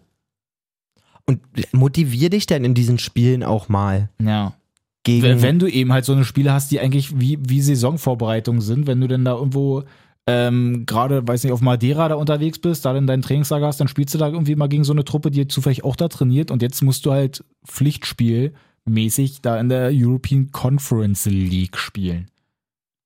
Und 1.28 1.41
motivier 1.74 2.30
dich 2.30 2.45
denn 2.47 2.64
in 2.64 2.74
diesen 2.74 2.97
Spielen 2.97 3.43
auch 3.43 3.70
mal 3.70 4.10
Ja. 4.20 4.53
gegen 5.03 5.22
Wenn, 5.24 5.41
wenn 5.43 5.60
du 5.60 5.68
eben 5.68 5.91
halt 5.93 6.06
so 6.06 6.14
eine 6.14 6.24
Spiele 6.26 6.51
hast, 6.51 6.72
die 6.72 6.80
eigentlich 6.80 7.20
wie, 7.20 7.38
wie 7.41 7.62
Saisonvorbereitung 7.62 8.62
sind, 8.62 8.88
wenn 8.88 8.99
du 9.01 9.08
denn 9.08 9.26
da 9.26 9.34
irgendwo 9.36 9.84
ähm, 10.28 10.86
gerade, 10.86 11.28
weiß 11.28 11.44
nicht, 11.44 11.54
auf 11.54 11.62
Madeira 11.62 12.08
da 12.10 12.16
unterwegs 12.16 12.60
bist, 12.60 12.86
da 12.86 12.94
dann 12.94 13.06
dein 13.08 13.22
Trainingslager 13.22 13.68
hast, 13.68 13.80
dann 13.80 13.88
spielst 13.88 14.14
du 14.14 14.18
da 14.18 14.28
irgendwie 14.28 14.56
mal 14.56 14.68
gegen 14.68 14.84
so 14.84 14.94
eine 14.94 15.04
Truppe, 15.06 15.30
die 15.32 15.48
zufällig 15.48 15.84
auch 15.84 15.96
da 15.96 16.08
trainiert 16.08 16.50
und 16.52 16.62
jetzt 16.62 16.82
musst 16.82 17.06
du 17.06 17.12
halt 17.12 17.44
Pflichtspielmäßig 17.66 19.42
da 19.42 19.60
in 19.60 19.70
der 19.70 19.90
European 19.94 20.52
Conference 20.52 21.26
League 21.26 21.78
spielen. 21.78 22.28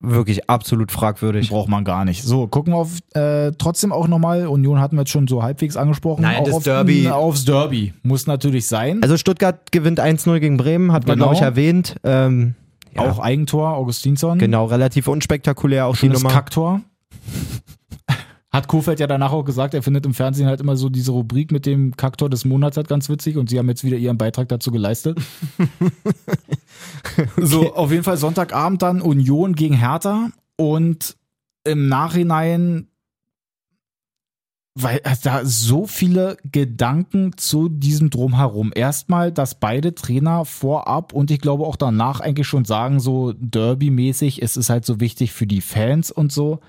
wirklich 0.01 0.49
absolut 0.49 0.93
fragwürdig. 0.93 1.49
Braucht 1.49 1.67
man 1.67 1.83
gar 1.83 2.05
nicht. 2.05 2.23
So, 2.23 2.47
gucken 2.47 2.71
wir 2.71 2.77
auf 2.77 2.99
äh, 3.15 3.51
trotzdem 3.57 3.91
auch 3.91 4.07
nochmal, 4.07 4.47
Union 4.47 4.79
hatten 4.79 4.95
wir 4.95 5.01
jetzt 5.01 5.11
schon 5.11 5.27
so 5.27 5.43
halbwegs 5.43 5.75
angesprochen. 5.75 6.21
Nein, 6.21 6.37
auch 6.37 6.45
das 6.45 6.53
auf, 6.55 6.63
Derby. 6.63 7.09
Aufs 7.09 7.43
Derby. 7.43 7.93
Muss 8.01 8.25
natürlich 8.27 8.65
sein. 8.67 9.03
Also 9.03 9.17
Stuttgart 9.17 9.73
gewinnt 9.73 9.99
1-0 9.99 10.39
gegen 10.39 10.55
Bremen, 10.55 10.93
hat 10.93 11.05
man 11.05 11.15
Genau. 11.15 11.25
glaube 11.25 11.35
ich 11.35 11.41
erwähnt. 11.41 11.97
Ähm, 12.05 12.55
ja, 12.95 13.01
Auch 13.01 13.19
Eigentor, 13.19 13.73
Augustinsson. 13.75 14.39
genau, 14.39 14.65
relativ 14.67 15.09
unspektakulär 15.09 15.85
auch 15.85 15.95
die 15.95 15.99
Schönes 15.99 16.23
Nummer. 16.23 16.33
Kacktor. 16.33 16.81
Hat 18.51 18.67
Kofeld 18.67 18.99
ja 18.99 19.05
danach 19.05 19.31
auch 19.31 19.43
gesagt, 19.43 19.75
er 19.75 19.83
findet 19.83 20.07
im 20.07 20.15
Fernsehen 20.15 20.47
halt 20.47 20.59
immer 20.59 20.75
so 20.75 20.89
diese 20.89 21.11
Rubrik 21.11 21.51
mit 21.51 21.67
dem 21.67 21.95
Kacktor 21.95 22.31
des 22.31 22.45
Monats 22.45 22.77
halt 22.77 22.87
ganz 22.87 23.07
witzig 23.07 23.37
und 23.37 23.47
sie 23.47 23.59
haben 23.59 23.69
jetzt 23.69 23.83
wieder 23.83 23.97
ihren 23.97 24.17
Beitrag 24.17 24.49
dazu 24.49 24.71
geleistet. 24.71 25.19
So, 27.37 27.73
auf 27.73 27.91
jeden 27.91 28.03
Fall 28.03 28.17
Sonntagabend 28.17 28.81
dann 28.81 29.01
Union 29.01 29.53
gegen 29.53 29.75
Hertha 29.75 30.29
und 30.55 31.17
im 31.63 31.87
Nachhinein, 31.87 32.87
weil 34.75 35.01
da 35.23 35.43
so 35.43 35.85
viele 35.87 36.37
Gedanken 36.49 37.37
zu 37.37 37.69
diesem 37.69 38.09
Drumherum. 38.09 38.71
Erstmal, 38.73 39.31
dass 39.31 39.59
beide 39.59 39.93
Trainer 39.95 40.45
vorab 40.45 41.13
und 41.13 41.31
ich 41.31 41.41
glaube 41.41 41.65
auch 41.65 41.75
danach 41.75 42.19
eigentlich 42.21 42.47
schon 42.47 42.65
sagen, 42.65 42.99
so 42.99 43.33
Derby-mäßig, 43.33 44.41
es 44.41 44.57
ist 44.57 44.69
halt 44.69 44.85
so 44.85 44.99
wichtig 44.99 45.33
für 45.33 45.47
die 45.47 45.61
Fans 45.61 46.11
und 46.11 46.31
so, 46.31 46.59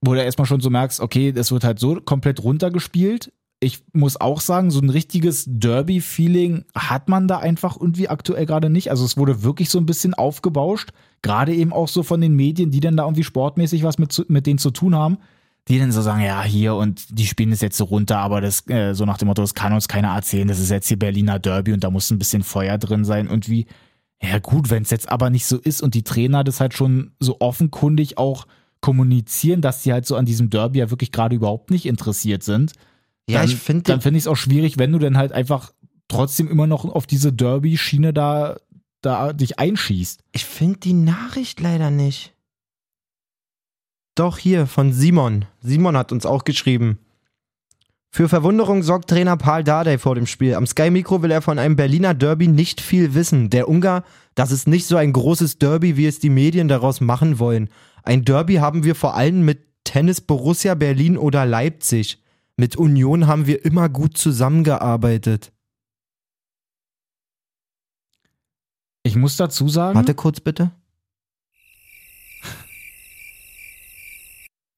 wo 0.00 0.14
du 0.14 0.22
erstmal 0.22 0.46
schon 0.46 0.60
so 0.60 0.70
merkst, 0.70 1.00
okay, 1.00 1.32
das 1.32 1.52
wird 1.52 1.64
halt 1.64 1.78
so 1.78 2.00
komplett 2.00 2.42
runtergespielt. 2.42 3.32
Ich 3.58 3.82
muss 3.92 4.20
auch 4.20 4.40
sagen, 4.40 4.70
so 4.70 4.80
ein 4.80 4.90
richtiges 4.90 5.44
Derby-Feeling 5.48 6.64
hat 6.74 7.08
man 7.08 7.26
da 7.26 7.38
einfach 7.38 7.76
irgendwie 7.80 8.08
aktuell 8.08 8.44
gerade 8.44 8.68
nicht. 8.68 8.90
Also 8.90 9.04
es 9.04 9.16
wurde 9.16 9.42
wirklich 9.42 9.70
so 9.70 9.78
ein 9.78 9.86
bisschen 9.86 10.12
aufgebauscht, 10.12 10.90
gerade 11.22 11.54
eben 11.54 11.72
auch 11.72 11.88
so 11.88 12.02
von 12.02 12.20
den 12.20 12.34
Medien, 12.34 12.70
die 12.70 12.80
dann 12.80 12.96
da 12.96 13.04
irgendwie 13.04 13.24
sportmäßig 13.24 13.82
was 13.82 13.98
mit, 13.98 14.28
mit 14.28 14.46
denen 14.46 14.58
zu 14.58 14.70
tun 14.70 14.94
haben, 14.94 15.18
die 15.68 15.78
dann 15.78 15.90
so 15.90 16.02
sagen, 16.02 16.22
ja, 16.22 16.42
hier 16.42 16.74
und 16.74 17.18
die 17.18 17.26
spielen 17.26 17.50
es 17.50 17.62
jetzt 17.62 17.78
so 17.78 17.84
runter, 17.84 18.18
aber 18.18 18.40
das, 18.40 18.68
äh, 18.68 18.94
so 18.94 19.04
nach 19.04 19.18
dem 19.18 19.28
Motto, 19.28 19.42
das 19.42 19.54
kann 19.54 19.72
uns 19.72 19.88
keiner 19.88 20.14
erzählen, 20.14 20.46
das 20.46 20.60
ist 20.60 20.70
jetzt 20.70 20.86
hier 20.86 20.98
Berliner 20.98 21.38
Derby 21.38 21.72
und 21.72 21.82
da 21.82 21.90
muss 21.90 22.10
ein 22.10 22.18
bisschen 22.18 22.42
Feuer 22.42 22.78
drin 22.78 23.04
sein 23.04 23.26
und 23.26 23.48
wie, 23.48 23.66
ja 24.22 24.38
gut, 24.38 24.70
wenn 24.70 24.82
es 24.82 24.90
jetzt 24.90 25.10
aber 25.10 25.30
nicht 25.30 25.46
so 25.46 25.58
ist 25.58 25.82
und 25.82 25.94
die 25.94 26.04
Trainer 26.04 26.44
das 26.44 26.60
halt 26.60 26.74
schon 26.74 27.12
so 27.18 27.40
offenkundig 27.40 28.16
auch 28.18 28.46
kommunizieren, 28.86 29.62
dass 29.62 29.82
sie 29.82 29.92
halt 29.92 30.06
so 30.06 30.14
an 30.14 30.26
diesem 30.26 30.48
Derby 30.48 30.78
ja 30.78 30.90
wirklich 30.90 31.10
gerade 31.10 31.34
überhaupt 31.34 31.72
nicht 31.72 31.86
interessiert 31.86 32.44
sind, 32.44 32.72
Ja, 33.28 33.40
dann, 33.40 33.48
ich 33.48 33.56
finde 33.56 33.82
dann 33.82 34.00
finde 34.00 34.18
ich 34.18 34.22
es 34.22 34.28
auch 34.28 34.36
schwierig, 34.36 34.78
wenn 34.78 34.92
du 34.92 35.00
dann 35.00 35.16
halt 35.16 35.32
einfach 35.32 35.72
trotzdem 36.06 36.48
immer 36.48 36.68
noch 36.68 36.84
auf 36.84 37.04
diese 37.04 37.32
Derby-Schiene 37.32 38.12
da, 38.12 38.58
da 39.00 39.32
dich 39.32 39.58
einschießt. 39.58 40.22
ich 40.30 40.44
find 40.44 40.84
die 40.84 40.92
Nachricht 40.92 41.58
leider 41.58 41.90
nicht. 41.90 42.32
Doch 44.14 44.38
hier 44.38 44.68
von 44.68 44.92
Simon. 44.92 45.46
Simon 45.60 45.96
hat 45.96 46.12
uns 46.12 46.24
auch 46.24 46.44
geschrieben. 46.44 47.00
Für 48.12 48.28
Verwunderung 48.28 48.84
sorgt 48.84 49.10
Trainer 49.10 49.36
Paul 49.36 49.64
Dardai 49.64 49.98
vor 49.98 50.14
dem 50.14 50.28
Spiel. 50.28 50.54
Am 50.54 50.64
Sky 50.64 50.90
Mikro 50.90 51.22
will 51.22 51.32
er 51.32 51.42
von 51.42 51.58
einem 51.58 51.74
Berliner 51.74 52.14
Derby 52.14 52.46
nicht 52.46 52.80
viel 52.80 53.14
wissen. 53.14 53.50
Der 53.50 53.68
Ungar, 53.68 54.04
das 54.36 54.52
ist 54.52 54.68
nicht 54.68 54.86
so 54.86 54.96
ein 54.96 55.12
großes 55.12 55.58
Derby, 55.58 55.96
wie 55.96 56.06
es 56.06 56.20
die 56.20 56.30
Medien 56.30 56.68
daraus 56.68 57.00
machen 57.00 57.40
wollen. 57.40 57.68
Ein 58.06 58.24
Derby 58.24 58.54
haben 58.54 58.84
wir 58.84 58.94
vor 58.94 59.16
allem 59.16 59.44
mit 59.44 59.66
Tennis 59.82 60.20
Borussia 60.20 60.76
Berlin 60.76 61.18
oder 61.18 61.44
Leipzig. 61.44 62.22
Mit 62.56 62.76
Union 62.76 63.26
haben 63.26 63.48
wir 63.48 63.64
immer 63.64 63.88
gut 63.88 64.16
zusammengearbeitet. 64.16 65.52
Ich 69.02 69.16
muss 69.16 69.36
dazu 69.36 69.68
sagen, 69.68 69.96
Warte 69.96 70.14
kurz 70.14 70.38
bitte. 70.38 70.70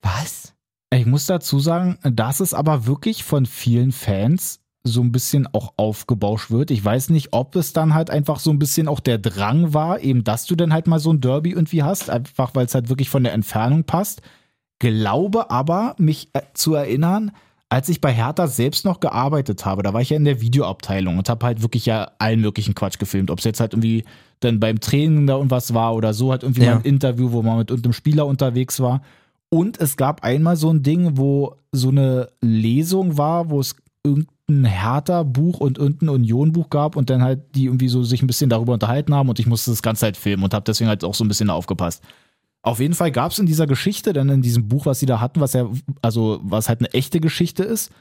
Was? 0.00 0.54
Ich 0.90 1.04
muss 1.04 1.26
dazu 1.26 1.60
sagen, 1.60 1.98
dass 2.02 2.40
es 2.40 2.54
aber 2.54 2.86
wirklich 2.86 3.24
von 3.24 3.44
vielen 3.44 3.92
Fans 3.92 4.60
so 4.84 5.02
ein 5.02 5.12
bisschen 5.12 5.46
auch 5.52 5.74
aufgebauscht 5.76 6.50
wird. 6.50 6.70
Ich 6.70 6.84
weiß 6.84 7.10
nicht, 7.10 7.32
ob 7.32 7.56
es 7.56 7.72
dann 7.72 7.94
halt 7.94 8.10
einfach 8.10 8.38
so 8.38 8.50
ein 8.50 8.58
bisschen 8.58 8.88
auch 8.88 9.00
der 9.00 9.18
Drang 9.18 9.74
war, 9.74 10.00
eben, 10.00 10.24
dass 10.24 10.46
du 10.46 10.54
dann 10.56 10.72
halt 10.72 10.86
mal 10.86 10.98
so 11.00 11.12
ein 11.12 11.20
Derby 11.20 11.50
irgendwie 11.50 11.82
hast, 11.82 12.08
einfach 12.10 12.54
weil 12.54 12.66
es 12.66 12.74
halt 12.74 12.88
wirklich 12.88 13.10
von 13.10 13.24
der 13.24 13.32
Entfernung 13.34 13.84
passt. 13.84 14.22
Glaube 14.78 15.50
aber, 15.50 15.94
mich 15.98 16.30
äh, 16.34 16.42
zu 16.54 16.74
erinnern, 16.74 17.32
als 17.68 17.88
ich 17.88 18.00
bei 18.00 18.12
Hertha 18.12 18.46
selbst 18.46 18.84
noch 18.84 19.00
gearbeitet 19.00 19.66
habe, 19.66 19.82
da 19.82 19.92
war 19.92 20.00
ich 20.00 20.10
ja 20.10 20.16
in 20.16 20.24
der 20.24 20.40
Videoabteilung 20.40 21.18
und 21.18 21.28
habe 21.28 21.44
halt 21.44 21.60
wirklich 21.60 21.84
ja 21.84 22.12
allen 22.18 22.40
möglichen 22.40 22.74
Quatsch 22.74 22.98
gefilmt. 22.98 23.30
Ob 23.30 23.40
es 23.40 23.44
jetzt 23.44 23.60
halt 23.60 23.74
irgendwie 23.74 24.04
dann 24.40 24.60
beim 24.60 24.80
Training 24.80 25.26
da 25.26 25.34
irgendwas 25.34 25.74
war 25.74 25.94
oder 25.94 26.14
so, 26.14 26.30
halt 26.30 26.44
irgendwie 26.44 26.62
Ja. 26.62 26.74
mal 26.74 26.76
ein 26.78 26.84
Interview, 26.84 27.32
wo 27.32 27.42
man 27.42 27.58
mit 27.58 27.70
irgendeinem 27.70 27.92
Spieler 27.92 28.26
unterwegs 28.26 28.80
war. 28.80 29.02
Und 29.50 29.80
es 29.80 29.96
gab 29.96 30.22
einmal 30.24 30.56
so 30.56 30.70
ein 30.70 30.82
Ding, 30.82 31.16
wo 31.18 31.56
so 31.72 31.88
eine 31.88 32.28
Lesung 32.40 33.18
war, 33.18 33.50
wo 33.50 33.60
es 33.60 33.74
irgendein 34.04 34.32
Hertha-Buch 34.50 35.60
und 35.60 35.78
irgendein 35.78 36.08
Union-Buch 36.08 36.70
gab 36.70 36.96
und 36.96 37.10
dann 37.10 37.22
halt 37.22 37.54
die 37.54 37.66
irgendwie 37.66 37.88
so 37.88 38.02
sich 38.02 38.22
ein 38.22 38.26
bisschen 38.26 38.50
darüber 38.50 38.72
unterhalten 38.72 39.14
haben 39.14 39.28
und 39.28 39.38
ich 39.38 39.46
musste 39.46 39.70
das 39.70 39.82
Ganze 39.82 40.06
halt 40.06 40.16
filmen 40.16 40.42
und 40.42 40.54
habe 40.54 40.64
deswegen 40.64 40.88
halt 40.88 41.04
auch 41.04 41.14
so 41.14 41.24
ein 41.24 41.28
bisschen 41.28 41.50
aufgepasst. 41.50 42.02
Auf 42.62 42.80
jeden 42.80 42.94
Fall 42.94 43.12
gab 43.12 43.32
es 43.32 43.38
in 43.38 43.46
dieser 43.46 43.66
Geschichte, 43.66 44.12
dann 44.12 44.28
in 44.30 44.42
diesem 44.42 44.68
Buch, 44.68 44.86
was 44.86 45.00
sie 45.00 45.06
da 45.06 45.20
hatten, 45.20 45.40
was 45.40 45.52
ja, 45.52 45.68
also 46.02 46.40
was 46.42 46.68
halt 46.68 46.80
eine 46.80 46.92
echte 46.92 47.20
Geschichte 47.20 47.62
ist 47.62 47.92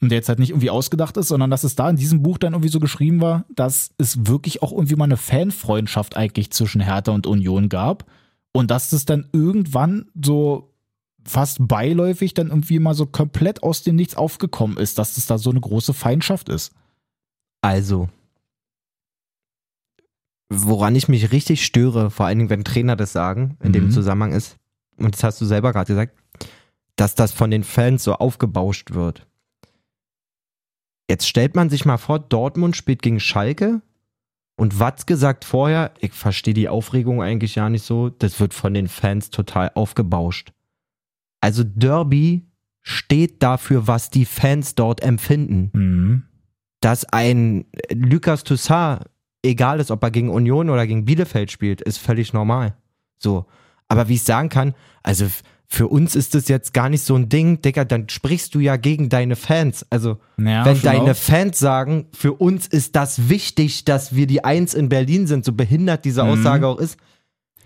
und 0.00 0.10
der 0.10 0.18
jetzt 0.18 0.28
halt 0.28 0.38
nicht 0.38 0.50
irgendwie 0.50 0.70
ausgedacht 0.70 1.16
ist, 1.16 1.28
sondern 1.28 1.50
dass 1.50 1.64
es 1.64 1.76
da 1.76 1.88
in 1.88 1.96
diesem 1.96 2.22
Buch 2.22 2.38
dann 2.38 2.52
irgendwie 2.52 2.68
so 2.68 2.80
geschrieben 2.80 3.20
war, 3.20 3.44
dass 3.54 3.92
es 3.98 4.26
wirklich 4.26 4.62
auch 4.62 4.72
irgendwie 4.72 4.96
mal 4.96 5.04
eine 5.04 5.16
Fanfreundschaft 5.16 6.16
eigentlich 6.16 6.50
zwischen 6.50 6.80
Hertha 6.80 7.12
und 7.12 7.26
Union 7.26 7.68
gab 7.68 8.04
und 8.52 8.70
dass 8.70 8.92
es 8.92 9.04
dann 9.04 9.28
irgendwann 9.32 10.06
so 10.20 10.71
fast 11.24 11.58
beiläufig 11.60 12.34
dann 12.34 12.48
irgendwie 12.48 12.78
mal 12.78 12.94
so 12.94 13.06
komplett 13.06 13.62
aus 13.62 13.82
dem 13.82 13.96
Nichts 13.96 14.16
aufgekommen 14.16 14.76
ist, 14.76 14.98
dass 14.98 15.16
es 15.16 15.26
da 15.26 15.38
so 15.38 15.50
eine 15.50 15.60
große 15.60 15.94
Feindschaft 15.94 16.48
ist. 16.48 16.72
Also, 17.60 18.08
woran 20.50 20.96
ich 20.96 21.08
mich 21.08 21.32
richtig 21.32 21.64
störe, 21.64 22.10
vor 22.10 22.26
allen 22.26 22.38
Dingen, 22.38 22.50
wenn 22.50 22.64
Trainer 22.64 22.96
das 22.96 23.12
sagen, 23.12 23.56
in 23.62 23.72
dem 23.72 23.86
Mhm. 23.86 23.90
Zusammenhang 23.90 24.32
ist, 24.32 24.56
und 24.96 25.14
das 25.14 25.24
hast 25.24 25.40
du 25.40 25.44
selber 25.44 25.72
gerade 25.72 25.86
gesagt, 25.86 26.16
dass 26.96 27.14
das 27.14 27.32
von 27.32 27.50
den 27.50 27.64
Fans 27.64 28.04
so 28.04 28.14
aufgebauscht 28.14 28.92
wird. 28.92 29.26
Jetzt 31.08 31.26
stellt 31.28 31.56
man 31.56 31.70
sich 31.70 31.84
mal 31.84 31.98
vor, 31.98 32.18
Dortmund 32.18 32.76
spielt 32.76 33.02
gegen 33.02 33.20
Schalke 33.20 33.80
und 34.56 34.78
Watzke 34.78 35.16
sagt 35.16 35.44
vorher, 35.44 35.92
ich 36.00 36.12
verstehe 36.12 36.54
die 36.54 36.68
Aufregung 36.68 37.22
eigentlich 37.22 37.54
ja 37.54 37.68
nicht 37.68 37.84
so, 37.84 38.10
das 38.10 38.38
wird 38.40 38.54
von 38.54 38.74
den 38.74 38.88
Fans 38.88 39.30
total 39.30 39.72
aufgebauscht. 39.74 40.52
Also 41.42 41.62
Derby 41.64 42.46
steht 42.80 43.42
dafür, 43.42 43.86
was 43.86 44.08
die 44.10 44.24
Fans 44.24 44.74
dort 44.74 45.02
empfinden 45.02 45.70
Mhm. 45.74 46.22
dass 46.80 47.04
ein 47.04 47.64
Lucas 47.92 48.42
Toussaint, 48.44 49.04
egal 49.44 49.78
ist, 49.80 49.90
ob 49.90 50.02
er 50.02 50.10
gegen 50.10 50.30
Union 50.30 50.70
oder 50.70 50.86
gegen 50.86 51.04
Bielefeld 51.04 51.50
spielt, 51.52 51.80
ist 51.82 51.98
völlig 51.98 52.32
normal. 52.32 52.74
So. 53.18 53.46
Aber 53.88 54.08
wie 54.08 54.14
ich 54.14 54.22
sagen 54.24 54.48
kann, 54.48 54.74
also 55.02 55.26
für 55.68 55.86
uns 55.88 56.16
ist 56.16 56.34
das 56.34 56.48
jetzt 56.48 56.74
gar 56.74 56.88
nicht 56.88 57.02
so 57.02 57.14
ein 57.14 57.28
Ding, 57.28 57.62
Digga, 57.62 57.84
dann 57.84 58.08
sprichst 58.08 58.54
du 58.54 58.58
ja 58.60 58.76
gegen 58.76 59.08
deine 59.08 59.36
Fans. 59.36 59.86
Also, 59.90 60.18
Ja, 60.38 60.64
wenn 60.64 60.80
deine 60.82 61.12
auch. 61.12 61.16
Fans 61.16 61.58
sagen, 61.58 62.06
für 62.12 62.32
uns 62.34 62.66
ist 62.66 62.94
das 62.96 63.28
wichtig, 63.28 63.84
dass 63.84 64.14
wir 64.14 64.26
die 64.26 64.44
Eins 64.44 64.74
in 64.74 64.88
Berlin 64.88 65.26
sind, 65.26 65.44
so 65.44 65.52
behindert 65.52 66.04
diese 66.04 66.24
Aussage 66.24 66.66
auch 66.66 66.78
ist, 66.78 66.98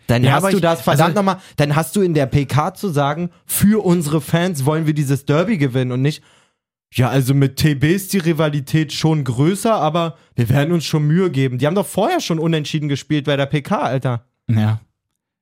dann. 0.06 0.22
Ja, 0.24 0.32
hast 0.32 0.44
du 0.52 0.56
ich- 0.56 0.60
das 0.62 0.80
verdammt 0.82 1.10
also- 1.10 1.18
nochmal, 1.18 1.36
dann 1.56 1.76
hast 1.76 1.96
du 1.96 2.00
in 2.02 2.14
der 2.14 2.26
PK 2.26 2.74
zu 2.74 2.88
sagen, 2.88 3.30
für 3.44 3.84
unsere 3.84 4.20
Fans 4.20 4.64
wollen 4.64 4.86
wir 4.86 4.94
dieses 4.94 5.24
Derby 5.24 5.58
gewinnen 5.58 5.92
und 5.92 6.02
nicht, 6.02 6.22
ja, 6.94 7.08
also 7.08 7.34
mit 7.34 7.56
TB 7.56 7.84
ist 7.94 8.12
die 8.12 8.18
Rivalität 8.18 8.92
schon 8.92 9.24
größer, 9.24 9.74
aber 9.74 10.16
wir 10.34 10.48
werden 10.48 10.72
uns 10.72 10.84
schon 10.84 11.06
Mühe 11.06 11.30
geben. 11.30 11.58
Die 11.58 11.66
haben 11.66 11.74
doch 11.74 11.86
vorher 11.86 12.20
schon 12.20 12.38
unentschieden 12.38 12.88
gespielt 12.88 13.24
bei 13.26 13.36
der 13.36 13.46
PK, 13.46 13.80
Alter. 13.82 14.24
Ja. 14.48 14.80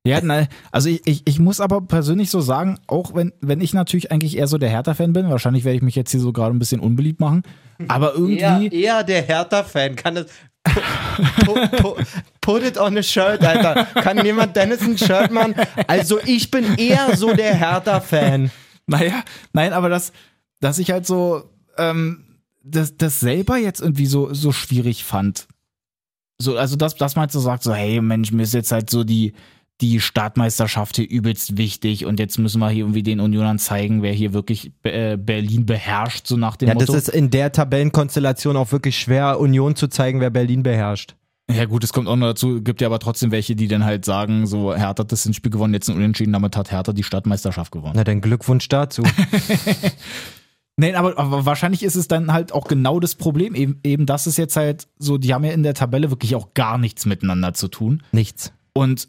Ja, 0.06 0.20
nein, 0.22 0.48
also 0.70 0.90
ich, 0.90 1.00
ich, 1.06 1.22
ich 1.26 1.38
muss 1.38 1.60
aber 1.60 1.80
persönlich 1.80 2.28
so 2.28 2.42
sagen, 2.42 2.78
auch 2.86 3.14
wenn, 3.14 3.32
wenn 3.40 3.62
ich 3.62 3.72
natürlich 3.72 4.12
eigentlich 4.12 4.36
eher 4.36 4.46
so 4.46 4.58
der 4.58 4.68
Hertha-Fan 4.68 5.14
bin, 5.14 5.30
wahrscheinlich 5.30 5.64
werde 5.64 5.76
ich 5.76 5.82
mich 5.82 5.94
jetzt 5.94 6.10
hier 6.10 6.20
so 6.20 6.30
gerade 6.30 6.54
ein 6.54 6.58
bisschen 6.58 6.80
unbeliebt 6.80 7.20
machen, 7.20 7.42
aber 7.88 8.12
irgendwie, 8.14 8.68
eher 8.68 9.02
der 9.02 9.22
Hertha-Fan. 9.22 9.96
Kann 9.96 10.16
das. 10.16 10.26
Put, 10.64 12.06
put, 12.40 12.62
it 12.62 12.78
on 12.78 12.96
a 12.96 13.02
shirt, 13.02 13.44
Alter. 13.44 13.84
Kann 14.02 14.24
jemand 14.24 14.56
Dennis 14.56 14.80
ein 14.80 14.98
Shirt 14.98 15.30
machen? 15.30 15.54
Also 15.86 16.18
ich 16.24 16.50
bin 16.50 16.76
eher 16.76 17.16
so 17.16 17.34
der 17.34 17.54
Hertha-Fan. 17.54 18.50
naja, 18.86 19.22
nein, 19.52 19.72
aber 19.72 19.88
das, 19.88 20.12
dass 20.60 20.78
ich 20.78 20.90
halt 20.90 21.06
so, 21.06 21.50
ähm, 21.76 22.24
das, 22.62 22.96
das 22.96 23.20
selber 23.20 23.58
jetzt 23.58 23.80
irgendwie 23.80 24.06
so, 24.06 24.32
so 24.32 24.52
schwierig 24.52 25.04
fand. 25.04 25.46
So, 26.38 26.56
also 26.56 26.76
dass, 26.76 26.96
dass 26.96 27.14
man 27.14 27.22
halt 27.22 27.32
so 27.32 27.40
sagt, 27.40 27.62
so, 27.62 27.74
hey 27.74 28.00
Mensch, 28.00 28.32
mir 28.32 28.42
ist 28.42 28.54
jetzt 28.54 28.72
halt 28.72 28.90
so 28.90 29.04
die, 29.04 29.34
die 29.80 30.00
Startmeisterschaft 30.00 30.96
hier 30.96 31.08
übelst 31.10 31.56
wichtig 31.56 32.06
und 32.06 32.20
jetzt 32.20 32.38
müssen 32.38 32.60
wir 32.60 32.70
hier 32.70 32.84
irgendwie 32.84 33.02
den 33.02 33.20
Unionern 33.20 33.58
zeigen, 33.58 34.02
wer 34.02 34.12
hier 34.12 34.32
wirklich 34.32 34.72
äh, 34.84 35.16
Berlin 35.16 35.66
beherrscht, 35.66 36.26
so 36.28 36.36
nach 36.36 36.56
dem 36.56 36.68
Ja, 36.68 36.74
Motto. 36.74 36.86
das 36.92 37.08
ist 37.08 37.14
in 37.14 37.30
der 37.30 37.50
Tabellenkonstellation 37.52 38.56
auch 38.56 38.70
wirklich 38.72 38.98
schwer, 38.98 39.40
Union 39.40 39.74
zu 39.74 39.88
zeigen, 39.88 40.20
wer 40.20 40.30
Berlin 40.30 40.62
beherrscht. 40.62 41.16
Ja 41.50 41.66
gut, 41.66 41.84
es 41.84 41.92
kommt 41.92 42.08
auch 42.08 42.16
noch 42.16 42.28
dazu, 42.28 42.62
gibt 42.62 42.80
ja 42.80 42.86
aber 42.88 42.98
trotzdem 43.00 43.30
welche, 43.30 43.54
die 43.54 43.68
dann 43.68 43.84
halt 43.84 44.04
sagen, 44.06 44.46
so 44.46 44.72
Hertha 44.74 45.02
hat 45.02 45.12
das 45.12 45.28
Spiel 45.34 45.50
gewonnen, 45.50 45.74
jetzt 45.74 45.90
ein 45.90 45.96
Unentschieden, 45.96 46.32
damit 46.32 46.56
hat 46.56 46.70
Hertha 46.70 46.92
die 46.92 47.02
Stadtmeisterschaft 47.02 47.70
gewonnen. 47.70 47.92
Na, 47.96 48.04
dann 48.04 48.20
Glückwunsch 48.22 48.68
dazu. 48.68 49.02
Nein, 50.76 50.96
aber, 50.96 51.16
aber 51.18 51.46
wahrscheinlich 51.46 51.82
ist 51.82 51.94
es 51.94 52.08
dann 52.08 52.32
halt 52.32 52.52
auch 52.52 52.66
genau 52.66 52.98
das 52.98 53.14
Problem, 53.14 53.54
eben, 53.54 53.78
eben 53.84 54.06
das 54.06 54.26
ist 54.26 54.38
jetzt 54.38 54.56
halt 54.56 54.88
so, 54.98 55.18
die 55.18 55.32
haben 55.32 55.44
ja 55.44 55.52
in 55.52 55.62
der 55.62 55.74
Tabelle 55.74 56.10
wirklich 56.10 56.34
auch 56.34 56.54
gar 56.54 56.78
nichts 56.78 57.06
miteinander 57.06 57.54
zu 57.54 57.68
tun 57.68 58.02
Nichts. 58.10 58.52
und 58.72 59.08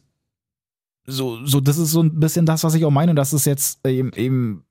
so, 1.05 1.45
so 1.45 1.59
das 1.59 1.77
ist 1.77 1.91
so 1.91 2.01
ein 2.01 2.19
bisschen 2.19 2.45
das, 2.45 2.63
was 2.63 2.73
ich 2.75 2.85
auch 2.85 2.91
meine, 2.91 3.15
dass 3.15 3.33
es 3.33 3.45
jetzt 3.45 3.85
eben, 3.87 4.11
eben 4.13 4.63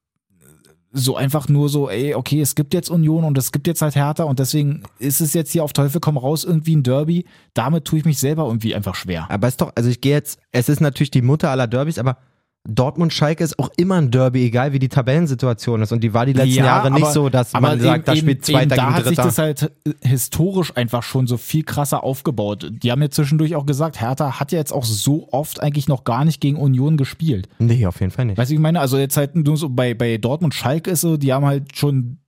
so 0.96 1.16
einfach 1.16 1.48
nur 1.48 1.68
so, 1.68 1.90
ey, 1.90 2.14
okay, 2.14 2.40
es 2.40 2.54
gibt 2.54 2.72
jetzt 2.72 2.88
Union 2.88 3.24
und 3.24 3.36
es 3.36 3.50
gibt 3.50 3.66
jetzt 3.66 3.82
halt 3.82 3.96
Hertha 3.96 4.24
und 4.24 4.38
deswegen 4.38 4.84
ist 5.00 5.20
es 5.20 5.34
jetzt 5.34 5.50
hier 5.50 5.64
auf 5.64 5.72
Teufel 5.72 6.00
komm 6.00 6.16
raus 6.16 6.44
irgendwie 6.44 6.76
ein 6.76 6.84
Derby. 6.84 7.24
Damit 7.52 7.84
tue 7.84 7.98
ich 7.98 8.04
mich 8.04 8.18
selber 8.18 8.46
irgendwie 8.46 8.76
einfach 8.76 8.94
schwer. 8.94 9.28
Aber 9.28 9.48
ist 9.48 9.60
doch, 9.60 9.72
also 9.74 9.90
ich 9.90 10.00
gehe 10.00 10.12
jetzt, 10.12 10.38
es 10.52 10.68
ist 10.68 10.80
natürlich 10.80 11.10
die 11.10 11.22
Mutter 11.22 11.50
aller 11.50 11.66
Derbys, 11.66 11.98
aber 11.98 12.18
Dortmund-Schalke 12.66 13.44
ist 13.44 13.58
auch 13.58 13.68
immer 13.76 13.96
ein 13.96 14.10
Derby, 14.10 14.44
egal 14.46 14.72
wie 14.72 14.78
die 14.78 14.88
Tabellensituation 14.88 15.82
ist. 15.82 15.92
Und 15.92 16.02
die 16.02 16.14
war 16.14 16.24
die 16.24 16.32
letzten 16.32 16.54
Ja, 16.58 16.64
Jahre 16.64 16.90
nicht 16.90 17.02
aber- 17.04 17.12
so, 17.12 17.28
dass 17.28 17.52
man 17.52 17.78
sagt, 17.80 18.08
da 18.08 18.12
eben, 18.12 18.20
spielt 18.22 18.44
Zweiter 18.44 18.60
eben 18.62 18.68
da 18.70 18.76
gegen 18.76 18.94
hat 18.94 19.04
sich 19.04 19.16
Dritter. 19.16 19.22
das 19.24 19.38
halt 19.38 19.72
äh, 19.86 20.08
historisch 20.08 20.74
einfach 20.76 21.02
schon 21.02 21.26
so 21.26 21.36
viel 21.36 21.62
krasser 21.62 22.02
aufgebaut. 22.02 22.70
Die 22.82 22.90
haben 22.90 23.02
ja 23.02 23.10
zwischendurch 23.10 23.54
auch 23.54 23.66
gesagt, 23.66 24.00
Hertha 24.00 24.40
hat 24.40 24.50
ja 24.52 24.58
jetzt 24.58 24.72
auch 24.72 24.84
so 24.84 25.28
oft 25.30 25.62
eigentlich 25.62 25.88
noch 25.88 26.04
gar 26.04 26.24
nicht 26.24 26.40
gegen 26.40 26.56
Union 26.56 26.96
gespielt. 26.96 27.48
nee, 27.58 27.84
auf 27.86 28.00
jeden 28.00 28.12
Fall 28.12 28.24
nicht. 28.24 28.38
Weißt 28.38 28.50
du, 28.50 28.52
wie 28.52 28.56
ich 28.56 28.60
meine? 28.62 28.80
Also 28.80 28.96
jetzt 28.98 29.16
halt 29.16 29.36
nur 29.36 29.56
so 29.56 29.68
bei, 29.68 29.92
bei 29.94 30.16
Dortmund 30.16 30.54
Schalke 30.54 30.90
ist 30.90 31.02
so, 31.02 31.16
die 31.18 31.32
haben 31.32 31.44
halt 31.44 31.76
schon 31.76 32.18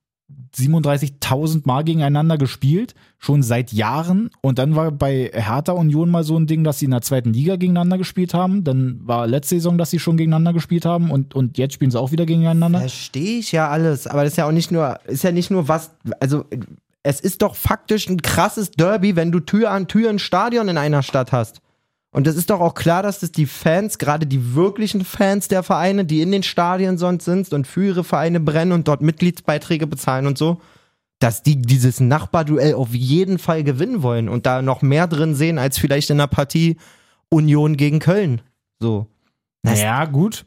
37.000 0.55 1.61
Mal 1.65 1.83
gegeneinander 1.83 2.37
gespielt, 2.37 2.95
schon 3.17 3.43
seit 3.43 3.73
Jahren. 3.73 4.29
Und 4.41 4.59
dann 4.59 4.75
war 4.75 4.91
bei 4.91 5.31
Hertha 5.33 5.73
Union 5.73 6.09
mal 6.09 6.23
so 6.23 6.37
ein 6.37 6.47
Ding, 6.47 6.63
dass 6.63 6.79
sie 6.79 6.85
in 6.85 6.91
der 6.91 7.01
zweiten 7.01 7.33
Liga 7.33 7.55
gegeneinander 7.55 7.97
gespielt 7.97 8.33
haben. 8.33 8.63
Dann 8.63 8.99
war 9.03 9.27
letzte 9.27 9.55
Saison, 9.55 9.77
dass 9.77 9.89
sie 9.89 9.99
schon 9.99 10.17
gegeneinander 10.17 10.53
gespielt 10.53 10.85
haben 10.85 11.11
und, 11.11 11.35
und 11.35 11.57
jetzt 11.57 11.73
spielen 11.73 11.91
sie 11.91 11.99
auch 11.99 12.11
wieder 12.11 12.25
gegeneinander. 12.25 12.79
Verstehe 12.79 13.39
ich 13.39 13.51
ja 13.51 13.69
alles, 13.69 14.07
aber 14.07 14.23
das 14.23 14.33
ist 14.33 14.37
ja 14.37 14.47
auch 14.47 14.51
nicht 14.51 14.71
nur, 14.71 14.99
ist 15.05 15.23
ja 15.23 15.31
nicht 15.31 15.51
nur 15.51 15.67
was, 15.67 15.91
also 16.19 16.45
es 17.03 17.21
ist 17.21 17.41
doch 17.41 17.55
faktisch 17.55 18.09
ein 18.09 18.21
krasses 18.21 18.71
Derby, 18.71 19.15
wenn 19.15 19.31
du 19.31 19.39
Tür 19.39 19.71
an 19.71 19.87
Tür 19.87 20.09
ein 20.09 20.19
Stadion 20.19 20.67
in 20.67 20.77
einer 20.77 21.03
Stadt 21.03 21.31
hast. 21.31 21.61
Und 22.11 22.25
es 22.25 22.35
ist 22.35 22.49
doch 22.49 22.61
auch 22.61 22.73
klar, 22.73 23.03
dass 23.03 23.19
das 23.19 23.31
die 23.31 23.45
Fans, 23.45 23.97
gerade 23.97 24.25
die 24.25 24.55
wirklichen 24.55 25.03
Fans 25.03 25.47
der 25.49 25.61
Vereine, 25.61 26.05
die 26.05 26.21
in 26.21 26.31
den 26.31 26.41
Stadien 26.43 26.97
sonst 26.97 27.25
sind 27.25 27.51
und 27.53 27.67
für 27.67 27.85
ihre 27.87 28.03
Vereine 28.03 28.39
brennen 28.39 28.71
und 28.71 28.87
dort 28.87 29.01
Mitgliedsbeiträge 29.01 29.87
bezahlen 29.87 30.25
und 30.25 30.37
so, 30.37 30.61
dass 31.19 31.43
die 31.43 31.61
dieses 31.61 31.99
Nachbarduell 31.99 32.73
auf 32.75 32.93
jeden 32.95 33.39
Fall 33.39 33.63
gewinnen 33.63 34.03
wollen 34.03 34.29
und 34.29 34.45
da 34.45 34.61
noch 34.61 34.81
mehr 34.81 35.07
drin 35.07 35.35
sehen 35.35 35.57
als 35.59 35.77
vielleicht 35.77 36.09
in 36.09 36.17
der 36.19 36.27
Partie 36.27 36.77
Union 37.29 37.75
gegen 37.75 37.99
Köln. 37.99 38.41
So. 38.79 39.07
Das- 39.63 39.79
Naja, 39.79 40.05
gut. 40.05 40.45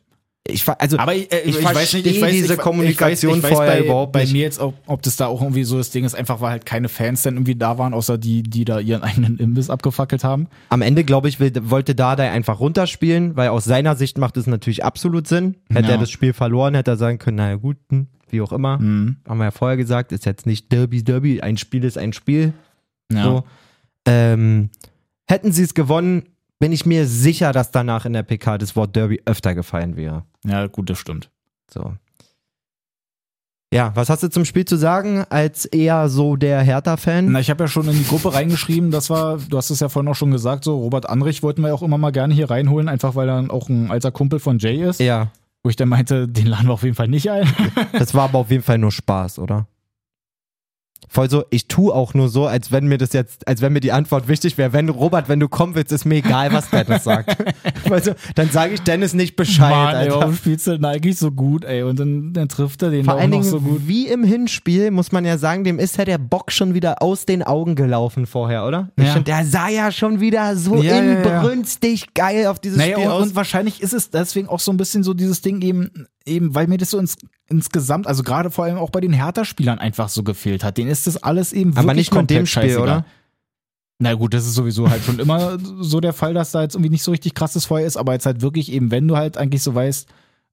Ich, 0.48 0.66
also, 0.66 0.98
Aber 0.98 1.14
ich, 1.14 1.30
äh, 1.32 1.40
ich, 1.42 1.58
ich 1.58 1.64
weiß 1.64 1.92
nicht, 1.92 2.06
ich 2.06 2.20
weiß, 2.20 2.32
diese 2.32 2.54
ich, 2.54 2.58
Kommunikation 2.60 3.36
ich 3.36 3.42
weiß, 3.42 3.50
ich 3.50 3.56
vorher 3.56 3.72
bei, 3.74 3.84
überhaupt 3.84 4.12
bei 4.12 4.22
nicht. 4.22 4.32
mir 4.32 4.40
jetzt, 4.42 4.58
ob, 4.58 4.74
ob 4.86 5.02
das 5.02 5.16
da 5.16 5.26
auch 5.26 5.42
irgendwie 5.42 5.64
so 5.64 5.76
das 5.76 5.90
Ding 5.90 6.04
ist, 6.04 6.14
einfach 6.14 6.40
weil 6.40 6.52
halt 6.52 6.66
keine 6.66 6.88
Fans 6.88 7.22
dann 7.22 7.34
irgendwie 7.34 7.56
da 7.56 7.76
waren, 7.76 7.92
außer 7.92 8.16
die, 8.16 8.42
die 8.42 8.64
da 8.64 8.80
ihren 8.80 9.02
eigenen 9.04 9.38
Imbiss 9.38 9.68
abgefackelt 9.68 10.24
haben. 10.24 10.48
Am 10.70 10.80
Ende, 10.80 11.04
glaube 11.04 11.28
ich, 11.28 11.40
will, 11.40 11.52
wollte 11.64 11.94
Dardai 11.94 12.30
einfach 12.30 12.58
runterspielen, 12.58 13.36
weil 13.36 13.50
aus 13.50 13.64
seiner 13.66 13.96
Sicht 13.96 14.16
macht 14.16 14.38
es 14.38 14.46
natürlich 14.46 14.82
absolut 14.82 15.28
Sinn. 15.28 15.56
Hätte 15.70 15.88
Ja. 15.88 15.94
er 15.94 15.98
das 15.98 16.10
Spiel 16.10 16.32
verloren, 16.32 16.74
hätte 16.74 16.92
er 16.92 16.96
sagen 16.96 17.18
können, 17.18 17.36
naja 17.36 17.56
gut, 17.56 17.76
hm, 17.90 18.06
wie 18.30 18.40
auch 18.40 18.52
immer. 18.52 18.78
Mhm. 18.78 19.16
Haben 19.28 19.38
wir 19.38 19.44
ja 19.44 19.50
vorher 19.50 19.76
gesagt, 19.76 20.10
ist 20.10 20.24
jetzt 20.24 20.46
nicht 20.46 20.72
Derby, 20.72 21.04
Derby, 21.04 21.42
ein 21.42 21.58
Spiel 21.58 21.84
ist 21.84 21.98
ein 21.98 22.14
Spiel. 22.14 22.54
Ja. 23.12 23.24
So. 23.24 23.44
Ähm, 24.06 24.70
hätten 25.28 25.52
sie 25.52 25.64
es 25.64 25.74
gewonnen, 25.74 26.22
bin 26.60 26.70
ich 26.70 26.86
mir 26.86 27.06
sicher, 27.06 27.50
dass 27.52 27.72
danach 27.72 28.04
in 28.06 28.12
der 28.12 28.22
PK 28.22 28.58
das 28.58 28.76
Wort 28.76 28.94
Derby 28.94 29.20
öfter 29.24 29.54
gefallen 29.56 29.96
wäre. 29.96 30.24
ja, 30.44 30.66
gut, 30.68 30.88
das 30.90 30.98
stimmt. 30.98 31.30
So. 31.72 31.94
Ja, 33.72 33.92
was 33.94 34.10
hast 34.10 34.24
du 34.24 34.28
zum 34.30 34.44
Spiel 34.44 34.64
zu 34.64 34.76
sagen, 34.76 35.24
als 35.30 35.64
eher 35.64 36.08
so 36.08 36.34
der 36.34 36.60
Hertha-Fan? 36.60 37.30
Na, 37.30 37.38
ich 37.38 37.50
habe 37.50 37.64
ja 37.64 37.68
schon 37.68 37.86
in 37.88 37.96
die 37.96 38.04
Gruppe 38.04 38.34
reingeschrieben, 38.34 38.90
das 38.90 39.10
war, 39.10 39.38
du 39.38 39.56
hast 39.56 39.70
es 39.70 39.78
ja 39.78 39.88
vorhin 39.88 40.10
auch 40.10 40.16
schon 40.16 40.32
gesagt, 40.32 40.64
so 40.64 40.76
Robert 40.76 41.08
Andrich 41.08 41.42
wollten 41.44 41.62
wir 41.62 41.72
auch 41.72 41.82
immer 41.82 41.96
mal 41.96 42.10
gerne 42.10 42.34
hier 42.34 42.50
reinholen, 42.50 42.88
einfach 42.88 43.14
weil 43.14 43.28
er 43.28 43.48
auch 43.52 43.68
ein 43.68 43.90
alter 43.90 44.10
Kumpel 44.10 44.40
von 44.40 44.58
Jay 44.58 44.82
ist. 44.82 44.98
Ja, 44.98 45.30
Wo 45.62 45.70
ich 45.70 45.76
dann 45.76 45.88
meinte, 45.88 46.26
den 46.26 46.46
laden 46.46 46.66
wir 46.66 46.72
auf 46.72 46.82
jeden 46.82 46.96
Fall 46.96 47.06
nicht 47.08 47.30
ein. 47.30 47.46
das 47.92 48.12
war 48.12 48.24
aber 48.24 48.38
auf 48.40 48.50
jeden 48.50 48.64
Fall 48.64 48.78
nur 48.78 48.90
Spaß, 48.90 49.38
oder? 49.38 49.68
Voll 51.12 51.28
so, 51.28 51.42
ich 51.50 51.66
tue 51.66 51.92
auch 51.92 52.14
nur 52.14 52.28
so, 52.28 52.46
als 52.46 52.70
wenn 52.70 52.86
mir 52.86 52.96
das 52.96 53.12
jetzt, 53.12 53.48
als 53.48 53.60
wenn 53.62 53.72
mir 53.72 53.80
die 53.80 53.90
Antwort 53.90 54.28
wichtig 54.28 54.56
wäre. 54.58 54.72
Wenn 54.72 54.88
Robert, 54.88 55.28
wenn 55.28 55.40
du 55.40 55.48
kommen 55.48 55.74
willst, 55.74 55.90
ist 55.90 56.04
mir 56.04 56.14
egal, 56.18 56.52
was 56.52 56.70
Dennis 56.70 57.02
sagt. 57.02 57.36
also, 57.90 58.12
dann 58.36 58.48
sage 58.50 58.74
ich 58.74 58.82
Dennis 58.82 59.12
nicht 59.12 59.34
Bescheid, 59.34 59.72
Mann, 59.72 59.88
ey, 59.96 60.02
Alter. 60.02 60.20
warum 60.20 60.36
spielst 60.36 60.68
du 60.68 60.70
denn 60.70 60.84
eigentlich 60.84 61.18
so 61.18 61.32
gut, 61.32 61.64
ey? 61.64 61.82
Und 61.82 61.98
dann, 61.98 62.32
dann 62.32 62.48
trifft 62.48 62.82
er 62.82 62.90
den 62.90 63.04
Vor 63.04 63.14
auch 63.14 63.18
allen 63.18 63.30
noch 63.30 63.38
Dingen, 63.40 63.50
so 63.50 63.60
gut. 63.60 63.80
wie 63.88 64.06
im 64.06 64.22
Hinspiel, 64.22 64.92
muss 64.92 65.10
man 65.10 65.24
ja 65.24 65.36
sagen, 65.36 65.64
dem 65.64 65.80
ist 65.80 65.96
ja 65.96 66.04
der 66.04 66.18
Bock 66.18 66.52
schon 66.52 66.74
wieder 66.74 67.02
aus 67.02 67.26
den 67.26 67.42
Augen 67.42 67.74
gelaufen 67.74 68.26
vorher, 68.26 68.64
oder? 68.64 68.90
Ja. 68.96 69.06
find, 69.06 69.26
der 69.26 69.44
sah 69.44 69.68
ja 69.68 69.90
schon 69.90 70.20
wieder 70.20 70.54
so 70.56 70.76
Ja, 70.76 70.94
ja, 70.94 71.02
ja. 71.02 71.12
inbrünstig 71.40 72.14
geil 72.14 72.46
auf 72.46 72.60
dieses 72.60 72.78
Naja, 72.78 72.92
Spiel 72.96 73.06
und, 73.08 73.12
aus. 73.12 73.22
und 73.24 73.34
wahrscheinlich 73.34 73.82
ist 73.82 73.94
es 73.94 74.10
deswegen 74.10 74.46
auch 74.48 74.60
so 74.60 74.70
ein 74.70 74.76
bisschen 74.76 75.02
so 75.02 75.12
dieses 75.12 75.42
Ding 75.42 75.60
eben, 75.62 76.06
eben, 76.26 76.54
weil 76.54 76.66
mir 76.66 76.76
das 76.78 76.90
so 76.90 76.98
ins, 76.98 77.16
insgesamt, 77.48 78.06
also 78.06 78.22
gerade 78.22 78.50
vor 78.50 78.64
allem 78.64 78.76
auch 78.78 78.90
bei 78.90 79.00
den 79.00 79.12
Hertha-Spielern 79.12 79.78
einfach 79.78 80.08
so 80.08 80.22
gefehlt 80.22 80.62
hat. 80.64 80.76
Denen 80.78 80.90
ist 80.90 81.06
das 81.06 81.22
alles 81.22 81.52
eben 81.52 81.70
wirklich 81.70 81.78
Aber 81.84 81.94
nicht 81.94 82.08
in 82.10 82.14
dem 82.14 82.18
komplett 82.18 82.48
Spiel, 82.48 82.62
scheißegal. 82.62 82.82
oder? 82.82 83.06
Na 84.02 84.14
gut, 84.14 84.32
das 84.32 84.46
ist 84.46 84.54
sowieso 84.54 84.88
halt 84.88 85.02
schon 85.04 85.18
immer 85.18 85.58
so 85.80 86.00
der 86.00 86.12
Fall, 86.14 86.32
dass 86.32 86.52
da 86.52 86.62
jetzt 86.62 86.74
irgendwie 86.74 86.90
nicht 86.90 87.02
so 87.02 87.10
richtig 87.10 87.34
krasses 87.34 87.66
Feuer 87.66 87.86
ist, 87.86 87.96
aber 87.98 88.14
jetzt 88.14 88.24
halt 88.26 88.40
wirklich 88.40 88.72
eben, 88.72 88.90
wenn 88.90 89.06
du 89.06 89.16
halt 89.16 89.36
eigentlich 89.36 89.62
so 89.62 89.74
weißt, 89.74 90.08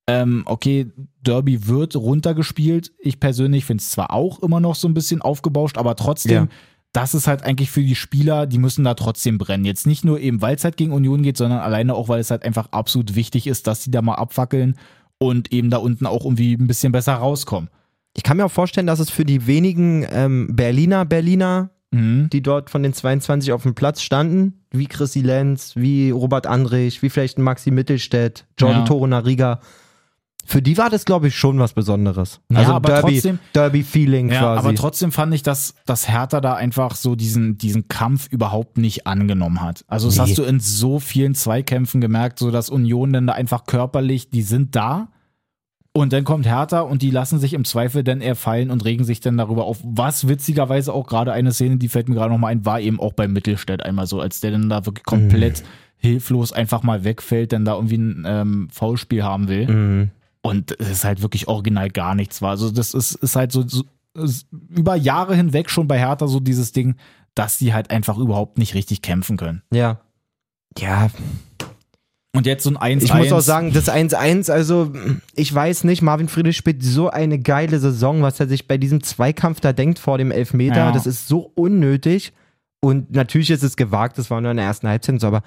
ähm, 0.09 0.43
okay, 0.45 0.91
Derby 1.21 1.67
wird 1.67 1.95
runtergespielt. 1.95 2.91
Ich 2.99 3.19
persönlich 3.19 3.65
finde 3.65 3.81
es 3.81 3.89
zwar 3.89 4.11
auch 4.11 4.41
immer 4.41 4.59
noch 4.59 4.75
so 4.75 4.87
ein 4.87 4.93
bisschen 4.93 5.21
aufgebauscht, 5.21 5.77
aber 5.77 5.95
trotzdem, 5.95 6.31
Ja. 6.45 6.47
das 6.93 7.13
ist 7.13 7.27
halt 7.27 7.43
eigentlich 7.43 7.71
für 7.71 7.81
die 7.81 7.95
Spieler, 7.95 8.47
die 8.47 8.57
müssen 8.57 8.83
da 8.83 8.93
trotzdem 8.95 9.37
brennen. 9.37 9.65
Jetzt 9.65 9.85
nicht 9.87 10.03
nur 10.05 10.19
eben, 10.19 10.41
weil 10.41 10.55
es 10.55 10.63
halt 10.63 10.77
gegen 10.77 10.91
Union 10.93 11.23
geht, 11.23 11.37
sondern 11.37 11.59
alleine 11.59 11.93
auch, 11.93 12.09
weil 12.09 12.19
es 12.21 12.31
halt 12.31 12.43
einfach 12.43 12.67
absolut 12.71 13.15
wichtig 13.15 13.47
ist, 13.47 13.67
dass 13.67 13.81
die 13.83 13.91
da 13.91 14.01
mal 14.01 14.15
abfackeln 14.15 14.77
und 15.19 15.51
eben 15.51 15.69
da 15.69 15.77
unten 15.77 16.05
auch 16.05 16.25
irgendwie 16.25 16.53
ein 16.55 16.67
bisschen 16.67 16.91
besser 16.91 17.15
rauskommen. 17.15 17.69
Ich 18.15 18.23
kann 18.23 18.37
mir 18.37 18.45
auch 18.45 18.51
vorstellen, 18.51 18.87
dass 18.87 18.99
es 18.99 19.09
für 19.09 19.25
die 19.25 19.45
wenigen 19.47 20.05
ähm, 20.11 20.55
Berliner 20.55 21.05
Berliner, 21.05 21.69
Mhm. 21.89 22.29
die 22.33 22.41
dort 22.41 22.69
von 22.69 22.83
den 22.83 22.91
22 22.91 23.53
auf 23.53 23.63
dem 23.63 23.73
Platz 23.73 24.01
standen, 24.01 24.59
wie 24.71 24.87
Chrissy 24.87 25.21
Lenz, 25.21 25.73
wie 25.77 26.09
Robert 26.09 26.45
Andrich, 26.45 27.01
wie 27.01 27.09
vielleicht 27.09 27.39
Maxi 27.39 27.71
Mittelstädt, 27.71 28.45
Jordan 28.59 28.81
Ja. 28.81 28.85
Torunariga, 28.85 29.61
für 30.49 30.61
die 30.61 30.77
war 30.77 30.89
das, 30.89 31.03
glaube 31.03 31.27
ich, 31.27 31.35
schon 31.35 31.59
was 31.59 31.73
Besonderes. 31.73 32.39
Ja, 32.49 32.59
also 32.59 32.73
aber 32.73 32.87
Derby, 32.89 33.13
trotzdem- 33.15 33.39
Derby-Feeling 33.53 34.29
Ja, 34.31 34.39
quasi. 34.39 34.59
aber 34.59 34.75
trotzdem 34.75 35.11
fand 35.11 35.33
ich, 35.33 35.43
dass, 35.43 35.75
dass 35.85 36.07
Hertha 36.07 36.39
da 36.39 36.53
einfach 36.55 36.95
so 36.95 37.15
diesen, 37.15 37.57
diesen 37.57 37.89
Kampf 37.89 38.27
überhaupt 38.31 38.77
nicht 38.77 39.05
angenommen 39.07 39.61
hat. 39.61 39.83
Also 39.87 40.07
das 40.07 40.15
Nee. 40.15 40.21
hast 40.23 40.37
du 40.37 40.43
in 40.43 40.59
so 40.61 40.99
vielen 40.99 41.35
Zweikämpfen 41.35 41.99
gemerkt, 41.99 42.39
so 42.39 42.49
dass 42.49 42.69
Union 42.69 43.11
dann 43.11 43.27
da 43.27 43.33
einfach 43.33 43.65
körperlich, 43.65 44.29
die 44.29 44.41
sind 44.41 44.75
da 44.75 45.09
und 45.93 46.13
dann 46.13 46.23
kommt 46.23 46.45
Hertha 46.45 46.79
und 46.81 47.01
die 47.01 47.09
lassen 47.11 47.39
sich 47.39 47.53
im 47.53 47.65
Zweifel 47.65 48.03
dann 48.03 48.21
eher 48.21 48.35
fallen 48.35 48.71
und 48.71 48.85
regen 48.85 49.03
sich 49.03 49.19
dann 49.19 49.35
darüber 49.35 49.65
auf. 49.65 49.79
Was 49.83 50.27
witzigerweise 50.27 50.93
auch 50.93 51.07
gerade 51.07 51.33
eine 51.33 51.51
Szene, 51.51 51.77
die 51.77 51.89
fällt 51.89 52.07
mir 52.07 52.15
gerade 52.15 52.31
nochmal 52.31 52.51
ein, 52.53 52.65
war 52.65 52.79
eben 52.79 52.99
auch 52.99 53.13
bei 53.13 53.27
Mittelstädt 53.27 53.83
einmal 53.83 54.07
so, 54.07 54.21
als 54.21 54.39
der 54.39 54.51
dann 54.51 54.69
da 54.69 54.85
wirklich 54.85 55.03
komplett 55.05 55.63
hilflos 55.97 56.53
einfach 56.53 56.83
mal 56.83 57.03
wegfällt, 57.03 57.51
dann 57.51 57.65
da 57.65 57.73
irgendwie 57.73 57.97
ein 57.97 58.23
ähm, 58.27 58.67
Foulspiel 58.71 59.23
haben 59.23 59.47
will 59.47 59.67
Mhm. 59.67 60.09
Und 60.47 60.79
es 60.79 60.89
ist 60.89 61.03
halt 61.03 61.21
wirklich 61.21 61.47
original 61.47 61.89
gar 61.89 62.15
nichts 62.15 62.41
war. 62.41 62.51
Also 62.51 62.71
das 62.71 62.93
ist, 62.93 63.15
ist 63.15 63.35
halt 63.35 63.51
so, 63.51 63.67
so 63.67 63.83
ist 64.13 64.47
über 64.69 64.95
Jahre 64.95 65.35
hinweg 65.35 65.69
schon 65.69 65.87
bei 65.87 65.99
Hertha 65.99 66.27
so 66.27 66.39
dieses 66.39 66.71
Ding, 66.71 66.95
dass 67.35 67.57
die 67.57 67.73
halt 67.73 67.91
einfach 67.91 68.17
überhaupt 68.17 68.57
nicht 68.57 68.73
richtig 68.73 69.01
kämpfen 69.01 69.37
können. 69.37 69.61
Ja. 69.71 69.99
Ja, 70.77 71.09
Und 72.35 72.45
jetzt 72.45 72.63
so 72.63 72.69
ein 72.69 72.77
1 72.77 73.03
ich 73.03 73.13
muss 73.13 73.31
auch 73.31 73.41
sagen, 73.41 73.73
das 73.73 73.89
1-1, 73.89 74.51
also 74.51 74.93
ich 75.35 75.53
weiß 75.53 75.85
nicht, 75.85 76.01
Marvin 76.03 76.27
Friedrich 76.27 76.55
spielt 76.55 76.83
so 76.83 77.09
eine 77.09 77.39
geile 77.39 77.79
Saison, 77.79 78.21
was 78.21 78.39
er 78.39 78.47
sich 78.47 78.67
bei 78.67 78.77
diesem 78.77 79.01
Zweikampf 79.01 79.59
da 79.59 79.73
denkt 79.73 79.97
vor 79.97 80.17
dem 80.19 80.29
Elfmeter, 80.31 80.75
Ja. 80.77 80.91
das 80.91 81.07
ist 81.07 81.27
so 81.27 81.51
unnötig 81.55 82.31
und 82.79 83.11
natürlich 83.11 83.49
ist 83.49 83.63
es 83.63 83.75
gewagt, 83.75 84.17
das 84.19 84.29
war 84.29 84.39
nur 84.39 84.51
in 84.51 84.57
der 84.57 84.67
ersten 84.67 84.87
Halbzeit 84.87 85.23
aber 85.23 85.41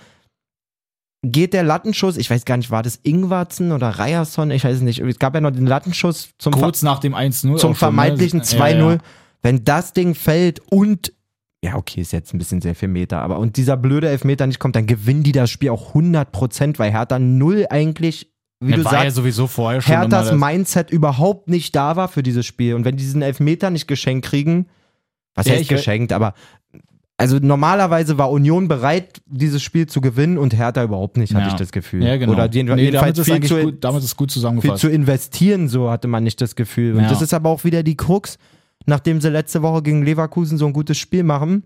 geht 1.22 1.52
der 1.52 1.62
Lattenschuss, 1.62 2.16
ich 2.16 2.30
weiß 2.30 2.44
gar 2.44 2.56
nicht, 2.56 2.70
war 2.70 2.82
das 2.82 2.98
Ingwarzen 3.02 3.72
oder 3.72 3.98
Ryerson, 3.98 4.50
ich 4.50 4.64
weiß 4.64 4.76
es 4.76 4.82
nicht, 4.82 5.00
es 5.00 5.18
gab 5.18 5.34
ja 5.34 5.40
noch 5.40 5.50
den 5.50 5.66
Lattenschuss 5.66 6.30
zum, 6.38 6.52
kurz 6.52 6.82
nach 6.82 6.98
dem 6.98 7.14
1-0 7.14 7.56
zum 7.56 7.70
ne? 7.70 7.74
vermeintlichen 7.76 8.40
Ja, 8.40 8.46
2-0, 8.46 8.92
ja. 8.92 8.98
wenn 9.42 9.64
das 9.64 9.92
Ding 9.92 10.14
fällt 10.14 10.60
und 10.70 11.12
ja, 11.62 11.74
okay, 11.76 12.00
ist 12.00 12.12
jetzt 12.12 12.32
ein 12.32 12.38
bisschen 12.38 12.62
sehr 12.62 12.74
viel 12.74 12.88
Meter, 12.88 13.20
aber 13.20 13.38
und 13.38 13.58
dieser 13.58 13.76
blöde 13.76 14.08
Elfmeter 14.08 14.46
nicht 14.46 14.58
kommt, 14.60 14.76
dann 14.76 14.86
gewinnen 14.86 15.22
die 15.22 15.32
das 15.32 15.50
Spiel 15.50 15.68
auch 15.68 15.94
100%, 15.94 16.78
weil 16.78 16.90
Hertha 16.90 17.18
null 17.18 17.66
eigentlich, 17.68 18.32
wie 18.60 18.70
Ja, 18.70 18.76
du 18.78 18.84
war 18.86 18.94
ja 18.94 19.00
sagst, 19.02 19.16
sowieso 19.16 19.46
vorher 19.46 19.82
schon 19.82 19.94
Herthas 19.94 20.32
Mindset 20.32 20.90
überhaupt 20.90 21.50
nicht 21.50 21.76
da 21.76 21.96
war 21.96 22.08
für 22.08 22.22
dieses 22.22 22.46
Spiel. 22.46 22.74
Und 22.74 22.86
wenn 22.86 22.96
die 22.96 23.02
diesen 23.04 23.20
Elfmeter 23.20 23.68
nicht 23.68 23.88
geschenkt 23.88 24.24
kriegen, 24.24 24.68
was 25.34 25.44
Ja, 25.46 25.52
heißt 25.52 25.62
ich- 25.64 25.68
geschenkt, 25.68 26.14
aber 26.14 26.32
also 27.20 27.38
normalerweise 27.40 28.18
war 28.18 28.30
Union 28.30 28.66
bereit, 28.68 29.20
dieses 29.26 29.62
Spiel 29.62 29.86
zu 29.86 30.00
gewinnen 30.00 30.38
und 30.38 30.56
Hertha 30.56 30.82
überhaupt 30.82 31.16
nicht, 31.16 31.34
hatte 31.34 31.46
Ja. 31.46 31.52
ich 31.52 31.58
das 31.58 31.70
Gefühl. 31.72 32.02
Ja, 32.04 32.16
genau. 32.16 32.32
Oder 32.32 32.50
jeden, 32.50 32.66
nee, 32.66 32.70
damit 32.70 32.84
jedenfalls 32.84 33.18
ist, 33.18 33.26
viel 33.30 33.42
zu, 33.42 33.60
gut, 33.62 33.84
damit 33.84 34.02
ist 34.02 34.16
gut 34.16 34.30
viel 34.30 34.34
zusammengefasst. 34.34 34.80
zu 34.80 34.88
investieren, 34.88 35.68
so 35.68 35.90
hatte 35.90 36.08
man 36.08 36.24
nicht 36.24 36.40
das 36.40 36.56
Gefühl. 36.56 36.94
Und 36.96 37.02
Ja. 37.02 37.08
das 37.08 37.22
ist 37.22 37.32
aber 37.34 37.48
auch 37.50 37.64
wieder 37.64 37.82
die 37.82 37.96
Krux, 37.96 38.38
nachdem 38.86 39.20
sie 39.20 39.28
letzte 39.28 39.62
Woche 39.62 39.82
gegen 39.82 40.02
Leverkusen 40.04 40.58
so 40.58 40.66
ein 40.66 40.72
gutes 40.72 40.98
Spiel 40.98 41.22
machen, 41.22 41.64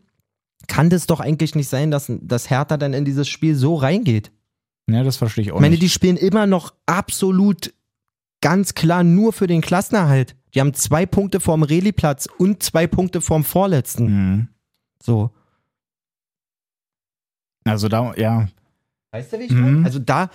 kann 0.66 0.90
das 0.90 1.06
doch 1.06 1.20
eigentlich 1.20 1.54
nicht 1.54 1.68
sein, 1.68 1.90
dass, 1.90 2.10
dass 2.20 2.50
Hertha 2.50 2.76
dann 2.76 2.92
in 2.94 3.04
dieses 3.04 3.28
Spiel 3.28 3.54
so 3.54 3.74
reingeht. 3.76 4.32
ja, 4.90 5.02
das 5.02 5.16
verstehe 5.16 5.42
ich 5.44 5.52
auch 5.52 5.56
Ich 5.56 5.60
meine, 5.60 5.72
nicht. 5.72 5.82
die 5.82 5.88
spielen 5.88 6.16
immer 6.16 6.46
noch 6.46 6.74
absolut 6.86 7.72
ganz 8.40 8.74
klar 8.74 9.04
nur 9.04 9.32
für 9.32 9.46
den 9.46 9.60
Klassenerhalt. 9.60 10.36
Die 10.54 10.60
haben 10.60 10.74
zwei 10.74 11.06
Punkte 11.06 11.40
vorm 11.40 11.62
Reli-Platz 11.62 12.28
und 12.38 12.62
zwei 12.62 12.86
Punkte 12.86 13.20
vorm 13.20 13.44
Vorletzten. 13.44 14.04
Mhm. 14.06 14.48
So. 15.02 15.30
Also 17.64 17.88
da, 17.88 18.12
ja, 18.16 18.48
Weißt 19.12 19.32
du, 19.32 19.38
wie 19.38 19.44
ich 19.44 19.52
Mhm. 19.52 19.60
meine? 19.62 19.84
Also 19.84 19.98
da, 19.98 20.28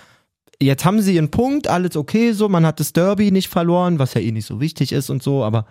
jetzt 0.60 0.84
haben 0.84 1.00
sie 1.02 1.14
ihren 1.14 1.30
Punkt, 1.30 1.68
alles 1.68 1.96
okay, 1.96 2.32
so, 2.32 2.48
man 2.48 2.64
hat 2.66 2.80
das 2.80 2.92
Derby 2.92 3.30
nicht 3.30 3.48
verloren, 3.48 3.98
was 3.98 4.14
ja 4.14 4.20
eh 4.20 4.32
nicht 4.32 4.46
so 4.46 4.60
wichtig 4.60 4.92
ist 4.92 5.10
und 5.10 5.22
so, 5.22 5.44
aber 5.44 5.66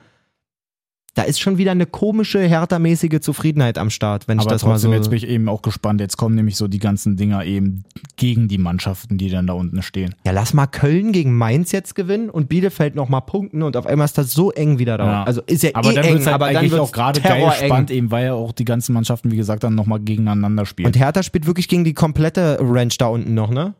da 1.13 1.23
ist 1.23 1.39
schon 1.39 1.57
wieder 1.57 1.71
eine 1.71 1.85
komische, 1.85 2.39
härtermäßige 2.39 3.19
Zufriedenheit 3.19 3.77
am 3.77 3.89
Start, 3.89 4.27
wenn 4.27 4.37
ich 4.37 4.43
aber 4.43 4.51
das 4.51 4.63
mal 4.63 4.71
trotzdem, 4.71 4.91
so. 4.91 4.95
jetzt 4.95 5.09
bin 5.09 5.17
ich 5.17 5.27
eben 5.27 5.49
auch 5.49 5.61
gespannt. 5.61 6.01
Jetzt 6.01 6.17
kommen 6.17 6.35
nämlich 6.35 6.55
so 6.55 6.67
die 6.67 6.79
ganzen 6.79 7.17
Dinger 7.17 7.45
eben 7.45 7.83
gegen 8.15 8.47
die 8.47 8.57
Mannschaften, 8.57 9.17
die 9.17 9.29
dann 9.29 9.47
da 9.47 9.53
unten 9.53 9.81
stehen. 9.81 10.15
ja, 10.25 10.31
lass 10.31 10.53
mal 10.53 10.67
Köln 10.67 11.11
gegen 11.11 11.35
Mainz 11.35 11.71
jetzt 11.71 11.95
gewinnen 11.95 12.29
und 12.29 12.49
Bielefeld 12.49 12.95
nochmal 12.95 13.21
punkten 13.21 13.63
und 13.63 13.75
auf 13.75 13.85
einmal 13.85 14.05
ist 14.05 14.17
das 14.17 14.31
so 14.33 14.51
eng 14.51 14.79
wieder 14.79 14.97
da. 14.97 15.05
Ja. 15.05 15.23
Also 15.23 15.41
ist 15.45 15.63
ja 15.63 15.71
Aber 15.73 15.91
eh 15.91 15.95
dann 15.95 16.05
eng, 16.05 16.17
halt 16.17 16.27
aber 16.27 16.47
dann 16.47 16.57
eigentlich 16.57 16.71
wird's 16.71 16.83
auch 16.83 16.91
gerade 16.91 17.21
geil 17.21 17.51
spannend, 17.51 17.91
eben 17.91 18.11
weil 18.11 18.25
ja 18.27 18.33
auch 18.33 18.51
die 18.51 18.65
ganzen 18.65 18.93
Mannschaften, 18.93 19.31
wie 19.31 19.37
gesagt, 19.37 19.63
dann 19.63 19.75
nochmal 19.75 19.99
gegeneinander 19.99 20.65
spielen. 20.65 20.87
Und 20.87 20.97
Hertha 20.97 21.23
spielt 21.23 21.47
wirklich 21.47 21.67
gegen 21.67 21.83
die 21.83 21.93
komplette 21.93 22.57
Ranch 22.61 22.97
da 22.97 23.07
unten 23.07 23.33
noch, 23.33 23.49
ne? 23.49 23.73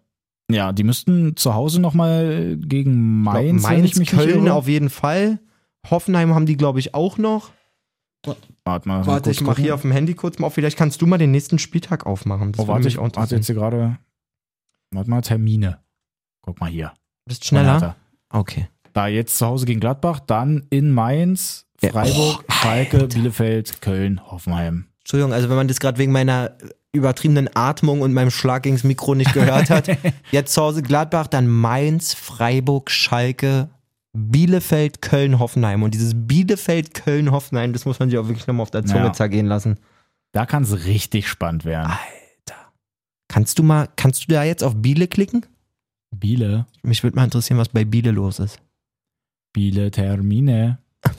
ja, 0.52 0.74
die 0.74 0.84
müssten 0.84 1.36
zu 1.36 1.54
Hause 1.54 1.80
nochmal 1.80 2.58
gegen 2.60 3.22
Mainz, 3.22 3.64
wenn 3.64 3.78
Mainz 3.78 3.92
ich 3.92 4.00
mich 4.00 4.14
nicht 4.14 4.26
Köln 4.26 4.50
auf 4.50 4.68
jeden 4.68 4.90
Fall. 4.90 5.40
Hoffenheim 5.90 6.34
haben 6.34 6.46
die, 6.46 6.58
glaube 6.58 6.80
ich, 6.80 6.94
auch 6.94 7.18
noch. 7.18 7.52
Warte 8.66 8.88
mal. 8.88 9.06
Warte, 9.06 9.32
ich 9.32 9.42
mache 9.42 9.62
hier 9.62 9.76
auf 9.76 9.82
dem 9.82 9.92
Handy 9.92 10.14
kurz 10.14 10.40
mal 10.40 10.48
auf. 10.48 10.54
Vielleicht 10.54 10.78
kannst 10.78 11.02
du 11.02 11.08
mal 11.08 11.18
den 11.18 11.32
nächsten 11.32 11.58
Spieltag 11.58 12.06
aufmachen. 12.06 12.52
Das 12.52 12.66
Oh, 12.66 12.68
warte, 12.68 12.88
ich 12.88 12.98
auch 12.98 13.10
warte 13.16 13.36
jetzt 13.36 13.46
hier 13.46 13.56
gerade. 13.56 13.98
Warte 14.92 15.10
mal, 15.10 15.22
Termine. 15.22 15.80
Guck 16.42 16.60
mal 16.60 16.70
hier. 16.70 16.94
Bist 17.26 17.46
schneller? 17.46 17.96
Okay. 18.30 18.68
Da 18.94 19.08
jetzt 19.08 19.38
zu 19.38 19.46
Hause 19.46 19.66
gegen 19.66 19.80
Gladbach, 19.80 20.20
dann 20.20 20.66
in 20.70 20.92
Mainz, 20.92 21.68
Freiburg, 21.80 22.44
oh, 22.48 22.52
Schalke. 22.52 23.08
Bielefeld, 23.08 23.82
Köln, 23.82 24.20
Hoffenheim. 24.30 24.88
Entschuldigung, 25.00 25.34
also 25.34 25.50
wenn 25.50 25.56
man 25.56 25.68
das 25.68 25.80
gerade 25.80 25.98
wegen 25.98 26.12
meiner 26.12 26.58
übertriebenen 26.92 27.50
Atmung 27.54 28.02
und 28.02 28.14
meinem 28.14 28.32
Schlag 28.32 28.64
gegens 28.64 28.84
Mikro 28.84 29.14
nicht 29.16 29.34
gehört 29.34 29.70
hat. 29.70 29.88
Jetzt 30.32 30.54
zu 30.54 30.62
Hause 30.62 30.82
Gladbach, 30.82 31.28
dann 31.28 31.48
Mainz, 31.48 32.14
Freiburg, 32.14 32.90
Schalke, 32.90 33.70
Bielefeld, 34.14 35.01
Köln, 35.01 35.39
Hoffenheim. 35.39 35.84
Und 35.84 35.93
dieses 35.93 36.14
Bielefeld, 36.16 36.93
Köln, 36.93 37.32
Hoffenheim, 37.32 37.74
das 37.74 37.86
muss 37.86 37.99
man 37.99 38.10
sich 38.10 38.18
auch 38.18 38.28
wirklich 38.28 38.47
nochmal 38.47 38.64
auf 38.64 38.72
der 38.72 38.86
Zunge 38.86 39.05
Ja. 39.05 39.14
zergehen 39.14 39.45
lassen. 39.45 39.78
Da 40.32 40.45
kann 40.45 40.64
es 40.64 40.86
richtig 40.86 41.28
spannend 41.28 41.66
werden. 41.66 41.91
Kannst 43.28 43.60
du 43.60 43.64
mal, 43.64 43.88
kannst 43.95 44.24
du 44.24 44.34
da 44.34 44.43
jetzt 44.43 44.64
auf 44.64 44.76
Biele 44.76 45.07
klicken? 45.07 45.45
Biele, 46.12 46.66
Mich 46.82 47.03
würde 47.03 47.16
mal 47.16 47.26
interessieren, 47.26 47.60
was 47.60 47.70
bei 47.70 47.86
Biele 47.86 48.10
los 48.12 48.39
ist. 48.39 48.60
Biele, 49.53 49.91
Termine. 49.91 50.80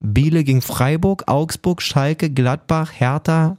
Biele 0.00 0.44
gegen 0.44 0.62
Freiburg, 0.62 1.24
Augsburg, 1.28 1.82
Schalke, 1.82 2.30
Gladbach, 2.30 2.92
Hertha. 2.94 3.58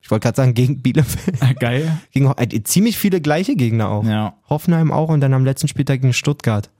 Ich 0.00 0.10
wollte 0.10 0.22
gerade 0.24 0.36
sagen, 0.36 0.54
gegen 0.54 0.80
Bielefeld. 0.80 1.38
Geil. 1.60 1.98
Gegen, 2.12 2.32
äh, 2.36 2.62
ziemlich 2.62 2.96
viele 2.96 3.20
gleiche 3.20 3.54
Gegner 3.54 3.90
auch. 3.90 4.04
Ja. 4.04 4.34
Hoffenheim 4.48 4.90
auch 4.90 5.10
und 5.10 5.20
dann 5.20 5.34
am 5.34 5.44
letzten 5.44 5.68
Spieltag 5.68 6.00
gegen 6.00 6.14
Stuttgart. 6.14 6.70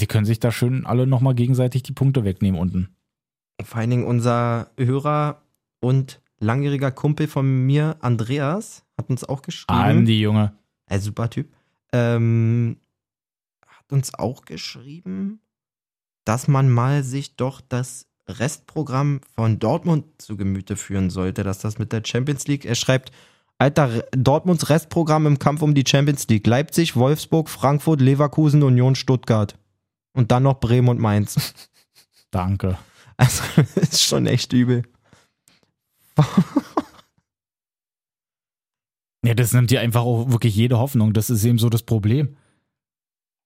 Die 0.00 0.06
können 0.06 0.26
sich 0.26 0.40
da 0.40 0.52
schön 0.52 0.86
alle 0.86 1.06
nochmal 1.06 1.34
gegenseitig 1.34 1.82
die 1.82 1.92
Punkte 1.92 2.24
wegnehmen 2.24 2.60
unten. 2.60 2.88
Vor 3.62 3.80
allen 3.80 3.90
Dingen 3.90 4.04
unser 4.04 4.70
Hörer 4.78 5.42
und 5.80 6.20
langjähriger 6.38 6.90
Kumpel 6.90 7.26
von 7.26 7.66
mir, 7.66 7.96
Andreas, 8.00 8.84
hat 8.96 9.10
uns 9.10 9.24
auch 9.24 9.42
geschrieben. 9.42 9.78
Andi, 9.78 10.20
Junge. 10.20 10.52
Ein 10.86 11.00
super 11.00 11.30
Typ. 11.30 11.52
Ähm, 11.92 12.76
hat 13.66 13.92
uns 13.92 14.14
auch 14.14 14.44
geschrieben, 14.44 15.40
dass 16.24 16.48
man 16.48 16.70
mal 16.70 17.02
sich 17.02 17.36
doch 17.36 17.60
das 17.60 18.06
Restprogramm 18.28 19.20
von 19.34 19.58
Dortmund 19.58 20.04
zu 20.18 20.36
Gemüte 20.36 20.76
führen 20.76 21.08
sollte, 21.10 21.42
dass 21.42 21.60
das 21.60 21.78
mit 21.78 21.92
der 21.92 22.02
Champions 22.04 22.46
League, 22.46 22.66
er 22.66 22.74
schreibt, 22.74 23.10
Alter, 23.56 24.04
Dortmunds 24.12 24.68
Restprogramm 24.68 25.26
im 25.26 25.38
Kampf 25.38 25.62
um 25.62 25.74
die 25.74 25.84
Champions 25.86 26.28
League. 26.28 26.46
Leipzig, 26.46 26.94
Wolfsburg, 26.94 27.48
Frankfurt, 27.48 28.00
Leverkusen, 28.00 28.62
Union, 28.62 28.94
Stuttgart. 28.94 29.58
Und 30.18 30.32
dann 30.32 30.42
noch 30.42 30.58
Bremen 30.58 30.88
und 30.88 30.98
Mainz. 30.98 31.54
Danke. 32.32 32.76
Also, 33.16 33.44
ist 33.76 34.02
schon 34.02 34.26
echt 34.26 34.52
übel. 34.52 34.82
Ja, 39.24 39.34
das 39.34 39.52
nimmt 39.52 39.70
dir 39.70 39.80
einfach 39.80 40.02
auch 40.02 40.30
wirklich 40.30 40.54
jede 40.54 40.78
Hoffnung. 40.78 41.12
Das 41.12 41.28
ist 41.28 41.44
eben 41.44 41.58
so 41.58 41.68
das 41.68 41.82
Problem. 41.82 42.36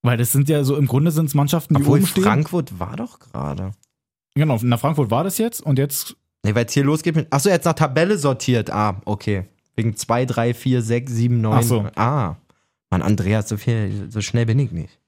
Weil 0.02 0.18
das 0.18 0.30
sind 0.30 0.50
ja 0.50 0.62
so, 0.64 0.76
im 0.76 0.86
Grunde 0.86 1.10
sind 1.10 1.26
es 1.26 1.34
Mannschaften, 1.34 1.74
die 1.74 1.80
Obwohl 1.80 1.98
oben 1.98 2.06
stehen. 2.06 2.22
Frankfurt 2.22 2.78
war 2.78 2.94
doch 2.94 3.18
gerade. 3.18 3.72
Genau, 4.34 4.58
nach 4.62 4.78
Frankfurt 4.78 5.10
war 5.10 5.24
das 5.24 5.38
jetzt 5.38 5.62
und 5.62 5.78
jetzt, 5.78 6.14
Nee, 6.44 6.54
weil 6.54 6.66
es 6.66 6.72
hier 6.74 6.84
losgeht 6.84 7.16
mit. 7.16 7.32
Achso, 7.32 7.48
jetzt 7.48 7.64
nach 7.64 7.72
Tabelle 7.72 8.18
sortiert. 8.18 8.70
Ah, 8.70 9.00
okay. 9.06 9.46
Wegen 9.74 9.96
2, 9.96 10.26
3, 10.26 10.54
4, 10.54 10.82
6, 10.82 11.10
7, 11.10 11.40
9. 11.40 11.58
Ach 11.58 11.62
so. 11.62 11.86
Ah. 11.96 12.36
Mann, 12.90 13.02
Andreas, 13.02 13.48
so 13.48 13.56
viel, 13.56 14.10
so 14.10 14.20
schnell 14.20 14.46
bin 14.46 14.58
ich 14.58 14.72
nicht. 14.72 15.00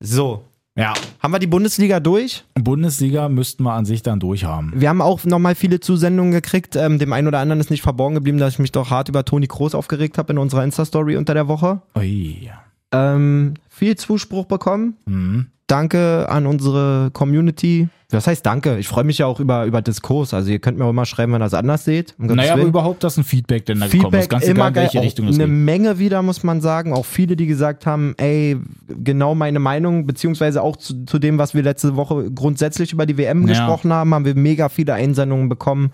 So. 0.00 0.44
ja, 0.76 0.94
Haben 1.20 1.32
wir 1.32 1.38
die 1.38 1.46
Bundesliga 1.46 2.00
durch? 2.00 2.44
Bundesliga 2.54 3.28
müssten 3.28 3.62
wir 3.64 3.72
an 3.72 3.84
sich 3.84 4.02
dann 4.02 4.20
durchhaben. 4.20 4.72
Wir 4.74 4.88
haben 4.88 5.00
auch 5.02 5.24
nochmal 5.24 5.54
viele 5.54 5.80
Zusendungen 5.80 6.32
gekriegt. 6.32 6.76
Ähm, 6.76 6.98
dem 6.98 7.12
einen 7.12 7.26
oder 7.28 7.40
anderen 7.40 7.60
ist 7.60 7.70
nicht 7.70 7.82
verborgen 7.82 8.14
geblieben, 8.14 8.38
dass 8.38 8.54
ich 8.54 8.58
mich 8.58 8.72
doch 8.72 8.90
hart 8.90 9.08
über 9.08 9.24
Toni 9.24 9.46
Kroos 9.46 9.74
aufgeregt 9.74 10.18
habe 10.18 10.32
in 10.32 10.38
unserer 10.38 10.64
Insta-Story 10.64 11.16
unter 11.16 11.34
der 11.34 11.48
Woche. 11.48 11.82
Ui. 11.96 12.50
Ähm, 12.92 13.54
viel 13.68 13.96
Zuspruch 13.96 14.46
bekommen. 14.46 14.96
Mhm. 15.06 15.46
Danke 15.66 16.26
an 16.30 16.46
unsere 16.46 17.10
Community. 17.12 17.88
Was 18.10 18.26
heißt 18.26 18.46
danke? 18.46 18.78
Ich 18.78 18.88
freue 18.88 19.04
mich 19.04 19.18
ja 19.18 19.26
auch 19.26 19.38
über, 19.38 19.66
über 19.66 19.82
Diskurs. 19.82 20.32
Also 20.32 20.50
ihr 20.50 20.60
könnt 20.60 20.78
mir 20.78 20.86
auch 20.86 20.90
immer 20.90 21.04
schreiben, 21.04 21.30
wenn 21.34 21.42
ihr 21.42 21.44
das 21.44 21.52
anders 21.52 21.84
seht. 21.84 22.14
Um 22.18 22.24
Naja, 22.24 22.54
aber 22.54 22.62
überhaupt, 22.62 23.04
dass 23.04 23.18
ein 23.18 23.24
Feedback 23.24 23.66
denn 23.66 23.80
da 23.80 23.86
gekommen 23.86 24.04
ist. 24.14 24.20
Feedback 24.22 24.30
Ganz 24.30 24.44
immer 24.46 24.52
egal, 24.60 24.68
in 24.68 24.74
geil. 24.74 24.84
welche 24.84 25.02
Richtung 25.02 25.28
es 25.28 25.34
eine 25.34 25.44
geht. 25.44 25.52
Menge 25.54 25.98
wieder, 25.98 26.22
muss 26.22 26.42
man 26.42 26.62
sagen. 26.62 26.94
Auch 26.94 27.04
viele, 27.04 27.36
die 27.36 27.46
gesagt 27.46 27.84
haben, 27.84 28.14
ey, 28.16 28.56
genau 28.88 29.34
meine 29.34 29.58
Meinung, 29.58 30.06
beziehungsweise 30.06 30.62
auch 30.62 30.76
zu, 30.78 31.04
zu 31.04 31.18
dem, 31.18 31.36
was 31.36 31.52
wir 31.52 31.62
letzte 31.62 31.96
Woche 31.96 32.30
grundsätzlich 32.32 32.94
über 32.94 33.04
die 33.04 33.18
WM 33.18 33.42
Ja. 33.42 33.48
gesprochen 33.48 33.92
haben, 33.92 34.14
haben 34.14 34.24
wir 34.24 34.34
mega 34.34 34.70
viele 34.70 34.94
Einsendungen 34.94 35.50
bekommen. 35.50 35.90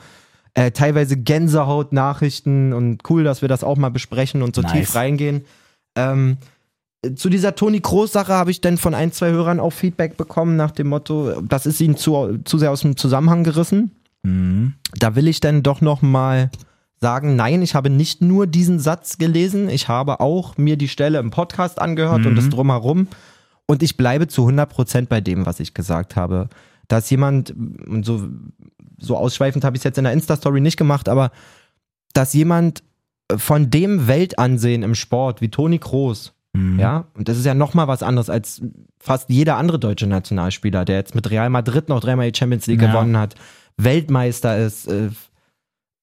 Äh, 0.57 0.71
teilweise 0.71 1.17
Gänsehaut-Nachrichten 1.17 2.73
und 2.73 3.03
cool, 3.11 3.25
dass 3.25 3.43
wir 3.43 3.49
das 3.49 3.65
auch 3.65 3.77
mal 3.77 3.91
besprechen 3.91 4.43
und 4.43 4.55
so 4.55 4.63
Nice. 4.63 4.73
tief 4.73 4.95
reingehen. 4.95 5.45
Ähm, 5.97 6.37
zu 7.15 7.29
dieser 7.29 7.55
Toni 7.55 7.81
Kroos-Sache 7.81 8.33
habe 8.33 8.51
ich 8.51 8.61
dann 8.61 8.77
von 8.79 8.95
ein, 8.95 9.13
zwei 9.13 9.31
Hörern 9.31 9.61
auch 9.61 9.71
Feedback 9.73 10.17
bekommen 10.17 10.57
nach 10.57 10.71
dem 10.71 10.89
Motto, 10.89 11.41
das 11.43 11.67
ist 11.67 11.81
ihnen 11.81 11.97
zu, 11.97 12.39
zu 12.45 12.59
sehr 12.59 12.71
aus 12.71 12.81
dem 12.83 12.97
Zusammenhang 12.97 13.45
gerissen 13.45 13.91
Mhm. 14.27 14.73
da 14.99 15.17
will 15.17 15.29
ich 15.29 15.41
dann 15.41 15.63
doch 15.63 15.83
noch 15.83 16.01
mal 16.01 16.51
sagen, 16.99 17.37
nein, 17.37 17.61
ich 17.61 17.75
habe 17.75 17.91
nicht 17.91 18.23
nur 18.23 18.47
diesen 18.47 18.79
Satz 18.79 19.19
gelesen, 19.19 19.69
ich 19.69 19.89
habe 19.89 20.21
auch 20.21 20.57
mir 20.57 20.79
die 20.79 20.89
Stelle 20.89 21.19
im 21.19 21.31
Podcast 21.31 21.79
angehört 21.79 22.25
und 22.25 22.33
Mhm. 22.33 22.37
das 22.37 22.49
drumherum 22.49 23.09
und 23.67 23.83
ich 23.83 23.99
bleibe 23.99 24.27
zu 24.27 24.47
100% 24.47 25.09
bei 25.11 25.21
dem, 25.21 25.45
was 25.45 25.61
ich 25.61 25.75
gesagt 25.75 26.17
habe. 26.17 26.49
Dass 26.89 27.11
jemand, 27.11 27.51
und 27.87 28.07
so, 28.07 28.23
so 28.99 29.17
ausschweifend 29.19 29.63
habe 29.65 29.77
ich 29.77 29.81
es 29.81 29.85
jetzt 29.85 29.99
in 29.99 30.05
der 30.05 30.15
Insta-Story 30.15 30.63
nicht 30.63 30.79
gemacht, 30.79 31.09
aber 31.11 31.31
dass 32.15 32.33
jemand 32.33 32.83
von 33.37 33.71
dem 33.71 34.07
Weltansehen 34.07 34.83
im 34.83 34.95
Sport 34.95 35.41
wie 35.43 35.49
Toni 35.51 35.79
Kroos, 35.79 36.33
Mhm. 36.55 36.79
ja, 36.79 37.05
und 37.15 37.29
das 37.29 37.37
ist 37.37 37.45
ja 37.47 37.55
nochmal 37.55 37.89
was 37.89 38.03
anderes 38.03 38.31
als 38.31 38.63
fast 38.99 39.29
jeder 39.29 39.57
andere 39.57 39.79
deutsche 39.79 40.07
Nationalspieler, 40.07 40.85
der 40.85 40.97
jetzt 40.97 41.15
mit 41.15 41.31
Real 41.31 41.51
Madrid 41.51 41.89
noch 41.89 42.01
dreimal 42.01 42.31
die 42.31 42.39
Champions 42.39 42.67
League 42.67 42.81
Ja. 42.81 42.89
gewonnen 42.93 43.17
hat, 43.17 43.35
Weltmeister 43.77 44.57
ist, 44.59 44.87
äh, 44.87 45.11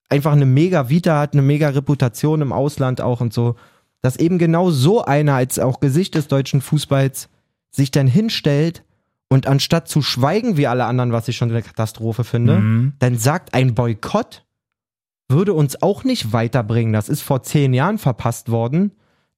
einfach 0.09 0.33
eine 0.33 0.45
mega 0.45 0.89
Vita 0.89 1.19
hat, 1.19 1.33
eine 1.33 1.41
mega 1.41 1.69
Reputation 1.69 2.41
im 2.41 2.51
Ausland 2.51 2.99
auch 3.01 3.21
und 3.21 3.33
so, 3.33 3.55
dass 4.01 4.17
eben 4.17 4.37
genau 4.37 4.71
so 4.71 5.03
einer 5.05 5.35
als 5.35 5.57
auch 5.57 5.79
Gesicht 5.79 6.15
des 6.15 6.27
deutschen 6.27 6.59
Fußballs 6.61 7.29
sich 7.71 7.91
dann 7.91 8.07
hinstellt 8.07 8.83
und 9.29 9.47
anstatt 9.47 9.87
zu 9.87 10.01
schweigen 10.01 10.57
wie 10.57 10.67
alle 10.67 10.83
anderen, 10.83 11.13
was 11.13 11.29
ich 11.29 11.37
schon 11.37 11.49
eine 11.49 11.61
Katastrophe 11.61 12.25
finde, 12.25 12.59
Mhm. 12.59 12.93
dann 12.99 13.17
sagt 13.17 13.53
ein 13.53 13.73
Boykott 13.73 14.43
würde 15.29 15.53
uns 15.53 15.81
auch 15.81 16.03
nicht 16.03 16.33
weiterbringen. 16.33 16.91
Das 16.91 17.07
ist 17.07 17.21
vor 17.21 17.41
zehn 17.41 17.73
Jahren 17.73 17.97
verpasst 17.97 18.51
worden. 18.51 18.91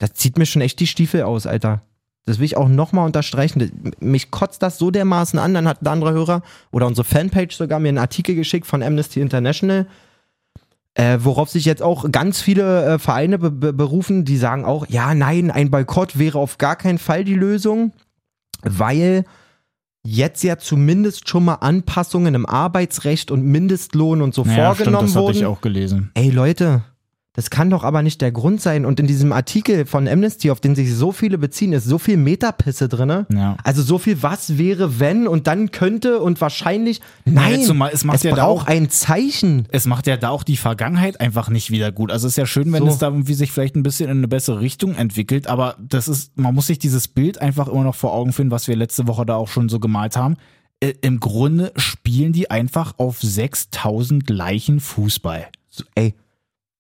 Das 0.04 0.16
zieht 0.16 0.38
mir 0.38 0.46
schon 0.46 0.62
echt 0.62 0.82
die 0.82 0.88
Stiefel 0.88 1.24
aus, 1.24 1.48
Alter. 1.48 1.82
Das 2.26 2.38
will 2.38 2.44
ich 2.46 2.58
auch 2.58 2.68
nochmal 2.68 3.06
unterstreichen. 3.06 3.94
Mich 4.02 4.32
kotzt 4.32 4.62
das 4.62 4.78
so 4.78 4.92
dermaßen 4.92 5.40
an. 5.40 5.54
Dann 5.54 5.66
hat 5.66 5.82
ein 5.82 5.88
anderer 5.88 6.12
Hörer 6.12 6.42
oder 6.74 6.88
unsere 6.88 7.06
Fanpage 7.06 7.56
sogar 7.56 7.80
mir 7.80 7.88
einen 7.88 7.98
Artikel 8.00 8.36
geschickt 8.36 8.68
von 8.68 8.84
Amnesty 8.84 9.22
International, 9.22 9.88
äh, 10.96 11.20
worauf 11.22 11.50
sich 11.50 11.64
jetzt 11.64 11.82
auch 11.82 12.12
ganz 12.12 12.42
viele 12.42 12.84
äh, 12.86 13.00
Vereine 13.00 13.40
be 13.40 13.50
be 13.50 13.72
berufen, 13.72 14.26
die 14.26 14.36
sagen 14.36 14.66
auch, 14.66 14.86
ja, 14.90 15.16
nein, 15.16 15.50
ein 15.50 15.72
Boykott 15.72 16.20
wäre 16.20 16.38
auf 16.38 16.58
gar 16.58 16.76
keinen 16.76 16.98
Fall 16.98 17.24
die 17.24 17.36
Lösung, 17.36 17.94
weil 18.62 19.24
jetzt 20.06 20.44
ja 20.44 20.58
zumindest 20.58 21.30
schon 21.30 21.46
mal 21.46 21.56
Anpassungen 21.56 22.36
im 22.36 22.46
Arbeitsrecht 22.46 23.32
und 23.32 23.46
Mindestlohn 23.46 24.22
und 24.22 24.34
so 24.34 24.44
Ja, 24.44 24.52
stimmt, 24.52 24.66
vorgenommen 24.66 25.06
das 25.08 25.16
hatte 25.16 25.24
wurden. 25.28 25.38
ich 25.38 25.46
auch 25.46 25.62
gelesen. 25.62 26.12
Ey 26.14 26.30
Leute, 26.30 26.84
das 27.36 27.50
kann 27.50 27.70
doch 27.72 27.84
aber 27.84 28.04
nicht 28.04 28.22
der 28.22 28.32
Grund 28.32 28.62
sein. 28.62 28.86
Und 28.86 29.00
in 29.00 29.08
diesem 29.08 29.32
Artikel 29.32 29.86
von 29.88 30.08
Amnesty, 30.08 30.52
auf 30.52 30.60
den 30.62 30.76
sich 30.76 30.94
so 30.94 31.12
viele 31.12 31.40
beziehen, 31.40 31.74
ist 31.74 31.86
so 31.86 31.98
viel 31.98 32.16
Metapisse 32.16 32.88
drinne. 32.88 33.26
Ja. 33.34 33.58
Also 33.64 33.82
so 33.82 33.98
viel 33.98 34.22
was 34.22 34.60
wäre, 34.60 35.00
wenn 35.00 35.28
und 35.28 35.48
dann 35.48 35.72
könnte 35.72 36.20
und 36.20 36.40
wahrscheinlich. 36.42 37.00
Ja, 37.26 37.32
Nein, 37.34 37.52
jetzt 37.54 37.66
zumal, 37.68 37.90
es 37.92 38.04
macht 38.04 38.18
es 38.18 38.24
ja 38.24 38.36
braucht 38.36 38.68
auch- 38.68 38.68
ein 38.68 38.90
Zeichen. 38.92 39.68
Es 39.72 39.88
macht 39.88 40.06
ja 40.06 40.16
da 40.16 40.30
auch 40.30 40.44
die 40.44 40.58
Vergangenheit 40.58 41.20
einfach 41.22 41.50
nicht 41.50 41.72
wieder 41.72 41.92
gut. 41.92 42.12
Also 42.12 42.28
es 42.28 42.34
ist 42.34 42.38
ja 42.38 42.46
schön, 42.46 42.72
wenn 42.72 42.84
So. 42.84 42.90
es 42.90 42.98
da 43.00 43.08
irgendwie 43.08 43.34
sich 43.34 43.52
vielleicht 43.52 43.76
ein 43.76 43.84
bisschen 43.84 44.10
in 44.12 44.18
eine 44.20 44.28
bessere 44.28 44.60
Richtung 44.60 44.94
entwickelt, 44.96 45.48
aber 45.48 45.76
das 45.80 46.08
ist, 46.08 46.38
man 46.38 46.54
muss 46.54 46.68
sich 46.68 46.78
dieses 46.78 47.08
Bild 47.08 47.42
einfach 47.42 47.68
immer 47.68 47.84
noch 47.84 47.96
vor 47.96 48.14
Augen 48.14 48.32
führen, 48.32 48.52
was 48.52 48.68
wir 48.68 48.76
letzte 48.76 49.08
Woche 49.08 49.26
da 49.26 49.36
auch 49.36 49.48
schon 49.48 49.70
so 49.70 49.80
gemalt 49.80 50.16
haben. 50.18 50.36
Äh, 50.82 50.94
Im 51.02 51.20
Grunde 51.20 51.72
spielen 51.78 52.32
die 52.32 52.52
einfach 52.52 52.94
auf 52.98 53.20
6000 53.22 54.30
Leichen 54.30 54.80
Fußball. 54.80 55.48
So, 55.70 55.84
ey, 55.96 56.14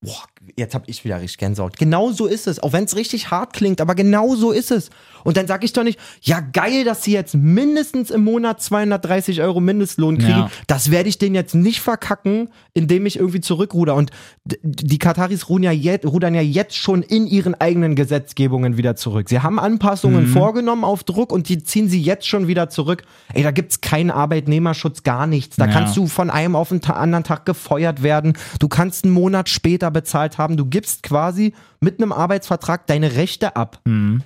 boah, 0.03 0.23
jetzt 0.55 0.75
hab 0.75 0.87
ich 0.87 1.03
wieder 1.05 1.19
richtig 1.21 1.37
Gänsehaut. 1.37 1.77
Genau 1.77 2.11
so 2.11 2.25
ist 2.25 2.47
es. 2.47 2.61
Auch 2.61 2.73
wenn 2.73 2.83
es 2.83 2.95
richtig 2.95 3.31
hart 3.31 3.53
klingt, 3.53 3.81
aber 3.81 3.95
genau 3.95 4.35
so 4.35 4.51
ist 4.51 4.71
es. 4.71 4.89
Und 5.23 5.37
dann 5.37 5.47
sag 5.47 5.63
ich 5.63 5.71
doch 5.71 5.83
nicht, 5.83 5.97
ja 6.21 6.41
geil, 6.41 6.83
dass 6.83 7.03
sie 7.03 7.13
jetzt 7.13 7.33
mindestens 7.33 8.11
im 8.11 8.25
Monat 8.25 8.61
230 8.61 9.41
Euro 9.41 9.61
Mindestlohn 9.61 10.17
kriegen. 10.17 10.31
Ja. 10.31 10.51
Das 10.67 10.91
werde 10.91 11.07
ich 11.07 11.17
denen 11.17 11.33
jetzt 11.33 11.55
nicht 11.55 11.79
verkacken, 11.79 12.49
indem 12.73 13.05
ich 13.05 13.15
irgendwie 13.17 13.39
zurückruder. 13.39 13.95
Und 13.95 14.11
die 14.43 14.99
Kataris 14.99 15.47
rudern 15.47 15.63
ja, 15.63 15.71
jetzt, 15.71 16.05
rudern 16.05 16.35
ja 16.35 16.41
jetzt 16.41 16.75
schon 16.75 17.03
in 17.03 17.25
ihren 17.25 17.55
eigenen 17.55 17.95
Gesetzgebungen 17.95 18.75
wieder 18.75 18.97
zurück. 18.97 19.29
Sie 19.29 19.39
haben 19.39 19.59
Anpassungen 19.59 20.27
vorgenommen 20.27 20.83
auf 20.83 21.05
Druck 21.05 21.31
und 21.31 21.47
die 21.47 21.63
ziehen 21.63 21.87
sie 21.87 22.01
jetzt 22.01 22.27
schon 22.27 22.47
wieder 22.47 22.69
zurück. 22.69 23.03
Ey, 23.33 23.43
da 23.43 23.51
gibt's 23.51 23.79
keinen 23.79 24.11
Arbeitnehmerschutz, 24.11 25.03
gar 25.03 25.25
nichts. 25.25 25.55
Da 25.55 25.67
Ja. 25.67 25.71
kannst 25.71 25.95
du 25.95 26.07
von 26.07 26.29
einem 26.29 26.57
auf 26.57 26.67
den 26.69 26.81
Ta 26.81 26.93
anderen 26.93 27.23
Tag 27.23 27.45
gefeuert 27.45 28.03
werden. 28.03 28.33
Du 28.59 28.67
kannst 28.67 29.05
einen 29.05 29.13
Monat 29.13 29.47
später 29.47 29.89
bezahlt 29.93 30.37
haben. 30.37 30.57
Du 30.57 30.65
gibst 30.65 31.03
quasi 31.03 31.53
mit 31.79 31.99
einem 31.99 32.11
Arbeitsvertrag 32.11 32.87
deine 32.87 33.15
Rechte 33.15 33.55
ab. 33.55 33.79
Und 33.85 34.23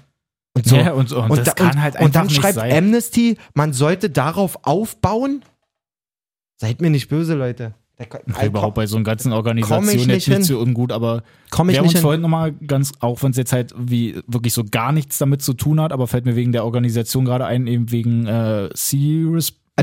so. 0.63 0.76
Ja, 0.76 0.93
und- 0.93 1.11
und 1.11 1.38
das 1.38 1.53
kann 1.55 1.82
halt 1.82 1.95
und 1.95 2.01
einfach 2.01 2.13
dann 2.13 2.28
nicht 2.28 2.36
schreibt 2.41 2.55
sein. 2.55 2.72
Amnesty, 2.72 3.38
man 3.53 3.74
sollte 3.74 4.09
darauf 4.09 4.59
aufbauen. 4.65 5.43
Seid 6.55 6.82
mir 6.82 6.89
nicht 6.89 7.09
böse, 7.09 7.36
Leute. 7.36 7.76
Da, 7.97 8.43
Überhaupt 8.45 8.76
bei 8.76 8.86
so 8.86 8.95
einer 8.95 9.05
ganzen 9.05 9.34
Organisation 9.34 9.86
nicht 10.05 10.28
jetzt 10.28 10.28
nicht 10.28 10.47
so 10.47 10.59
ungut, 10.59 10.91
aber 10.91 11.24
Komm 11.49 11.70
ich 11.70 11.74
wir 11.74 11.80
haben 11.80 11.86
nicht 11.86 11.93
uns 11.93 11.99
hin. 11.99 12.01
vorhin 12.03 12.22
nochmal 12.22 12.51
ganz, 12.51 12.91
auch 12.99 13.24
wenn 13.24 13.32
es 13.32 13.38
jetzt 13.38 13.53
halt 13.53 13.74
wie 13.76 14.22
wirklich 14.28 14.53
so 14.53 14.63
gar 14.63 14.91
nichts 14.91 15.18
damit 15.18 15.41
zu 15.41 15.53
tun 15.55 15.82
hat, 15.82 15.91
aber 15.91 16.05
fällt 16.05 16.26
mir 16.26 16.36
wegen 16.36 16.51
der 16.51 16.63
Organisation 16.63 17.26
gerade 17.26 17.45
ein, 17.47 17.65
eben 17.65 17.91
wegen 17.91 18.28
äh, 18.28 18.65
Äh, 18.68 18.70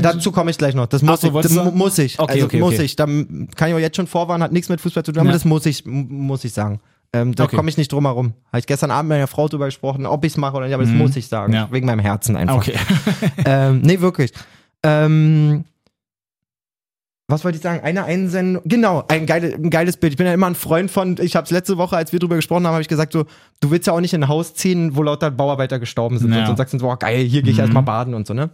Dazu 0.01 0.31
komme 0.31 0.51
ich 0.51 0.57
gleich 0.57 0.75
noch. 0.75 0.87
Das 0.87 1.01
muss, 1.01 1.21
so, 1.21 1.27
ich, 1.27 1.33
das 1.47 1.73
muss 1.73 1.97
ich. 1.97 2.19
Okay, 2.19 2.33
also 2.33 2.45
okay, 2.47 2.59
muss 2.59 2.73
okay. 2.73 2.83
ich. 2.83 2.95
Da 2.97 3.05
kann 3.05 3.69
ich 3.69 3.73
auch 3.73 3.79
jetzt 3.79 3.95
schon 3.95 4.07
vorwarnen, 4.07 4.43
hat 4.43 4.51
nichts 4.51 4.67
mit 4.69 4.81
Fußball 4.81 5.03
zu 5.03 5.11
tun, 5.13 5.21
aber 5.21 5.29
Ja. 5.29 5.33
das 5.33 5.45
muss 5.45 5.65
ich, 5.65 5.85
muss 5.85 6.43
ich 6.43 6.51
sagen. 6.53 6.81
Ähm, 7.13 7.33
da 7.33 7.45
Okay. 7.45 7.55
komme 7.55 7.69
ich 7.69 7.77
nicht 7.77 7.91
drum 7.93 8.05
herum. 8.05 8.33
Habe 8.47 8.59
ich 8.59 8.67
gestern 8.67 8.91
Abend 8.91 9.07
mit 9.09 9.15
meiner 9.17 9.27
Frau 9.27 9.47
drüber 9.47 9.65
gesprochen, 9.65 10.05
ob 10.05 10.25
ich 10.25 10.33
es 10.33 10.37
mache 10.37 10.57
oder 10.57 10.65
nicht, 10.65 10.73
aber 10.75 10.83
das 10.83 10.91
muss 10.91 11.15
ich 11.15 11.27
sagen. 11.27 11.51
Mhm. 11.51 11.55
Ja. 11.55 11.67
Wegen 11.71 11.85
meinem 11.85 11.99
Herzen 11.99 12.35
einfach. 12.35 12.57
Okay. 12.57 12.73
ähm, 13.45 13.79
nee, 13.83 14.01
wirklich. 14.01 14.31
Ähm, 14.83 15.63
was 17.27 17.43
wollte 17.43 17.55
ich 17.55 17.63
sagen? 17.63 17.79
Eine 17.83 18.03
Einsendung. 18.03 18.61
Genau, 18.65 19.03
ein, 19.07 19.25
geile, 19.25 19.55
ein 19.55 19.69
geiles 19.71 19.97
Bild. 19.97 20.13
Ich 20.13 20.17
bin 20.17 20.27
ja 20.27 20.33
immer 20.33 20.45
ein 20.47 20.53
Freund 20.55 20.91
von, 20.91 21.15
ich 21.19 21.35
habe 21.35 21.45
es 21.45 21.51
letzte 21.51 21.77
Woche, 21.77 21.95
als 21.97 22.11
wir 22.11 22.19
drüber 22.19 22.35
gesprochen 22.35 22.67
haben, 22.67 22.73
habe 22.73 22.83
ich 22.83 22.87
gesagt, 22.87 23.13
so, 23.13 23.25
du 23.61 23.71
willst 23.71 23.87
ja 23.87 23.93
auch 23.93 23.99
nicht 24.01 24.13
in 24.13 24.23
ein 24.23 24.27
Haus 24.27 24.53
ziehen, 24.53 24.95
wo 24.95 25.01
lauter 25.01 25.31
Bauarbeiter 25.31 25.79
gestorben 25.79 26.19
sind 26.19 26.31
Ja. 26.33 26.39
und 26.41 26.45
so, 26.45 26.51
und 26.51 26.57
sagst 26.57 26.73
du, 26.75 26.77
boah, 26.79 26.99
geil, 26.99 27.23
hier 27.25 27.41
gehe 27.41 27.51
ich 27.51 27.57
Mhm. 27.57 27.63
erstmal 27.63 27.83
baden 27.83 28.13
und 28.13 28.27
so, 28.27 28.33
ne? 28.35 28.51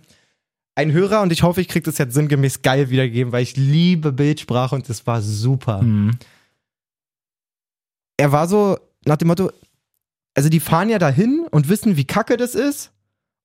Ein 0.76 0.92
Hörer, 0.94 1.22
und 1.22 1.32
ich 1.34 1.44
hoffe, 1.44 1.60
ich 1.62 1.68
kriege 1.68 1.84
das 1.84 1.98
jetzt 1.98 2.14
sinngemäß 2.14 2.62
geil 2.62 2.90
wiedergegeben, 2.90 3.34
weil 3.34 3.44
ich 3.44 3.58
liebe 3.58 4.12
Bildsprache 4.14 4.74
und 4.76 4.88
das 4.88 5.06
war 5.06 5.22
super 5.22 5.82
Mhm. 5.82 6.12
er 8.18 8.32
war 8.32 8.48
so 8.48 8.78
nach 9.06 9.18
dem 9.18 9.28
Motto, 9.30 9.52
also 10.36 10.48
die 10.50 10.60
fahren 10.60 10.90
ja 10.90 11.00
dahin 11.00 11.48
und 11.52 11.68
wissen, 11.70 11.98
wie 11.98 12.06
kacke 12.06 12.38
das 12.38 12.56
ist 12.56 12.92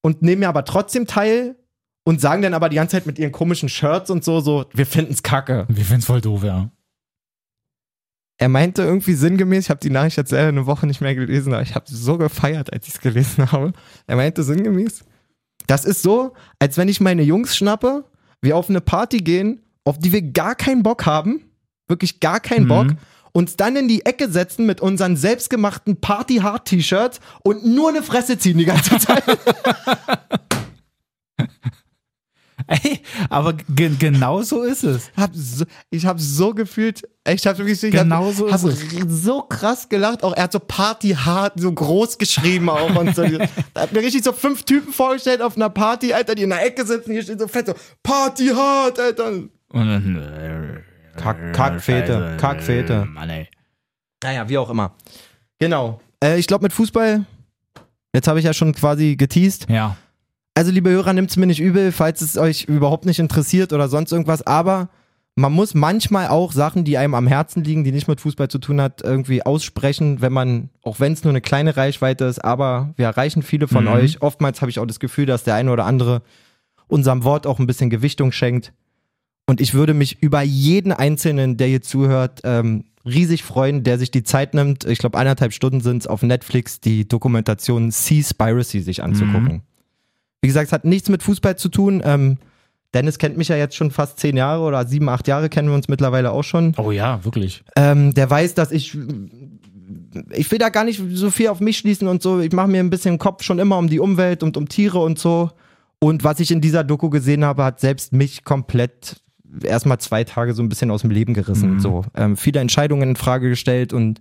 und 0.03 0.23
nehmen 0.23 0.43
ja 0.43 0.49
aber 0.51 0.65
trotzdem 0.65 1.07
teil 1.07 1.57
und 2.05 2.21
sagen 2.21 2.43
dann 2.43 2.55
aber 2.55 2.69
die 2.69 2.77
ganze 2.77 2.97
Zeit 2.97 3.07
mit 3.07 3.19
ihren 3.19 3.33
komischen 3.33 3.69
Shirts 3.69 4.11
und 4.11 4.23
so, 4.23 4.41
so, 4.41 4.67
wir 4.73 4.87
finden's 4.87 5.23
kacke. 5.23 5.67
Wir 5.69 5.85
finden 5.85 6.01
es 6.01 6.07
voll 6.07 6.21
doof, 6.21 6.45
ja. 6.45 6.71
er 8.39 8.49
meinte 8.49 8.83
irgendwie 8.83 9.15
sinngemäß, 9.15 9.65
ich 9.65 9.71
habe 9.71 9.81
die 9.81 9.91
Nachricht 9.91 10.19
jetzt 10.19 10.31
leider 10.31 10.49
eine 10.49 10.67
Woche 10.67 10.87
nicht 10.87 11.01
mehr 11.01 11.15
gelesen, 11.15 11.53
aber 11.55 11.63
ich 11.63 11.75
habe 11.75 11.87
so 11.89 12.19
gefeiert, 12.19 12.73
als 12.73 12.87
ich 12.87 12.95
es 12.95 13.01
gelesen 13.01 13.51
habe. 13.51 13.73
Er 14.07 14.17
meinte 14.17 14.45
sinngemäß, 14.45 15.05
das 15.67 15.85
ist 15.85 16.03
so, 16.03 16.33
als 16.59 16.77
wenn 16.77 16.89
ich 16.89 17.01
meine 17.01 17.23
Jungs 17.23 17.57
schnappe, 17.57 18.05
wir 18.41 18.57
auf 18.57 18.69
eine 18.69 18.81
Party 18.81 19.19
gehen, 19.19 19.63
auf 19.85 19.99
die 19.99 20.13
wir 20.13 20.23
gar 20.23 20.55
keinen 20.55 20.83
Bock 20.83 21.07
haben, 21.07 21.43
wirklich 21.89 22.21
gar 22.21 22.41
keinen 22.41 22.65
Mhm. 22.65 22.69
Bock, 22.69 22.87
uns 23.33 23.57
dann 23.57 23.77
in 23.77 23.87
die 23.89 24.05
Ecke 24.07 24.31
setzen 24.31 24.67
mit 24.67 24.81
unseren 24.81 25.17
selbstgemachten 25.17 26.01
Party-Hard-T-Shirts 26.01 27.21
und 27.43 27.67
nur 27.67 27.91
eine 27.91 28.03
Fresse 28.03 28.39
ziehen 28.39 28.59
die 28.59 28.65
ganze 28.65 28.99
Zeit. 28.99 29.23
Ey, 32.69 33.01
aber 33.31 33.53
ge 33.53 33.91
genau 33.99 34.43
so 34.43 34.63
ist 34.63 34.83
es. 34.85 35.11
hab 35.17 35.31
so, 35.35 35.65
ich 35.91 36.05
habe 36.05 36.21
so 36.21 36.53
gefühlt, 36.53 37.03
ich 37.29 37.47
habe 37.47 37.59
wirklich 37.59 37.83
ich 37.83 37.93
Genau 37.93 38.27
hab, 38.27 38.35
so 38.35 38.51
hab 38.51 38.61
so 39.09 39.43
krass 39.43 39.89
gelacht. 39.89 40.23
Auch 40.25 40.33
er 40.35 40.45
hat 40.45 40.53
so 40.53 40.59
Party 40.59 41.11
hart 41.11 41.53
so 41.57 41.73
groß 41.73 42.19
geschrieben 42.19 42.69
auch 42.69 42.95
und 42.97 43.15
so. 43.15 43.23
da 43.23 43.47
hat 43.83 43.93
mir 43.93 44.01
richtig 44.01 44.25
so 44.25 44.33
fünf 44.33 44.65
Typen 44.65 44.93
vorgestellt 44.93 45.43
auf 45.43 45.57
einer 45.57 45.71
Party, 45.71 46.13
Alter, 46.13 46.35
die 46.35 46.43
in 46.43 46.51
der 46.51 46.65
Ecke 46.67 46.85
sitzen. 46.85 47.13
Hier 47.13 47.23
steht 47.23 47.39
so 47.41 47.47
fett 47.49 47.67
so 47.67 47.75
Party 48.03 48.49
hart, 48.49 48.99
Alter. 48.99 49.29
Und 49.29 49.51
dann, 49.73 50.83
Kack- 51.17 51.53
Kackfete, 51.55 52.37
Kackfete. 52.39 53.05
Mann, 53.07 53.31
ey. 53.31 53.49
Naja, 54.23 54.49
wie 54.49 54.59
auch 54.59 54.71
immer. 54.71 54.95
Genau. 55.59 56.01
Äh, 56.23 56.39
ich 56.39 56.47
glaube 56.47 56.65
mit 56.65 56.73
Fußball. 56.73 57.25
Jetzt 58.15 58.29
habe 58.29 58.39
ich 58.39 58.45
ja 58.45 58.53
schon 58.55 58.73
quasi 58.75 59.15
geteased. 59.17 59.67
Ja. 59.69 59.97
Also, 60.57 60.73
liebe 60.73 60.89
Hörer, 60.89 61.13
nimmt 61.13 61.29
es 61.29 61.37
mir 61.37 61.47
nicht 61.47 61.61
übel, 61.61 61.93
falls 61.93 62.23
es 62.23 62.39
euch 62.39 62.65
überhaupt 62.65 63.05
nicht 63.05 63.19
interessiert 63.19 63.75
oder 63.75 63.89
sonst 63.91 64.11
irgendwas, 64.11 64.41
aber 64.47 64.89
man 65.35 65.53
muss 65.53 65.75
manchmal 65.75 66.29
auch 66.29 66.51
Sachen, 66.51 66.85
die 66.85 66.97
einem 66.97 67.13
am 67.13 67.27
Herzen 67.27 67.63
liegen, 67.63 67.85
die 67.85 67.93
nicht 67.93 68.09
mit 68.09 68.23
Fußball 68.23 68.49
zu 68.49 68.59
tun 68.59 68.81
hat, 68.81 69.03
irgendwie 69.03 69.45
aussprechen, 69.45 70.23
wenn 70.23 70.33
man, 70.33 70.71
auch 70.83 70.99
wenn 70.99 71.13
es 71.13 71.25
nur 71.25 71.33
eine 71.33 71.43
kleine 71.43 71.77
Reichweite 71.77 72.25
ist, 72.25 72.43
aber 72.43 72.95
wir 72.97 73.05
erreichen 73.05 73.43
viele 73.43 73.69
von 73.69 73.85
Mhm. 73.85 73.91
euch. 73.91 74.23
Oftmals 74.23 74.63
habe 74.63 74.71
ich 74.71 74.79
auch 74.79 74.87
das 74.87 74.99
Gefühl, 74.99 75.27
dass 75.27 75.45
der 75.45 75.57
eine 75.57 75.71
oder 75.71 75.85
andere 75.85 76.23
unserem 76.87 77.23
Wort 77.23 77.47
auch 77.47 77.59
ein 77.59 77.67
bisschen 77.67 77.91
Gewichtung 77.91 78.33
schenkt. 78.33 78.73
Und 79.45 79.61
ich 79.61 79.75
würde 79.75 79.93
mich 79.93 80.23
über 80.23 80.41
jeden 80.41 80.91
Einzelnen, 80.91 81.59
der 81.59 81.67
hier 81.69 81.83
zuhört, 81.83 82.41
ähm, 82.45 82.85
riesig 83.05 83.43
freuen, 83.45 83.85
der 83.85 83.99
sich 83.99 84.11
die 84.11 84.25
Zeit 84.25 84.55
nimmt. 84.55 84.87
Ich 84.87 85.01
glaube, 85.01 85.19
eineinhalb 85.19 85.53
Stunden 85.53 85.83
sind 85.83 85.99
es 85.99 86.07
auf 86.07 86.23
Netflix, 86.23 86.81
die 86.81 87.07
Dokumentation 87.07 87.91
Seaspiracy 87.91 88.81
sich 88.81 89.03
anzugucken. 89.03 89.61
Wie 90.43 90.49
gesagt, 90.49 90.67
es 90.67 90.73
hat 90.73 90.85
nichts 90.85 91.09
mit 91.09 91.23
Fußball 91.23 91.57
zu 91.57 91.69
tun. 91.69 92.03
Ähm, 92.05 92.39
Dennis 92.95 93.19
kennt 93.19 93.37
mich 93.37 93.49
ja 93.49 93.57
jetzt 93.57 93.77
schon 93.77 93.91
fast 93.91 94.19
zehn 94.19 94.37
Jahre 94.37 94.63
oder 94.63 94.87
sieben, 94.87 95.09
acht 95.09 95.29
Jahre 95.29 95.49
kennen 95.49 95.69
wir 95.69 95.75
uns 95.75 95.89
mittlerweile 95.89 96.33
auch 96.33 96.45
schon. 96.45 96.75
Oh 96.79 96.91
ja, 96.91 97.25
wirklich. 97.25 97.63
Ähm, 97.77 98.15
der 98.15 98.31
weiß, 98.31 98.55
dass 98.55 98.73
ich. 98.73 98.97
Ich 100.31 100.51
will 100.51 100.59
da 100.59 100.71
gar 100.71 100.85
nicht 100.85 101.01
so 101.13 101.31
viel 101.31 101.49
auf 101.49 101.61
mich 101.61 101.79
schließen 101.79 102.09
und 102.09 102.23
so. 102.23 102.41
Ich 102.41 102.53
mache 102.53 102.69
mir 102.69 102.81
ein 102.81 102.91
bisschen 102.91 103.19
Kopf 103.19 103.43
schon 103.43 103.59
immer 103.59 103.77
um 103.77 103.89
die 103.89 104.01
Umwelt 104.01 104.43
und 104.43 104.57
um 104.57 104.69
Tiere 104.69 104.99
und 104.99 105.19
so. 105.19 105.51
Und 105.99 106.25
was 106.25 106.41
ich 106.41 106.51
in 106.51 106.61
dieser 106.61 106.85
Doku 106.85 107.11
gesehen 107.11 107.45
habe, 107.45 107.65
hat 107.65 107.81
selbst 107.81 108.13
mich 108.13 108.45
komplett 108.45 109.21
erstmal 109.63 109.99
zwei 109.99 110.25
Tage 110.25 110.55
so 110.55 110.63
ein 110.63 110.69
bisschen 110.69 110.91
aus 110.91 111.03
dem 111.03 111.11
Leben 111.11 111.35
gerissen. 111.35 111.75
Mhm. 111.75 111.81
So 111.81 112.05
ähm, 112.15 112.37
viele 112.37 112.61
Entscheidungen 112.61 113.11
in 113.11 113.17
Frage 113.17 113.49
gestellt 113.49 113.93
und 113.93 114.21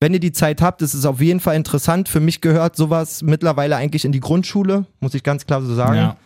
wenn 0.00 0.12
ihr 0.14 0.20
die 0.20 0.32
Zeit 0.32 0.62
habt, 0.62 0.80
ist 0.82 0.94
es 0.94 1.04
auf 1.04 1.20
jeden 1.20 1.40
Fall 1.40 1.56
interessant. 1.56 2.08
Für 2.08 2.20
mich 2.20 2.40
gehört 2.40 2.76
sowas 2.76 3.22
mittlerweile 3.22 3.76
eigentlich 3.76 4.04
in 4.04 4.12
die 4.12 4.20
Grundschule, 4.20 4.86
muss 5.00 5.14
ich 5.14 5.22
ganz 5.22 5.44
klar 5.46 5.60
so 5.62 5.74
sagen. 5.74 5.96
Ja. 5.96 6.16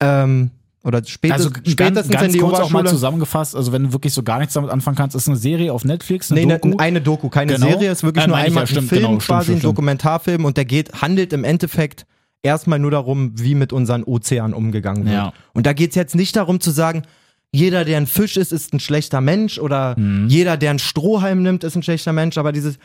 Ähm, 0.00 0.50
oder 0.82 1.02
spätestens, 1.04 1.46
Also 1.46 1.50
ganz, 1.50 1.70
spätestens 1.70 2.12
ganz 2.12 2.26
in 2.26 2.32
die 2.34 2.38
kurz 2.40 2.60
auch 2.60 2.70
mal 2.70 2.86
zusammengefasst, 2.86 3.56
also 3.56 3.72
wenn 3.72 3.84
du 3.84 3.92
wirklich 3.94 4.12
so 4.12 4.22
gar 4.22 4.38
nichts 4.38 4.52
damit 4.52 4.70
anfangen 4.70 4.96
kannst, 4.96 5.16
ist 5.16 5.28
eine 5.28 5.36
Serie 5.38 5.72
auf 5.72 5.84
Netflix, 5.84 6.30
eine 6.30 6.40
Nee, 6.40 6.46
ne, 6.46 6.58
Doku. 6.58 6.76
eine 6.76 7.00
Doku, 7.00 7.28
keine 7.30 7.54
Genau. 7.54 7.68
Serie, 7.68 7.90
ist 7.90 8.02
wirklich 8.02 8.24
Äh, 8.24 8.28
nur 8.28 8.36
einmal 8.36 8.64
ja, 8.64 8.66
stimmt, 8.66 8.86
ein 8.86 8.88
Film, 8.88 9.02
genau, 9.02 9.16
quasi 9.18 9.44
stimmt, 9.44 9.58
ein. 9.60 9.62
Dokumentarfilm 9.62 10.44
und 10.44 10.56
der 10.58 10.66
geht, 10.66 11.00
handelt 11.00 11.32
im 11.32 11.42
Endeffekt 11.44 12.04
erstmal 12.42 12.78
nur 12.78 12.90
darum, 12.90 13.32
wie 13.38 13.54
mit 13.54 13.72
unseren 13.72 14.04
Ozeanen 14.04 14.52
umgegangen 14.52 15.04
wird. 15.06 15.14
Ja. 15.14 15.32
Und 15.54 15.64
da 15.64 15.72
geht 15.72 15.90
es 15.90 15.96
jetzt 15.96 16.14
nicht 16.16 16.36
darum 16.36 16.60
zu 16.60 16.70
sagen, 16.70 17.02
jeder, 17.50 17.86
der 17.86 17.96
ein 17.96 18.06
Fisch 18.06 18.36
ist, 18.36 18.52
ist 18.52 18.74
ein 18.74 18.80
schlechter 18.80 19.22
Mensch 19.22 19.58
oder 19.58 19.98
Mhm. 19.98 20.28
jeder, 20.28 20.58
der 20.58 20.70
ein 20.72 20.78
Strohhalm 20.80 21.42
nimmt, 21.42 21.64
ist 21.64 21.76
ein 21.76 21.82
schlechter 21.82 22.12
Mensch, 22.12 22.36
aber 22.36 22.52
dieses 22.52 22.76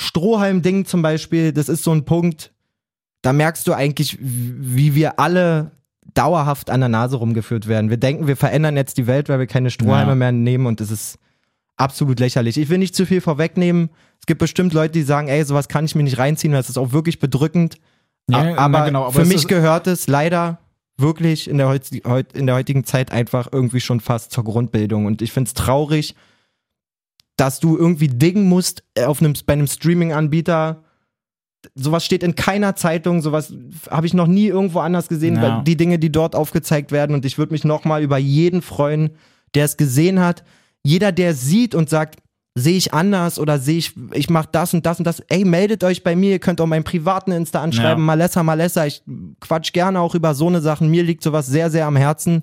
Strohhalm-Ding 0.00 0.84
zum 0.84 1.02
Beispiel, 1.02 1.52
das 1.52 1.68
ist 1.68 1.82
so 1.82 1.90
ein 1.92 2.04
Punkt, 2.04 2.52
da 3.22 3.32
merkst 3.32 3.66
du 3.66 3.72
eigentlich, 3.72 4.16
wie 4.20 4.94
wir 4.94 5.18
alle 5.18 5.72
dauerhaft 6.14 6.70
an 6.70 6.78
der 6.78 6.88
Nase 6.88 7.16
rumgeführt 7.16 7.66
werden. 7.66 7.90
Wir 7.90 7.96
denken, 7.96 8.28
wir 8.28 8.36
verändern 8.36 8.76
jetzt 8.76 8.96
die 8.96 9.08
Welt, 9.08 9.28
weil 9.28 9.40
wir 9.40 9.48
keine 9.48 9.70
Strohhalme 9.70 10.12
Ja. 10.12 10.14
mehr 10.14 10.30
nehmen 10.30 10.66
und 10.66 10.80
es 10.80 10.92
ist 10.92 11.18
absolut 11.76 12.20
lächerlich. 12.20 12.58
Ich 12.58 12.68
will 12.68 12.78
nicht 12.78 12.94
zu 12.94 13.06
viel 13.06 13.20
vorwegnehmen. 13.20 13.90
Es 14.20 14.26
gibt 14.26 14.38
bestimmt 14.38 14.72
Leute, 14.72 14.92
die 14.92 15.02
sagen, 15.02 15.26
ey, 15.26 15.42
sowas 15.44 15.66
kann 15.66 15.84
ich 15.84 15.96
mir 15.96 16.04
nicht 16.04 16.18
reinziehen, 16.18 16.52
das 16.52 16.68
ist 16.68 16.78
auch 16.78 16.92
wirklich 16.92 17.18
bedrückend. 17.18 17.78
Ja, 18.30 18.56
aber, 18.56 18.84
genau, 18.84 19.02
aber 19.06 19.12
für 19.12 19.24
mich 19.24 19.48
gehört 19.48 19.88
es 19.88 20.06
leider 20.06 20.58
wirklich 20.96 21.50
in 21.50 21.58
der, 21.58 21.76
in 22.34 22.46
der 22.46 22.54
heutigen 22.54 22.84
Zeit 22.84 23.10
einfach 23.10 23.48
irgendwie 23.50 23.80
schon 23.80 23.98
fast 23.98 24.30
zur 24.30 24.44
Grundbildung. 24.44 25.06
Und 25.06 25.22
ich 25.22 25.32
finde 25.32 25.48
es 25.48 25.54
traurig, 25.54 26.14
dass 27.38 27.60
du 27.60 27.78
irgendwie 27.78 28.08
dingen 28.08 28.44
musst 28.44 28.82
äh, 28.94 29.04
auf 29.04 29.20
einem, 29.20 29.32
bei 29.46 29.54
einem 29.54 29.66
Streaming-Anbieter. 29.68 30.82
Sowas 31.74 32.04
steht 32.04 32.22
in 32.22 32.34
keiner 32.34 32.76
Zeitung, 32.76 33.22
sowas 33.22 33.52
habe 33.90 34.06
ich 34.06 34.14
noch 34.14 34.26
nie 34.26 34.46
irgendwo 34.46 34.80
anders 34.80 35.08
gesehen, 35.08 35.40
weil 35.40 35.62
die 35.64 35.76
Dinge, 35.76 35.98
die 35.98 36.12
dort 36.12 36.34
aufgezeigt 36.36 36.92
werden. 36.92 37.14
Und 37.14 37.24
ich 37.24 37.38
würde 37.38 37.52
mich 37.52 37.64
nochmal 37.64 38.02
über 38.02 38.18
jeden 38.18 38.60
freuen, 38.62 39.10
der 39.54 39.64
es 39.64 39.76
gesehen 39.76 40.20
hat. 40.20 40.44
Jeder, 40.84 41.12
der 41.12 41.30
es 41.30 41.42
sieht 41.42 41.74
und 41.74 41.88
sagt, 41.88 42.20
sehe 42.54 42.76
ich 42.76 42.92
anders 42.92 43.38
oder 43.38 43.58
sehe 43.58 43.78
ich, 43.78 43.94
ich 44.12 44.30
mache 44.30 44.48
das 44.50 44.74
und 44.74 44.84
das 44.86 44.98
und 44.98 45.04
das. 45.04 45.20
Ey, 45.28 45.44
meldet 45.44 45.84
euch 45.84 46.02
bei 46.02 46.16
mir, 46.16 46.30
ihr 46.32 46.38
könnt 46.38 46.60
auch 46.60 46.66
meinen 46.66 46.84
privaten 46.84 47.32
Insta 47.32 47.62
anschreiben, 47.62 48.02
Ja. 48.02 48.06
Malessa, 48.06 48.42
Malessa. 48.42 48.86
Ich 48.86 49.02
quatsch 49.40 49.72
gerne 49.72 50.00
auch 50.00 50.14
über 50.14 50.34
so 50.34 50.48
eine 50.48 50.60
Sachen. 50.60 50.90
Mir 50.90 51.04
liegt 51.04 51.22
sowas 51.22 51.46
sehr, 51.46 51.70
sehr 51.70 51.86
am 51.86 51.96
Herzen. 51.96 52.42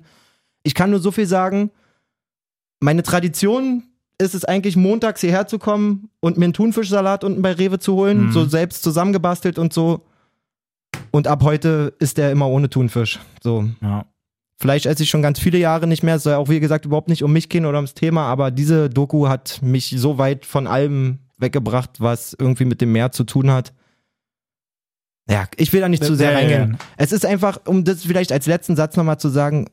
Ich 0.62 0.74
kann 0.74 0.90
nur 0.90 1.00
so 1.00 1.10
viel 1.10 1.26
sagen. 1.26 1.70
Meine 2.80 3.02
Tradition 3.02 3.82
ist 4.18 4.34
es 4.34 4.44
eigentlich, 4.44 4.76
montags 4.76 5.20
hierher 5.20 5.46
zu 5.46 5.58
kommen 5.58 6.08
und 6.20 6.38
mir 6.38 6.44
einen 6.46 6.52
Thunfischsalat 6.54 7.22
unten 7.24 7.42
bei 7.42 7.52
Rewe 7.52 7.78
zu 7.78 7.94
holen, 7.94 8.26
Mhm. 8.26 8.32
so 8.32 8.44
selbst 8.46 8.82
zusammengebastelt 8.82 9.58
und 9.58 9.72
so. 9.72 10.06
Und 11.10 11.26
ab 11.28 11.42
heute 11.42 11.94
ist 11.98 12.16
der 12.18 12.30
immer 12.32 12.48
ohne 12.48 12.70
Thunfisch. 12.70 13.20
So. 13.42 13.68
Ja. 13.82 14.06
Vielleicht 14.58 14.86
esse 14.86 15.02
ich 15.02 15.10
schon 15.10 15.20
ganz 15.20 15.38
viele 15.38 15.58
Jahre 15.58 15.86
nicht 15.86 16.02
mehr. 16.02 16.14
Es 16.16 16.22
soll 16.22 16.32
ja 16.32 16.38
auch, 16.38 16.48
wie 16.48 16.60
gesagt, 16.60 16.86
überhaupt 16.86 17.08
nicht 17.08 17.22
um 17.22 17.32
mich 17.32 17.50
gehen 17.50 17.66
oder 17.66 17.76
ums 17.76 17.92
Thema, 17.92 18.22
aber 18.26 18.50
diese 18.50 18.88
Doku 18.88 19.28
hat 19.28 19.60
mich 19.62 19.94
so 19.98 20.16
weit 20.16 20.46
von 20.46 20.66
allem 20.66 21.18
weggebracht, 21.36 22.00
was 22.00 22.34
irgendwie 22.38 22.64
mit 22.64 22.80
dem 22.80 22.92
Meer 22.92 23.12
zu 23.12 23.24
tun 23.24 23.50
hat. 23.50 23.74
Ja, 25.28 25.46
ich 25.56 25.72
will 25.74 25.80
da 25.80 25.88
nicht 25.90 26.04
zu 26.04 26.14
sehr 26.14 26.34
reingehen. 26.34 26.78
Es 26.96 27.12
ist 27.12 27.26
einfach, 27.26 27.60
um 27.66 27.84
das 27.84 28.04
vielleicht 28.04 28.32
als 28.32 28.46
letzten 28.46 28.76
Satz 28.76 28.96
nochmal 28.96 29.18
zu 29.18 29.28
sagen, 29.28 29.66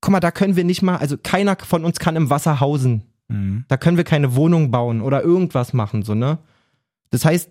guck 0.00 0.12
mal, 0.12 0.20
da 0.20 0.30
können 0.30 0.56
wir 0.56 0.64
nicht 0.64 0.82
mal, 0.82 0.96
also 0.96 1.16
keiner 1.22 1.56
von 1.56 1.84
uns 1.84 1.98
kann 1.98 2.16
im 2.16 2.30
Wasser 2.30 2.60
hausen. 2.60 3.02
Mhm. 3.28 3.64
Da 3.68 3.76
können 3.76 3.96
wir 3.96 4.04
keine 4.04 4.34
Wohnung 4.34 4.70
bauen 4.70 5.02
oder 5.02 5.22
irgendwas 5.22 5.72
machen, 5.72 6.02
so, 6.02 6.14
ne? 6.14 6.38
Das 7.10 7.24
heißt, 7.24 7.50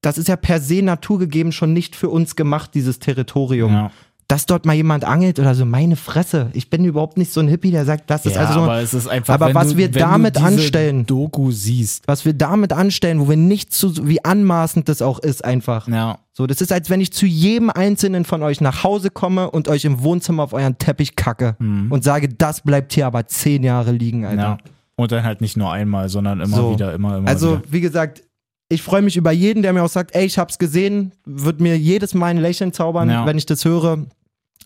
das 0.00 0.18
ist 0.18 0.28
ja 0.28 0.36
per 0.36 0.60
se 0.60 0.82
naturgegeben 0.82 1.52
schon 1.52 1.72
nicht 1.72 1.96
für 1.96 2.10
uns 2.10 2.36
gemacht, 2.36 2.74
dieses 2.74 2.98
Territorium 2.98 3.72
Ja. 3.72 3.90
Dass 4.28 4.46
dort 4.46 4.64
mal 4.66 4.72
jemand 4.72 5.04
angelt 5.04 5.38
oder 5.38 5.54
so, 5.54 5.64
meine 5.66 5.96
Fresse. 5.96 6.48
Ich 6.54 6.70
bin 6.70 6.84
überhaupt 6.84 7.18
nicht 7.18 7.32
so 7.32 7.40
ein 7.40 7.48
Hippie, 7.48 7.70
der 7.70 7.84
sagt, 7.84 8.08
das 8.10 8.24
ist 8.24 8.36
ja, 8.36 8.42
also 8.42 8.54
so, 8.54 8.60
aber 8.60 8.80
es 8.80 8.94
ist 8.94 9.06
einfach, 9.06 9.34
aber 9.34 9.54
was 9.54 9.70
du, 9.72 9.76
wir 9.76 9.90
damit 9.90 10.40
anstellen- 10.40 11.04
Doku 11.06 11.50
siehst. 11.50 12.04
was 12.06 12.24
wir 12.24 12.32
damit 12.32 12.72
anstellen, 12.72 13.20
wo 13.20 13.28
wir 13.28 13.36
nicht 13.36 13.72
zu, 13.72 14.06
wie 14.08 14.24
anmaßend 14.24 14.88
das 14.88 15.02
auch 15.02 15.18
ist 15.18 15.44
einfach. 15.44 15.88
Ja. 15.88 16.18
So, 16.32 16.46
das 16.46 16.60
ist, 16.60 16.72
als 16.72 16.90
wenn 16.90 17.00
ich 17.00 17.12
zu 17.12 17.26
jedem 17.26 17.70
einzelnen 17.70 18.24
von 18.24 18.42
euch 18.42 18.60
nach 18.60 18.82
Hause 18.82 19.10
komme 19.10 19.50
und 19.50 19.68
euch 19.68 19.84
im 19.84 20.02
Wohnzimmer 20.02 20.42
auf 20.42 20.52
euren 20.52 20.78
Teppich 20.78 21.14
kacke 21.16 21.56
und 21.60 22.02
sage, 22.02 22.28
das 22.28 22.62
bleibt 22.62 22.92
hier 22.92 23.06
aber 23.06 23.26
zehn 23.26 23.62
Jahre 23.62 23.92
liegen, 23.92 24.24
Alter. 24.24 24.34
Mhm. 24.36 24.40
ja. 24.40 24.58
Und 24.96 25.10
dann 25.12 25.24
halt 25.24 25.40
nicht 25.40 25.56
nur 25.56 25.72
einmal, 25.72 26.08
sondern 26.08 26.40
immer 26.40 26.56
So. 26.56 26.72
wieder, 26.72 26.94
immer, 26.94 27.18
immer 27.18 27.28
Also, 27.28 27.52
wieder. 27.58 27.62
wie 27.70 27.80
gesagt, 27.80 28.22
ich 28.68 28.82
freue 28.82 29.02
mich 29.02 29.16
über 29.16 29.30
jeden, 29.32 29.62
der 29.62 29.72
mir 29.72 29.82
auch 29.82 29.88
sagt, 29.88 30.14
ey, 30.14 30.24
ich 30.24 30.38
hab's 30.38 30.58
gesehen, 30.58 31.12
wird 31.24 31.60
mir 31.60 31.76
jedes 31.78 32.14
Mal 32.14 32.28
ein 32.28 32.38
Lächeln 32.38 32.72
zaubern, 32.72 33.10
Ja. 33.10 33.26
wenn 33.26 33.36
ich 33.38 33.46
das 33.46 33.64
höre. 33.64 34.06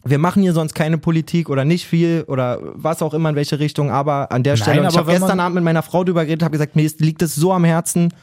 Wir 0.04 0.18
machen 0.18 0.42
hier 0.42 0.52
sonst 0.52 0.74
keine 0.74 0.96
Politik 0.98 1.50
oder 1.50 1.64
nicht 1.64 1.84
viel 1.86 2.24
oder 2.28 2.60
was 2.74 3.02
auch 3.02 3.12
immer 3.14 3.30
in 3.30 3.34
welche 3.36 3.58
Richtung, 3.58 3.90
aber 3.90 4.30
an 4.30 4.44
der 4.44 4.54
Nein, 4.54 4.62
Stelle, 4.62 4.80
ich 4.82 4.86
aber 4.86 4.98
habe 4.98 5.12
gestern 5.12 5.40
Abend 5.40 5.56
mit 5.56 5.64
meiner 5.64 5.82
Frau 5.82 6.04
drüber 6.04 6.24
geredet, 6.24 6.44
habe 6.44 6.52
gesagt, 6.52 6.76
mir 6.76 6.88
liegt 6.98 7.20
es 7.22 7.34
so 7.34 7.52
am 7.52 7.64
Herzen. 7.64 8.14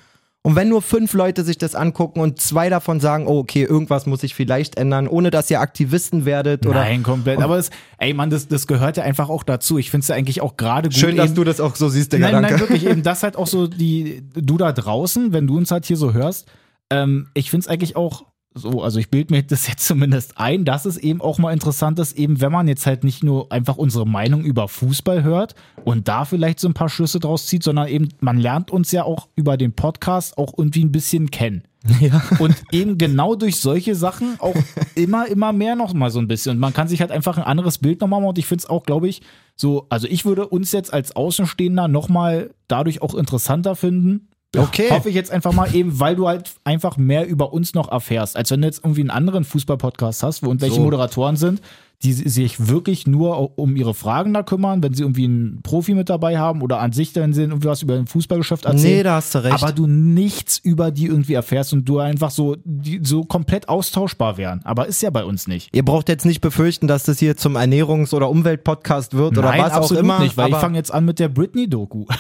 Und 0.45 0.55
wenn 0.55 0.69
nur 0.69 0.83
fünf 0.83 1.13
Leute 1.13 1.43
sich 1.43 1.57
das 1.57 1.73
angucken 1.73 2.19
und 2.19 2.39
zwei 2.39 2.69
davon 2.69 2.99
sagen, 2.99 3.25
oh, 3.25 3.39
okay, 3.39 3.63
irgendwas 3.63 4.05
muss 4.05 4.21
sich 4.21 4.35
vielleicht 4.35 4.77
ändern, 4.77 5.07
ohne 5.07 5.31
dass 5.31 5.49
ihr 5.49 5.59
Aktivisten 5.59 6.23
werdet 6.23 6.67
oder. 6.67 6.81
Nein, 6.81 7.01
komplett. 7.01 7.41
Aber 7.41 7.57
es, 7.57 7.71
ey 7.97 8.13
Mann, 8.13 8.29
das, 8.29 8.47
das 8.47 8.67
gehört 8.67 8.97
ja 8.97 9.03
einfach 9.03 9.29
auch 9.29 9.41
dazu. 9.41 9.79
Ich 9.79 9.89
finde 9.89 10.03
es 10.03 10.07
ja 10.09 10.15
eigentlich 10.15 10.41
auch 10.41 10.55
gerade 10.55 10.89
gut. 10.89 10.99
Schön, 10.99 11.15
dass 11.15 11.29
eben, 11.31 11.35
du 11.35 11.45
das 11.45 11.59
auch 11.59 11.75
so 11.75 11.89
siehst, 11.89 12.13
Digga, 12.13 12.29
nein, 12.29 12.43
danke. 12.43 12.51
nein, 12.51 12.59
wirklich 12.59 12.85
eben 12.85 13.01
das 13.03 13.23
halt 13.23 13.37
auch 13.37 13.47
so 13.47 13.65
die, 13.65 14.21
du 14.35 14.59
da 14.59 14.71
draußen, 14.71 15.33
wenn 15.33 15.47
du 15.47 15.57
uns 15.57 15.71
halt 15.71 15.87
hier 15.87 15.97
so 15.97 16.13
hörst, 16.13 16.47
ähm, 16.91 17.27
ich 17.33 17.49
finde 17.49 17.63
es 17.63 17.67
eigentlich 17.67 17.95
auch 17.95 18.25
so, 18.55 18.81
also 18.81 18.99
ich 18.99 19.09
bilde 19.09 19.33
mir 19.33 19.43
das 19.43 19.67
jetzt 19.67 19.85
zumindest 19.85 20.37
ein, 20.37 20.65
dass 20.65 20.85
es 20.85 20.97
eben 20.97 21.21
auch 21.21 21.37
mal 21.37 21.51
interessant 21.53 21.99
ist, 21.99 22.17
eben 22.17 22.41
wenn 22.41 22.51
man 22.51 22.67
jetzt 22.67 22.85
halt 22.85 23.03
nicht 23.03 23.23
nur 23.23 23.51
einfach 23.51 23.77
unsere 23.77 24.07
Meinung 24.07 24.43
über 24.43 24.67
Fußball 24.67 25.23
hört 25.23 25.55
und 25.83 26.07
da 26.07 26.25
vielleicht 26.25 26.59
so 26.59 26.67
ein 26.67 26.73
paar 26.73 26.89
Schlüsse 26.89 27.19
draus 27.19 27.45
zieht, 27.47 27.63
sondern 27.63 27.87
eben 27.87 28.09
man 28.21 28.37
lernt 28.37 28.71
uns 28.71 28.91
ja 28.91 29.03
auch 29.03 29.27
über 29.35 29.57
den 29.57 29.73
Podcast 29.73 30.37
auch 30.37 30.53
irgendwie 30.57 30.83
ein 30.83 30.91
bisschen 30.91 31.29
kennen. 31.29 31.63
Ja. 32.01 32.19
Und 32.39 32.55
eben 32.71 32.97
genau 32.97 33.35
durch 33.35 33.57
solche 33.57 33.93
Sachen 33.93 34.39
auch 34.39 34.55
immer, 34.95 35.27
immer 35.27 35.53
mehr 35.53 35.75
noch 35.75 35.93
mal 35.93 36.09
so 36.09 36.17
ein 36.17 36.27
bisschen. 36.27 36.53
Und 36.53 36.59
man 36.59 36.73
kann 36.73 36.87
sich 36.87 36.99
halt 36.99 37.11
einfach 37.11 37.37
ein 37.37 37.43
anderes 37.43 37.77
Bild 37.77 38.01
nochmal 38.01 38.21
machen. 38.21 38.29
Und 38.29 38.39
ich 38.39 38.47
finde 38.47 38.63
es 38.63 38.69
auch, 38.69 38.83
glaube 38.83 39.07
ich, 39.07 39.21
so, 39.55 39.85
also 39.89 40.07
ich 40.07 40.25
würde 40.25 40.47
uns 40.47 40.71
jetzt 40.71 40.91
als 40.91 41.15
Außenstehender 41.15 41.87
nochmal 41.87 42.55
dadurch 42.67 43.03
auch 43.03 43.13
interessanter 43.13 43.75
finden. 43.75 44.29
Okay. 44.55 44.89
Hoffe 44.89 45.09
ich 45.09 45.15
jetzt 45.15 45.31
einfach 45.31 45.51
mal 45.51 45.73
eben, 45.75 45.99
weil 45.99 46.15
du 46.15 46.27
halt 46.27 46.51
einfach 46.63 46.97
mehr 46.97 47.27
über 47.27 47.51
uns 47.53 47.73
noch 47.73 47.91
erfährst, 47.91 48.37
als 48.37 48.51
wenn 48.51 48.61
du 48.61 48.67
jetzt 48.67 48.83
irgendwie 48.83 49.01
einen 49.01 49.09
anderen 49.09 49.43
Fußball-Podcast 49.43 50.23
hast, 50.23 50.43
wo 50.43 50.47
irgendwelche 50.47 50.75
So. 50.75 50.81
Moderatoren 50.81 51.35
sind, 51.35 51.61
die 52.03 52.13
sich 52.13 52.67
wirklich 52.67 53.07
nur 53.07 53.57
um 53.57 53.75
ihre 53.75 53.93
Fragen 53.93 54.33
da 54.33 54.43
kümmern, 54.43 54.83
wenn 54.83 54.93
sie 54.93 55.03
irgendwie 55.03 55.23
einen 55.25 55.61
Profi 55.63 55.93
mit 55.95 56.09
dabei 56.09 56.37
haben 56.37 56.61
oder 56.61 56.79
an 56.79 56.91
sich, 56.91 57.15
wenn 57.15 57.33
sie 57.33 57.43
irgendwie 57.43 57.67
was 57.67 57.81
über 57.81 57.95
ein 57.95 58.05
Fußballgeschäft 58.05 58.65
erzählen 58.65 58.97
Nee, 58.97 59.03
da 59.03 59.15
hast 59.15 59.33
du 59.33 59.43
recht. 59.43 59.63
aber 59.63 59.71
du 59.71 59.87
nichts 59.87 60.57
über 60.57 60.91
die 60.91 61.05
irgendwie 61.07 61.33
erfährst 61.33 61.73
und 61.73 61.85
du 61.85 61.99
einfach 61.99 62.29
so, 62.31 62.57
die 62.63 62.99
so 63.03 63.23
komplett 63.23 63.69
austauschbar 63.69 64.37
wären. 64.37 64.61
Aber 64.65 64.87
ist 64.87 65.01
ja 65.01 65.09
bei 65.09 65.23
uns 65.23 65.47
nicht. 65.47 65.69
Ihr 65.73 65.83
braucht 65.85 66.09
jetzt 66.09 66.25
nicht 66.25 66.41
befürchten, 66.41 66.87
dass 66.87 67.03
das 67.03 67.17
hier 67.19 67.37
zum 67.37 67.55
Ernährungs- 67.57 68.13
oder 68.13 68.29
Umweltpodcast 68.29 69.13
wird 69.15 69.37
oder 69.37 69.49
Nein, 69.49 69.61
was 69.61 69.73
auch 69.73 69.91
immer. 69.91 70.19
nicht, 70.19 70.37
weil 70.37 70.49
ich 70.49 70.55
fange 70.57 70.77
jetzt 70.77 70.93
an 70.93 71.05
mit 71.05 71.17
der 71.19 71.29
Britney-Doku. 71.29 72.05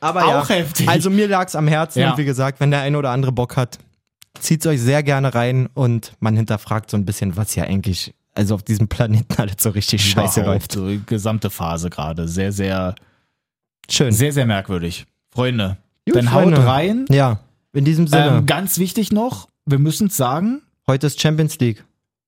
aber 0.00 0.24
auch 0.24 0.48
heftig. 0.48 0.88
Also 0.88 1.10
mir 1.10 1.28
lag's 1.28 1.54
am 1.54 1.68
Herzen 1.68 2.00
Ja. 2.00 2.10
und 2.12 2.18
wie 2.18 2.24
gesagt, 2.24 2.60
wenn 2.60 2.70
der 2.70 2.80
eine 2.80 2.98
oder 2.98 3.10
andere 3.10 3.32
Bock 3.32 3.56
hat, 3.56 3.78
zieht's 4.40 4.66
euch 4.66 4.80
sehr 4.80 5.02
gerne 5.02 5.34
rein 5.34 5.68
und 5.74 6.12
man 6.20 6.36
hinterfragt 6.36 6.90
so 6.90 6.96
ein 6.96 7.04
bisschen, 7.04 7.36
was 7.36 7.54
ja 7.54 7.64
eigentlich 7.64 8.14
also 8.34 8.54
auf 8.54 8.62
diesem 8.62 8.88
Planeten 8.88 9.34
alles 9.36 9.56
so 9.58 9.70
richtig 9.70 10.04
scheiße 10.04 10.40
Überhaupt, 10.40 10.60
läuft. 10.60 10.72
So 10.72 10.88
die 10.88 11.02
gesamte 11.04 11.50
Phase 11.50 11.90
gerade. 11.90 12.26
Sehr, 12.28 12.50
sehr, 12.52 12.94
Schön. 13.90 14.12
sehr, 14.12 14.32
sehr 14.32 14.46
merkwürdig. 14.46 15.06
Freunde, 15.30 15.76
Gut, 16.06 16.16
dann 16.16 16.28
Freunde. 16.28 16.58
haut 16.58 16.66
rein. 16.66 17.04
Ja, 17.10 17.40
in 17.72 17.84
diesem 17.84 18.06
Sinne. 18.06 18.38
Ähm, 18.38 18.46
ganz 18.46 18.78
wichtig 18.78 19.12
noch, 19.12 19.48
wir 19.66 19.78
müssen 19.78 20.08
sagen, 20.08 20.62
heute 20.86 21.06
ist 21.06 21.20
Champions 21.20 21.58
League. 21.58 21.84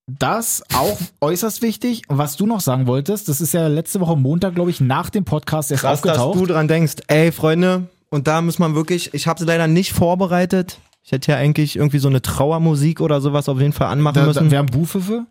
das 0.07 0.63
auch 0.75 0.99
äußerst 1.21 1.63
wichtig. 1.63 2.03
Was 2.09 2.37
du 2.37 2.47
noch 2.47 2.61
sagen 2.61 2.87
wolltest, 2.87 3.29
das 3.29 3.41
ist 3.41 3.55
ja 3.55 3.67
letzte 3.69 4.01
Woche 4.01 4.17
Montag, 4.17 4.55
glaube 4.55 4.71
ich, 4.71 4.81
nach 4.81 5.09
dem 5.11 5.25
Podcast 5.25 5.71
erst 5.71 5.83
Krass, 5.83 6.01
dass 6.03 6.19
aufgetaucht. 6.19 6.49
du 6.49 6.53
dran 6.53 6.69
denkst. 6.69 6.97
Ey, 7.09 7.33
Freunde, 7.33 7.89
und 8.11 8.27
da 8.27 8.41
muss 8.43 8.59
man 8.59 8.75
wirklich, 8.75 9.13
ich 9.15 9.27
habe 9.27 9.41
sie 9.41 9.47
leider 9.47 9.67
nicht 9.67 9.93
vorbereitet. 9.93 10.79
Ich 11.05 11.13
hätte 11.13 11.33
ja 11.33 11.39
eigentlich 11.39 11.77
irgendwie 11.77 11.99
so 11.99 12.09
eine 12.09 12.23
Trauermusik 12.23 13.01
oder 13.01 13.21
sowas 13.21 13.49
auf 13.49 13.61
jeden 13.61 13.73
Fall 13.75 13.89
anmachen 13.89 14.15
Da, 14.15 14.21
da, 14.23 14.27
müssen. 14.27 14.51
wir 14.51 14.59
haben 14.59 14.67
Buhpfiffe. 14.67 15.27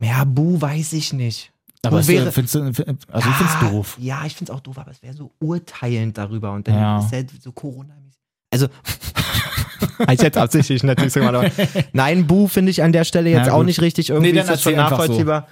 ja, 0.00 0.24
Bu 0.24 0.60
weiß 0.60 0.92
ich 0.94 1.12
nicht. 1.12 1.52
Aber 1.84 1.98
es, 2.00 2.08
wäre- 2.08 2.32
findest 2.32 2.54
du, 2.54 2.60
also 2.62 3.28
ich 3.28 3.34
find's 3.36 3.54
Ja, 3.60 3.68
doof. 3.70 3.98
Ja, 4.00 4.24
ich 4.24 4.34
find's 4.34 4.50
auch 4.50 4.60
doof, 4.60 4.78
aber 4.78 4.90
es 4.92 5.02
wäre 5.02 5.14
so 5.14 5.30
urteilend 5.40 6.16
darüber 6.18 6.52
und 6.52 6.66
dann 6.66 6.74
Ja. 6.74 6.98
ist 7.00 7.12
halt 7.12 7.30
so 7.42 7.52
corona 7.52 7.94
-mäßig. 7.94 8.16
Also, 8.52 8.68
ich 10.12 10.20
jetzt 10.22 10.38
absichtlich 10.38 10.82
natürlich 10.84 11.12
so 11.12 11.20
gemacht, 11.20 11.34
aber 11.34 11.50
nein, 11.92 12.26
Bu 12.26 12.46
finde 12.48 12.70
ich 12.70 12.82
an 12.82 12.92
der 12.92 13.04
Stelle 13.04 13.30
jetzt 13.30 13.50
auch 13.50 13.62
nicht 13.64 13.80
richtig. 13.80 14.10
Irgendwie 14.10 14.32
Nee, 14.32 14.40
ist 14.40 14.48
das 14.48 14.62
schon 14.62 14.74
einfach 14.74 14.90
so. 14.90 14.96
nachvollziehbar. 15.02 15.48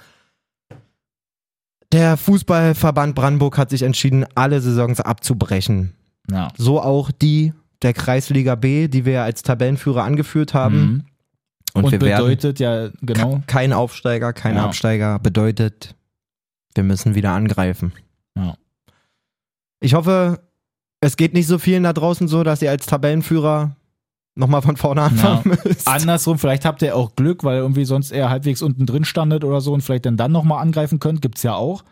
Der 1.91 2.17
Fußballverband 2.17 3.15
Brandenburg 3.15 3.57
hat 3.57 3.69
sich 3.69 3.81
entschieden, 3.83 4.25
alle 4.35 4.59
Saisons 4.61 4.99
abzubrechen. 4.99 5.93
Ja. 6.29 6.49
So 6.57 6.81
auch 6.81 7.11
die 7.11 7.53
der 7.81 7.93
Kreisliga 7.93 8.55
B, 8.55 8.87
die 8.87 9.05
wir 9.05 9.13
ja 9.13 9.23
als 9.23 9.41
Tabellenführer 9.43 10.03
angeführt 10.03 10.53
haben. 10.53 10.79
Mhm. 10.79 11.03
Und, 11.73 11.83
Und, 11.85 11.99
bedeutet 11.99 12.59
ja, 12.59 12.89
genau. 13.01 13.35
Ke- 13.37 13.43
kein 13.47 13.73
Aufsteiger, 13.73 14.31
kein 14.33 14.55
Ja. 14.55 14.65
Absteiger 14.65 15.19
bedeutet, 15.19 15.93
wir 16.73 16.83
müssen 16.85 17.15
wieder 17.15 17.31
angreifen. 17.31 17.91
Ja. 18.37 18.55
Ich 19.81 19.93
hoffe, 19.93 20.39
es 21.01 21.17
geht 21.17 21.33
nicht 21.33 21.47
so 21.47 21.57
vielen 21.59 21.83
da 21.83 21.91
draußen 21.93 22.27
so, 22.29 22.43
dass 22.43 22.61
ihr 22.61 22.69
als 22.71 22.85
Tabellenführer 22.85 23.75
nochmal 24.35 24.61
von 24.61 24.77
vorne 24.77 25.01
anfangen 25.01 25.57
müsst. 25.65 25.87
Andersrum, 25.87 26.39
vielleicht 26.39 26.63
habt 26.65 26.81
ihr 26.81 26.95
auch 26.95 27.15
Glück, 27.15 27.43
weil 27.43 27.57
irgendwie 27.57 27.85
sonst 27.85 28.11
eher 28.11 28.29
halbwegs 28.29 28.61
unten 28.61 28.85
drin 28.85 29.03
standet 29.05 29.43
oder 29.43 29.59
so 29.61 29.73
und 29.73 29.81
vielleicht 29.81 30.05
dann 30.05 30.17
dann 30.17 30.31
nochmal 30.31 30.61
angreifen 30.61 30.99
könnt, 30.99 31.21
gibt's 31.21 31.43
ja 31.43 31.55
auch. 31.55 31.83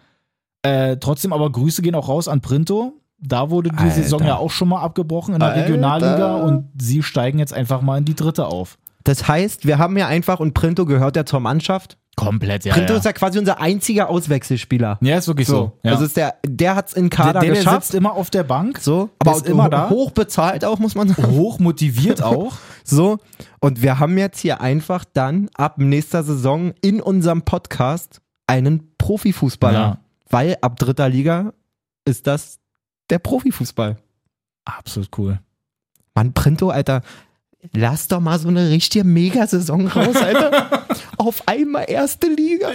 Äh, 0.62 0.96
trotzdem 0.98 1.34
aber 1.34 1.52
Grüße 1.52 1.82
gehen 1.82 1.96
auch 1.96 2.08
raus 2.08 2.30
an 2.30 2.40
Printo. 2.42 2.94
Da 3.26 3.50
wurde 3.50 3.70
die 3.70 3.78
Alter. 3.78 3.92
Saison 3.96 4.24
ja 4.24 4.36
auch 4.36 4.52
schon 4.52 4.68
mal 4.70 4.82
abgebrochen 4.82 5.34
in 5.34 5.40
der 5.40 5.50
Alter. 5.50 5.62
Regionalliga 5.62 6.36
und 6.36 6.70
sie 6.78 7.02
steigen 7.04 7.40
jetzt 7.40 7.54
einfach 7.54 7.82
mal 7.82 7.98
in 7.98 8.06
die 8.06 8.16
dritte 8.16 8.48
auf. 8.48 8.78
Das 9.04 9.28
heißt, 9.28 9.66
wir 9.66 9.78
haben 9.78 9.98
ja 9.98 10.08
einfach, 10.08 10.40
und 10.40 10.54
Printo 10.54 10.86
gehört 10.86 11.16
ja 11.16 11.26
zur 11.26 11.40
Mannschaft. 11.40 11.98
Komplett, 12.16 12.64
ja. 12.64 12.74
Printo 12.74 12.94
ja. 12.94 13.00
ist 13.00 13.06
ja 13.06 13.14
quasi 13.14 13.40
unser 13.40 13.60
einziger 13.60 14.08
Auswechselspieler. 14.10 15.00
ja, 15.02 15.18
ist 15.18 15.28
wirklich 15.28 15.48
so. 15.48 15.72
ja. 15.84 15.94
Also 15.94 16.06
ist 16.06 16.16
der, 16.16 16.36
der 16.46 16.76
hat's 16.76 16.94
in 16.94 17.10
der, 17.10 17.18
Kader 17.18 17.40
der, 17.40 17.50
der 17.50 17.58
geschafft. 17.58 17.86
sitzt 17.86 17.96
immer 17.96 18.14
auf 18.14 18.30
der 18.30 18.44
Bank, 18.44 18.78
so, 18.80 19.10
der 19.24 19.32
aber 19.32 19.38
ist 19.38 19.48
immer 19.48 19.70
da. 19.70 19.90
hoch 19.90 20.12
bezahlt 20.12 20.64
auch, 20.64 20.78
muss 20.78 20.94
man 20.94 21.08
sagen. 21.08 21.32
hoch 21.32 21.60
motiviert 21.60 22.22
auch. 22.24 22.54
So, 22.84 23.18
und 23.60 23.82
wir 23.82 24.00
haben 24.00 24.18
jetzt 24.18 24.40
hier 24.40 24.62
einfach 24.62 25.06
dann 25.12 25.50
ab 25.56 25.80
nächster 25.80 26.24
Saison 26.24 26.74
in 26.82 27.02
unserem 27.02 27.42
Podcast 27.42 28.22
einen 28.46 28.94
Profifußballer. 28.98 29.80
Ja. 29.80 29.98
Weil 30.30 30.58
ab 30.62 30.78
dritter 30.78 31.10
Liga 31.10 31.54
ist 32.06 32.28
das 32.28 32.60
der 33.14 33.20
Profifußball. 33.20 33.98
Absolut 34.66 35.10
cool. 35.18 35.40
Mann, 36.16 36.34
Printo, 36.34 36.70
Alter, 36.70 37.02
lass 37.74 38.08
doch 38.08 38.20
mal 38.20 38.40
so 38.40 38.48
eine 38.48 38.70
richtige 38.70 39.04
Mega-Saison 39.04 39.88
raus, 39.88 40.16
Alter. 40.16 40.84
Auf 41.18 41.48
einmal 41.48 41.86
erste 41.88 42.28
Liga. 42.28 42.70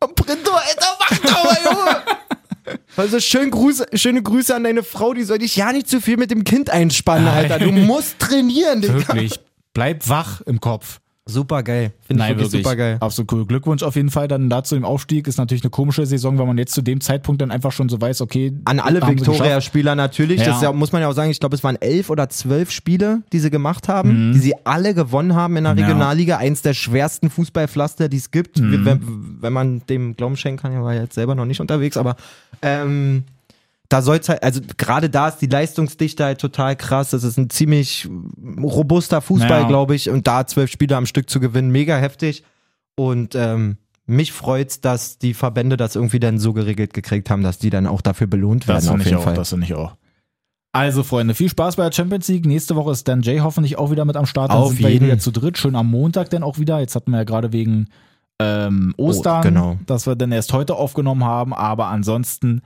Und 0.00 0.14
Printo, 0.14 0.52
Alter, 0.52 0.86
mach 0.98 1.18
doch 1.18 1.44
mal, 1.44 1.58
Junge. 1.64 2.78
Also 2.96 3.18
schön 3.18 3.50
Gruß, 3.50 3.84
schöne 3.94 4.22
Grüße 4.22 4.54
an 4.54 4.64
deine 4.64 4.82
Frau, 4.82 5.14
die 5.14 5.24
soll 5.24 5.38
dich 5.38 5.56
ja 5.56 5.72
nicht 5.72 5.88
zu 5.88 6.00
viel 6.00 6.18
mit 6.18 6.30
dem 6.30 6.44
Kind 6.44 6.70
einspannen, 6.70 7.28
Alter. 7.28 7.58
Du 7.58 7.72
musst 7.72 8.18
trainieren, 8.18 8.82
Digga. 8.82 8.94
Wirklich. 8.94 9.40
Bleib 9.72 10.08
wach 10.08 10.42
im 10.42 10.60
Kopf. 10.60 11.00
Super 11.30 11.62
geil. 11.62 11.92
Finde 12.02 12.24
ich 12.24 12.28
wirklich, 12.38 12.50
super 12.64 12.76
geil. 12.76 12.96
Absolut 13.00 13.32
cool. 13.32 13.46
Glückwunsch 13.46 13.82
auf 13.82 13.96
jeden 13.96 14.10
Fall 14.10 14.28
dann 14.28 14.50
dazu 14.50 14.76
im 14.76 14.84
Aufstieg. 14.84 15.26
Ist 15.28 15.38
natürlich 15.38 15.62
eine 15.62 15.70
komische 15.70 16.04
Saison, 16.06 16.38
weil 16.38 16.46
man 16.46 16.58
jetzt 16.58 16.72
zu 16.74 16.82
dem 16.82 17.00
Zeitpunkt 17.00 17.40
dann 17.40 17.50
einfach 17.50 17.72
schon 17.72 17.88
so 17.88 18.00
weiß, 18.00 18.20
okay. 18.20 18.52
An 18.64 18.80
alle. 18.80 19.00
Victoria-Spieler 19.06 19.94
natürlich. 19.94 20.38
Das 20.38 20.46
Ja. 20.48 20.56
ist 20.56 20.62
ja, 20.62 20.72
muss 20.72 20.92
man 20.92 21.02
ja 21.02 21.08
auch 21.08 21.12
sagen, 21.14 21.30
ich 21.30 21.40
glaube, 21.40 21.54
es 21.56 21.64
waren 21.64 21.76
elf 21.80 22.10
oder 22.10 22.28
zwölf 22.28 22.70
Spiele, 22.70 23.22
die 23.32 23.38
sie 23.38 23.50
gemacht 23.50 23.88
haben, 23.88 24.28
Mhm. 24.30 24.32
die 24.32 24.38
sie 24.38 24.54
alle 24.64 24.94
gewonnen 24.94 25.34
haben 25.34 25.56
in 25.56 25.64
der 25.64 25.74
Ja. 25.74 25.86
Regionalliga. 25.86 26.36
Eins 26.38 26.62
der 26.62 26.74
schwersten 26.74 27.30
Fußballpflaster, 27.30 28.08
die 28.08 28.16
es 28.18 28.30
gibt. 28.30 28.58
Mhm. 28.60 28.84
Wenn, 28.84 29.36
wenn 29.40 29.52
man 29.52 29.82
dem 29.88 30.16
Glauben 30.16 30.36
schenken 30.36 30.62
kann, 30.62 30.72
er 30.72 30.82
war 30.82 30.94
jetzt 30.94 31.14
selber 31.14 31.34
noch 31.34 31.44
nicht 31.46 31.60
unterwegs, 31.60 31.96
aber 31.96 32.16
ähm, 32.62 33.24
da 33.90 34.00
soll's 34.02 34.28
halt, 34.30 34.42
also 34.42 34.60
gerade 34.78 35.10
da 35.10 35.28
ist 35.28 35.38
die 35.38 35.46
Leistungsdichte 35.48 36.24
halt 36.24 36.40
total 36.40 36.76
krass. 36.76 37.10
Das 37.10 37.24
ist 37.24 37.36
ein 37.36 37.50
ziemlich 37.50 38.08
robuster 38.62 39.20
Fußball, 39.20 39.62
Ja. 39.62 39.68
glaube 39.68 39.94
ich. 39.96 40.08
Und 40.08 40.26
da 40.26 40.46
zwölf 40.46 40.70
Spiele 40.70 40.96
am 40.96 41.06
Stück 41.06 41.28
zu 41.28 41.40
gewinnen, 41.40 41.70
mega 41.70 41.96
heftig. 41.96 42.44
Und 42.96 43.34
ähm, 43.34 43.76
mich 44.06 44.32
freut's, 44.32 44.80
dass 44.80 45.18
die 45.18 45.34
Verbände 45.34 45.76
das 45.76 45.96
irgendwie 45.96 46.20
dann 46.20 46.38
so 46.38 46.52
geregelt 46.52 46.94
gekriegt 46.94 47.30
haben, 47.30 47.42
dass 47.42 47.58
die 47.58 47.70
dann 47.70 47.86
auch 47.86 48.00
dafür 48.00 48.26
belohnt 48.28 48.66
werden. 48.68 48.76
Das 48.84 48.88
auf 48.88 49.04
jeden 49.04 49.18
auch. 49.18 49.22
Fall. 49.24 49.34
Das 49.34 49.50
finde 49.50 49.66
ich 49.66 49.74
auch. 49.74 49.96
Also, 50.72 51.02
Freunde, 51.02 51.34
viel 51.34 51.48
Spaß 51.48 51.74
bei 51.74 51.82
der 51.82 51.92
Champions 51.92 52.28
League. 52.28 52.46
Nächste 52.46 52.76
Woche 52.76 52.92
ist 52.92 53.08
Dan 53.08 53.22
Jay 53.22 53.38
hoffentlich 53.40 53.76
auch 53.76 53.90
wieder 53.90 54.04
mit 54.04 54.16
am 54.16 54.26
Start. 54.26 54.50
Dann 54.52 54.58
Auf 54.58 54.68
sind 54.68 54.78
wir 54.80 54.90
jeden. 54.90 55.06
wieder 55.06 55.18
zu 55.18 55.32
dritt. 55.32 55.58
Schön 55.58 55.74
am 55.74 55.90
Montag 55.90 56.30
dann 56.30 56.44
auch 56.44 56.58
wieder. 56.60 56.78
Jetzt 56.78 56.94
hatten 56.94 57.10
wir 57.10 57.18
ja 57.18 57.24
gerade 57.24 57.52
wegen 57.52 57.88
ähm, 58.40 58.94
Ostern, 58.96 59.40
Oh, 59.40 59.42
genau. 59.42 59.78
dass 59.86 60.06
wir 60.06 60.14
dann 60.14 60.30
erst 60.30 60.52
heute 60.52 60.76
aufgenommen 60.76 61.24
haben. 61.24 61.52
Aber 61.52 61.86
ansonsten 61.88 62.62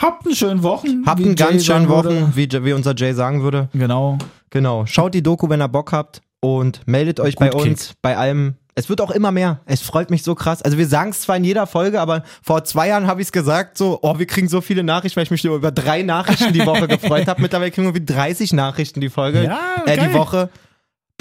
habt 0.00 0.26
einen 0.26 0.34
schönen 0.34 0.62
Wochen. 0.62 1.04
Habt 1.06 1.20
einen 1.20 1.36
Jay 1.36 1.46
ganz 1.46 1.64
sagen 1.66 1.86
schönen. 1.86 1.88
Wochen, 2.24 2.32
wie, 2.36 2.48
wie 2.64 2.72
unser 2.72 2.94
Jay 2.96 3.12
sagen 3.14 3.42
würde. 3.42 3.68
Genau. 3.72 4.18
Genau. 4.50 4.86
Schaut 4.86 5.14
die 5.14 5.22
Doku, 5.22 5.48
wenn 5.48 5.60
ihr 5.62 5.68
Bock 5.68 5.92
habt 5.92 6.20
und 6.40 6.80
meldet 6.86 7.20
euch 7.20 7.36
Gut 7.36 7.50
bei 7.50 7.56
uns, 7.56 7.92
bei 8.02 8.16
allem. 8.16 8.54
Es 8.74 8.88
wird 8.88 9.02
auch 9.02 9.10
immer 9.10 9.32
mehr. 9.32 9.60
Es 9.66 9.82
freut 9.82 10.10
mich 10.10 10.22
so 10.22 10.34
krass. 10.34 10.62
Also 10.62 10.78
wir 10.78 10.86
sagen 10.86 11.10
es 11.10 11.20
zwar 11.20 11.36
in 11.36 11.44
jeder 11.44 11.66
Folge, 11.66 12.00
aber 12.00 12.22
vor 12.42 12.64
zwei 12.64 12.88
Jahren 12.88 13.06
habe 13.06 13.20
ich 13.20 13.26
es 13.28 13.32
gesagt, 13.32 13.76
so, 13.76 13.98
oh, 14.00 14.18
wir 14.18 14.24
kriegen 14.26 14.48
so 14.48 14.62
viele 14.62 14.82
Nachrichten, 14.82 15.16
weil 15.16 15.24
ich 15.24 15.30
mich 15.30 15.44
nur 15.44 15.56
über 15.56 15.70
drei 15.70 16.02
Nachrichten 16.02 16.54
die 16.54 16.64
Woche 16.64 16.88
gefreut 16.88 17.28
habe. 17.28 17.42
Mittlerweile 17.42 17.70
kriegen 17.70 17.86
wir 17.86 17.94
wie 17.94 18.04
30 18.04 18.54
Nachrichten 18.54 19.02
die 19.02 19.10
Folge, 19.10 19.44
Ja, 19.44 19.58
äh, 19.84 19.96
geil. 19.96 20.08
die 20.08 20.14
Woche. 20.14 20.48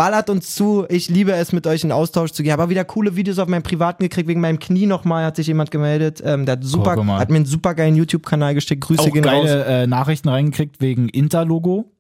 Ballert 0.02 0.32
uns 0.32 0.56
zu. 0.56 0.88
Ich 0.90 1.10
liebe 1.10 1.32
es, 1.34 1.52
mit 1.52 1.68
euch 1.68 1.84
in 1.84 1.92
Austausch 1.92 2.32
zu 2.32 2.42
gehen. 2.42 2.54
Aber 2.54 2.70
wieder 2.72 2.84
coole 2.84 3.16
Videos 3.16 3.38
auf 3.38 3.48
meinem 3.48 3.62
Privaten 3.62 4.02
gekriegt. 4.02 4.28
Wegen 4.28 4.42
meinem 4.42 4.58
Knie 4.58 4.88
nochmal 4.88 5.24
hat 5.24 5.36
sich 5.36 5.46
jemand 5.46 5.70
gemeldet. 5.70 6.24
Ähm, 6.26 6.48
der 6.48 6.54
hat, 6.54 6.64
super, 6.64 6.96
Guck 6.96 7.06
mal. 7.06 7.20
hat 7.20 7.30
mir 7.30 7.36
einen 7.36 7.46
super 7.46 7.76
geilen 7.76 7.96
YouTube-Kanal 7.96 8.56
geschickt. 8.56 8.82
Grüße 8.82 9.04
Auch 9.04 9.12
gehen 9.12 9.24
raus. 9.24 9.46
geile 9.46 9.84
äh, 9.84 9.86
Nachrichten 9.86 10.30
reingekriegt 10.30 10.82
wegen 10.82 11.08
Inter-Logo. 11.08 11.92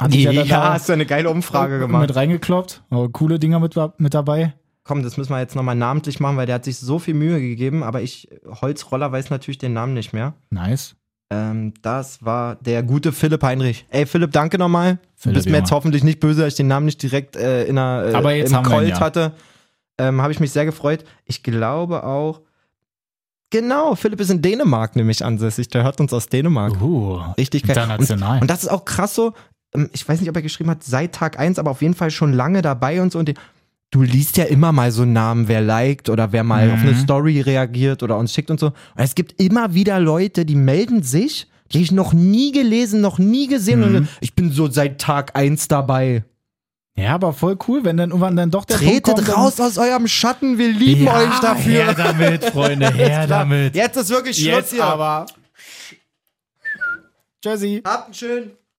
Hat 0.00 0.14
Ja, 0.14 0.32
da 0.44 0.74
hast 0.74 0.88
du 0.88 0.92
eine 0.92 1.04
geile 1.04 1.30
Umfrage 1.30 1.80
gemacht. 1.80 2.02
Mit 2.02 2.14
reingekloppt. 2.14 2.84
Aber 2.90 3.08
coole 3.08 3.40
Dinger 3.40 3.58
mit, 3.58 3.74
mit 3.96 4.14
dabei. 4.14 4.54
Komm, 4.84 5.02
das 5.02 5.16
müssen 5.16 5.32
wir 5.32 5.40
jetzt 5.40 5.56
nochmal 5.56 5.74
namentlich 5.74 6.20
machen, 6.20 6.36
weil 6.36 6.46
der 6.46 6.54
hat 6.54 6.64
sich 6.64 6.78
so 6.78 7.00
viel 7.00 7.14
Mühe 7.14 7.40
gegeben, 7.40 7.82
aber 7.82 8.02
ich, 8.02 8.28
Holzroller, 8.46 9.10
weiß 9.10 9.30
natürlich 9.30 9.58
den 9.58 9.72
Namen 9.72 9.94
nicht 9.94 10.12
mehr. 10.12 10.34
Nice. 10.50 10.94
Ähm, 11.30 11.74
das 11.82 12.24
war 12.24 12.56
der 12.56 12.82
gute 12.82 13.12
Philipp 13.12 13.42
Heinrich. 13.42 13.84
Ey, 13.90 14.06
Philipp, 14.06 14.32
danke 14.32 14.56
nochmal. 14.58 14.94
Du 14.94 15.00
Philipp, 15.16 15.34
bist 15.36 15.48
mir 15.50 15.58
jetzt 15.58 15.72
hoffentlich 15.72 16.02
nicht 16.02 16.20
böse, 16.20 16.40
dass 16.42 16.54
ich 16.54 16.56
den 16.56 16.68
Namen 16.68 16.86
nicht 16.86 17.02
direkt 17.02 17.36
äh, 17.36 17.64
in 17.64 17.76
einer, 17.76 18.06
äh, 18.08 18.14
Aber 18.14 18.32
jetzt 18.32 18.52
im 18.52 18.62
Colt 18.62 18.88
ja. 18.88 19.00
hatte. 19.00 19.32
Ähm, 19.98 20.22
Habe 20.22 20.32
ich 20.32 20.40
mich 20.40 20.52
sehr 20.52 20.64
gefreut. 20.64 21.04
Ich 21.24 21.42
glaube 21.42 22.04
auch. 22.04 22.40
Genau, 23.50 23.94
Philipp 23.94 24.20
ist 24.20 24.30
in 24.30 24.42
Dänemark 24.42 24.94
nämlich 24.94 25.24
ansässig. 25.24 25.68
Der 25.68 25.82
hört 25.82 26.00
uns 26.00 26.12
aus 26.12 26.28
Dänemark. 26.28 26.80
Uh, 26.80 27.16
Richtig 27.36 27.62
geil. 27.64 27.76
international. 27.76 28.36
Und, 28.36 28.42
und 28.42 28.50
das 28.50 28.62
ist 28.62 28.68
auch 28.68 28.84
krass 28.84 29.14
so. 29.14 29.32
ähm, 29.74 29.90
Ich 29.92 30.08
weiß 30.08 30.20
nicht, 30.20 30.28
ob 30.30 30.36
er 30.36 30.42
geschrieben 30.42 30.70
hat, 30.70 30.84
seit 30.84 31.14
Tag 31.14 31.38
1, 31.38 31.58
aber 31.58 31.70
auf 31.70 31.82
jeden 31.82 31.94
Fall 31.94 32.10
schon 32.10 32.32
lange 32.32 32.62
dabei 32.62 33.02
und 33.02 33.12
so. 33.12 33.18
Und 33.18 33.32
du 33.90 34.02
liest 34.02 34.36
ja 34.36 34.44
immer 34.44 34.72
mal 34.72 34.90
so 34.92 35.02
einen 35.02 35.12
Namen, 35.14 35.48
wer 35.48 35.60
liked 35.60 36.08
oder 36.08 36.32
wer 36.32 36.44
mal 36.44 36.66
Mhm. 36.68 36.74
auf 36.74 36.80
eine 36.80 36.94
Story 36.94 37.40
reagiert 37.40 38.02
oder 38.02 38.18
uns 38.18 38.32
schickt 38.34 38.50
und 38.50 38.60
so. 38.60 38.66
Und 38.66 38.74
es 38.96 39.14
gibt 39.14 39.40
immer 39.40 39.74
wieder 39.74 39.98
Leute, 40.00 40.44
die 40.44 40.54
melden 40.56 41.02
sich, 41.02 41.46
die 41.72 41.82
ich 41.82 41.92
noch 41.92 42.12
nie 42.12 42.52
gelesen, 42.52 43.00
noch 43.00 43.18
nie 43.18 43.46
gesehen. 43.46 43.80
Mhm. 43.88 43.96
Und 43.96 44.08
ich 44.20 44.34
bin 44.34 44.50
so 44.52 44.68
seit 44.70 45.00
Tag 45.00 45.36
1 45.36 45.68
dabei. 45.68 46.24
ja, 46.96 47.14
aber 47.14 47.32
voll 47.32 47.56
cool, 47.68 47.84
wenn 47.84 47.96
dann 47.96 48.10
irgendwann 48.10 48.34
dann 48.36 48.50
doch 48.50 48.64
der 48.64 48.74
Punkt 48.76 48.90
Tretet 48.90 49.04
kommt, 49.14 49.28
dann- 49.28 49.34
raus 49.36 49.60
aus 49.60 49.78
eurem 49.78 50.08
Schatten, 50.08 50.58
wir 50.58 50.68
lieben 50.72 51.04
ja, 51.04 51.16
euch 51.16 51.38
dafür. 51.40 51.72
Her 51.84 51.94
damit, 51.94 52.44
Freunde, 52.46 52.90
her 52.92 53.26
damit. 53.26 53.74
Jetzt 53.76 53.96
ist 53.96 54.10
wirklich 54.10 54.36
Schluss 54.36 54.46
Jetzt 54.46 54.72
hier. 54.72 54.84
aber. 54.84 55.26
Tschüssi. 57.42 57.82
Habt 57.86 58.06
einen 58.06 58.14
schönen. 58.14 58.50